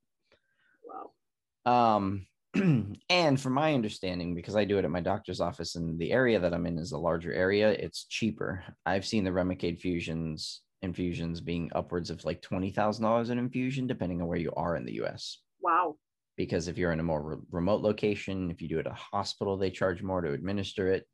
Wow. 1.65 1.95
Um, 1.97 2.27
and 3.09 3.39
from 3.39 3.53
my 3.53 3.73
understanding, 3.73 4.33
because 4.33 4.55
I 4.55 4.65
do 4.65 4.77
it 4.77 4.85
at 4.85 4.91
my 4.91 5.01
doctor's 5.01 5.41
office 5.41 5.75
and 5.75 5.99
the 5.99 6.11
area 6.11 6.39
that 6.39 6.53
I'm 6.53 6.65
in 6.65 6.79
is 6.79 6.91
a 6.91 6.97
larger 6.97 7.31
area, 7.31 7.69
it's 7.69 8.05
cheaper. 8.05 8.63
I've 8.85 9.05
seen 9.05 9.23
the 9.23 9.31
Remicade 9.31 9.79
fusions 9.79 10.61
infusions 10.81 11.41
being 11.41 11.69
upwards 11.75 12.09
of 12.09 12.23
like 12.23 12.41
twenty 12.41 12.71
thousand 12.71 13.03
dollars 13.03 13.29
an 13.29 13.37
infusion, 13.37 13.87
depending 13.87 14.21
on 14.21 14.27
where 14.27 14.37
you 14.37 14.51
are 14.55 14.75
in 14.75 14.85
the 14.85 14.93
U.S. 14.93 15.39
Wow. 15.61 15.97
Because 16.37 16.67
if 16.67 16.77
you're 16.77 16.93
in 16.93 17.01
a 17.01 17.03
more 17.03 17.21
re- 17.21 17.37
remote 17.51 17.81
location, 17.81 18.49
if 18.49 18.61
you 18.61 18.69
do 18.69 18.79
it 18.79 18.87
at 18.87 18.93
a 18.93 18.95
hospital, 18.95 19.57
they 19.57 19.69
charge 19.69 20.01
more 20.01 20.21
to 20.21 20.31
administer 20.31 20.87
it. 20.87 21.05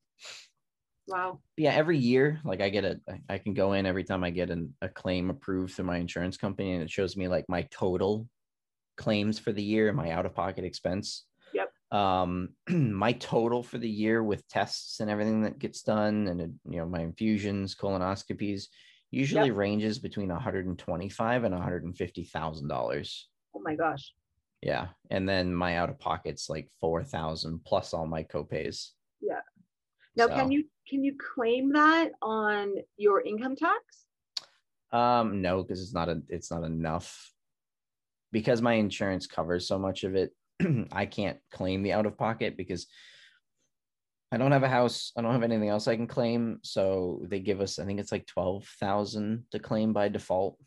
Wow. 1.07 1.39
Yeah, 1.57 1.73
every 1.73 1.97
year, 1.97 2.39
like 2.45 2.61
I 2.61 2.69
get 2.69 2.85
a, 2.85 2.99
I 3.29 3.39
can 3.39 3.53
go 3.53 3.73
in 3.73 3.85
every 3.85 4.03
time 4.03 4.23
I 4.23 4.29
get 4.29 4.49
an, 4.49 4.73
a 4.81 4.89
claim 4.89 5.29
approved 5.29 5.73
through 5.73 5.85
my 5.85 5.97
insurance 5.97 6.37
company, 6.37 6.73
and 6.73 6.83
it 6.83 6.89
shows 6.89 7.17
me 7.17 7.27
like 7.27 7.45
my 7.49 7.67
total 7.71 8.27
claims 8.97 9.39
for 9.39 9.51
the 9.51 9.63
year 9.63 9.87
and 9.87 9.97
my 9.97 10.11
out 10.11 10.25
of 10.25 10.33
pocket 10.33 10.63
expense. 10.63 11.25
Yep. 11.53 11.71
Um, 11.91 12.49
my 12.69 13.13
total 13.13 13.63
for 13.63 13.77
the 13.77 13.89
year 13.89 14.23
with 14.23 14.47
tests 14.47 14.99
and 14.99 15.09
everything 15.09 15.43
that 15.43 15.59
gets 15.59 15.81
done, 15.81 16.27
and 16.27 16.39
you 16.69 16.79
know 16.79 16.85
my 16.85 17.01
infusions, 17.01 17.75
colonoscopies, 17.75 18.65
usually 19.11 19.47
yep. 19.47 19.57
ranges 19.57 19.99
between 19.99 20.29
125 20.29 21.43
and 21.43 21.53
150 21.53 22.23
thousand 22.25 22.67
dollars. 22.67 23.29
Oh 23.55 23.61
my 23.63 23.75
gosh. 23.75 24.13
Yeah, 24.61 24.87
and 25.11 25.27
then 25.29 25.53
my 25.53 25.77
out 25.77 25.89
of 25.89 25.99
pockets 25.99 26.49
like 26.49 26.69
four 26.81 27.03
thousand 27.03 27.63
plus 27.65 27.93
all 27.93 28.07
my 28.07 28.23
copays. 28.23 28.89
Yeah. 29.21 29.41
Now, 30.15 30.27
so. 30.27 30.35
can 30.35 30.51
you 30.51 30.65
can 30.87 31.03
you 31.03 31.15
claim 31.17 31.73
that 31.73 32.11
on 32.21 32.75
your 32.97 33.21
income 33.21 33.55
tax? 33.55 34.05
Um, 34.91 35.41
no, 35.41 35.61
because 35.61 35.81
it's 35.81 35.93
not 35.93 36.09
a 36.09 36.21
it's 36.29 36.51
not 36.51 36.63
enough. 36.63 37.31
Because 38.31 38.61
my 38.61 38.73
insurance 38.73 39.27
covers 39.27 39.67
so 39.67 39.79
much 39.79 40.03
of 40.03 40.15
it, 40.15 40.31
I 40.91 41.05
can't 41.05 41.37
claim 41.51 41.83
the 41.83 41.93
out 41.93 42.05
of 42.05 42.17
pocket 42.17 42.57
because 42.57 42.87
I 44.31 44.37
don't 44.37 44.51
have 44.51 44.63
a 44.63 44.69
house. 44.69 45.11
I 45.17 45.21
don't 45.21 45.33
have 45.33 45.43
anything 45.43 45.69
else 45.69 45.87
I 45.87 45.95
can 45.95 46.07
claim. 46.07 46.59
So 46.63 47.21
they 47.23 47.39
give 47.39 47.61
us, 47.61 47.79
I 47.79 47.85
think 47.85 47.99
it's 47.99 48.11
like 48.11 48.25
twelve 48.25 48.65
thousand 48.79 49.45
to 49.51 49.59
claim 49.59 49.93
by 49.93 50.09
default. 50.09 50.57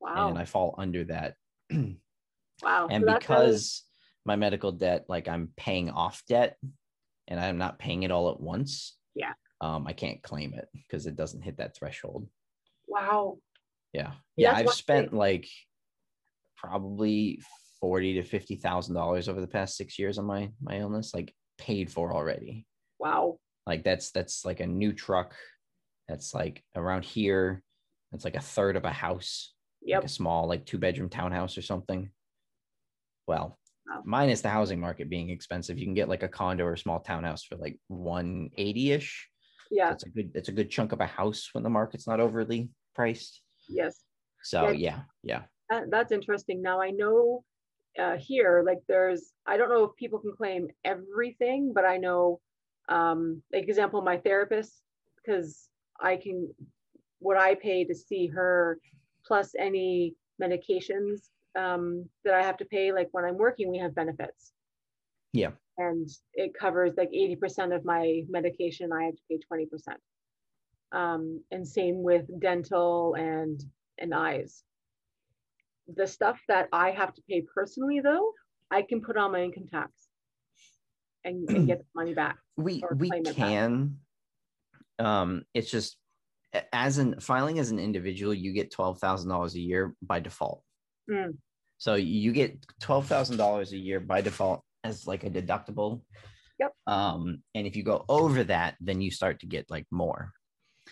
Wow. 0.00 0.28
And 0.28 0.38
I 0.38 0.44
fall 0.44 0.74
under 0.78 1.04
that. 1.04 1.34
wow. 1.72 2.88
And 2.90 3.04
so 3.04 3.14
because 3.14 3.84
my 4.24 4.36
medical 4.36 4.72
debt, 4.72 5.06
like 5.08 5.26
I'm 5.28 5.50
paying 5.56 5.90
off 5.90 6.22
debt 6.28 6.56
and 7.26 7.40
I'm 7.40 7.58
not 7.58 7.78
paying 7.78 8.02
it 8.02 8.10
all 8.10 8.30
at 8.30 8.40
once. 8.40 8.96
Yeah 9.14 9.32
um, 9.62 9.86
I 9.86 9.92
can't 9.92 10.22
claim 10.22 10.54
it 10.54 10.68
because 10.74 11.06
it 11.06 11.16
doesn't 11.16 11.42
hit 11.42 11.58
that 11.58 11.76
threshold. 11.76 12.26
Wow. 12.88 13.38
Yeah. 13.92 14.10
Yeah. 14.36 14.54
I've 14.54 14.70
spent 14.70 15.10
thing. 15.10 15.18
like 15.18 15.48
probably 16.62 17.40
forty 17.80 18.14
to 18.14 18.22
fifty 18.22 18.56
thousand 18.56 18.94
dollars 18.94 19.28
over 19.28 19.40
the 19.40 19.46
past 19.46 19.76
six 19.76 19.98
years 19.98 20.18
on 20.18 20.24
my 20.24 20.50
my 20.60 20.78
illness, 20.78 21.14
like 21.14 21.34
paid 21.58 21.90
for 21.90 22.12
already. 22.12 22.66
Wow. 22.98 23.38
Like 23.66 23.84
that's 23.84 24.10
that's 24.10 24.44
like 24.44 24.60
a 24.60 24.66
new 24.66 24.92
truck. 24.92 25.34
That's 26.08 26.34
like 26.34 26.62
around 26.74 27.04
here. 27.04 27.62
It's 28.12 28.24
like 28.24 28.36
a 28.36 28.40
third 28.40 28.76
of 28.76 28.84
a 28.84 28.90
house. 28.90 29.54
Yep. 29.82 30.02
Like 30.02 30.10
a 30.10 30.12
small, 30.12 30.46
like 30.46 30.66
two 30.66 30.78
bedroom 30.78 31.08
townhouse 31.08 31.56
or 31.58 31.62
something. 31.62 32.10
Well, 33.26 33.58
wow. 33.88 34.02
minus 34.04 34.40
the 34.40 34.48
housing 34.48 34.80
market 34.80 35.08
being 35.08 35.30
expensive, 35.30 35.78
you 35.78 35.86
can 35.86 35.94
get 35.94 36.08
like 36.08 36.22
a 36.22 36.28
condo 36.28 36.64
or 36.64 36.74
a 36.74 36.78
small 36.78 37.00
townhouse 37.00 37.44
for 37.44 37.56
like 37.56 37.78
180 37.88 38.92
ish 38.92 39.28
yeah 39.72 39.90
it's 39.90 40.04
a 40.04 40.10
good 40.10 40.30
it's 40.34 40.50
a 40.50 40.52
good 40.52 40.70
chunk 40.70 40.92
of 40.92 41.00
a 41.00 41.06
house 41.06 41.48
when 41.52 41.64
the 41.64 41.70
market's 41.70 42.06
not 42.06 42.20
overly 42.20 42.68
priced 42.94 43.40
yes 43.68 43.96
so 44.42 44.68
yeah 44.68 45.00
yeah, 45.22 45.42
That, 45.72 45.90
that's 45.90 46.12
interesting 46.12 46.60
now 46.60 46.80
i 46.82 46.90
know 46.90 47.44
uh, 47.98 48.16
here 48.18 48.62
like 48.66 48.80
there's 48.88 49.32
i 49.46 49.56
don't 49.56 49.70
know 49.70 49.84
if 49.84 49.96
people 49.96 50.18
can 50.18 50.32
claim 50.32 50.68
everything 50.84 51.72
but 51.74 51.84
i 51.84 51.96
know 51.96 52.40
um 52.88 53.42
like 53.52 53.68
example 53.68 54.02
my 54.02 54.18
therapist 54.18 54.82
because 55.22 55.68
I 56.00 56.16
can, 56.16 56.52
what 57.20 57.36
I 57.36 57.54
pay 57.54 57.84
to 57.84 57.94
see 57.94 58.26
her, 58.28 58.78
plus 59.24 59.54
any 59.58 60.14
medications 60.42 61.28
um, 61.56 62.08
that 62.24 62.34
I 62.34 62.42
have 62.42 62.56
to 62.58 62.64
pay. 62.64 62.92
Like 62.92 63.08
when 63.12 63.24
I'm 63.24 63.38
working, 63.38 63.70
we 63.70 63.78
have 63.78 63.94
benefits. 63.94 64.52
Yeah. 65.32 65.50
And 65.78 66.08
it 66.34 66.52
covers 66.58 66.92
like 66.96 67.10
80% 67.10 67.74
of 67.74 67.84
my 67.84 68.22
medication. 68.28 68.92
I 68.92 69.04
have 69.04 69.14
to 69.14 69.22
pay 69.30 69.38
20%. 69.50 69.68
Um, 70.92 71.42
and 71.50 71.66
same 71.66 72.02
with 72.02 72.26
dental 72.38 73.14
and 73.14 73.62
and 73.98 74.12
eyes. 74.12 74.62
The 75.88 76.06
stuff 76.06 76.40
that 76.48 76.68
I 76.72 76.90
have 76.90 77.14
to 77.14 77.22
pay 77.28 77.42
personally, 77.54 78.00
though, 78.00 78.32
I 78.70 78.82
can 78.82 79.00
put 79.00 79.16
on 79.16 79.32
my 79.32 79.42
income 79.42 79.68
tax 79.70 79.90
and, 81.24 81.48
and 81.50 81.66
get 81.66 81.78
the 81.78 81.84
money 81.94 82.14
back. 82.14 82.36
We 82.56 82.84
we 82.96 83.10
can. 83.22 83.96
Um, 84.98 85.44
it's 85.54 85.70
just 85.70 85.96
as 86.72 86.98
an 86.98 87.18
filing 87.18 87.58
as 87.58 87.70
an 87.70 87.78
individual, 87.78 88.34
you 88.34 88.52
get 88.52 88.70
twelve 88.70 88.98
thousand 88.98 89.30
dollars 89.30 89.54
a 89.54 89.60
year 89.60 89.94
by 90.02 90.20
default. 90.20 90.62
Mm. 91.10 91.38
So 91.78 91.94
you 91.94 92.32
get 92.32 92.58
twelve 92.78 93.06
thousand 93.06 93.38
dollars 93.38 93.72
a 93.72 93.78
year 93.78 94.00
by 94.00 94.20
default 94.20 94.62
as 94.84 95.06
like 95.06 95.24
a 95.24 95.30
deductible. 95.30 96.02
Yep. 96.60 96.72
Um, 96.86 97.42
and 97.54 97.66
if 97.66 97.74
you 97.74 97.82
go 97.82 98.04
over 98.08 98.44
that, 98.44 98.76
then 98.80 99.00
you 99.00 99.10
start 99.10 99.40
to 99.40 99.46
get 99.46 99.70
like 99.70 99.86
more. 99.90 100.32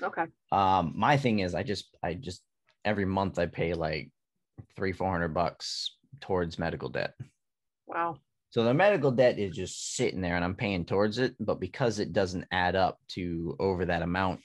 Okay. 0.03 0.25
Um, 0.51 0.95
my 0.97 1.17
thing 1.17 1.41
is, 1.41 1.55
I 1.55 1.63
just, 1.63 1.97
I 2.03 2.15
just 2.15 2.43
every 2.85 3.05
month 3.05 3.39
I 3.39 3.47
pay 3.47 3.75
like 3.75 4.11
three, 4.77 4.93
four 4.93 5.11
hundred 5.11 5.35
bucks 5.35 5.97
towards 6.21 6.59
medical 6.59 6.89
debt. 6.89 7.15
Wow. 7.87 8.17
So 8.51 8.65
the 8.65 8.75
medical 8.75 9.13
debt 9.13 9.39
is 9.39 9.55
just 9.55 9.95
sitting 9.95 10.21
there, 10.21 10.37
and 10.37 10.45
I'm 10.45 10.57
paying 10.57 10.85
towards 10.85 11.19
it, 11.19 11.35
but 11.39 11.61
because 11.61 11.99
it 11.99 12.13
doesn't 12.13 12.47
add 12.51 12.75
up 12.75 12.99
to 13.11 13.57
over 13.61 13.85
that 13.85 14.03
amount, 14.03 14.41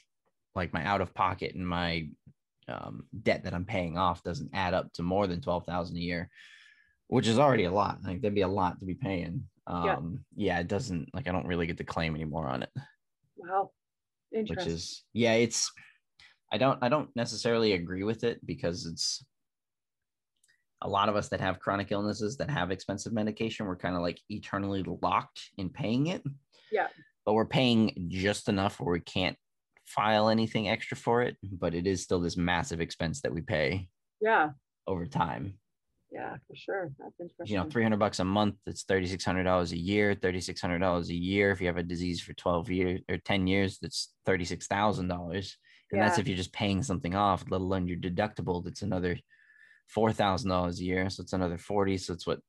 like 0.53 0.73
my 0.73 0.85
out 0.85 1.01
of 1.01 1.13
pocket 1.13 1.55
and 1.55 1.67
my 1.67 2.07
um, 2.67 3.05
debt 3.23 3.43
that 3.43 3.53
I'm 3.53 3.65
paying 3.65 3.97
off 3.97 4.23
doesn't 4.23 4.51
add 4.53 4.73
up 4.73 4.93
to 4.93 5.03
more 5.03 5.27
than 5.27 5.41
twelve 5.41 5.65
thousand 5.65 5.97
a 5.97 6.01
year, 6.01 6.29
which 7.07 7.27
is 7.27 7.39
already 7.39 7.65
a 7.65 7.71
lot. 7.71 7.99
Like 8.03 8.21
that'd 8.21 8.35
be 8.35 8.41
a 8.41 8.47
lot 8.47 8.79
to 8.79 8.85
be 8.85 8.95
paying. 8.95 9.47
Um, 9.67 10.19
yeah. 10.35 10.53
yeah, 10.53 10.59
it 10.59 10.67
doesn't 10.67 11.09
like 11.13 11.27
I 11.27 11.31
don't 11.31 11.47
really 11.47 11.67
get 11.67 11.77
to 11.77 11.83
claim 11.83 12.15
anymore 12.15 12.47
on 12.47 12.63
it. 12.63 12.69
Wow 13.37 13.71
which 14.43 14.67
is 14.67 15.03
yeah 15.13 15.33
it's 15.33 15.71
i 16.51 16.57
don't 16.57 16.79
i 16.81 16.89
don't 16.89 17.09
necessarily 17.15 17.73
agree 17.73 18.03
with 18.03 18.23
it 18.23 18.45
because 18.45 18.85
it's 18.85 19.23
a 20.85 20.89
lot 20.89 21.09
of 21.09 21.15
us 21.15 21.29
that 21.29 21.41
have 21.41 21.59
chronic 21.59 21.91
illnesses 21.91 22.37
that 22.37 22.49
have 22.49 22.71
expensive 22.71 23.11
medication 23.11 23.65
we're 23.65 23.75
kind 23.75 23.95
of 23.95 24.01
like 24.01 24.19
eternally 24.29 24.83
locked 25.01 25.49
in 25.57 25.69
paying 25.69 26.07
it 26.07 26.23
yeah 26.71 26.87
but 27.25 27.33
we're 27.33 27.45
paying 27.45 28.07
just 28.07 28.47
enough 28.47 28.79
where 28.79 28.93
we 28.93 28.99
can't 28.99 29.37
file 29.85 30.29
anything 30.29 30.69
extra 30.69 30.95
for 30.95 31.21
it 31.21 31.35
but 31.43 31.73
it 31.73 31.87
is 31.87 32.01
still 32.01 32.19
this 32.19 32.37
massive 32.37 32.79
expense 32.79 33.21
that 33.21 33.33
we 33.33 33.41
pay 33.41 33.87
yeah 34.21 34.49
over 34.87 35.05
time 35.05 35.55
yeah, 36.11 36.37
for 36.47 36.55
sure. 36.55 36.91
That's 36.97 37.19
interesting. 37.19 37.57
You 37.57 37.61
know, 37.61 37.69
300 37.69 37.97
bucks 37.97 38.19
a 38.19 38.23
month, 38.23 38.55
it's 38.65 38.85
$3,600 38.85 39.71
a 39.71 39.77
year, 39.77 40.15
$3,600 40.15 41.09
a 41.09 41.13
year. 41.13 41.51
If 41.51 41.59
you 41.59 41.67
have 41.67 41.75
a 41.75 41.83
disease 41.83 42.21
for 42.21 42.31
12 42.33 42.71
years 42.71 43.01
or 43.09 43.17
10 43.17 43.47
years, 43.47 43.79
that's 43.81 44.13
$36,000. 44.25 45.09
And 45.09 45.43
yeah. 45.91 46.07
that's 46.07 46.17
if 46.17 46.27
you're 46.27 46.37
just 46.37 46.53
paying 46.53 46.83
something 46.83 47.15
off, 47.15 47.43
let 47.49 47.59
alone 47.59 47.87
your 47.87 47.97
deductible. 47.97 48.63
That's 48.63 48.81
another 48.81 49.17
$4,000 49.95 50.79
a 50.79 50.83
year. 50.83 51.09
So 51.09 51.21
it's 51.21 51.33
another 51.33 51.57
40. 51.57 51.97
So 51.97 52.13
it's 52.13 52.27
what, 52.27 52.39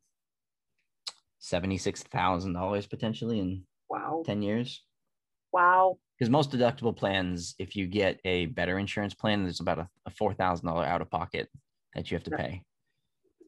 $76,000 1.43 2.91
potentially 2.91 3.39
in 3.39 3.63
wow 3.89 4.23
10 4.27 4.43
years. 4.43 4.83
Wow. 5.53 5.99
Because 6.19 6.31
most 6.31 6.51
deductible 6.51 6.97
plans, 6.97 7.55
if 7.59 7.77
you 7.77 7.87
get 7.87 8.21
a 8.25 8.47
better 8.47 8.79
insurance 8.79 9.15
plan, 9.15 9.43
there's 9.43 9.61
about 9.61 9.79
a, 9.79 9.89
a 10.07 10.11
$4,000 10.11 10.87
out 10.87 11.03
of 11.03 11.11
pocket 11.11 11.49
that 11.95 12.11
you 12.11 12.17
have 12.17 12.25
to 12.25 12.31
pay. 12.31 12.63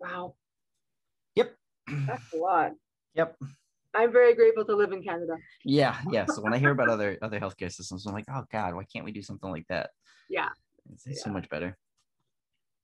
Wow. 0.00 0.34
Yep. 1.34 1.54
That's 2.06 2.32
a 2.34 2.36
lot. 2.36 2.72
Yep. 3.14 3.36
I'm 3.94 4.12
very 4.12 4.34
grateful 4.34 4.64
to 4.66 4.76
live 4.76 4.92
in 4.92 5.02
Canada. 5.02 5.34
Yeah, 5.64 5.96
yeah. 6.12 6.26
So 6.26 6.42
when 6.42 6.52
I 6.52 6.58
hear 6.58 6.70
about 6.70 6.88
other 6.88 7.18
other 7.22 7.40
healthcare 7.40 7.72
systems, 7.72 8.06
I'm 8.06 8.12
like, 8.12 8.26
oh 8.30 8.44
God, 8.52 8.74
why 8.74 8.84
can't 8.84 9.04
we 9.04 9.12
do 9.12 9.22
something 9.22 9.50
like 9.50 9.66
that? 9.68 9.90
Yeah. 10.28 10.48
It's, 10.92 11.06
it's 11.06 11.18
yeah. 11.18 11.24
so 11.24 11.30
much 11.30 11.48
better. 11.48 11.76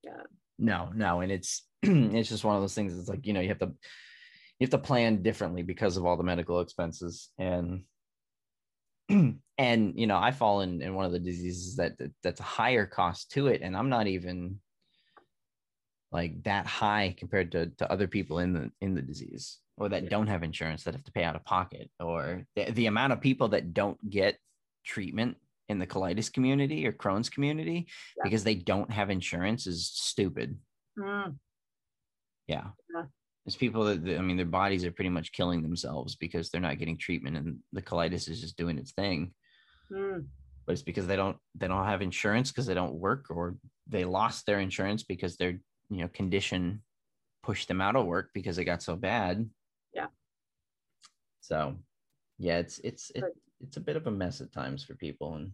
Yeah. 0.02 0.22
No, 0.58 0.90
no, 0.94 1.20
and 1.20 1.32
it's 1.32 1.62
it's 1.82 2.28
just 2.28 2.44
one 2.44 2.56
of 2.56 2.62
those 2.62 2.74
things. 2.74 2.96
It's 2.98 3.08
like 3.08 3.26
you 3.26 3.32
know 3.32 3.40
you 3.40 3.48
have 3.48 3.58
to 3.58 3.72
you 4.58 4.64
have 4.64 4.70
to 4.70 4.78
plan 4.78 5.22
differently 5.22 5.62
because 5.62 5.96
of 5.96 6.04
all 6.04 6.16
the 6.16 6.22
medical 6.22 6.60
expenses 6.60 7.30
and 7.38 7.84
and 9.08 9.40
you 9.98 10.06
know 10.06 10.16
I 10.16 10.30
fall 10.30 10.60
in 10.60 10.80
in 10.82 10.94
one 10.94 11.04
of 11.04 11.12
the 11.12 11.18
diseases 11.18 11.76
that, 11.76 11.98
that 11.98 12.12
that's 12.22 12.40
a 12.40 12.44
higher 12.44 12.86
cost 12.86 13.32
to 13.32 13.48
it, 13.48 13.62
and 13.62 13.76
I'm 13.76 13.88
not 13.88 14.06
even 14.06 14.60
like 16.12 16.44
that 16.44 16.66
high 16.66 17.14
compared 17.18 17.50
to, 17.52 17.66
to 17.78 17.90
other 17.90 18.06
people 18.06 18.38
in 18.38 18.52
the 18.52 18.70
in 18.80 18.94
the 18.94 19.02
disease 19.02 19.58
or 19.76 19.88
that 19.88 20.08
don't 20.08 20.28
have 20.28 20.44
insurance 20.44 20.84
that 20.84 20.94
have 20.94 21.02
to 21.02 21.12
pay 21.12 21.24
out 21.24 21.34
of 21.34 21.44
pocket 21.44 21.90
or 21.98 22.46
the, 22.54 22.70
the 22.70 22.86
amount 22.86 23.12
of 23.12 23.20
people 23.20 23.48
that 23.48 23.74
don't 23.74 23.98
get 24.08 24.38
treatment 24.84 25.36
in 25.68 25.78
the 25.78 25.86
colitis 25.86 26.32
community 26.32 26.86
or 26.86 26.92
Crohn's 26.92 27.30
community 27.30 27.86
yeah. 28.16 28.22
because 28.24 28.44
they 28.44 28.54
don't 28.54 28.90
have 28.90 29.10
insurance 29.10 29.66
is 29.66 29.90
stupid. 29.92 30.58
Mm. 30.98 31.36
Yeah. 32.46 32.66
yeah. 32.94 33.04
There's 33.44 33.56
people 33.56 33.84
that, 33.84 34.18
I 34.18 34.22
mean, 34.22 34.36
their 34.36 34.46
bodies 34.46 34.84
are 34.84 34.92
pretty 34.92 35.10
much 35.10 35.32
killing 35.32 35.62
themselves 35.62 36.16
because 36.16 36.50
they're 36.50 36.60
not 36.60 36.78
getting 36.78 36.98
treatment 36.98 37.36
and 37.36 37.58
the 37.72 37.82
colitis 37.82 38.28
is 38.28 38.40
just 38.40 38.56
doing 38.56 38.78
its 38.78 38.92
thing. 38.92 39.32
Mm. 39.92 40.26
But 40.66 40.72
it's 40.72 40.82
because 40.82 41.06
they 41.06 41.16
don't, 41.16 41.36
they 41.54 41.68
don't 41.68 41.84
have 41.84 42.02
insurance 42.02 42.50
because 42.50 42.66
they 42.66 42.74
don't 42.74 42.94
work 42.94 43.26
or 43.30 43.56
they 43.86 44.04
lost 44.04 44.46
their 44.46 44.60
insurance 44.60 45.02
because 45.02 45.36
they're 45.36 45.58
you 45.90 45.98
know 46.00 46.08
condition 46.08 46.82
pushed 47.42 47.68
them 47.68 47.80
out 47.80 47.96
of 47.96 48.06
work 48.06 48.30
because 48.34 48.58
it 48.58 48.64
got 48.64 48.82
so 48.82 48.96
bad 48.96 49.48
yeah 49.94 50.06
so 51.40 51.74
yeah 52.38 52.58
it's 52.58 52.78
it's 52.78 53.10
it, 53.14 53.24
it's 53.60 53.76
a 53.76 53.80
bit 53.80 53.96
of 53.96 54.06
a 54.06 54.10
mess 54.10 54.40
at 54.40 54.52
times 54.52 54.84
for 54.84 54.94
people 54.94 55.34
and 55.34 55.52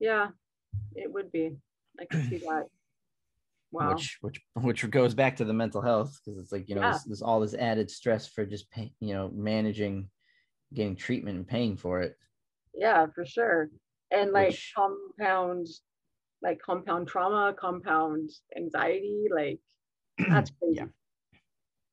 yeah 0.00 0.28
it 0.94 1.12
would 1.12 1.30
be 1.30 1.52
i 2.00 2.04
can 2.04 2.28
see 2.28 2.38
that 2.38 2.66
wow 3.70 3.92
which 3.92 4.18
which 4.20 4.40
which 4.54 4.90
goes 4.90 5.14
back 5.14 5.36
to 5.36 5.44
the 5.44 5.52
mental 5.52 5.82
health 5.82 6.18
because 6.24 6.38
it's 6.38 6.52
like 6.52 6.68
you 6.68 6.74
know 6.74 6.80
yeah. 6.80 6.90
there's, 6.90 7.04
there's 7.04 7.22
all 7.22 7.40
this 7.40 7.54
added 7.54 7.90
stress 7.90 8.26
for 8.26 8.44
just 8.44 8.70
pay, 8.70 8.92
you 9.00 9.14
know 9.14 9.30
managing 9.34 10.08
getting 10.74 10.96
treatment 10.96 11.36
and 11.36 11.46
paying 11.46 11.76
for 11.76 12.00
it 12.00 12.16
yeah 12.74 13.06
for 13.14 13.24
sure 13.24 13.68
and 14.10 14.32
like 14.32 14.48
which, 14.48 14.72
compound 14.74 15.66
like 16.42 16.60
compound 16.60 17.08
trauma, 17.08 17.54
compound 17.58 18.30
anxiety. 18.56 19.26
Like 19.34 19.60
that's 20.28 20.50
crazy. 20.50 20.76
yeah. 20.76 20.86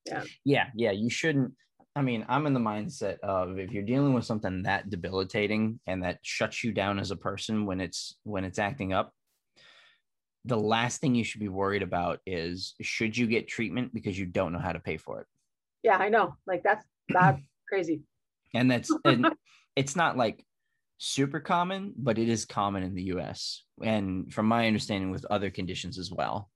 Yeah. 0.06 0.24
Yeah. 0.44 0.66
Yeah. 0.76 0.91
You 0.91 1.10
shouldn't. 1.10 1.54
I 1.95 2.02
mean, 2.02 2.26
I'm 2.30 2.45
in 2.45 2.53
the 2.53 2.60
mindset 2.60 3.20
of 3.20 3.57
if 3.57 3.72
you're 3.72 3.84
dealing 3.84 4.14
with 4.14 4.26
something 4.26 4.64
that 4.64 4.90
debilitating 4.90 5.80
and 5.88 6.03
that 6.03 6.20
shuts 6.22 6.64
you 6.64 6.72
down 6.72 6.99
as 6.99 7.11
a 7.11 7.16
person 7.16 7.66
when 7.66 7.82
it's 7.82 8.16
when 8.24 8.45
it's 8.45 8.60
acting 8.60 8.94
up, 8.94 9.11
the 10.45 10.60
last 10.60 11.02
thing 11.02 11.16
you 11.16 11.24
should 11.24 11.41
be 11.41 11.49
worried 11.49 11.82
about 11.82 12.20
is 12.26 12.76
should 12.82 13.18
you 13.18 13.28
get 13.28 13.48
treatment 13.48 13.94
because 13.94 14.18
you 14.18 14.26
don't 14.26 14.53
know 14.53 14.60
how 14.60 14.72
to 14.72 14.80
pay 14.80 14.98
for 14.98 15.22
it. 15.22 15.28
Yeah, 15.84 15.98
I 15.98 16.10
know. 16.10 16.36
Like 16.48 16.64
that's 16.64 16.86
that's 17.10 17.41
crazy. 17.68 18.02
And 18.53 18.70
that's 18.70 18.91
and 19.03 19.28
it's 19.76 19.95
not 19.95 20.16
like 20.16 20.45
super 20.99 21.40
common, 21.40 21.94
but 21.98 22.18
it 22.18 22.30
is 22.30 22.45
common 22.45 22.84
in 22.84 22.94
the 22.94 23.03
US. 23.03 23.64
And 23.84 24.32
from 24.32 24.45
my 24.45 24.68
understanding, 24.68 25.11
with 25.11 25.26
other 25.26 25.49
conditions 25.49 25.98
as 25.98 26.11
well, 26.11 26.49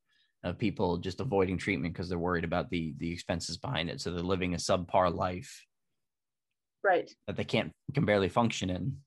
of 0.43 0.57
people 0.57 0.97
just 0.97 1.21
avoiding 1.21 1.57
treatment 1.57 1.93
because 1.93 2.09
they're 2.09 2.19
worried 2.19 2.43
about 2.43 2.69
the 2.69 2.93
the 2.97 3.11
expenses 3.11 3.57
behind 3.57 3.89
it. 3.89 4.01
So 4.01 4.11
they're 4.11 4.21
living 4.21 4.53
a 4.53 4.57
subpar 4.57 5.13
life. 5.13 5.65
Right. 6.83 7.09
That 7.27 7.37
they 7.37 7.45
can't 7.45 7.71
can 7.93 8.05
barely 8.05 8.29
function 8.29 8.69
in. 8.69 8.97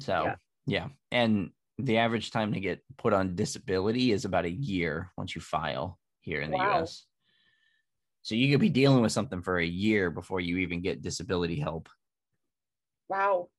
So 0.00 0.24
yeah. 0.24 0.34
yeah. 0.66 0.88
And 1.10 1.50
the 1.78 1.98
average 1.98 2.30
time 2.30 2.54
to 2.54 2.60
get 2.60 2.82
put 2.96 3.12
on 3.12 3.36
disability 3.36 4.12
is 4.12 4.24
about 4.24 4.46
a 4.46 4.50
year 4.50 5.12
once 5.16 5.34
you 5.34 5.40
file 5.40 5.98
here 6.22 6.40
in 6.40 6.50
the. 6.50 6.58
US. 6.58 7.04
So 8.22 8.34
you 8.34 8.50
could 8.50 8.60
be 8.60 8.70
dealing 8.70 9.02
with 9.02 9.12
something 9.12 9.42
for 9.42 9.58
a 9.58 9.64
year 9.66 10.10
before 10.10 10.40
you 10.40 10.58
even 10.58 10.80
get 10.80 11.02
disability 11.02 11.60
help. 11.60 11.88
Wow. 13.08 13.50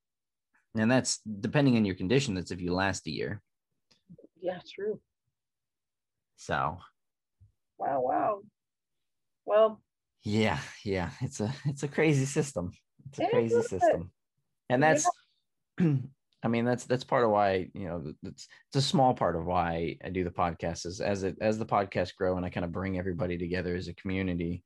And 0.75 0.91
that's 0.91 1.19
depending 1.19 1.77
on 1.77 1.85
your 1.85 1.95
condition, 1.95 2.33
that's 2.33 2.51
if 2.51 2.59
you 2.59 2.73
last 2.73 3.07
a 3.07 3.11
year. 3.11 3.41
Yeah, 4.41 4.59
true. 4.69 4.99
So 6.37 6.77
wow, 7.77 8.01
wow. 8.01 8.39
Well, 9.45 9.81
yeah, 10.23 10.59
yeah. 10.83 11.09
It's 11.21 11.39
a 11.39 11.53
it's 11.65 11.83
a 11.83 11.87
crazy 11.87 12.25
system. 12.25 12.71
It's 13.09 13.19
a 13.19 13.27
crazy 13.27 13.61
system. 13.63 14.11
And 14.69 14.81
that's 14.81 15.09
yeah. 15.79 15.95
I 16.43 16.47
mean 16.49 16.65
that's 16.65 16.85
that's 16.85 17.03
part 17.03 17.23
of 17.23 17.31
why 17.31 17.69
you 17.73 17.87
know 17.87 18.13
it's 18.23 18.47
it's 18.69 18.75
a 18.75 18.87
small 18.87 19.13
part 19.13 19.35
of 19.35 19.45
why 19.45 19.97
I 20.03 20.09
do 20.09 20.23
the 20.23 20.29
podcast 20.29 20.85
is 20.85 21.01
as 21.01 21.23
it 21.23 21.37
as 21.41 21.57
the 21.57 21.65
podcast 21.65 22.15
grow 22.15 22.37
and 22.37 22.45
I 22.45 22.49
kind 22.49 22.65
of 22.65 22.71
bring 22.71 22.97
everybody 22.97 23.37
together 23.37 23.75
as 23.75 23.87
a 23.87 23.93
community. 23.95 24.63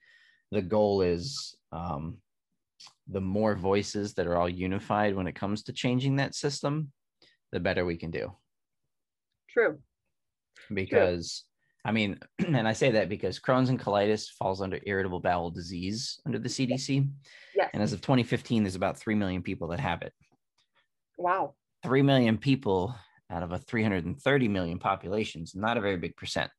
The 0.52 0.62
goal 0.62 1.02
is 1.02 1.56
um, 1.72 2.18
the 3.08 3.22
more 3.22 3.56
voices 3.56 4.14
that 4.16 4.28
are 4.28 4.36
all 4.36 4.50
unified 4.50 5.16
when 5.16 5.28
it 5.28 5.36
comes 5.36 5.64
to 5.64 5.74
changing 5.74 6.18
that 6.18 6.36
system, 6.36 6.92
the 7.54 7.60
better 7.60 7.86
we 7.86 7.96
can 7.98 8.12
do. 8.12 8.34
True. 9.50 9.80
Because. 10.74 11.46
I 11.84 11.92
mean, 11.92 12.20
and 12.40 12.68
I 12.68 12.74
say 12.74 12.92
that 12.92 13.10
because 13.10 13.40
Crohn's 13.40 13.70
and 13.70 13.80
colitis 13.80 14.30
falls 14.30 14.62
under 14.62 14.80
irritable 14.86 15.20
bowel 15.20 15.52
disease 15.52 16.20
under 16.26 16.40
the 16.40 16.50
CDC. 16.50 17.10
Yes. 17.56 17.70
And 17.74 17.82
as 17.82 17.94
of 17.94 18.02
2015, 18.02 18.64
there's 18.64 18.76
about 18.76 18.98
3 18.98 19.16
million 19.16 19.42
people 19.42 19.70
that 19.70 19.80
have 19.80 20.02
it. 20.02 20.14
Wow. 21.18 21.56
3 21.84 22.02
million 22.02 22.38
people 22.38 22.96
out 23.30 23.44
of 23.44 23.52
a 23.52 23.58
330 23.58 24.48
million 24.48 24.78
population 24.78 25.42
is 25.44 25.56
not 25.56 25.78
a 25.78 25.82
very 25.82 25.98
big 25.98 26.16
percent. 26.16 26.52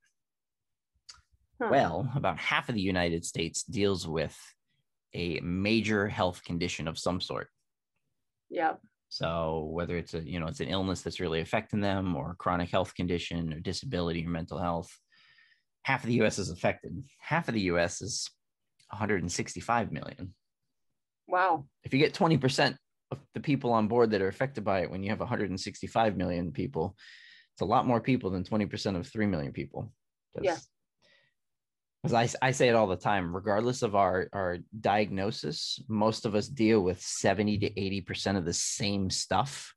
Huh. 1.61 1.69
Well, 1.71 2.13
about 2.17 2.39
half 2.39 2.69
of 2.69 2.75
the 2.75 2.81
United 2.81 3.25
States 3.25 3.63
deals 3.63 4.09
with 4.09 4.37
a 5.15 5.39
major 5.41 6.09
health 6.09 6.43
condition 6.45 6.89
of 6.89 6.99
some 6.99 7.21
sort. 7.21 7.49
Yeah. 8.51 8.73
So 9.11 9.69
whether 9.71 9.97
it's 9.97 10.15
a 10.15 10.21
you 10.21 10.41
know 10.41 10.47
it's 10.47 10.61
an 10.61 10.69
illness 10.69 11.03
that's 11.03 11.21
really 11.21 11.41
affecting 11.41 11.81
them 11.81 12.17
or 12.17 12.31
a 12.31 12.35
chronic 12.35 12.71
health 12.71 12.95
condition 12.95 13.53
or 13.53 13.61
disability 13.61 14.25
or 14.25 14.31
mental 14.31 14.59
health, 14.59 14.91
half 15.83 16.03
of 16.03 16.09
the 16.09 16.23
US 16.23 16.39
is 16.39 16.51
affected. 16.51 17.03
Half 17.19 17.49
of 17.49 17.55
the 17.55 17.63
US 17.63 18.03
is 18.03 18.31
165 18.91 19.93
million. 19.93 20.35
Wow. 21.29 21.67
If 21.85 21.93
you 21.93 21.99
get 21.99 22.15
20% 22.15 22.77
of 23.11 23.19
the 23.35 23.41
people 23.41 23.73
on 23.73 23.89
board 23.89 24.11
that 24.11 24.23
are 24.23 24.29
affected 24.29 24.65
by 24.65 24.81
it 24.81 24.91
when 24.91 25.03
you 25.03 25.11
have 25.11 25.21
165 25.21 26.17
million 26.17 26.53
people, 26.53 26.97
it's 27.55 27.63
a 27.63 27.67
lot 27.67 27.87
more 27.87 28.01
people 28.01 28.31
than 28.31 28.45
20% 28.45 28.97
of 28.97 29.07
3 29.07 29.27
million 29.27 29.53
people. 29.53 29.93
Yeah 30.41 30.57
because 32.03 32.35
I, 32.43 32.49
I 32.49 32.51
say 32.51 32.69
it 32.69 32.75
all 32.75 32.87
the 32.87 32.97
time 32.97 33.35
regardless 33.35 33.83
of 33.83 33.95
our 33.95 34.29
our 34.33 34.59
diagnosis 34.81 35.81
most 35.89 36.27
of 36.27 36.35
us 36.35 36.49
deal 36.49 36.81
with 36.81 37.01
70 37.01 37.59
to 37.59 37.81
80 37.81 38.01
percent 38.03 38.39
of 38.39 38.45
the 38.45 38.53
same 38.53 39.11
stuff 39.11 39.75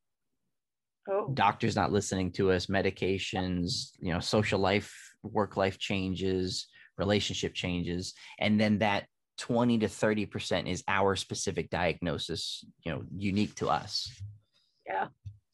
oh. 1.10 1.30
doctors 1.34 1.76
not 1.76 1.92
listening 1.92 2.32
to 2.34 2.52
us 2.52 2.66
medications 2.68 3.92
you 4.00 4.12
know 4.12 4.20
social 4.20 4.60
life 4.60 4.94
work 5.26 5.58
life 5.58 5.78
changes 5.78 6.68
relationship 6.98 7.54
changes 7.54 8.14
and 8.40 8.60
then 8.60 8.80
that 8.80 9.06
20 9.38 9.80
to 9.80 9.88
30 9.88 10.26
percent 10.26 10.68
is 10.68 10.84
our 10.88 11.16
specific 11.16 11.70
diagnosis 11.70 12.64
you 12.86 12.92
know 12.92 13.04
unique 13.18 13.54
to 13.56 13.70
us. 13.70 14.10
Yeah. 14.88 15.08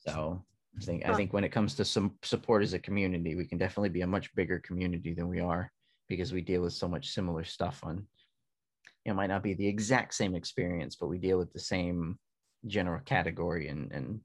So 0.05 0.43
i 0.79 0.83
think 0.83 1.03
huh. 1.03 1.11
i 1.11 1.15
think 1.15 1.33
when 1.33 1.43
it 1.43 1.51
comes 1.51 1.75
to 1.75 1.85
some 1.85 2.15
support 2.23 2.63
as 2.63 2.73
a 2.73 2.79
community 2.79 3.35
we 3.35 3.45
can 3.45 3.57
definitely 3.57 3.89
be 3.89 4.01
a 4.01 4.07
much 4.07 4.33
bigger 4.35 4.59
community 4.59 5.13
than 5.13 5.27
we 5.27 5.39
are 5.39 5.71
because 6.07 6.31
we 6.31 6.41
deal 6.41 6.61
with 6.61 6.73
so 6.73 6.87
much 6.87 7.09
similar 7.09 7.43
stuff 7.43 7.81
on 7.83 8.05
it 9.05 9.13
might 9.13 9.27
not 9.27 9.43
be 9.43 9.53
the 9.53 9.67
exact 9.67 10.13
same 10.13 10.35
experience 10.35 10.95
but 10.95 11.07
we 11.07 11.17
deal 11.17 11.37
with 11.37 11.51
the 11.53 11.59
same 11.59 12.17
general 12.67 13.01
category 13.01 13.67
and 13.67 13.91
and 13.91 14.19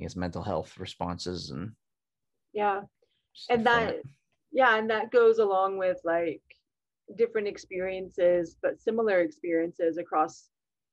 I 0.00 0.04
guess 0.04 0.16
mental 0.16 0.42
health 0.42 0.76
responses 0.78 1.50
and 1.50 1.72
yeah 2.52 2.82
and 3.50 3.66
that 3.66 3.96
yeah 4.52 4.76
and 4.76 4.88
that 4.90 5.10
goes 5.10 5.38
along 5.38 5.78
with 5.78 5.98
like 6.04 6.42
different 7.16 7.48
experiences 7.48 8.56
but 8.62 8.80
similar 8.80 9.20
experiences 9.20 9.98
across 9.98 10.48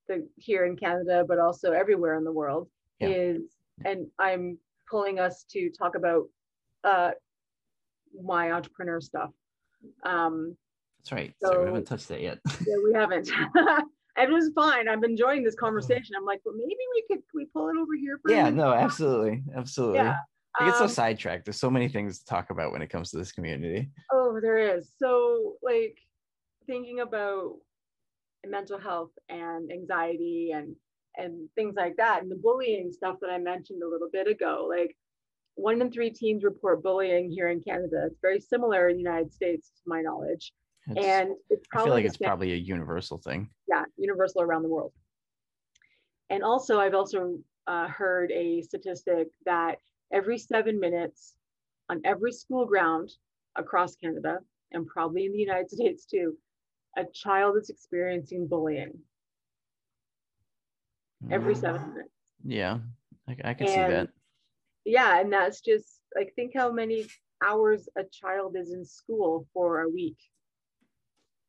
the 0.07 0.27
here 0.37 0.65
in 0.65 0.75
Canada 0.75 1.23
but 1.27 1.39
also 1.39 1.71
everywhere 1.71 2.15
in 2.15 2.23
the 2.23 2.31
world 2.31 2.67
yeah. 2.99 3.09
is 3.09 3.41
and 3.85 4.07
I'm 4.17 4.57
pulling 4.89 5.19
us 5.19 5.45
to 5.51 5.69
talk 5.69 5.95
about 5.95 6.25
uh 6.83 7.11
my 8.23 8.51
entrepreneur 8.51 8.99
stuff 8.99 9.31
um, 10.03 10.55
That's 10.99 11.11
right. 11.11 11.33
So, 11.41 11.51
so 11.51 11.59
we 11.59 11.65
haven't 11.67 11.85
touched 11.85 12.07
that 12.09 12.21
yet. 12.21 12.39
yeah, 12.67 12.75
we 12.83 12.93
haven't. 12.93 13.29
it 14.17 14.29
was 14.29 14.51
fine. 14.55 14.87
I'm 14.87 15.03
enjoying 15.03 15.43
this 15.43 15.55
conversation. 15.55 16.15
I'm 16.17 16.25
like, 16.25 16.41
well, 16.45 16.55
maybe 16.55 16.75
we 16.93 17.03
could 17.09 17.23
we 17.33 17.45
pull 17.45 17.69
it 17.69 17.77
over 17.77 17.95
here 17.99 18.19
for 18.21 18.31
Yeah, 18.31 18.49
no, 18.49 18.73
absolutely. 18.73 19.43
Absolutely. 19.55 19.99
Yeah. 19.99 20.15
I 20.57 20.65
get 20.65 20.75
so 20.75 20.83
um, 20.83 20.89
sidetracked. 20.89 21.45
There's 21.45 21.59
so 21.59 21.69
many 21.69 21.87
things 21.87 22.19
to 22.19 22.25
talk 22.25 22.49
about 22.49 22.71
when 22.71 22.81
it 22.81 22.89
comes 22.89 23.11
to 23.11 23.17
this 23.17 23.31
community. 23.31 23.89
Oh, 24.11 24.39
there 24.41 24.57
is. 24.57 24.91
So 24.97 25.55
like 25.61 25.97
thinking 26.65 27.01
about 27.01 27.55
mental 28.45 28.79
health 28.79 29.11
and 29.27 29.71
anxiety 29.71 30.51
and 30.53 30.75
and 31.17 31.49
things 31.55 31.75
like 31.75 31.97
that 31.97 32.21
and 32.21 32.31
the 32.31 32.35
bullying 32.35 32.91
stuff 32.91 33.17
that 33.21 33.29
I 33.29 33.37
mentioned 33.37 33.83
a 33.83 33.87
little 33.87 34.09
bit 34.11 34.27
ago. 34.27 34.67
Like 34.69 34.95
one 35.55 35.81
in 35.81 35.91
three 35.91 36.09
teens 36.09 36.43
report 36.43 36.81
bullying 36.81 37.29
here 37.29 37.49
in 37.49 37.61
Canada. 37.61 38.05
It's 38.05 38.19
very 38.21 38.39
similar 38.39 38.89
in 38.89 38.95
the 38.95 39.03
United 39.03 39.33
States, 39.33 39.71
to 39.75 39.81
my 39.85 40.01
knowledge. 40.01 40.53
It's, 40.87 41.05
and 41.05 41.31
it's 41.49 41.67
I 41.73 41.83
feel 41.83 41.93
like 41.93 42.05
it's 42.05 42.17
probably 42.17 42.53
a 42.53 42.57
universal 42.57 43.17
thing. 43.17 43.49
Yeah, 43.67 43.83
universal 43.97 44.41
around 44.41 44.63
the 44.63 44.69
world. 44.69 44.93
And 46.29 46.43
also, 46.43 46.79
I've 46.79 46.93
also 46.93 47.37
uh, 47.67 47.87
heard 47.87 48.31
a 48.31 48.61
statistic 48.61 49.27
that 49.45 49.79
every 50.11 50.37
seven 50.37 50.79
minutes 50.79 51.35
on 51.89 52.01
every 52.05 52.31
school 52.31 52.65
ground 52.65 53.11
across 53.55 53.95
Canada, 53.95 54.39
and 54.71 54.87
probably 54.87 55.25
in 55.25 55.31
the 55.31 55.39
United 55.39 55.69
States 55.71 56.05
too, 56.05 56.37
a 56.97 57.03
child 57.13 57.57
is 57.57 57.69
experiencing 57.69 58.47
bullying. 58.47 58.93
Every 61.29 61.53
mm. 61.53 61.61
seven 61.61 61.93
minutes. 61.93 62.13
Yeah, 62.45 62.77
I, 63.27 63.35
I 63.43 63.53
can 63.53 63.67
and, 63.67 63.69
see 63.69 63.95
that 63.95 64.09
yeah 64.85 65.19
and 65.19 65.31
that's 65.31 65.61
just 65.61 66.01
like 66.15 66.33
think 66.35 66.51
how 66.55 66.71
many 66.71 67.05
hours 67.45 67.87
a 67.97 68.03
child 68.11 68.55
is 68.57 68.71
in 68.71 68.83
school 68.83 69.47
for 69.53 69.81
a 69.81 69.89
week 69.89 70.17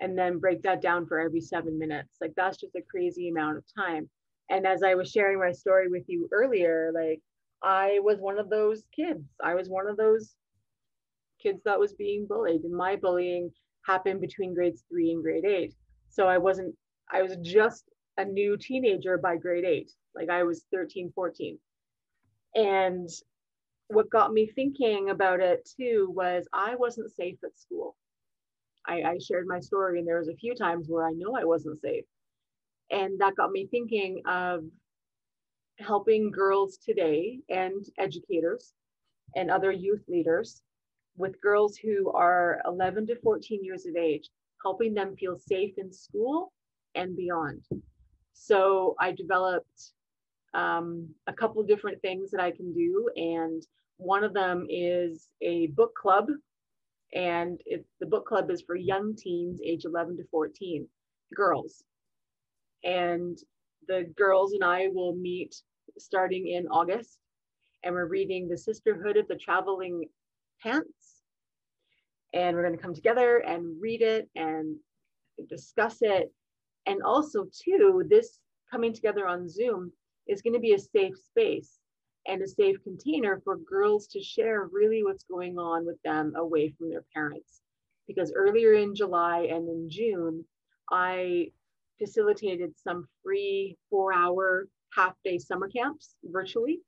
and 0.00 0.16
then 0.16 0.38
break 0.38 0.62
that 0.62 0.82
down 0.82 1.06
for 1.06 1.18
every 1.18 1.40
seven 1.40 1.78
minutes 1.78 2.16
like 2.20 2.32
that's 2.36 2.58
just 2.58 2.74
a 2.74 2.82
crazy 2.90 3.28
amount 3.28 3.56
of 3.56 3.64
time 3.76 4.08
and 4.50 4.66
as 4.66 4.82
i 4.82 4.94
was 4.94 5.10
sharing 5.10 5.38
my 5.38 5.52
story 5.52 5.88
with 5.88 6.04
you 6.06 6.28
earlier 6.32 6.92
like 6.94 7.20
i 7.62 7.98
was 8.02 8.18
one 8.18 8.38
of 8.38 8.50
those 8.50 8.84
kids 8.94 9.24
i 9.44 9.54
was 9.54 9.68
one 9.68 9.86
of 9.86 9.96
those 9.96 10.34
kids 11.42 11.60
that 11.64 11.78
was 11.78 11.92
being 11.94 12.26
bullied 12.28 12.62
and 12.62 12.74
my 12.74 12.96
bullying 12.96 13.50
happened 13.86 14.20
between 14.20 14.54
grades 14.54 14.84
three 14.90 15.10
and 15.10 15.22
grade 15.22 15.44
eight 15.44 15.74
so 16.08 16.26
i 16.26 16.38
wasn't 16.38 16.74
i 17.12 17.22
was 17.22 17.36
just 17.42 17.84
a 18.18 18.24
new 18.24 18.56
teenager 18.56 19.16
by 19.18 19.36
grade 19.36 19.64
eight 19.64 19.90
like 20.14 20.28
i 20.28 20.42
was 20.42 20.64
13 20.72 21.10
14 21.14 21.58
and 22.54 23.08
what 23.90 24.10
got 24.10 24.32
me 24.32 24.50
thinking 24.54 25.10
about 25.10 25.40
it 25.40 25.68
too 25.76 26.12
was 26.14 26.46
I 26.52 26.76
wasn't 26.76 27.12
safe 27.14 27.38
at 27.44 27.58
school. 27.58 27.96
I, 28.86 29.02
I, 29.02 29.18
shared 29.18 29.46
my 29.46 29.60
story, 29.60 29.98
and 29.98 30.08
there 30.08 30.18
was 30.18 30.28
a 30.28 30.36
few 30.36 30.54
times 30.54 30.86
where 30.88 31.06
I 31.06 31.12
know 31.12 31.36
I 31.36 31.44
wasn't 31.44 31.80
safe. 31.80 32.04
And 32.90 33.20
that 33.20 33.36
got 33.36 33.50
me 33.50 33.68
thinking 33.70 34.22
of 34.26 34.64
helping 35.80 36.30
girls 36.30 36.76
today 36.76 37.40
and 37.48 37.84
educators 37.98 38.74
and 39.36 39.50
other 39.50 39.72
youth 39.72 40.02
leaders 40.08 40.62
with 41.16 41.40
girls 41.40 41.76
who 41.76 42.10
are 42.12 42.60
11 42.66 43.06
to 43.08 43.16
14 43.20 43.64
years 43.64 43.86
of 43.86 43.96
age, 43.96 44.28
helping 44.62 44.94
them 44.94 45.16
feel 45.16 45.36
safe 45.36 45.74
in 45.76 45.92
school 45.92 46.52
and 46.94 47.16
beyond. 47.16 47.64
So 48.32 48.94
I 48.98 49.12
developed 49.12 49.92
um, 50.54 51.08
a 51.26 51.32
couple 51.32 51.62
different 51.62 52.00
things 52.02 52.30
that 52.30 52.40
I 52.40 52.50
can 52.50 52.72
do. 52.72 53.10
And 53.16 53.62
one 53.98 54.24
of 54.24 54.34
them 54.34 54.66
is 54.68 55.28
a 55.42 55.68
book 55.68 55.94
club. 55.94 56.26
And 57.12 57.60
it, 57.66 57.84
the 57.98 58.06
book 58.06 58.26
club 58.26 58.50
is 58.50 58.62
for 58.62 58.76
young 58.76 59.14
teens, 59.16 59.60
age 59.64 59.84
11 59.84 60.16
to 60.18 60.24
14, 60.30 60.86
girls. 61.34 61.84
And 62.84 63.36
the 63.88 64.10
girls 64.16 64.52
and 64.52 64.64
I 64.64 64.88
will 64.88 65.14
meet 65.14 65.54
starting 66.00 66.48
in 66.48 66.66
August. 66.68 67.18
And 67.82 67.94
we're 67.94 68.06
reading 68.06 68.48
The 68.48 68.58
Sisterhood 68.58 69.16
of 69.16 69.28
the 69.28 69.36
Traveling 69.36 70.04
Pants. 70.62 71.22
And 72.32 72.56
we're 72.56 72.62
going 72.62 72.76
to 72.76 72.82
come 72.82 72.94
together 72.94 73.38
and 73.38 73.80
read 73.80 74.02
it 74.02 74.28
and 74.36 74.76
discuss 75.48 75.98
it. 76.00 76.32
And 76.86 77.02
also, 77.02 77.46
too, 77.52 78.04
this 78.08 78.38
coming 78.70 78.92
together 78.92 79.26
on 79.26 79.48
Zoom 79.48 79.92
is 80.26 80.42
going 80.42 80.54
to 80.54 80.60
be 80.60 80.74
a 80.74 80.78
safe 80.78 81.16
space 81.16 81.78
and 82.26 82.42
a 82.42 82.48
safe 82.48 82.76
container 82.84 83.40
for 83.42 83.56
girls 83.56 84.06
to 84.08 84.22
share 84.22 84.68
really 84.72 85.02
what's 85.02 85.24
going 85.24 85.58
on 85.58 85.86
with 85.86 86.00
them 86.02 86.34
away 86.36 86.72
from 86.76 86.90
their 86.90 87.04
parents. 87.14 87.62
Because 88.06 88.32
earlier 88.34 88.74
in 88.74 88.94
July 88.94 89.48
and 89.50 89.68
in 89.68 89.88
June, 89.88 90.44
I 90.90 91.50
facilitated 91.98 92.72
some 92.76 93.06
free 93.22 93.76
four 93.88 94.12
hour 94.12 94.68
half 94.94 95.14
day 95.24 95.38
summer 95.38 95.68
camps 95.68 96.14
virtually. 96.24 96.80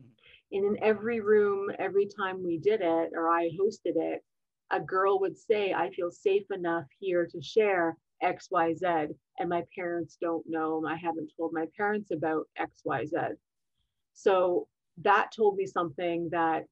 Mm-hmm. 0.00 0.56
And 0.56 0.76
in 0.76 0.84
every 0.84 1.20
room, 1.20 1.70
every 1.78 2.06
time 2.06 2.42
we 2.42 2.58
did 2.58 2.80
it 2.80 3.10
or 3.14 3.30
I 3.30 3.50
hosted 3.50 3.96
it, 3.96 4.22
a 4.70 4.80
girl 4.80 5.20
would 5.20 5.38
say, 5.38 5.72
I 5.72 5.90
feel 5.90 6.10
safe 6.10 6.50
enough 6.50 6.86
here 6.98 7.26
to 7.30 7.42
share 7.42 7.96
XYZ 8.22 9.14
and 9.38 9.48
my 9.48 9.62
parents 9.74 10.16
don't 10.20 10.44
know. 10.48 10.82
I 10.86 10.96
haven't 10.96 11.32
told 11.36 11.52
my 11.52 11.66
parents 11.76 12.10
about 12.10 12.46
XYZ. 12.58 13.34
So 14.14 14.66
that 15.02 15.30
told 15.36 15.56
me 15.56 15.66
something 15.66 16.28
that 16.32 16.64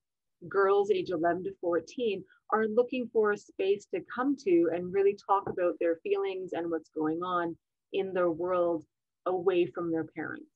girls 0.49 0.91
age 0.91 1.11
11 1.11 1.45
to 1.45 1.51
14 1.61 2.25
are 2.51 2.67
looking 2.67 3.09
for 3.13 3.33
a 3.33 3.39
space 3.39 3.87
to 3.95 4.01
come 4.15 4.37
to 4.45 4.71
and 4.75 4.93
really 4.93 5.17
talk 5.27 5.49
about 5.49 5.75
their 5.79 5.97
feelings 5.97 6.53
and 6.53 6.71
what's 6.71 6.91
going 6.91 7.23
on 7.23 7.57
in 7.93 8.13
their 8.13 8.31
world 8.31 8.85
away 9.27 9.67
from 9.67 9.91
their 9.91 10.05
parents. 10.05 10.54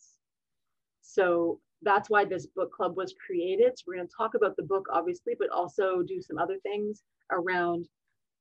So 1.09 1.61
that's 1.83 2.11
why 2.11 2.25
this 2.27 2.47
book 2.47 2.73
club 2.73 2.97
was 2.97 3.15
created. 3.27 3.79
So 3.79 3.85
we're 3.89 3.97
going 3.97 4.09
to 4.09 4.15
talk 4.17 4.35
about 4.35 4.57
the 4.57 4.65
book, 4.65 4.87
obviously, 4.93 5.35
but 5.39 5.51
also 5.51 6.03
do 6.03 6.21
some 6.21 6.39
other 6.39 6.59
things 6.63 7.03
around, 7.33 7.89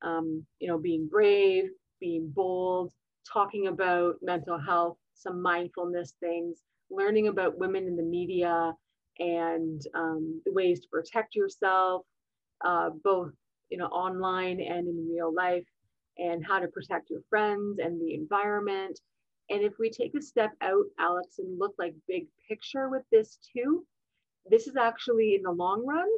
um, 0.02 0.44
you 0.60 0.68
know, 0.68 0.78
being 0.78 1.08
brave, 1.08 1.70
being 2.00 2.30
bold, 2.34 2.92
talking 3.32 3.68
about 3.68 4.16
mental 4.22 4.58
health, 4.58 4.98
some 5.14 5.42
mindfulness 5.42 6.14
things, 6.20 6.58
learning 6.90 7.28
about 7.28 7.58
women 7.58 7.86
in 7.86 7.96
the 7.96 8.02
media 8.04 8.74
and 9.18 9.82
um, 9.94 10.42
the 10.46 10.52
ways 10.52 10.80
to 10.80 10.88
protect 10.88 11.34
yourself, 11.34 12.04
uh, 12.64 12.90
both 13.04 13.32
you 13.70 13.78
know 13.78 13.86
online 13.86 14.60
and 14.60 14.88
in 14.88 15.08
real 15.10 15.34
life, 15.34 15.66
and 16.18 16.44
how 16.46 16.58
to 16.58 16.68
protect 16.68 17.10
your 17.10 17.22
friends 17.30 17.78
and 17.80 18.00
the 18.00 18.14
environment. 18.14 19.00
And 19.50 19.62
if 19.62 19.78
we 19.78 19.90
take 19.90 20.14
a 20.14 20.22
step 20.22 20.52
out, 20.60 20.84
Alex, 20.98 21.38
and 21.38 21.58
look 21.58 21.74
like 21.78 21.94
big 22.06 22.26
picture 22.48 22.88
with 22.88 23.02
this 23.10 23.38
too, 23.54 23.84
this 24.50 24.66
is 24.66 24.76
actually 24.76 25.34
in 25.34 25.42
the 25.42 25.50
long 25.50 25.84
run 25.86 26.08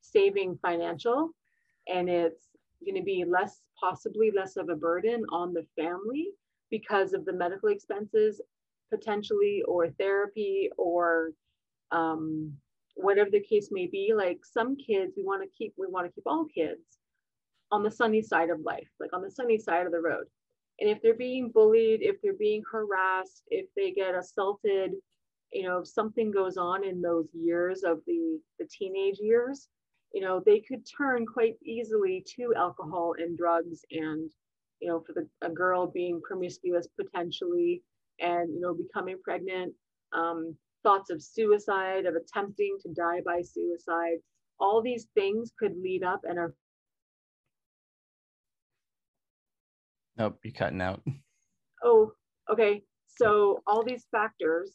saving 0.00 0.58
financial, 0.62 1.30
and 1.88 2.08
it's 2.08 2.48
going 2.84 2.96
to 2.96 3.02
be 3.02 3.24
less 3.24 3.60
possibly 3.78 4.30
less 4.34 4.56
of 4.56 4.68
a 4.68 4.76
burden 4.76 5.24
on 5.30 5.52
the 5.52 5.64
family 5.76 6.28
because 6.70 7.12
of 7.12 7.24
the 7.24 7.32
medical 7.32 7.68
expenses 7.68 8.40
potentially 8.90 9.62
or 9.66 9.88
therapy 9.90 10.70
or 10.76 11.30
um, 11.92 12.52
whatever 12.96 13.30
the 13.30 13.40
case 13.40 13.68
may 13.70 13.86
be. 13.86 14.12
Like 14.14 14.40
some 14.44 14.76
kids 14.76 15.14
we 15.16 15.22
want 15.22 15.42
to 15.42 15.48
keep 15.56 15.74
we 15.78 15.86
want 15.88 16.06
to 16.06 16.12
keep 16.12 16.24
all 16.26 16.46
kids 16.46 16.80
on 17.70 17.82
the 17.82 17.90
sunny 17.90 18.22
side 18.22 18.50
of 18.50 18.60
life 18.60 18.88
like 19.00 19.12
on 19.14 19.22
the 19.22 19.30
sunny 19.30 19.58
side 19.58 19.86
of 19.86 19.92
the 19.92 20.00
road 20.00 20.26
and 20.80 20.88
if 20.90 21.00
they're 21.02 21.14
being 21.14 21.50
bullied 21.50 22.00
if 22.02 22.16
they're 22.22 22.32
being 22.34 22.62
harassed 22.70 23.42
if 23.48 23.66
they 23.76 23.90
get 23.92 24.14
assaulted 24.14 24.92
you 25.52 25.62
know 25.62 25.78
if 25.78 25.88
something 25.88 26.30
goes 26.30 26.56
on 26.56 26.84
in 26.84 27.00
those 27.00 27.28
years 27.34 27.82
of 27.82 28.00
the 28.06 28.38
the 28.58 28.66
teenage 28.66 29.18
years 29.20 29.68
you 30.12 30.20
know 30.20 30.42
they 30.44 30.60
could 30.60 30.84
turn 30.86 31.26
quite 31.26 31.56
easily 31.64 32.24
to 32.36 32.54
alcohol 32.56 33.14
and 33.18 33.36
drugs 33.36 33.84
and 33.90 34.30
you 34.80 34.88
know 34.88 35.02
for 35.06 35.12
the 35.12 35.26
a 35.46 35.50
girl 35.50 35.86
being 35.86 36.20
promiscuous 36.26 36.88
potentially 37.00 37.82
and 38.20 38.52
you 38.54 38.60
know 38.60 38.74
becoming 38.74 39.16
pregnant 39.22 39.72
um, 40.12 40.56
thoughts 40.82 41.10
of 41.10 41.22
suicide 41.22 42.06
of 42.06 42.14
attempting 42.14 42.76
to 42.82 42.92
die 42.92 43.20
by 43.24 43.40
suicide. 43.42 44.18
All 44.58 44.82
these 44.82 45.06
things 45.14 45.52
could 45.58 45.76
lead 45.76 46.04
up 46.04 46.20
and 46.24 46.38
are 46.38 46.54
nope 50.16 50.38
you're 50.42 50.52
cutting 50.52 50.80
out. 50.80 51.02
Oh 51.84 52.12
okay. 52.48 52.84
So 53.06 53.60
all 53.66 53.82
these 53.82 54.06
factors 54.12 54.72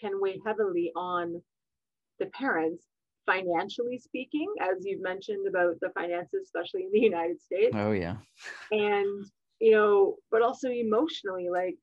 can 0.00 0.20
weigh 0.20 0.40
heavily 0.44 0.90
on 0.96 1.40
the 2.18 2.26
parents 2.26 2.86
financially 3.24 3.98
speaking 3.98 4.52
as 4.60 4.84
you've 4.84 5.00
mentioned 5.00 5.46
about 5.46 5.78
the 5.80 5.90
finances 5.90 6.40
especially 6.42 6.86
in 6.86 6.90
the 6.92 7.00
united 7.12 7.40
states. 7.40 7.76
Oh 7.76 7.92
yeah. 7.92 8.16
And 8.72 9.24
you 9.60 9.70
know 9.70 10.16
but 10.32 10.42
also 10.42 10.68
emotionally 10.70 11.48
like 11.50 11.76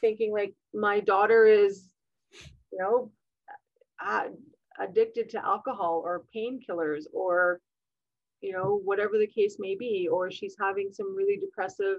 thinking 0.00 0.32
like 0.32 0.54
my 0.72 1.00
daughter 1.00 1.46
is 1.46 1.88
you 2.72 2.78
know 2.78 3.10
uh, 4.04 4.28
addicted 4.78 5.28
to 5.30 5.44
alcohol 5.44 6.02
or 6.04 6.24
painkillers 6.34 7.04
or 7.12 7.60
you 8.40 8.52
know 8.52 8.80
whatever 8.84 9.18
the 9.18 9.26
case 9.26 9.56
may 9.58 9.74
be 9.74 10.08
or 10.10 10.30
she's 10.30 10.56
having 10.60 10.90
some 10.92 11.16
really 11.16 11.38
depressive 11.38 11.98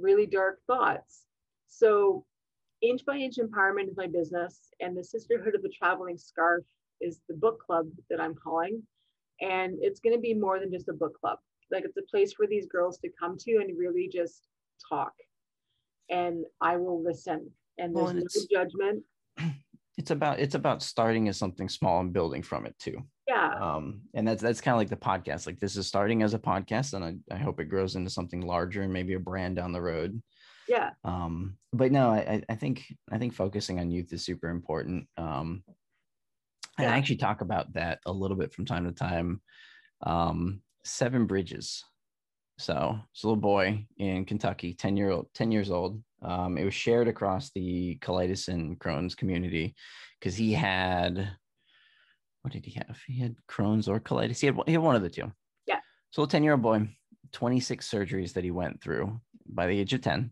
really 0.00 0.26
dark 0.26 0.58
thoughts 0.66 1.22
so 1.68 2.24
inch 2.82 3.04
by 3.04 3.16
inch 3.16 3.36
empowerment 3.36 3.88
is 3.88 3.96
my 3.96 4.06
business 4.06 4.68
and 4.80 4.96
the 4.96 5.04
sisterhood 5.04 5.54
of 5.54 5.62
the 5.62 5.70
traveling 5.70 6.18
scarf 6.18 6.64
is 7.00 7.20
the 7.28 7.34
book 7.34 7.60
club 7.64 7.86
that 8.10 8.20
i'm 8.20 8.34
calling 8.34 8.82
and 9.40 9.76
it's 9.80 10.00
going 10.00 10.14
to 10.14 10.20
be 10.20 10.34
more 10.34 10.58
than 10.58 10.70
just 10.70 10.88
a 10.88 10.92
book 10.92 11.18
club 11.20 11.38
like 11.70 11.84
it's 11.84 11.96
a 11.96 12.10
place 12.10 12.32
for 12.32 12.46
these 12.46 12.66
girls 12.66 12.98
to 12.98 13.08
come 13.18 13.36
to 13.38 13.56
and 13.56 13.78
really 13.78 14.08
just 14.12 14.48
talk 14.88 15.12
and 16.10 16.44
I 16.60 16.76
will 16.76 17.02
listen. 17.02 17.50
And 17.78 17.94
there's 17.94 18.12
well, 18.12 18.24
no 18.50 18.64
judgment. 18.64 19.04
It's 19.98 20.10
about 20.10 20.40
it's 20.40 20.54
about 20.54 20.82
starting 20.82 21.26
as 21.26 21.38
something 21.38 21.70
small 21.70 22.00
and 22.00 22.12
building 22.12 22.42
from 22.42 22.66
it 22.66 22.78
too. 22.78 22.98
Yeah. 23.26 23.54
Um, 23.54 24.02
and 24.14 24.26
that's 24.26 24.42
that's 24.42 24.60
kind 24.60 24.74
of 24.74 24.78
like 24.78 24.88
the 24.88 24.96
podcast. 24.96 25.46
Like 25.46 25.58
this 25.58 25.76
is 25.76 25.86
starting 25.86 26.22
as 26.22 26.34
a 26.34 26.38
podcast, 26.38 26.94
and 26.94 27.04
I, 27.04 27.34
I 27.34 27.38
hope 27.38 27.60
it 27.60 27.64
grows 27.64 27.96
into 27.96 28.10
something 28.10 28.40
larger 28.40 28.82
and 28.82 28.92
maybe 28.92 29.14
a 29.14 29.20
brand 29.20 29.56
down 29.56 29.72
the 29.72 29.82
road. 29.82 30.22
Yeah. 30.68 30.90
Um, 31.04 31.56
but 31.72 31.92
no, 31.92 32.10
I 32.10 32.42
I 32.48 32.54
think 32.54 32.84
I 33.10 33.18
think 33.18 33.34
focusing 33.34 33.80
on 33.80 33.90
youth 33.90 34.12
is 34.12 34.24
super 34.24 34.48
important. 34.48 35.08
Um, 35.16 35.64
yeah. 36.78 36.92
I 36.92 36.98
actually 36.98 37.16
talk 37.16 37.40
about 37.40 37.72
that 37.72 38.00
a 38.06 38.12
little 38.12 38.36
bit 38.36 38.52
from 38.52 38.64
time 38.64 38.84
to 38.84 38.92
time. 38.92 39.40
Um, 40.02 40.60
Seven 40.84 41.26
Bridges 41.26 41.82
so 42.58 42.98
it's 43.12 43.22
a 43.22 43.26
little 43.26 43.40
boy 43.40 43.86
in 43.98 44.24
Kentucky, 44.24 44.72
10 44.72 44.96
year 44.96 45.10
old, 45.10 45.28
10 45.34 45.52
years 45.52 45.70
old. 45.70 46.02
Um, 46.22 46.56
it 46.56 46.64
was 46.64 46.74
shared 46.74 47.08
across 47.08 47.50
the 47.50 47.98
colitis 48.00 48.48
and 48.48 48.78
Crohn's 48.78 49.14
community 49.14 49.74
because 50.18 50.36
he 50.36 50.52
had, 50.52 51.30
what 52.46 52.52
did 52.52 52.64
he 52.64 52.80
have? 52.86 52.96
He 53.08 53.18
had 53.18 53.34
Crohn's 53.48 53.88
or 53.88 53.98
colitis. 53.98 54.38
He 54.38 54.46
had, 54.46 54.56
he 54.66 54.72
had 54.74 54.80
one 54.80 54.94
of 54.94 55.02
the 55.02 55.10
two. 55.10 55.32
Yeah. 55.66 55.80
So 56.12 56.22
a 56.22 56.28
10 56.28 56.44
year 56.44 56.52
old 56.52 56.62
boy, 56.62 56.88
26 57.32 57.90
surgeries 57.90 58.34
that 58.34 58.44
he 58.44 58.52
went 58.52 58.80
through 58.80 59.20
by 59.48 59.66
the 59.66 59.76
age 59.76 59.92
of 59.94 60.00
10. 60.00 60.30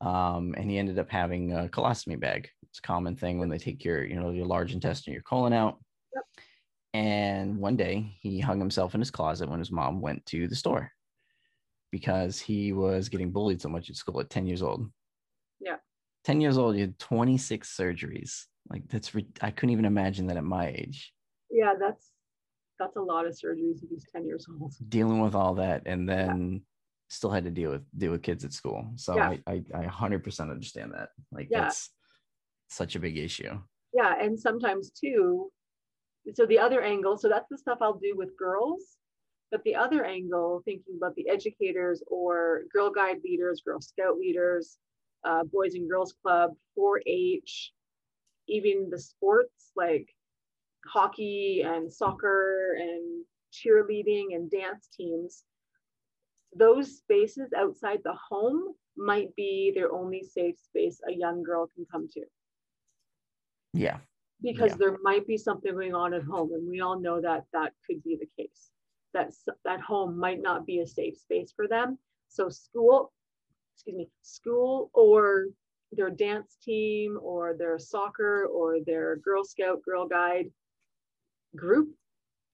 Um, 0.00 0.56
and 0.58 0.68
he 0.68 0.76
ended 0.76 0.98
up 0.98 1.08
having 1.08 1.52
a 1.52 1.68
colostomy 1.68 2.18
bag. 2.18 2.48
It's 2.64 2.80
a 2.80 2.82
common 2.82 3.14
thing 3.14 3.38
when 3.38 3.48
they 3.48 3.58
take 3.58 3.84
your, 3.84 4.04
you 4.04 4.16
know, 4.16 4.30
your 4.30 4.44
large 4.44 4.74
intestine, 4.74 5.12
your 5.12 5.22
colon 5.22 5.52
out. 5.52 5.78
Yep. 6.16 6.24
And 6.94 7.58
one 7.58 7.76
day 7.76 8.16
he 8.18 8.40
hung 8.40 8.58
himself 8.58 8.96
in 8.96 9.00
his 9.00 9.12
closet 9.12 9.48
when 9.48 9.60
his 9.60 9.70
mom 9.70 10.00
went 10.00 10.26
to 10.26 10.48
the 10.48 10.56
store 10.56 10.90
because 11.92 12.40
he 12.40 12.72
was 12.72 13.08
getting 13.08 13.30
bullied 13.30 13.62
so 13.62 13.68
much 13.68 13.88
at 13.88 13.94
school 13.94 14.18
at 14.18 14.30
10 14.30 14.48
years 14.48 14.64
old. 14.64 14.90
Yeah. 15.60 15.76
10 16.24 16.40
years 16.40 16.58
old, 16.58 16.74
you 16.74 16.80
had 16.80 16.98
26 16.98 17.72
surgeries. 17.72 18.46
Like 18.68 18.82
that's, 18.88 19.12
I 19.40 19.52
couldn't 19.52 19.70
even 19.70 19.84
imagine 19.84 20.26
that 20.26 20.36
at 20.36 20.42
my 20.42 20.66
age. 20.66 21.12
Yeah, 21.56 21.74
that's, 21.78 22.10
that's 22.78 22.96
a 22.96 23.00
lot 23.00 23.26
of 23.26 23.32
surgeries 23.32 23.82
if 23.82 23.90
he's 23.90 24.06
10 24.12 24.26
years 24.26 24.46
old. 24.60 24.74
Dealing 24.88 25.20
with 25.20 25.34
all 25.34 25.54
that 25.54 25.82
and 25.86 26.08
then 26.08 26.52
yeah. 26.52 26.58
still 27.08 27.30
had 27.30 27.44
to 27.44 27.50
deal 27.50 27.70
with, 27.70 27.82
deal 27.96 28.12
with 28.12 28.22
kids 28.22 28.44
at 28.44 28.52
school. 28.52 28.86
So 28.96 29.16
yeah. 29.16 29.34
I, 29.46 29.62
I, 29.74 29.82
I 29.82 29.86
100% 29.86 30.40
understand 30.50 30.92
that. 30.94 31.08
Like 31.32 31.48
yeah. 31.50 31.62
that's 31.62 31.90
such 32.68 32.94
a 32.96 33.00
big 33.00 33.16
issue. 33.16 33.58
Yeah. 33.92 34.14
And 34.20 34.38
sometimes 34.38 34.90
too, 34.90 35.50
so 36.34 36.44
the 36.44 36.58
other 36.58 36.82
angle, 36.82 37.16
so 37.16 37.28
that's 37.28 37.48
the 37.48 37.58
stuff 37.58 37.78
I'll 37.80 37.98
do 37.98 38.14
with 38.16 38.36
girls 38.36 38.96
but 39.50 39.62
the 39.64 39.76
other 39.76 40.04
angle, 40.04 40.62
thinking 40.64 40.94
about 40.96 41.14
the 41.14 41.28
educators 41.28 42.02
or 42.08 42.62
Girl 42.72 42.90
Guide 42.90 43.18
leaders, 43.24 43.62
Girl 43.64 43.80
Scout 43.80 44.18
leaders, 44.18 44.78
uh, 45.24 45.44
Boys 45.44 45.74
and 45.74 45.88
Girls 45.88 46.14
Club, 46.22 46.52
4 46.74 47.02
H, 47.06 47.72
even 48.48 48.90
the 48.90 48.98
sports 48.98 49.70
like 49.76 50.08
hockey 50.90 51.62
and 51.64 51.92
soccer 51.92 52.76
and 52.78 53.24
cheerleading 53.52 54.34
and 54.34 54.50
dance 54.50 54.88
teams, 54.96 55.44
those 56.54 56.98
spaces 56.98 57.50
outside 57.56 58.00
the 58.04 58.16
home 58.28 58.74
might 58.96 59.34
be 59.36 59.72
their 59.74 59.92
only 59.92 60.22
safe 60.22 60.56
space 60.58 61.00
a 61.08 61.12
young 61.12 61.42
girl 61.42 61.68
can 61.74 61.86
come 61.90 62.08
to. 62.12 62.22
Yeah. 63.72 63.98
Because 64.42 64.72
yeah. 64.72 64.76
there 64.78 64.96
might 65.02 65.26
be 65.26 65.36
something 65.36 65.72
going 65.72 65.94
on 65.94 66.14
at 66.14 66.22
home, 66.22 66.52
and 66.52 66.68
we 66.68 66.80
all 66.80 67.00
know 67.00 67.20
that 67.20 67.44
that 67.52 67.72
could 67.86 68.02
be 68.02 68.18
the 68.20 68.28
case 68.42 68.70
that 69.16 69.32
that 69.64 69.80
home 69.80 70.18
might 70.18 70.42
not 70.42 70.66
be 70.66 70.80
a 70.80 70.86
safe 70.86 71.16
space 71.16 71.52
for 71.54 71.66
them. 71.66 71.98
So 72.28 72.48
school, 72.48 73.12
excuse 73.74 73.96
me, 73.96 74.08
school 74.22 74.90
or 74.92 75.46
their 75.92 76.10
dance 76.10 76.56
team 76.62 77.18
or 77.22 77.56
their 77.58 77.78
soccer 77.78 78.46
or 78.46 78.78
their 78.84 79.16
Girl 79.16 79.44
Scout, 79.44 79.80
Girl 79.82 80.06
Guide 80.06 80.50
group 81.56 81.88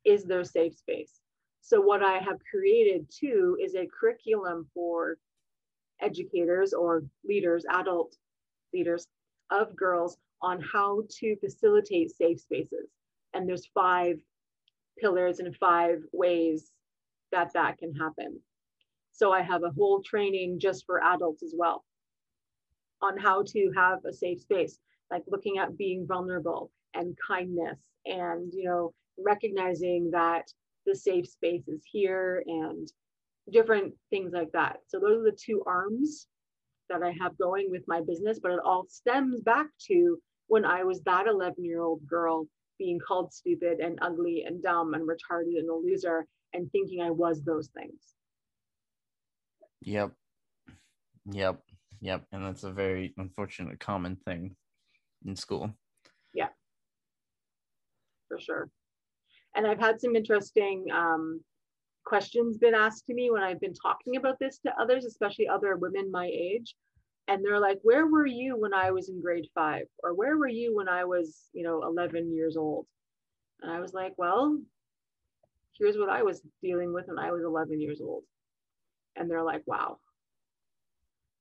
is 0.04 0.24
their 0.24 0.44
safe 0.44 0.74
space. 0.76 1.20
So 1.60 1.80
what 1.80 2.02
I 2.02 2.18
have 2.18 2.38
created 2.50 3.06
too 3.10 3.56
is 3.62 3.74
a 3.74 3.86
curriculum 3.86 4.66
for 4.74 5.16
educators 6.00 6.72
or 6.72 7.04
leaders, 7.24 7.64
adult 7.70 8.16
leaders 8.74 9.06
of 9.50 9.76
girls 9.76 10.16
on 10.40 10.60
how 10.60 11.02
to 11.20 11.36
facilitate 11.36 12.10
safe 12.10 12.40
spaces. 12.40 12.90
And 13.32 13.48
there's 13.48 13.68
five 13.72 14.18
pillars 14.98 15.38
and 15.38 15.56
five 15.56 16.02
ways 16.12 16.72
that 17.30 17.52
that 17.54 17.78
can 17.78 17.94
happen. 17.94 18.40
So 19.12 19.32
I 19.32 19.42
have 19.42 19.62
a 19.62 19.70
whole 19.70 20.02
training 20.02 20.58
just 20.58 20.84
for 20.84 21.02
adults 21.02 21.42
as 21.42 21.54
well 21.56 21.84
on 23.00 23.16
how 23.18 23.42
to 23.42 23.72
have 23.76 24.04
a 24.04 24.12
safe 24.12 24.40
space, 24.40 24.78
like 25.10 25.22
looking 25.28 25.58
at 25.58 25.76
being 25.76 26.06
vulnerable 26.06 26.70
and 26.94 27.16
kindness 27.26 27.78
and, 28.06 28.52
you 28.52 28.64
know, 28.64 28.92
recognizing 29.18 30.10
that 30.10 30.44
the 30.86 30.94
safe 30.94 31.28
space 31.28 31.68
is 31.68 31.82
here 31.90 32.42
and 32.46 32.88
different 33.50 33.94
things 34.10 34.32
like 34.32 34.50
that. 34.52 34.78
So 34.88 34.98
those 34.98 35.20
are 35.20 35.30
the 35.30 35.38
two 35.38 35.62
arms 35.66 36.26
that 36.88 37.02
I 37.02 37.14
have 37.20 37.38
going 37.38 37.70
with 37.70 37.82
my 37.86 38.00
business, 38.00 38.38
but 38.40 38.52
it 38.52 38.60
all 38.64 38.86
stems 38.88 39.40
back 39.40 39.66
to 39.88 40.18
when 40.48 40.64
I 40.64 40.84
was 40.84 41.00
that 41.02 41.26
11 41.26 41.64
year 41.64 41.82
old 41.82 42.06
girl 42.06 42.46
being 42.78 42.98
called 42.98 43.32
stupid 43.32 43.80
and 43.80 43.98
ugly 44.02 44.44
and 44.46 44.62
dumb 44.62 44.94
and 44.94 45.08
retarded 45.08 45.58
and 45.58 45.68
a 45.68 45.74
loser 45.74 46.26
and 46.52 46.70
thinking 46.72 47.00
I 47.00 47.10
was 47.10 47.42
those 47.42 47.68
things. 47.68 48.14
Yep. 49.82 50.12
Yep. 51.30 51.62
Yep. 52.00 52.24
And 52.32 52.44
that's 52.44 52.64
a 52.64 52.72
very 52.72 53.14
unfortunate 53.16 53.80
common 53.80 54.16
thing 54.16 54.56
in 55.24 55.36
school. 55.36 55.72
Yeah. 56.34 56.48
For 58.32 58.40
sure. 58.40 58.70
And 59.54 59.66
I've 59.66 59.78
had 59.78 60.00
some 60.00 60.16
interesting 60.16 60.86
um, 60.90 61.42
questions 62.06 62.56
been 62.56 62.74
asked 62.74 63.06
to 63.06 63.14
me 63.14 63.30
when 63.30 63.42
I've 63.42 63.60
been 63.60 63.74
talking 63.74 64.16
about 64.16 64.38
this 64.38 64.58
to 64.60 64.72
others, 64.80 65.04
especially 65.04 65.48
other 65.48 65.76
women 65.76 66.10
my 66.10 66.30
age. 66.32 66.74
And 67.28 67.44
they're 67.44 67.60
like, 67.60 67.78
where 67.82 68.06
were 68.06 68.26
you 68.26 68.58
when 68.58 68.72
I 68.72 68.90
was 68.90 69.10
in 69.10 69.20
grade 69.20 69.48
five? 69.54 69.84
Or 70.02 70.14
where 70.14 70.38
were 70.38 70.48
you 70.48 70.74
when 70.74 70.88
I 70.88 71.04
was, 71.04 71.50
you 71.52 71.62
know, 71.62 71.82
11 71.82 72.34
years 72.34 72.56
old? 72.56 72.86
And 73.60 73.70
I 73.70 73.80
was 73.80 73.92
like, 73.92 74.14
well, 74.16 74.58
here's 75.78 75.98
what 75.98 76.08
I 76.08 76.22
was 76.22 76.40
dealing 76.62 76.94
with 76.94 77.08
when 77.08 77.18
I 77.18 77.32
was 77.32 77.44
11 77.44 77.82
years 77.82 78.00
old. 78.00 78.24
And 79.14 79.30
they're 79.30 79.44
like, 79.44 79.62
wow. 79.66 79.98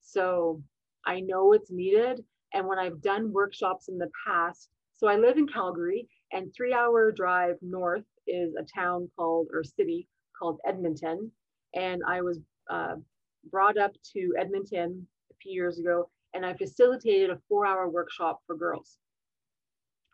So 0.02 0.62
I 1.06 1.22
know 1.22 1.54
it's 1.54 1.72
needed. 1.72 2.22
And 2.54 2.68
when 2.68 2.80
I've 2.80 3.02
done 3.02 3.32
workshops 3.32 3.88
in 3.88 3.98
the 3.98 4.12
past, 4.28 4.68
so 4.94 5.08
I 5.08 5.16
live 5.16 5.38
in 5.38 5.48
Calgary 5.48 6.10
and 6.32 6.54
three 6.56 6.74
hour 6.74 7.12
drive 7.12 7.56
north 7.62 8.06
is 8.28 8.54
a 8.56 8.64
town 8.64 9.10
called, 9.18 9.48
or 9.54 9.64
city 9.64 10.08
called 10.38 10.60
Edmonton. 10.66 11.32
And 11.76 12.02
I 12.08 12.22
was 12.22 12.40
uh, 12.70 12.96
brought 13.50 13.78
up 13.78 13.92
to 14.14 14.34
Edmonton 14.40 15.08
a 15.32 15.36
few 15.42 15.54
years 15.54 15.80
ago 15.80 16.10
and 16.34 16.46
I 16.46 16.54
facilitated 16.54 17.30
a 17.30 17.40
four 17.50 17.66
hour 17.66 17.90
workshop 17.90 18.42
for 18.48 18.56
girls 18.56 18.98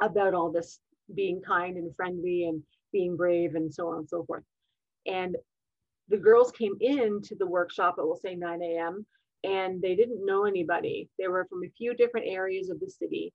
about 0.02 0.34
all 0.34 0.52
this 0.52 0.80
being 1.14 1.42
kind 1.42 1.78
and 1.78 1.96
friendly 1.96 2.46
and 2.46 2.62
being 2.92 3.16
brave 3.16 3.56
and 3.56 3.74
so 3.74 3.90
on 3.90 4.00
and 4.00 4.10
so 4.10 4.24
forth. 4.26 4.44
And 5.06 5.36
the 6.10 6.18
girls 6.18 6.52
came 6.52 6.76
in 6.80 7.22
to 7.24 7.36
the 7.36 7.48
workshop 7.48 7.96
at 7.98 8.06
we'll 8.06 8.16
say 8.16 8.36
9 8.36 8.62
a.m. 8.62 9.06
and 9.44 9.82
they 9.82 9.96
didn't 9.96 10.26
know 10.26 10.46
anybody. 10.46 11.10
They 11.20 11.28
were 11.28 11.46
from 11.50 11.64
a 11.64 11.72
few 11.78 11.94
different 11.94 12.28
areas 12.30 12.70
of 12.70 12.80
the 12.80 12.90
city. 12.90 13.34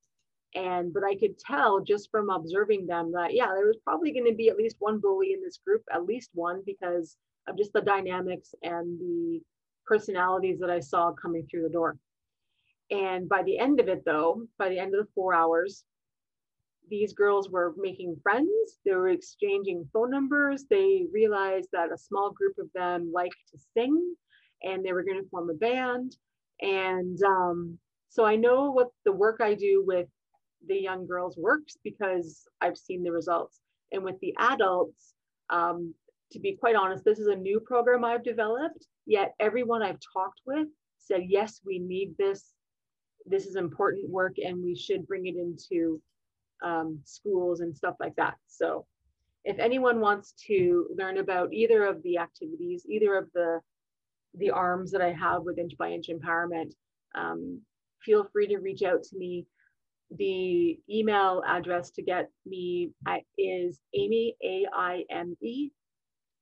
And 0.55 0.93
but 0.93 1.03
I 1.05 1.17
could 1.17 1.39
tell 1.39 1.81
just 1.81 2.11
from 2.11 2.31
observing 2.31 2.87
them 2.87 3.13
that 3.13 3.35
yeah, 3.35 3.49
there 3.55 3.67
was 3.67 3.79
probably 3.85 4.13
going 4.13 4.27
to 4.27 4.35
be 4.35 4.49
at 4.49 4.57
least 4.57 4.77
one 4.79 5.01
bully 5.01 5.33
in 5.33 5.41
this 5.43 5.59
group, 5.67 5.83
at 5.93 6.05
least 6.05 6.31
one, 6.35 6.63
because 6.67 7.17
of 7.49 7.57
just 7.57 7.73
the 7.73 7.81
dynamics 7.81 8.55
and 8.63 8.99
the 9.01 9.41
personalities 9.87 10.59
that 10.61 10.71
I 10.71 10.81
saw 10.81 11.13
coming 11.13 11.47
through 11.51 11.63
the 11.63 11.71
door. 11.71 11.97
And 12.91 13.29
by 13.29 13.43
the 13.43 13.59
end 13.59 13.81
of 13.81 13.89
it, 13.89 14.05
though, 14.05 14.43
by 14.59 14.69
the 14.69 14.79
end 14.79 14.95
of 14.95 15.05
the 15.05 15.13
four 15.15 15.35
hours, 15.35 15.85
these 16.91 17.15
girls 17.15 17.49
were 17.49 17.75
making 17.79 18.17
friends, 18.23 18.51
they 18.85 18.93
were 18.93 19.09
exchanging 19.09 19.89
phone 19.93 20.11
numbers, 20.11 20.67
they 20.69 21.07
realized 21.11 21.69
that 21.73 21.93
a 21.93 21.97
small 21.97 22.31
group 22.31 22.59
of 22.59 22.67
them 22.75 23.11
liked 23.13 23.37
to 23.51 23.59
sing 23.75 24.15
and 24.63 24.85
they 24.85 24.93
were 24.93 25.03
going 25.05 25.23
to 25.23 25.29
form 25.31 25.49
a 25.49 25.55
band. 25.55 26.17
And 26.61 27.19
um, 27.23 27.79
so 28.11 28.25
I 28.25 28.37
know 28.37 28.71
what 28.71 28.91
the 29.05 29.13
work 29.13 29.41
I 29.41 29.55
do 29.55 29.83
with 29.87 30.07
the 30.67 30.77
young 30.77 31.07
girls 31.07 31.37
works 31.37 31.77
because 31.83 32.45
I've 32.61 32.77
seen 32.77 33.03
the 33.03 33.13
results. 33.13 33.61
And 33.93 34.05
with 34.05 34.19
the 34.21 34.35
adults, 34.39 35.15
um, 35.51 35.95
to 36.33 36.41
be 36.41 36.57
quite 36.57 36.77
honest, 36.77 37.05
this 37.05 37.19
is 37.19 37.27
a 37.27 37.37
new 37.37 37.61
program 37.61 38.05
I've 38.05 38.25
developed, 38.25 38.87
yet 39.07 39.35
everyone 39.39 39.83
I've 39.83 40.01
talked 40.15 40.41
with 40.47 40.69
said, 40.99 41.23
yes, 41.27 41.61
we 41.65 41.79
need 41.79 42.15
this. 42.19 42.53
This 43.27 43.47
is 43.47 43.57
important 43.57 44.09
work 44.09 44.37
and 44.39 44.63
we 44.63 44.75
should 44.75 45.07
bring 45.07 45.27
it 45.27 45.37
into 45.37 46.01
um, 46.63 47.01
schools 47.05 47.61
and 47.61 47.77
stuff 47.77 47.97
like 48.01 48.17
that. 48.17 48.35
So 48.47 48.87
if 49.45 49.59
anyone 49.59 50.01
wants 50.01 50.33
to 50.47 50.87
learn 50.97 51.19
about 51.19 51.53
either 51.53 51.85
of 51.85 52.03
the 52.03 52.19
activities, 52.19 52.87
either 52.89 53.17
of 53.17 53.29
the, 53.35 53.61
the 54.35 54.51
arms 54.51 54.91
that 54.93 55.03
I 55.03 55.13
have 55.13 55.43
with 55.43 55.59
Inch 55.59 55.77
by 55.77 55.91
Inch 55.91 56.09
Empowerment, 56.09 56.73
um, 57.15 57.61
feel 58.01 58.25
free 58.33 58.47
to 58.49 58.59
reach 58.59 58.83
out 58.83 59.03
to 59.05 59.17
me. 59.17 59.47
The 60.19 60.79
email 60.91 61.43
address 61.47 61.91
to 61.93 62.03
get 62.03 62.29
me 62.45 62.91
is 63.39 63.81
Aime, 63.95 64.33
A-I-M-E, 64.43 65.71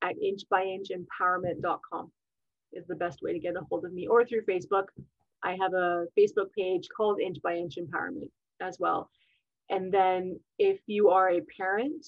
at 0.02 0.16
inchbyinchempowerment.com 0.16 2.10
is 2.72 2.86
the 2.86 2.94
best 2.96 3.22
way 3.22 3.32
to 3.32 3.38
get 3.38 3.56
a 3.56 3.60
hold 3.68 3.84
of 3.84 3.92
me 3.92 4.08
or 4.08 4.24
through 4.24 4.42
Facebook. 4.42 4.86
I 5.44 5.56
have 5.60 5.74
a 5.74 6.06
Facebook 6.18 6.52
page 6.56 6.88
called 6.96 7.20
Inch 7.20 7.40
by 7.42 7.54
Inch 7.56 7.76
Empowerment 7.76 8.30
as 8.60 8.78
well. 8.80 9.08
And 9.68 9.92
then 9.92 10.40
if 10.58 10.80
you 10.86 11.10
are 11.10 11.30
a 11.30 11.42
parent 11.56 12.04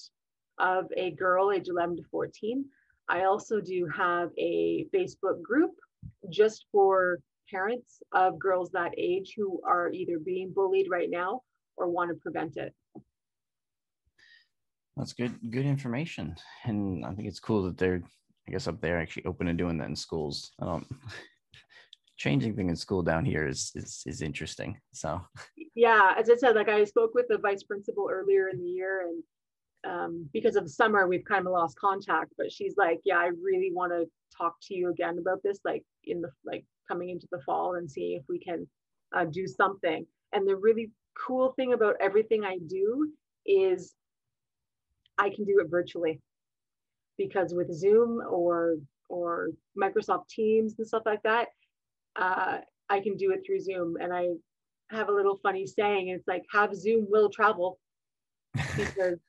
of 0.59 0.85
a 0.97 1.11
girl 1.11 1.51
age 1.51 1.69
11 1.69 1.97
to 1.97 2.03
14, 2.11 2.65
I 3.07 3.23
also 3.23 3.61
do 3.61 3.87
have 3.95 4.31
a 4.37 4.85
Facebook 4.93 5.41
group 5.41 5.71
just 6.29 6.65
for 6.71 7.19
parents 7.49 8.01
of 8.11 8.37
girls 8.37 8.69
that 8.71 8.93
age 8.97 9.33
who 9.37 9.61
are 9.65 9.89
either 9.91 10.19
being 10.19 10.51
bullied 10.51 10.89
right 10.89 11.09
now 11.09 11.41
or 11.77 11.89
want 11.89 12.09
to 12.09 12.15
prevent 12.15 12.57
it. 12.57 12.73
That's 14.97 15.13
good, 15.13 15.35
good 15.49 15.65
information. 15.65 16.35
And 16.65 17.05
I 17.05 17.13
think 17.13 17.27
it's 17.27 17.39
cool 17.39 17.63
that 17.63 17.77
they're, 17.77 18.01
I 18.47 18.51
guess, 18.51 18.67
up 18.67 18.79
there 18.79 18.99
actually 18.99 19.25
open 19.25 19.47
to 19.47 19.53
doing 19.53 19.77
that 19.79 19.89
in 19.89 19.95
schools. 19.95 20.51
I 20.61 20.65
don't, 20.65 20.85
changing 22.17 22.55
thing 22.55 22.69
in 22.69 22.75
school 22.75 23.01
down 23.01 23.25
here 23.25 23.47
is, 23.47 23.71
is, 23.75 24.03
is 24.05 24.21
interesting. 24.21 24.77
So 24.93 25.19
yeah, 25.75 26.13
as 26.17 26.29
I 26.29 26.35
said, 26.35 26.55
like 26.55 26.69
I 26.69 26.83
spoke 26.83 27.15
with 27.15 27.27
the 27.27 27.39
vice 27.39 27.63
principal 27.63 28.07
earlier 28.11 28.49
in 28.49 28.59
the 28.59 28.69
year 28.69 29.07
and 29.07 29.23
um, 29.85 30.29
because 30.31 30.55
of 30.55 30.69
summer, 30.69 31.07
we've 31.07 31.25
kind 31.25 31.45
of 31.45 31.51
lost 31.51 31.77
contact, 31.77 32.33
but 32.37 32.51
she's 32.51 32.75
like, 32.77 33.01
yeah, 33.03 33.17
I 33.17 33.31
really 33.41 33.71
want 33.73 33.91
to 33.91 34.05
talk 34.35 34.55
to 34.63 34.75
you 34.75 34.89
again 34.89 35.17
about 35.19 35.43
this, 35.43 35.59
like 35.65 35.83
in 36.05 36.21
the, 36.21 36.29
like 36.45 36.65
coming 36.87 37.09
into 37.09 37.27
the 37.31 37.41
fall 37.45 37.75
and 37.75 37.89
seeing 37.89 38.17
if 38.17 38.23
we 38.29 38.39
can 38.39 38.67
uh, 39.15 39.25
do 39.25 39.45
something. 39.45 40.05
And 40.31 40.47
the 40.47 40.55
really 40.55 40.91
cool 41.15 41.53
thing 41.53 41.73
about 41.73 41.95
everything 41.99 42.43
I 42.43 42.57
do 42.57 43.11
is 43.45 43.93
I 45.17 45.29
can 45.29 45.45
do 45.45 45.59
it 45.59 45.69
virtually 45.69 46.19
because 47.17 47.53
with 47.53 47.71
Zoom 47.73 48.21
or, 48.27 48.77
or 49.09 49.49
Microsoft 49.81 50.27
Teams 50.29 50.75
and 50.77 50.87
stuff 50.87 51.03
like 51.05 51.23
that, 51.23 51.49
uh, 52.15 52.59
I 52.89 52.99
can 52.99 53.15
do 53.17 53.31
it 53.31 53.41
through 53.45 53.59
Zoom. 53.59 53.97
And 53.99 54.13
I 54.13 54.29
have 54.89 55.09
a 55.09 55.13
little 55.13 55.39
funny 55.43 55.65
saying. 55.65 56.09
It's 56.09 56.27
like 56.27 56.43
have 56.51 56.75
Zoom 56.75 57.07
will 57.09 57.29
travel 57.29 57.79
because 58.75 59.19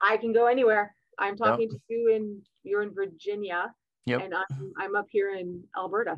I 0.00 0.16
can 0.16 0.32
go 0.32 0.46
anywhere. 0.46 0.94
I'm 1.18 1.36
talking 1.36 1.68
yep. 1.70 1.70
to 1.70 1.78
you 1.88 2.14
in 2.14 2.42
you're 2.62 2.82
in 2.82 2.94
Virginia, 2.94 3.72
yep. 4.06 4.22
and 4.22 4.34
I'm 4.34 4.72
I'm 4.78 4.96
up 4.96 5.06
here 5.10 5.34
in 5.34 5.62
Alberta. 5.76 6.16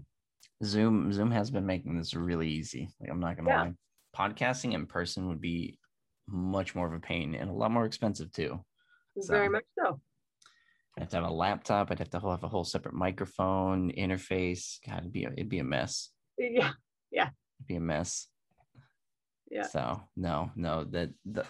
Zoom 0.62 1.12
Zoom 1.12 1.30
has 1.30 1.50
been 1.50 1.64
making 1.64 1.96
this 1.96 2.14
really 2.14 2.48
easy. 2.48 2.88
Like 3.00 3.10
I'm 3.10 3.20
not 3.20 3.36
gonna 3.36 3.48
yeah. 3.48 3.62
lie, 3.62 3.72
podcasting 4.16 4.74
in 4.74 4.86
person 4.86 5.28
would 5.28 5.40
be 5.40 5.78
much 6.28 6.74
more 6.74 6.86
of 6.86 6.92
a 6.92 7.00
pain 7.00 7.34
and 7.34 7.50
a 7.50 7.52
lot 7.52 7.70
more 7.70 7.86
expensive 7.86 8.32
too. 8.32 8.60
So, 9.20 9.34
Very 9.34 9.48
much 9.48 9.64
so. 9.78 10.00
I 10.96 11.00
have 11.02 11.08
to 11.10 11.16
have 11.16 11.26
a 11.26 11.32
laptop. 11.32 11.90
I'd 11.90 11.98
have 11.98 12.10
to 12.10 12.20
have 12.20 12.44
a 12.44 12.48
whole 12.48 12.64
separate 12.64 12.94
microphone 12.94 13.92
interface. 13.92 14.78
God, 14.86 14.98
it'd 14.98 15.12
be 15.12 15.24
a, 15.24 15.32
it'd 15.32 15.48
be 15.48 15.58
a 15.58 15.64
mess. 15.64 16.10
Yeah, 16.38 16.72
yeah. 17.10 17.30
It'd 17.58 17.68
be 17.68 17.76
a 17.76 17.80
mess 17.80 18.28
yeah 19.50 19.66
so 19.66 20.00
no 20.16 20.50
no 20.54 20.84
that 20.84 21.10
the 21.26 21.44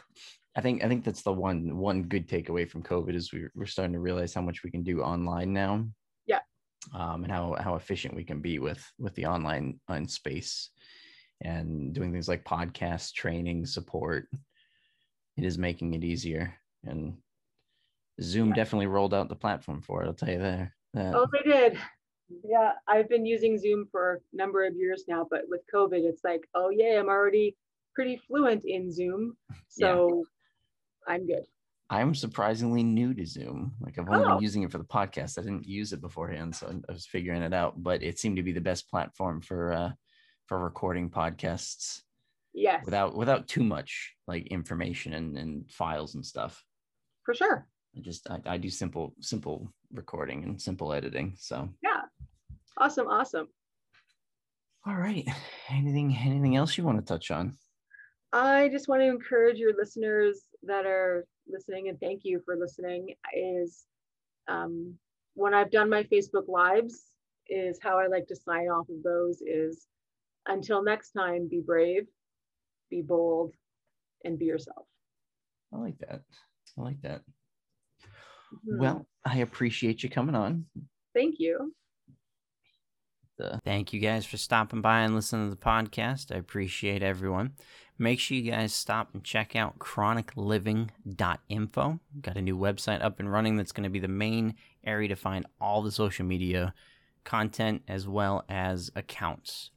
i 0.57 0.61
think 0.61 0.83
i 0.83 0.89
think 0.89 1.05
that's 1.05 1.23
the 1.23 1.33
one 1.33 1.77
one 1.77 2.03
good 2.05 2.27
takeaway 2.29 2.69
from 2.69 2.83
covid 2.83 3.15
is 3.15 3.33
we're, 3.33 3.53
we're 3.55 3.67
starting 3.67 3.93
to 3.93 4.01
realize 4.01 4.33
how 4.33 4.41
much 4.41 4.65
we 4.65 4.71
can 4.71 4.83
do 4.83 5.03
online 5.03 5.53
now 5.53 5.85
yeah 6.27 6.41
um 6.95 7.23
and 7.23 7.33
how 7.33 7.55
how 7.61 7.75
efficient 7.75 8.15
we 8.15 8.25
can 8.25 8.41
be 8.41 8.59
with 8.59 8.83
with 8.99 9.15
the 9.15 9.27
online 9.27 9.79
on 9.89 10.09
space 10.09 10.71
and 11.43 11.93
doing 11.93 12.13
things 12.13 12.29
like 12.29 12.45
podcast 12.45 13.15
training 13.15 13.67
support 13.67 14.29
it 15.37 15.45
is 15.45 15.59
making 15.59 15.95
it 15.95 16.05
easier 16.05 16.55
and 16.85 17.15
zoom 18.23 18.49
yeah. 18.49 18.55
definitely 18.55 18.87
rolled 18.87 19.15
out 19.15 19.29
the 19.29 19.37
platform 19.37 19.81
for 19.81 20.03
it 20.03 20.07
i'll 20.07 20.15
tell 20.15 20.31
you 20.31 20.39
there 20.39 20.75
that. 20.95 21.15
oh 21.15 21.27
they 21.33 21.51
did 21.51 21.79
yeah 22.45 22.73
i've 22.87 23.09
been 23.09 23.27
using 23.27 23.59
zoom 23.59 23.87
for 23.91 24.15
a 24.15 24.37
number 24.37 24.65
of 24.65 24.77
years 24.77 25.05
now 25.09 25.27
but 25.31 25.43
with 25.49 25.63
covid 25.73 26.05
it's 26.05 26.23
like 26.25 26.47
oh 26.55 26.71
yeah 26.71 26.99
i'm 27.01 27.09
already 27.09 27.57
pretty 27.95 28.17
fluent 28.17 28.65
in 28.65 28.93
Zoom. 28.93 29.37
So 29.69 30.25
yeah. 31.07 31.15
I'm 31.15 31.27
good. 31.27 31.45
I'm 31.91 32.15
surprisingly 32.15 32.83
new 32.83 33.15
to 33.15 33.25
Zoom. 33.25 33.73
Like 33.81 33.99
I've 33.99 34.09
only 34.09 34.25
oh. 34.25 34.35
been 34.35 34.43
using 34.43 34.63
it 34.63 34.73
for 34.73 34.79
the 34.79 34.85
podcast. 34.85 35.39
I 35.39 35.43
didn't 35.43 35.67
use 35.67 35.93
it 35.93 36.01
beforehand, 36.01 36.55
so 36.57 36.67
I 36.89 36.93
was 36.93 37.07
figuring 37.07 37.43
it 37.43 37.55
out. 37.55 37.83
But 37.83 38.03
it 38.03 38.19
seemed 38.19 38.37
to 38.37 38.43
be 38.43 38.53
the 38.53 38.61
best 38.61 38.91
platform 38.91 39.41
for 39.41 39.73
uh, 39.73 39.91
for 40.51 40.59
recording 40.59 41.09
podcasts. 41.09 42.03
Yes. 42.53 42.85
Without 42.85 43.15
without 43.15 43.47
too 43.47 43.63
much 43.63 44.17
like 44.27 44.49
information 44.49 45.13
and, 45.13 45.39
and 45.39 45.71
files 45.71 46.17
and 46.17 46.27
stuff. 46.27 46.65
For 47.25 47.35
sure. 47.35 47.69
I 47.97 48.01
just 48.01 48.29
I, 48.29 48.41
I 48.45 48.57
do 48.57 48.69
simple 48.69 49.15
simple 49.21 49.73
recording 49.93 50.43
and 50.43 50.61
simple 50.61 50.93
editing. 50.93 51.35
So 51.39 51.69
yeah, 51.85 52.03
awesome, 52.77 53.07
awesome. 53.07 53.47
All 54.85 54.97
right. 54.97 55.25
Anything 55.71 56.19
anything 56.21 56.57
else 56.57 56.77
you 56.77 56.83
want 56.83 56.99
to 56.99 57.05
touch 57.05 57.31
on? 57.31 57.57
I 58.33 58.71
just 58.71 58.89
want 58.89 59.03
to 59.03 59.07
encourage 59.07 59.59
your 59.59 59.77
listeners 59.79 60.41
that 60.65 60.85
are 60.85 61.27
listening 61.49 61.89
and 61.89 62.01
thank 62.01 62.23
you 62.25 62.43
for 62.45 62.57
listening 62.57 63.15
is 63.33 63.85
um, 64.49 64.95
when 65.35 65.55
I've 65.55 65.71
done 65.71 65.89
my 65.89 66.03
Facebook 66.03 66.49
lives 66.49 67.05
is 67.49 67.79
how 67.81 68.01
I 68.01 68.09
like 68.09 68.27
to 68.27 68.37
sign 68.37 68.67
off 68.67 68.89
of 68.89 69.05
those 69.05 69.43
is 69.43 69.87
until 70.47 70.83
next 70.83 71.13
time 71.13 71.49
be 71.49 71.61
brave 71.61 72.07
be 72.91 73.03
bold 73.03 73.55
and 74.25 74.39
be 74.39 74.47
yourself. 74.47 74.87
I 75.73 75.79
like 75.79 75.99
that. 76.01 76.23
I 76.77 76.83
like 76.83 77.01
that. 77.03 77.21
Mm-hmm. 78.53 78.81
Well, 78.81 79.07
I 79.25 79.39
appreciate 79.39 80.03
you 80.03 80.11
coming 80.11 80.35
on. 80.35 80.67
Thank 81.15 81.37
you. 81.39 81.73
Thank 83.65 83.95
you 83.95 84.01
guys 84.01 84.27
for 84.27 84.37
stopping 84.37 84.83
by 84.83 85.01
and 85.01 85.15
listening 85.15 85.49
to 85.49 85.57
the 85.57 85.63
podcast. 85.63 86.31
I 86.35 86.37
appreciate 86.37 87.03
everyone. 87.03 87.55
Make 87.99 88.21
sure 88.21 88.37
you 88.37 88.51
guys 88.51 88.75
stop 88.75 89.15
and 89.15 89.25
check 89.25 89.57
out 89.57 89.79
chronicliving.info. 89.79 92.01
Got 92.21 92.37
a 92.37 92.43
new 92.43 92.59
website 92.59 93.03
up 93.03 93.19
and 93.19 93.33
running 93.33 93.57
that's 93.57 93.73
going 93.73 93.85
to 93.85 93.91
be 93.91 93.99
the 93.99 94.09
main 94.09 94.57
area 94.85 95.09
to 95.09 95.17
find 95.17 95.47
all 95.59 95.81
the 95.81 95.91
social 95.91 96.27
media 96.27 96.75
content 97.25 97.81
as 97.89 98.07
well 98.07 98.45
as 98.51 98.91
accounts. 98.95 99.71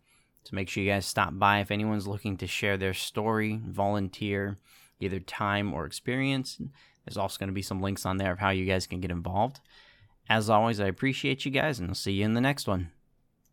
So 0.43 0.55
make 0.55 0.69
sure 0.69 0.83
you 0.83 0.89
guys 0.89 1.05
stop 1.05 1.37
by 1.37 1.59
if 1.59 1.71
anyone's 1.71 2.07
looking 2.07 2.37
to 2.37 2.47
share 2.47 2.77
their 2.77 2.93
story, 2.93 3.61
volunteer, 3.65 4.57
either 4.99 5.19
time 5.19 5.73
or 5.73 5.85
experience. 5.85 6.59
There's 7.05 7.17
also 7.17 7.39
going 7.39 7.47
to 7.47 7.53
be 7.53 7.61
some 7.61 7.81
links 7.81 8.05
on 8.05 8.17
there 8.17 8.31
of 8.31 8.39
how 8.39 8.49
you 8.49 8.65
guys 8.65 8.87
can 8.87 8.99
get 8.99 9.11
involved. 9.11 9.59
As 10.29 10.49
always, 10.49 10.79
I 10.79 10.87
appreciate 10.87 11.45
you 11.45 11.51
guys 11.51 11.79
and 11.79 11.89
I'll 11.89 11.95
see 11.95 12.13
you 12.13 12.25
in 12.25 12.33
the 12.33 12.41
next 12.41 12.67
one. 12.67 12.91